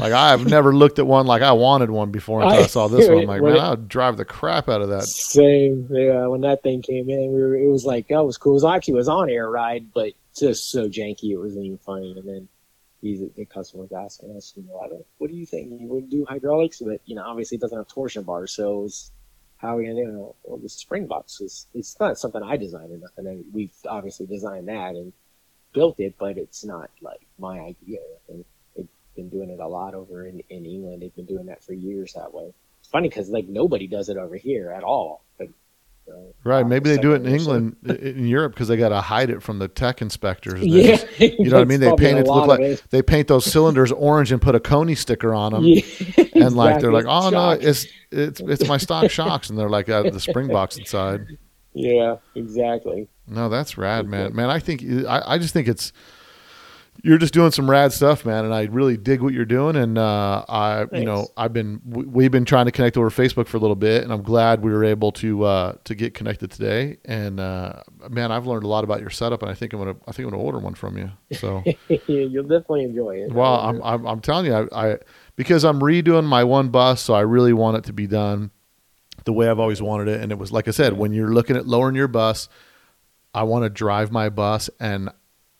like 0.00 0.12
I've 0.12 0.46
never 0.46 0.74
looked 0.74 0.98
at 0.98 1.06
one 1.06 1.26
like 1.26 1.42
I 1.42 1.52
wanted 1.52 1.90
one 1.90 2.10
before 2.10 2.42
until 2.42 2.58
I, 2.60 2.62
I- 2.62 2.66
saw 2.66 2.88
this 2.88 3.08
one. 3.08 3.18
I'm 3.22 3.26
like, 3.26 3.42
man, 3.42 3.56
it- 3.56 3.58
I 3.60 3.70
would 3.70 3.88
drive 3.88 4.16
the 4.16 4.24
crap 4.24 4.68
out 4.68 4.80
of 4.82 4.88
that. 4.90 5.04
Same. 5.04 5.86
Yeah, 5.90 6.26
when 6.26 6.40
that 6.42 6.62
thing 6.62 6.82
came 6.82 7.08
in, 7.10 7.32
we 7.32 7.40
were, 7.40 7.56
it 7.56 7.68
was 7.70 7.84
like 7.84 8.08
that 8.08 8.24
was 8.24 8.36
cool. 8.38 8.52
It 8.52 8.62
was 8.62 8.64
actually 8.64 8.94
was 8.94 9.08
on 9.08 9.30
air 9.30 9.50
ride, 9.50 9.92
but 9.92 10.12
just 10.36 10.70
so 10.70 10.88
janky, 10.88 11.30
it 11.32 11.36
wasn't 11.38 11.64
even 11.66 11.78
funny. 11.78 12.12
And 12.16 12.28
then 12.28 12.48
he's 13.00 13.20
the 13.36 13.44
customer 13.44 13.82
was 13.84 13.92
asking 13.92 14.36
us, 14.36 14.52
you 14.56 14.62
know, 14.68 14.78
I 14.78 14.88
don't, 14.88 15.04
what 15.18 15.30
do 15.30 15.36
you 15.36 15.46
think? 15.46 15.70
You 15.80 15.86
would 15.88 16.10
do 16.10 16.24
hydraulics, 16.28 16.80
but 16.80 17.00
you 17.06 17.14
know, 17.16 17.22
obviously 17.24 17.56
it 17.56 17.60
doesn't 17.60 17.76
have 17.78 17.88
torsion 17.88 18.22
bars, 18.24 18.52
so 18.52 18.80
it 18.80 18.82
was, 18.82 19.12
how 19.58 19.74
are 19.74 19.76
we 19.78 19.84
gonna 19.86 19.96
do 20.04 20.08
it? 20.28 20.34
Well, 20.44 20.58
the 20.58 20.68
spring 20.68 21.06
box 21.06 21.40
is 21.40 21.66
it's 21.74 21.98
not 21.98 22.18
something 22.18 22.42
I 22.42 22.56
designed 22.56 22.92
or 22.92 22.98
nothing. 22.98 23.26
I 23.26 23.30
mean, 23.30 23.44
we've 23.52 23.72
obviously 23.88 24.26
designed 24.26 24.68
that 24.68 24.94
and 24.94 25.12
built 25.72 25.98
it, 26.00 26.14
but 26.18 26.38
it's 26.38 26.64
not 26.64 26.90
like 27.02 27.20
my 27.38 27.58
idea. 27.58 27.98
And 28.28 28.44
been 29.18 29.28
doing 29.28 29.50
it 29.50 29.58
a 29.60 29.66
lot 29.68 29.94
over 29.94 30.26
in, 30.26 30.40
in 30.48 30.64
England. 30.64 31.02
They've 31.02 31.14
been 31.14 31.26
doing 31.26 31.46
that 31.46 31.62
for 31.62 31.72
years 31.72 32.12
that 32.14 32.32
way. 32.32 32.52
It's 32.80 32.88
funny 32.88 33.08
because 33.08 33.28
like 33.28 33.48
nobody 33.48 33.86
does 33.86 34.08
it 34.08 34.16
over 34.16 34.36
here 34.36 34.70
at 34.70 34.84
all. 34.84 35.24
But 35.36 35.48
uh, 36.08 36.12
Right. 36.44 36.64
Maybe 36.66 36.88
they 36.88 36.98
do 36.98 37.12
it 37.14 37.16
in 37.16 37.24
so. 37.26 37.34
England, 37.56 37.76
in 38.00 38.26
Europe, 38.26 38.52
because 38.54 38.68
they 38.68 38.76
got 38.76 38.90
to 38.90 39.00
hide 39.00 39.28
it 39.30 39.42
from 39.42 39.58
the 39.58 39.66
tech 39.68 40.00
inspectors. 40.00 40.60
Yeah, 40.64 40.96
just- 40.96 41.20
you 41.20 41.50
know 41.50 41.56
what 41.56 41.62
I 41.62 41.64
mean? 41.64 41.80
They 41.80 41.92
paint 41.96 42.18
it 42.18 42.24
to 42.24 42.32
look 42.32 42.46
like 42.46 42.60
of 42.60 42.82
they 42.90 43.02
paint 43.02 43.26
those 43.28 43.44
cylinders 43.44 43.90
orange 43.92 44.30
and 44.32 44.40
put 44.40 44.54
a 44.54 44.60
Koni 44.60 44.94
sticker 44.94 45.34
on 45.34 45.52
them. 45.52 45.64
it. 45.66 45.84
Yeah, 46.38 46.46
And 46.46 46.56
like 46.56 46.80
they're 46.80 46.92
like, 46.92 47.06
oh 47.08 47.30
no, 47.30 47.50
it's 47.50 47.86
it's 48.12 48.40
it's 48.40 48.68
my 48.68 48.76
stock 48.78 49.10
shocks, 49.18 49.50
and 49.50 49.58
they're 49.58 49.68
like 49.68 49.88
uh, 49.88 50.04
the 50.08 50.20
spring 50.20 50.46
box 50.48 50.78
inside. 50.78 51.26
yeah, 51.74 52.16
exactly. 52.36 53.08
No, 53.26 53.48
that's 53.48 53.76
rad, 53.76 54.06
man. 54.06 54.34
Man, 54.36 54.48
I 54.48 54.58
think 54.60 54.82
I, 55.06 55.22
I 55.34 55.38
just 55.38 55.52
think 55.52 55.66
it's 55.68 55.92
you're 57.04 57.18
just 57.18 57.32
doing 57.32 57.50
some 57.52 57.70
rad 57.70 57.92
stuff, 57.92 58.26
man, 58.26 58.44
and 58.44 58.52
I 58.52 58.64
really 58.64 58.96
dig 58.96 59.22
what 59.22 59.32
you're 59.32 59.44
doing. 59.44 59.76
And 59.76 59.96
uh, 59.96 60.44
I, 60.48 60.86
you 60.92 61.04
know, 61.04 61.28
I've 61.36 61.52
been 61.52 61.80
we- 61.84 62.04
we've 62.04 62.30
been 62.30 62.44
trying 62.44 62.66
to 62.66 62.72
connect 62.72 62.96
over 62.96 63.08
Facebook 63.10 63.46
for 63.46 63.56
a 63.56 63.60
little 63.60 63.76
bit, 63.76 64.02
and 64.02 64.12
I'm 64.12 64.22
glad 64.22 64.62
we 64.62 64.72
were 64.72 64.84
able 64.84 65.12
to 65.12 65.44
uh, 65.44 65.72
to 65.84 65.94
get 65.94 66.14
connected 66.14 66.50
today. 66.50 66.98
And 67.04 67.38
uh, 67.38 67.82
man, 68.10 68.32
I've 68.32 68.46
learned 68.46 68.64
a 68.64 68.68
lot 68.68 68.82
about 68.84 69.00
your 69.00 69.10
setup, 69.10 69.42
and 69.42 69.50
I 69.50 69.54
think 69.54 69.72
I'm 69.72 69.78
gonna 69.78 69.96
I 70.08 70.12
think 70.12 70.26
I'm 70.26 70.30
gonna 70.30 70.42
order 70.42 70.58
one 70.58 70.74
from 70.74 70.98
you. 70.98 71.10
So. 71.32 71.62
You'll 72.06 72.42
definitely 72.42 72.84
enjoy 72.84 73.16
it. 73.18 73.32
Well, 73.32 73.54
I'm, 73.60 73.82
I'm, 73.82 74.06
I'm 74.06 74.20
telling 74.20 74.46
you, 74.46 74.54
I, 74.54 74.92
I 74.92 74.98
because 75.36 75.64
I'm 75.64 75.80
redoing 75.80 76.24
my 76.24 76.42
one 76.44 76.68
bus, 76.70 77.00
so 77.00 77.14
I 77.14 77.20
really 77.20 77.52
want 77.52 77.76
it 77.76 77.84
to 77.84 77.92
be 77.92 78.06
done 78.06 78.50
the 79.24 79.32
way 79.32 79.48
I've 79.48 79.60
always 79.60 79.80
wanted 79.80 80.08
it. 80.08 80.20
And 80.20 80.32
it 80.32 80.38
was 80.38 80.50
like 80.50 80.66
I 80.68 80.72
said, 80.72 80.94
when 80.94 81.12
you're 81.12 81.32
looking 81.32 81.56
at 81.56 81.66
lowering 81.66 81.94
your 81.94 82.08
bus, 82.08 82.48
I 83.34 83.44
want 83.44 83.64
to 83.64 83.70
drive 83.70 84.10
my 84.10 84.30
bus, 84.30 84.68
and 84.80 85.10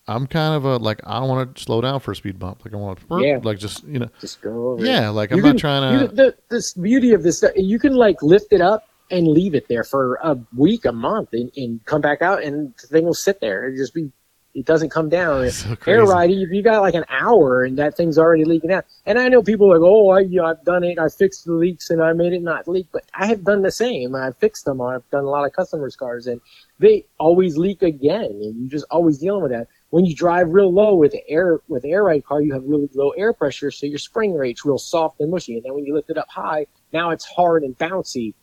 I'm 0.09 0.27
kind 0.27 0.55
of 0.55 0.65
a 0.65 0.77
like 0.79 1.01
I 1.07 1.21
don't 1.21 1.29
want 1.29 1.55
to 1.57 1.63
slow 1.63 1.81
down 1.81 2.01
for 2.01 2.13
a 2.13 2.17
speed 2.17 2.39
bump. 2.39 2.65
Like 2.65 2.75
I 2.75 2.77
want 2.79 2.99
to, 3.09 3.21
Yeah. 3.25 3.39
like 3.43 3.59
just 3.59 3.85
you 3.85 3.99
know, 4.01 4.09
just 4.21 4.41
go 4.41 4.71
over. 4.73 4.85
it. 4.85 4.89
yeah, 4.89 5.09
like 5.11 5.31
I'm 5.31 5.37
You 5.39 5.43
not 5.45 5.51
can- 5.51 5.59
trying 5.59 5.93
You, 6.01 6.07
to. 6.09 6.15
the 6.15 6.35
this 6.49 6.73
beauty 6.75 7.13
of 7.13 7.23
this 7.23 7.45
you 7.57 7.79
can 7.79 7.95
like 7.95 8.23
lift 8.23 8.53
it 8.53 8.61
up 8.61 8.85
and 9.11 9.27
leave 9.27 9.55
it 9.55 9.69
there 9.69 9.85
for 9.85 10.19
a 10.23 10.37
week, 10.57 10.85
a 10.85 10.93
month, 10.93 11.31
and, 11.33 11.51
and 11.57 11.85
come 11.87 12.01
back 12.01 12.21
out, 12.23 12.43
and 12.43 12.75
the 12.81 12.87
thing 12.89 13.05
will 13.07 13.15
sit 13.15 13.41
there. 13.41 13.67
It 13.69 13.77
just 13.77 13.95
be, 13.95 14.13
it 14.55 14.67
doesn't 14.67 14.91
come 14.91 15.09
down. 15.09 15.45
It's 15.45 15.57
so 15.65 15.71
Air 15.71 15.77
crazy. 15.77 16.03
ride, 16.13 16.31
if 16.31 16.51
you 16.51 16.63
got 16.63 16.83
like 16.83 16.93
an 16.95 17.07
hour 17.09 17.65
and 17.65 17.79
that 17.79 17.97
thing's 17.97 18.19
already 18.19 18.45
leaking 18.45 18.71
out. 18.71 18.85
And 19.07 19.19
I 19.19 19.29
know 19.29 19.43
people 19.43 19.73
are 19.73 19.79
like, 19.79 19.89
oh, 19.89 20.11
I, 20.11 20.21
you 20.21 20.37
know, 20.43 20.45
I've 20.47 20.63
done 20.65 20.85
it, 20.85 20.99
I 20.99 21.09
fixed 21.09 21.47
the 21.47 21.53
leaks 21.55 21.89
and 21.89 22.03
I 22.03 22.13
made 22.13 22.35
it 22.35 22.43
not 22.43 22.69
leak, 22.69 22.89
but 22.93 23.05
I 23.15 23.27
have 23.29 23.45
done 23.45 23.63
the 23.63 23.71
same. 23.71 24.15
I've 24.15 24.37
fixed 24.37 24.67
them. 24.67 24.83
I've 24.83 25.09
done 25.11 25.25
a 25.25 25.29
lot 25.31 25.47
of 25.47 25.53
customers' 25.55 25.97
cars, 25.97 26.27
and 26.27 26.39
they 26.79 27.07
always 27.19 27.57
leak 27.57 27.83
again, 27.83 28.25
and 28.25 28.61
you're 28.61 28.71
just 28.71 28.87
always 28.91 29.17
dealing 29.19 29.43
with 29.43 29.53
that. 29.53 29.69
When 29.91 30.05
you 30.05 30.15
drive 30.15 30.51
real 30.51 30.73
low 30.73 30.95
with 30.95 31.13
the 31.13 31.29
air 31.29 31.61
with 31.69 31.85
air 31.85 32.05
ride 32.05 32.25
car, 32.25 32.43
you 32.43 32.53
have 32.53 32.65
really 32.65 32.89
low 32.95 33.11
air 33.11 33.33
pressure, 33.33 33.71
so 33.71 33.87
your 33.87 33.99
spring 33.99 34.35
rate's 34.35 34.65
real 34.65 34.79
soft 34.79 35.21
and 35.21 35.31
mushy. 35.31 35.55
And 35.55 35.65
then 35.65 35.75
when 35.75 35.85
you 35.85 35.95
lift 35.95 36.11
it 36.11 36.19
up 36.19 36.29
high, 36.29 36.67
now 36.93 37.11
it's 37.11 37.25
hard 37.25 37.63
and 37.63 37.77
bouncy. 37.79 38.35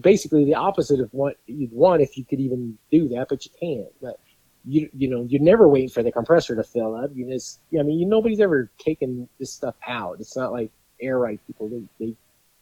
Basically, 0.00 0.44
the 0.44 0.54
opposite 0.54 1.00
of 1.00 1.12
what 1.12 1.36
you'd 1.46 1.72
want 1.72 2.02
if 2.02 2.16
you 2.16 2.24
could 2.24 2.40
even 2.40 2.78
do 2.90 3.08
that, 3.08 3.28
but 3.28 3.44
you 3.44 3.50
can't. 3.60 3.92
But 4.00 4.18
you 4.66 4.88
you 4.96 5.08
know 5.08 5.26
you're 5.28 5.42
never 5.42 5.68
waiting 5.68 5.88
for 5.88 6.02
the 6.02 6.12
compressor 6.12 6.56
to 6.56 6.64
fill 6.64 6.94
up. 6.94 7.10
You 7.14 7.30
just 7.30 7.60
I 7.78 7.82
mean 7.82 7.98
you, 7.98 8.06
nobody's 8.06 8.40
ever 8.40 8.70
taken 8.78 9.28
this 9.38 9.52
stuff 9.52 9.74
out. 9.86 10.16
It's 10.20 10.36
not 10.36 10.52
like 10.52 10.70
air 11.00 11.18
ride 11.18 11.40
people 11.46 11.68
they, 11.68 11.82
they 12.00 12.14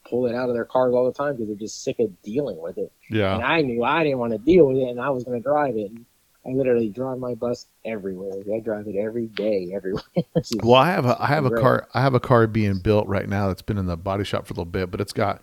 pull 0.08 0.26
it 0.26 0.34
out 0.34 0.48
of 0.48 0.54
their 0.54 0.64
cars 0.64 0.92
all 0.94 1.06
the 1.06 1.12
time 1.12 1.34
because 1.34 1.48
they're 1.48 1.56
just 1.56 1.82
sick 1.82 1.98
of 1.98 2.10
dealing 2.22 2.60
with 2.60 2.78
it. 2.78 2.92
And 3.08 3.18
Yeah, 3.18 3.36
I 3.46 3.62
knew 3.62 3.82
I 3.82 4.04
didn't 4.04 4.18
want 4.18 4.32
to 4.32 4.38
deal 4.38 4.66
with 4.66 4.76
it, 4.78 4.88
and 4.88 5.00
I 5.00 5.10
was 5.10 5.24
going 5.24 5.40
to 5.40 5.42
drive 5.42 5.76
it. 5.76 5.90
And 5.90 6.04
I 6.46 6.50
literally 6.50 6.90
drive 6.90 7.18
my 7.18 7.34
bus 7.34 7.66
everywhere. 7.84 8.32
I 8.54 8.60
drive 8.60 8.86
it 8.86 8.96
every 8.96 9.28
day, 9.28 9.72
everywhere. 9.74 10.02
Well, 10.62 10.74
I 10.74 10.90
have 10.90 11.06
a 11.06 11.16
I 11.18 11.26
have 11.26 11.46
a 11.46 11.50
car 11.50 11.88
I 11.94 12.02
have 12.02 12.14
a 12.14 12.20
car 12.20 12.46
being 12.46 12.78
built 12.78 13.06
right 13.06 13.28
now 13.28 13.48
that's 13.48 13.62
been 13.62 13.78
in 13.78 13.86
the 13.86 13.96
body 13.96 14.24
shop 14.24 14.46
for 14.46 14.52
a 14.52 14.56
little 14.56 14.64
bit, 14.66 14.90
but 14.90 15.00
it's 15.00 15.12
got 15.12 15.42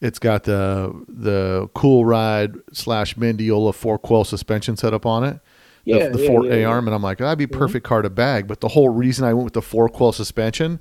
it's 0.00 0.18
got 0.18 0.44
the 0.44 1.04
the 1.08 1.68
cool 1.74 2.04
ride 2.04 2.56
slash 2.72 3.14
Mendeola 3.14 3.74
four 3.74 3.98
coil 3.98 4.24
suspension 4.24 4.76
set 4.76 4.92
up 4.92 5.06
on 5.06 5.24
it. 5.24 5.40
The, 5.84 5.90
yeah, 5.90 6.08
the 6.08 6.20
yeah, 6.20 6.28
Fort 6.28 6.46
yeah, 6.46 6.54
A 6.54 6.64
arm, 6.64 6.88
and 6.88 6.94
I'm 6.94 7.02
like, 7.02 7.20
oh, 7.20 7.24
that'd 7.24 7.38
be 7.38 7.46
mm-hmm. 7.46 7.58
perfect 7.58 7.86
car 7.86 8.02
to 8.02 8.10
bag. 8.10 8.46
But 8.46 8.60
the 8.60 8.68
whole 8.68 8.88
reason 8.88 9.24
I 9.24 9.34
went 9.34 9.44
with 9.44 9.54
the 9.54 9.62
four 9.62 9.88
coil 9.88 10.12
suspension 10.12 10.80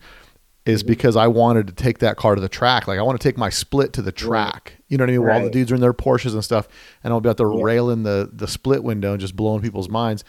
is 0.66 0.82
Mm-hmm. 0.82 0.88
because 0.88 1.16
I 1.16 1.28
wanted 1.28 1.68
to 1.68 1.74
take 1.74 1.99
that 1.99 2.16
car 2.18 2.36
to 2.36 2.41
the 2.41 2.49
track. 2.49 2.88
Like 2.88 2.99
I 2.99 3.01
want 3.01 3.20
to 3.20 3.28
take 3.28 3.38
my 3.38 3.49
split 3.49 3.93
to 3.93 4.01
the 4.01 4.11
track. 4.11 4.74
You 4.88 4.97
know 4.97 5.03
what 5.03 5.09
I 5.09 5.14
mean? 5.18 5.26
While 5.28 5.43
the 5.43 5.49
dudes 5.49 5.72
are 5.72 5.76
in 5.76 5.82
their 5.82 5.93
Porsches 5.93 6.34
and 6.34 6.43
stuff, 6.43 6.68
and 7.03 7.11
I'll 7.14 7.20
be 7.22 7.30
out 7.30 7.38
there 7.38 7.51
Yeah. 7.51 7.64
railing 7.64 8.03
the 8.03 8.30
the 8.32 8.47
split 8.47 8.84
window 8.84 9.11
and 9.11 9.20
just 9.22 9.36
blowing 9.36 9.61
people's 9.61 9.89
minds. 9.89 10.24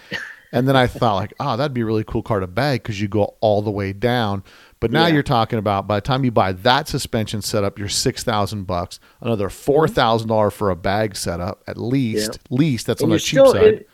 And 0.52 0.68
then 0.68 0.76
I 0.76 0.86
thought 0.86 1.16
like, 1.16 1.34
oh, 1.40 1.56
that'd 1.56 1.74
be 1.74 1.80
a 1.80 1.84
really 1.84 2.04
cool 2.04 2.22
car 2.22 2.38
to 2.38 2.46
bag 2.46 2.82
because 2.84 3.00
you 3.00 3.08
go 3.08 3.34
all 3.40 3.60
the 3.60 3.72
way 3.72 3.92
down. 3.92 4.44
But 4.78 4.92
now 4.92 5.06
Yeah. 5.06 5.14
you're 5.14 5.22
talking 5.24 5.58
about 5.58 5.86
by 5.88 5.96
the 5.96 6.00
time 6.00 6.24
you 6.24 6.30
buy 6.30 6.52
that 6.52 6.86
suspension 6.88 7.42
setup, 7.42 7.78
you're 7.78 7.88
six 7.88 8.22
thousand 8.22 8.64
bucks, 8.64 9.00
another 9.20 9.48
four 9.48 9.88
thousand 9.88 10.28
dollar 10.28 10.50
for 10.50 10.70
a 10.70 10.76
bag 10.76 11.16
setup 11.16 11.62
at 11.66 11.76
least. 11.76 12.38
Least 12.50 12.86
that's 12.86 13.00
and 13.02 13.10
on 13.10 13.16
the 13.16 13.20
cheap 13.20 13.40
still, 13.40 13.52
side. 13.52 13.62
it- 13.64 13.88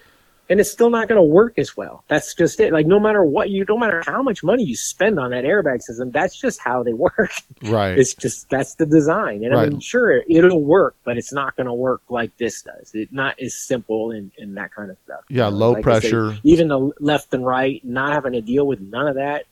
and 0.50 0.58
it's 0.58 0.70
still 0.70 0.90
not 0.90 1.06
going 1.06 1.16
to 1.16 1.22
work 1.22 1.58
as 1.58 1.76
well. 1.76 2.02
That's 2.08 2.34
just 2.34 2.58
it. 2.58 2.72
Like 2.72 2.84
no 2.84 2.98
matter 2.98 3.24
what 3.24 3.50
you, 3.50 3.64
no 3.68 3.78
matter 3.78 4.02
how 4.04 4.20
much 4.20 4.42
money 4.42 4.64
you 4.64 4.74
spend 4.74 5.18
on 5.20 5.30
that 5.30 5.44
airbag 5.44 5.80
system, 5.80 6.10
that's 6.10 6.38
just 6.38 6.58
how 6.58 6.82
they 6.82 6.92
work. 6.92 7.30
right. 7.62 7.96
It's 7.96 8.14
just 8.14 8.50
that's 8.50 8.74
the 8.74 8.84
design. 8.84 9.44
And 9.44 9.54
I 9.54 9.66
mean, 9.66 9.78
sure, 9.78 10.22
it'll 10.28 10.62
work, 10.62 10.96
but 11.04 11.16
it's 11.16 11.32
not 11.32 11.56
going 11.56 11.68
to 11.68 11.72
work 11.72 12.02
like 12.08 12.36
this 12.36 12.62
does. 12.62 12.90
It's 12.92 13.12
not 13.12 13.38
as 13.40 13.54
simple 13.54 14.10
and, 14.10 14.32
and 14.38 14.56
that 14.56 14.74
kind 14.74 14.90
of 14.90 14.96
stuff. 15.04 15.20
Yeah, 15.28 15.46
low 15.46 15.72
like 15.72 15.86
I 15.86 16.00
say, 16.00 16.10
pressure. 16.10 16.38
even 16.42 16.66
the 16.66 16.90
left 16.98 17.32
and 17.32 17.46
right, 17.46 17.80
not 17.84 18.12
having 18.12 18.32
to 18.32 18.40
deal 18.40 18.66
with 18.66 18.80
none 18.80 19.06
of 19.06 19.14
that. 19.14 19.44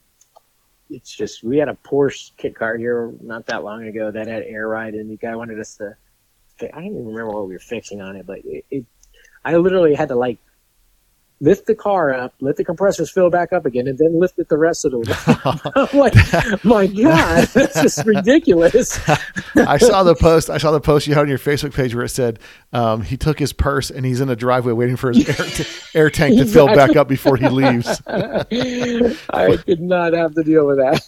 It's 0.91 1.15
just 1.15 1.45
we 1.45 1.59
had 1.59 1.69
a 1.69 1.77
Porsche 1.85 2.33
kit 2.37 2.57
car 2.57 2.77
here 2.77 3.13
not 3.21 3.47
that 3.47 3.63
long 3.63 3.85
ago 3.85 4.11
that 4.11 4.27
had 4.27 4.43
air 4.43 4.67
ride, 4.67 4.95
and 4.95 5.09
the 5.09 5.17
guy 5.17 5.37
wanted 5.37 5.61
us 5.61 5.77
to. 5.77 5.97
I 6.61 6.67
don't 6.67 6.87
even 6.87 7.07
remember 7.07 7.31
what 7.31 7.47
we 7.47 7.53
were 7.53 7.61
fixing 7.61 8.01
on 8.01 8.17
it, 8.17 8.27
but 8.27 8.39
it, 8.45 8.65
it 8.69 8.85
I 9.45 9.55
literally 9.57 9.95
had 9.95 10.09
to 10.09 10.17
like 10.17 10.39
lift 11.41 11.67
the 11.67 11.75
car 11.75 12.13
up, 12.13 12.35
let 12.41 12.57
the 12.57 12.65
compressors 12.65 13.11
fill 13.11 13.31
back 13.31 13.53
up 13.53 13.65
again, 13.65 13.87
and 13.87 13.97
then 13.99 14.19
lift 14.19 14.39
it 14.39 14.49
the 14.49 14.59
rest 14.59 14.85
of 14.85 14.93
the 14.93 14.99
way. 14.99 15.07
I'm 15.45 15.99
like, 15.99 16.15
my 16.65 16.87
God, 16.87 17.47
that's 17.55 17.81
just 17.81 18.05
ridiculous. 18.05 18.99
I 19.57 19.79
saw 19.79 20.03
the 20.03 20.15
post. 20.15 20.51
I 20.51 20.59
saw 20.59 20.71
the 20.71 20.81
post 20.81 21.07
you 21.07 21.15
had 21.15 21.23
on 21.23 21.29
your 21.29 21.39
Facebook 21.39 21.75
page 21.75 21.95
where 21.95 22.05
it 22.05 22.09
said 22.11 22.39
um, 22.73 23.03
he 23.03 23.17
took 23.17 23.39
his 23.39 23.53
purse 23.53 23.91
and 23.91 24.05
he's 24.05 24.21
in 24.21 24.29
a 24.29 24.37
driveway 24.37 24.73
waiting 24.73 24.97
for 24.97 25.13
his 25.13 25.29
air, 25.29 25.47
t- 25.47 25.67
air 25.95 26.11
tank 26.11 26.39
to 26.39 26.45
fill 26.45 26.67
back 26.67 26.97
up 26.97 27.09
before 27.09 27.37
he 27.37 27.49
leaves. 27.49 28.03
I 28.09 29.59
did 29.67 29.81
not 29.81 30.13
have 30.13 30.35
to 30.35 30.43
deal 30.43 30.67
with 30.67 30.79
that. 30.79 30.99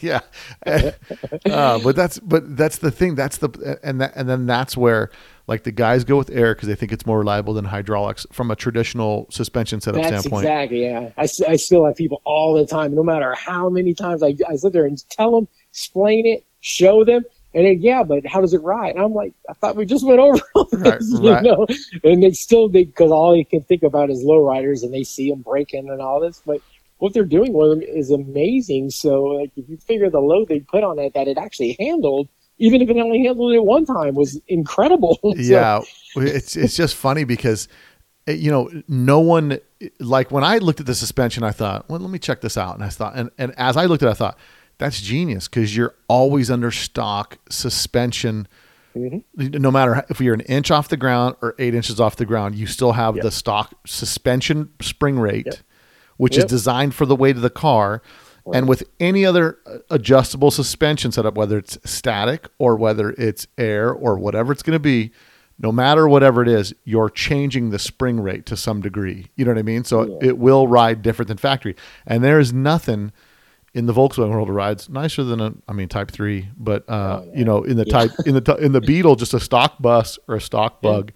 yeah, 0.00 0.20
uh, 0.66 1.78
but 1.80 1.96
that's 1.96 2.18
but 2.20 2.56
that's 2.56 2.78
the 2.78 2.90
thing. 2.90 3.14
That's 3.14 3.38
the 3.38 3.78
and 3.82 4.00
that 4.00 4.12
and 4.14 4.28
then 4.28 4.46
that's 4.46 4.76
where 4.76 5.10
Like 5.52 5.64
the 5.64 5.70
guys 5.72 6.02
go 6.04 6.16
with 6.16 6.30
air 6.30 6.54
because 6.54 6.66
they 6.68 6.74
think 6.74 6.92
it's 6.92 7.04
more 7.04 7.18
reliable 7.18 7.52
than 7.52 7.66
hydraulics 7.66 8.26
from 8.32 8.50
a 8.50 8.56
traditional 8.56 9.26
suspension 9.30 9.82
setup 9.82 10.00
That's 10.02 10.20
standpoint. 10.22 10.44
exactly 10.46 10.84
yeah. 10.84 11.10
I 11.18 11.56
still 11.56 11.84
have 11.84 11.94
people 11.96 12.22
all 12.24 12.54
the 12.54 12.66
time, 12.66 12.94
no 12.94 13.02
matter 13.02 13.34
how 13.34 13.68
many 13.68 13.92
times 13.92 14.22
I, 14.22 14.34
I 14.48 14.56
sit 14.56 14.72
there 14.72 14.86
and 14.86 14.96
tell 15.10 15.30
them, 15.36 15.48
explain 15.70 16.26
it, 16.26 16.46
show 16.60 17.04
them, 17.04 17.22
and 17.54 17.66
then 17.66 17.82
yeah, 17.82 18.02
but 18.02 18.24
how 18.26 18.40
does 18.40 18.54
it 18.54 18.62
ride? 18.62 18.94
And 18.96 19.04
I'm 19.04 19.12
like, 19.12 19.34
I 19.46 19.52
thought 19.52 19.76
we 19.76 19.84
just 19.84 20.06
went 20.06 20.20
over 20.20 20.40
all 20.54 20.68
Right, 20.72 20.98
this, 20.98 21.10
you 21.20 21.30
right. 21.30 21.42
know. 21.44 21.66
And 22.02 22.22
they 22.22 22.30
still 22.32 22.70
because 22.70 23.10
all 23.10 23.32
they 23.32 23.44
can 23.44 23.60
think 23.62 23.82
about 23.82 24.08
is 24.08 24.22
low 24.22 24.42
riders, 24.42 24.82
and 24.82 24.92
they 24.94 25.04
see 25.04 25.28
them 25.30 25.42
breaking 25.42 25.90
and 25.90 26.00
all 26.00 26.18
this, 26.20 26.42
but. 26.46 26.60
What 26.98 27.14
they're 27.14 27.24
doing 27.24 27.52
with 27.52 27.70
them 27.70 27.82
is 27.82 28.12
amazing. 28.12 28.90
So, 28.90 29.24
like, 29.24 29.50
if 29.56 29.68
you 29.68 29.76
figure 29.76 30.08
the 30.08 30.20
load 30.20 30.46
they 30.46 30.60
put 30.60 30.84
on 30.84 31.00
it 31.00 31.14
that 31.14 31.26
it 31.26 31.36
actually 31.36 31.74
handled, 31.80 32.28
even 32.62 32.80
if 32.80 32.88
it 32.88 32.96
only 32.96 33.24
handled 33.24 33.52
it 33.52 33.64
one 33.64 33.84
time, 33.84 34.14
was 34.14 34.40
incredible. 34.48 35.18
So, 35.22 35.34
yeah, 35.36 35.80
it's 36.16 36.56
it's 36.56 36.76
just 36.76 36.94
funny 36.94 37.24
because 37.24 37.66
eh, 38.26 38.32
you 38.32 38.50
know 38.50 38.70
no 38.86 39.18
one 39.20 39.58
like 39.98 40.30
when 40.30 40.44
I 40.44 40.58
looked 40.58 40.78
at 40.80 40.86
the 40.86 40.94
suspension, 40.94 41.42
I 41.42 41.50
thought, 41.50 41.88
well, 41.88 41.98
let 41.98 42.10
me 42.10 42.18
check 42.18 42.40
this 42.40 42.56
out, 42.56 42.74
and 42.76 42.84
I 42.84 42.88
thought, 42.88 43.14
and 43.16 43.30
and 43.38 43.52
as 43.56 43.76
I 43.76 43.86
looked 43.86 44.02
at, 44.02 44.08
it, 44.08 44.12
I 44.12 44.14
thought 44.14 44.38
that's 44.78 45.00
genius 45.00 45.48
because 45.48 45.76
you're 45.76 45.94
always 46.08 46.50
under 46.50 46.70
stock 46.70 47.38
suspension. 47.50 48.46
No 48.94 49.70
matter 49.70 50.04
if 50.10 50.20
you're 50.20 50.34
an 50.34 50.42
inch 50.42 50.70
off 50.70 50.88
the 50.88 50.98
ground 50.98 51.36
or 51.40 51.54
eight 51.58 51.74
inches 51.74 51.98
off 51.98 52.16
the 52.16 52.26
ground, 52.26 52.54
you 52.54 52.66
still 52.66 52.92
have 52.92 53.16
Yep. 53.16 53.22
the 53.24 53.30
stock 53.30 53.74
suspension 53.86 54.68
spring 54.82 55.18
rate, 55.18 55.46
Yep. 55.46 55.56
which 56.18 56.36
is 56.36 56.44
designed 56.44 56.94
for 56.94 57.06
the 57.06 57.16
weight 57.16 57.36
of 57.36 57.42
the 57.42 57.48
car. 57.50 58.02
And 58.52 58.68
with 58.68 58.82
any 58.98 59.24
other 59.24 59.58
uh, 59.66 59.78
adjustable 59.90 60.50
suspension 60.50 61.12
setup, 61.12 61.34
whether 61.36 61.58
it's 61.58 61.78
static 61.84 62.48
or 62.58 62.76
whether 62.76 63.10
it's 63.10 63.46
air 63.56 63.92
or 63.92 64.18
whatever 64.18 64.52
it's 64.52 64.62
going 64.62 64.74
to 64.74 64.80
be, 64.80 65.12
no 65.58 65.70
matter 65.70 66.08
whatever 66.08 66.42
it 66.42 66.48
is, 66.48 66.74
you're 66.84 67.10
changing 67.10 67.70
the 67.70 67.78
spring 67.78 68.18
rate 68.20 68.46
to 68.46 68.56
some 68.56 68.80
degree. 68.80 69.28
You 69.36 69.44
know 69.44 69.52
what 69.52 69.58
I 69.58 69.62
mean? 69.62 69.84
So 69.84 70.04
Yeah. 70.20 70.28
it 70.30 70.38
will 70.38 70.66
ride 70.66 71.02
different 71.02 71.28
than 71.28 71.36
factory. 71.36 71.76
And 72.06 72.24
there 72.24 72.40
is 72.40 72.52
nothing 72.52 73.12
in 73.74 73.86
the 73.86 73.92
Volkswagen 73.92 74.30
world 74.30 74.48
that 74.48 74.52
rides 74.52 74.88
nicer 74.88 75.22
than 75.24 75.40
a, 75.40 75.54
I 75.68 75.72
mean, 75.72 75.88
Type 75.88 76.10
Three, 76.10 76.48
but 76.58 76.84
uh, 76.90 77.20
Oh, 77.22 77.24
yeah. 77.32 77.38
you 77.38 77.44
know, 77.44 77.62
in 77.62 77.76
the 77.76 77.84
Yeah. 77.86 77.92
type 77.92 78.10
in 78.26 78.34
the 78.34 78.56
in 78.56 78.72
the 78.72 78.80
Beetle, 78.80 79.16
just 79.16 79.34
a 79.34 79.40
stock 79.40 79.80
bus 79.80 80.18
or 80.28 80.34
a 80.36 80.40
stock 80.40 80.82
bug. 80.82 81.12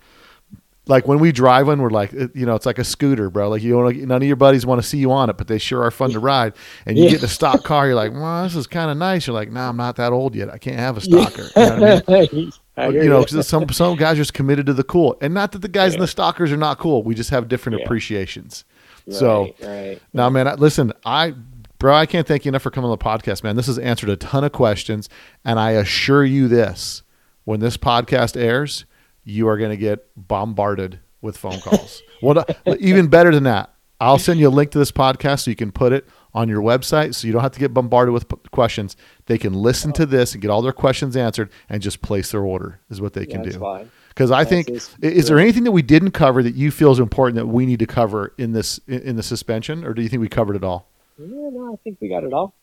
Like 0.88 1.08
when 1.08 1.18
we 1.18 1.32
drive 1.32 1.66
one, 1.66 1.82
we're 1.82 1.90
like, 1.90 2.14
uh, 2.14 2.28
you 2.32 2.46
know, 2.46 2.54
it's 2.54 2.64
like 2.66 2.78
a 2.78 2.84
scooter, 2.84 3.28
bro. 3.28 3.48
Like 3.48 3.60
you 3.62 3.72
don't, 3.72 3.96
none 4.06 4.22
of 4.22 4.26
your 4.28 4.36
buddies 4.36 4.64
want 4.64 4.80
to 4.80 4.86
see 4.86 4.98
you 4.98 5.10
on 5.10 5.28
it, 5.28 5.36
but 5.36 5.48
they 5.48 5.58
sure 5.58 5.82
are 5.82 5.90
fun 5.90 6.10
to 6.12 6.20
ride. 6.20 6.52
And 6.86 6.96
you 6.96 7.04
Yeah. 7.04 7.10
get 7.10 7.18
in 7.20 7.24
a 7.24 7.28
stock 7.28 7.64
car, 7.64 7.86
you're 7.86 7.96
like, 7.96 8.12
well, 8.12 8.44
this 8.44 8.54
is 8.54 8.68
kind 8.68 8.88
of 8.90 8.96
nice. 8.96 9.26
You're 9.26 9.34
like, 9.34 9.50
no, 9.50 9.62
I'm 9.62 9.76
not 9.76 9.96
that 9.96 10.12
old 10.12 10.36
yet. 10.36 10.48
I 10.48 10.58
can't 10.58 10.78
have 10.78 10.96
a 10.96 11.00
stalker. 11.00 11.42
You 11.56 11.62
know 11.80 12.00
I 12.06 12.28
mean? 12.32 12.52
I 12.76 12.88
you 12.90 13.08
know, 13.08 13.24
some 13.26 13.68
some 13.70 13.96
guys 13.96 14.14
are 14.14 14.20
just 14.20 14.34
committed 14.34 14.66
to 14.66 14.74
the 14.74 14.84
cool, 14.84 15.16
and 15.22 15.32
not 15.34 15.52
that 15.52 15.60
the 15.60 15.68
guys 15.68 15.94
in 15.94 16.00
the 16.00 16.06
stalkers 16.06 16.52
are 16.52 16.58
not 16.58 16.78
cool. 16.78 17.02
We 17.02 17.14
just 17.14 17.30
have 17.30 17.48
different 17.48 17.78
Yeah. 17.78 17.84
appreciations. 17.86 18.64
So 19.10 19.44
Right, 19.44 19.54
right. 19.62 20.02
now, 20.12 20.28
man, 20.30 20.46
I- 20.46 20.54
listen, 20.54 20.92
I, 21.04 21.32
bro, 21.78 21.94
I 21.94 22.04
can't 22.06 22.26
thank 22.28 22.44
you 22.44 22.50
enough 22.50 22.62
for 22.62 22.70
coming 22.70 22.90
on 22.90 22.98
the 22.98 23.02
podcast, 23.04 23.42
man. 23.42 23.56
This 23.56 23.66
has 23.68 23.78
answered 23.78 24.10
a 24.10 24.16
ton 24.16 24.44
of 24.44 24.52
questions, 24.52 25.08
and 25.44 25.58
I 25.58 25.70
assure 25.70 26.24
you 26.24 26.48
this: 26.48 27.02
when 27.44 27.60
this 27.60 27.76
podcast 27.78 28.36
airs, 28.40 28.84
you 29.26 29.48
are 29.48 29.58
going 29.58 29.70
to 29.70 29.76
get 29.76 30.06
bombarded 30.16 31.00
with 31.20 31.36
phone 31.36 31.60
calls. 31.60 32.02
well, 32.22 32.42
even 32.78 33.08
better 33.08 33.30
than 33.34 33.42
that, 33.44 33.74
I'll 34.00 34.18
send 34.18 34.40
you 34.40 34.48
a 34.48 34.50
link 34.50 34.70
to 34.70 34.78
this 34.78 34.92
podcast 34.92 35.40
so 35.40 35.50
you 35.50 35.56
can 35.56 35.72
put 35.72 35.92
it 35.92 36.06
on 36.34 36.48
your 36.48 36.62
website, 36.62 37.14
so 37.14 37.26
you 37.26 37.32
don't 37.32 37.42
have 37.42 37.52
to 37.52 37.58
get 37.60 37.72
bombarded 37.74 38.12
with 38.12 38.28
p- 38.28 38.36
questions. 38.52 38.94
They 39.24 39.36
can 39.38 39.52
listen 39.54 39.92
to 39.94 40.06
this 40.06 40.32
and 40.34 40.40
get 40.42 40.50
all 40.50 40.62
their 40.62 40.72
questions 40.72 41.16
answered, 41.16 41.50
and 41.68 41.82
just 41.82 42.02
place 42.02 42.30
their 42.30 42.42
order. 42.42 42.78
Is 42.90 43.00
what 43.00 43.14
they 43.14 43.22
Yeah, 43.26 43.40
can 43.40 43.42
do. 43.42 43.88
Because 44.08 44.30
I 44.30 44.44
That's 44.44 44.50
think 44.50 44.66
just- 44.68 44.90
i- 45.02 45.06
is 45.06 45.28
there 45.28 45.38
anything 45.38 45.64
that 45.64 45.72
we 45.72 45.82
didn't 45.82 46.10
cover 46.12 46.42
that 46.42 46.54
you 46.54 46.70
feel 46.70 46.92
is 46.92 46.98
important 46.98 47.36
that 47.36 47.46
we 47.46 47.64
need 47.66 47.78
to 47.80 47.86
cover 47.86 48.32
in 48.38 48.52
this 48.52 48.78
in, 48.86 49.00
in 49.00 49.16
the 49.16 49.22
suspension, 49.22 49.84
or 49.84 49.94
do 49.94 50.02
you 50.02 50.08
think 50.08 50.20
we 50.20 50.28
covered 50.28 50.56
it 50.56 50.62
all? 50.64 50.88
Yeah, 51.18 51.26
no, 51.28 51.72
I 51.72 51.76
think 51.82 51.96
we 52.00 52.08
got 52.08 52.22
it 52.24 52.32
all. 52.34 52.54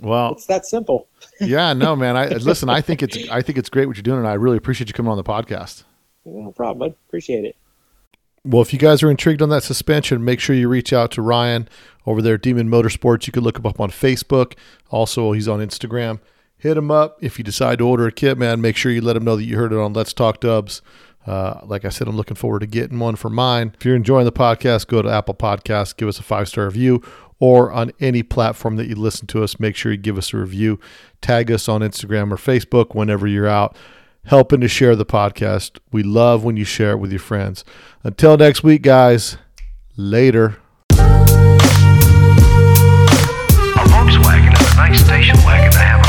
Well, 0.00 0.32
It's 0.32 0.46
that 0.46 0.66
simple. 0.66 1.08
yeah, 1.40 1.72
no, 1.72 1.96
man. 1.96 2.16
I 2.18 2.26
listen. 2.50 2.68
I 2.68 2.82
think 2.82 3.02
it's 3.02 3.16
I 3.30 3.40
think 3.40 3.56
it's 3.56 3.70
great 3.70 3.86
what 3.86 3.96
you're 3.96 4.02
doing, 4.02 4.18
and 4.18 4.28
I 4.28 4.34
really 4.34 4.58
appreciate 4.58 4.88
you 4.88 4.92
coming 4.92 5.10
on 5.10 5.16
the 5.16 5.24
podcast. 5.24 5.84
No 6.24 6.52
problem. 6.52 6.90
bud. 6.90 6.96
appreciate 7.08 7.44
it. 7.44 7.56
Well, 8.46 8.60
if 8.60 8.74
you 8.74 8.78
guys 8.78 9.02
are 9.02 9.10
intrigued 9.10 9.40
on 9.40 9.48
that 9.48 9.62
suspension, 9.62 10.22
make 10.22 10.38
sure 10.38 10.54
you 10.54 10.68
reach 10.68 10.92
out 10.92 11.10
to 11.12 11.22
Ryan 11.22 11.66
over 12.04 12.20
there 12.20 12.34
at 12.34 12.42
Demon 12.42 12.68
Motorsports. 12.68 13.26
You 13.26 13.32
can 13.32 13.42
look 13.42 13.58
him 13.58 13.64
up 13.64 13.80
on 13.80 13.90
Facebook. 13.90 14.52
Also, 14.90 15.32
he's 15.32 15.48
on 15.48 15.60
Instagram. 15.60 16.20
Hit 16.58 16.76
him 16.76 16.90
up. 16.90 17.16
If 17.22 17.38
you 17.38 17.44
decide 17.44 17.78
to 17.78 17.88
order 17.88 18.06
a 18.06 18.12
kit, 18.12 18.36
man, 18.36 18.60
make 18.60 18.76
sure 18.76 18.92
you 18.92 19.00
let 19.00 19.16
him 19.16 19.24
know 19.24 19.36
that 19.36 19.44
you 19.44 19.56
heard 19.56 19.72
it 19.72 19.78
on 19.78 19.94
Let's 19.94 20.12
Talk 20.12 20.40
Dubs. 20.40 20.82
Uh, 21.26 21.60
like 21.64 21.86
I 21.86 21.88
said, 21.88 22.06
I'm 22.06 22.16
looking 22.16 22.36
forward 22.36 22.60
to 22.60 22.66
getting 22.66 22.98
one 22.98 23.16
for 23.16 23.30
mine. 23.30 23.72
If 23.78 23.86
you're 23.86 23.96
enjoying 23.96 24.26
the 24.26 24.32
podcast, 24.32 24.88
go 24.88 25.00
to 25.00 25.08
Apple 25.08 25.34
Podcasts, 25.34 25.96
give 25.96 26.08
us 26.08 26.18
a 26.18 26.22
five 26.22 26.46
star 26.48 26.66
review, 26.66 27.02
or 27.40 27.72
on 27.72 27.92
any 27.98 28.22
platform 28.22 28.76
that 28.76 28.88
you 28.88 28.94
listen 28.94 29.26
to 29.28 29.42
us, 29.42 29.58
make 29.58 29.74
sure 29.74 29.90
you 29.90 29.96
give 29.96 30.18
us 30.18 30.34
a 30.34 30.36
review. 30.36 30.78
Tag 31.22 31.50
us 31.50 31.66
on 31.66 31.80
Instagram 31.80 32.30
or 32.30 32.36
Facebook 32.36 32.94
whenever 32.94 33.26
you're 33.26 33.48
out 33.48 33.74
helping 34.26 34.60
to 34.60 34.68
share 34.68 34.96
the 34.96 35.06
podcast. 35.06 35.78
We 35.92 36.02
love 36.02 36.44
when 36.44 36.56
you 36.56 36.64
share 36.64 36.92
it 36.92 36.98
with 36.98 37.10
your 37.10 37.20
friends. 37.20 37.64
Until 38.02 38.36
next 38.36 38.62
week, 38.62 38.82
guys, 38.82 39.36
later. 39.96 40.56
A 40.90 40.96
Volkswagen 43.90 44.52
is 44.60 44.72
a 44.72 44.76
nice 44.76 45.04
station 45.04 45.36
wagon 45.44 45.72
to 45.72 45.78
have 45.78 46.03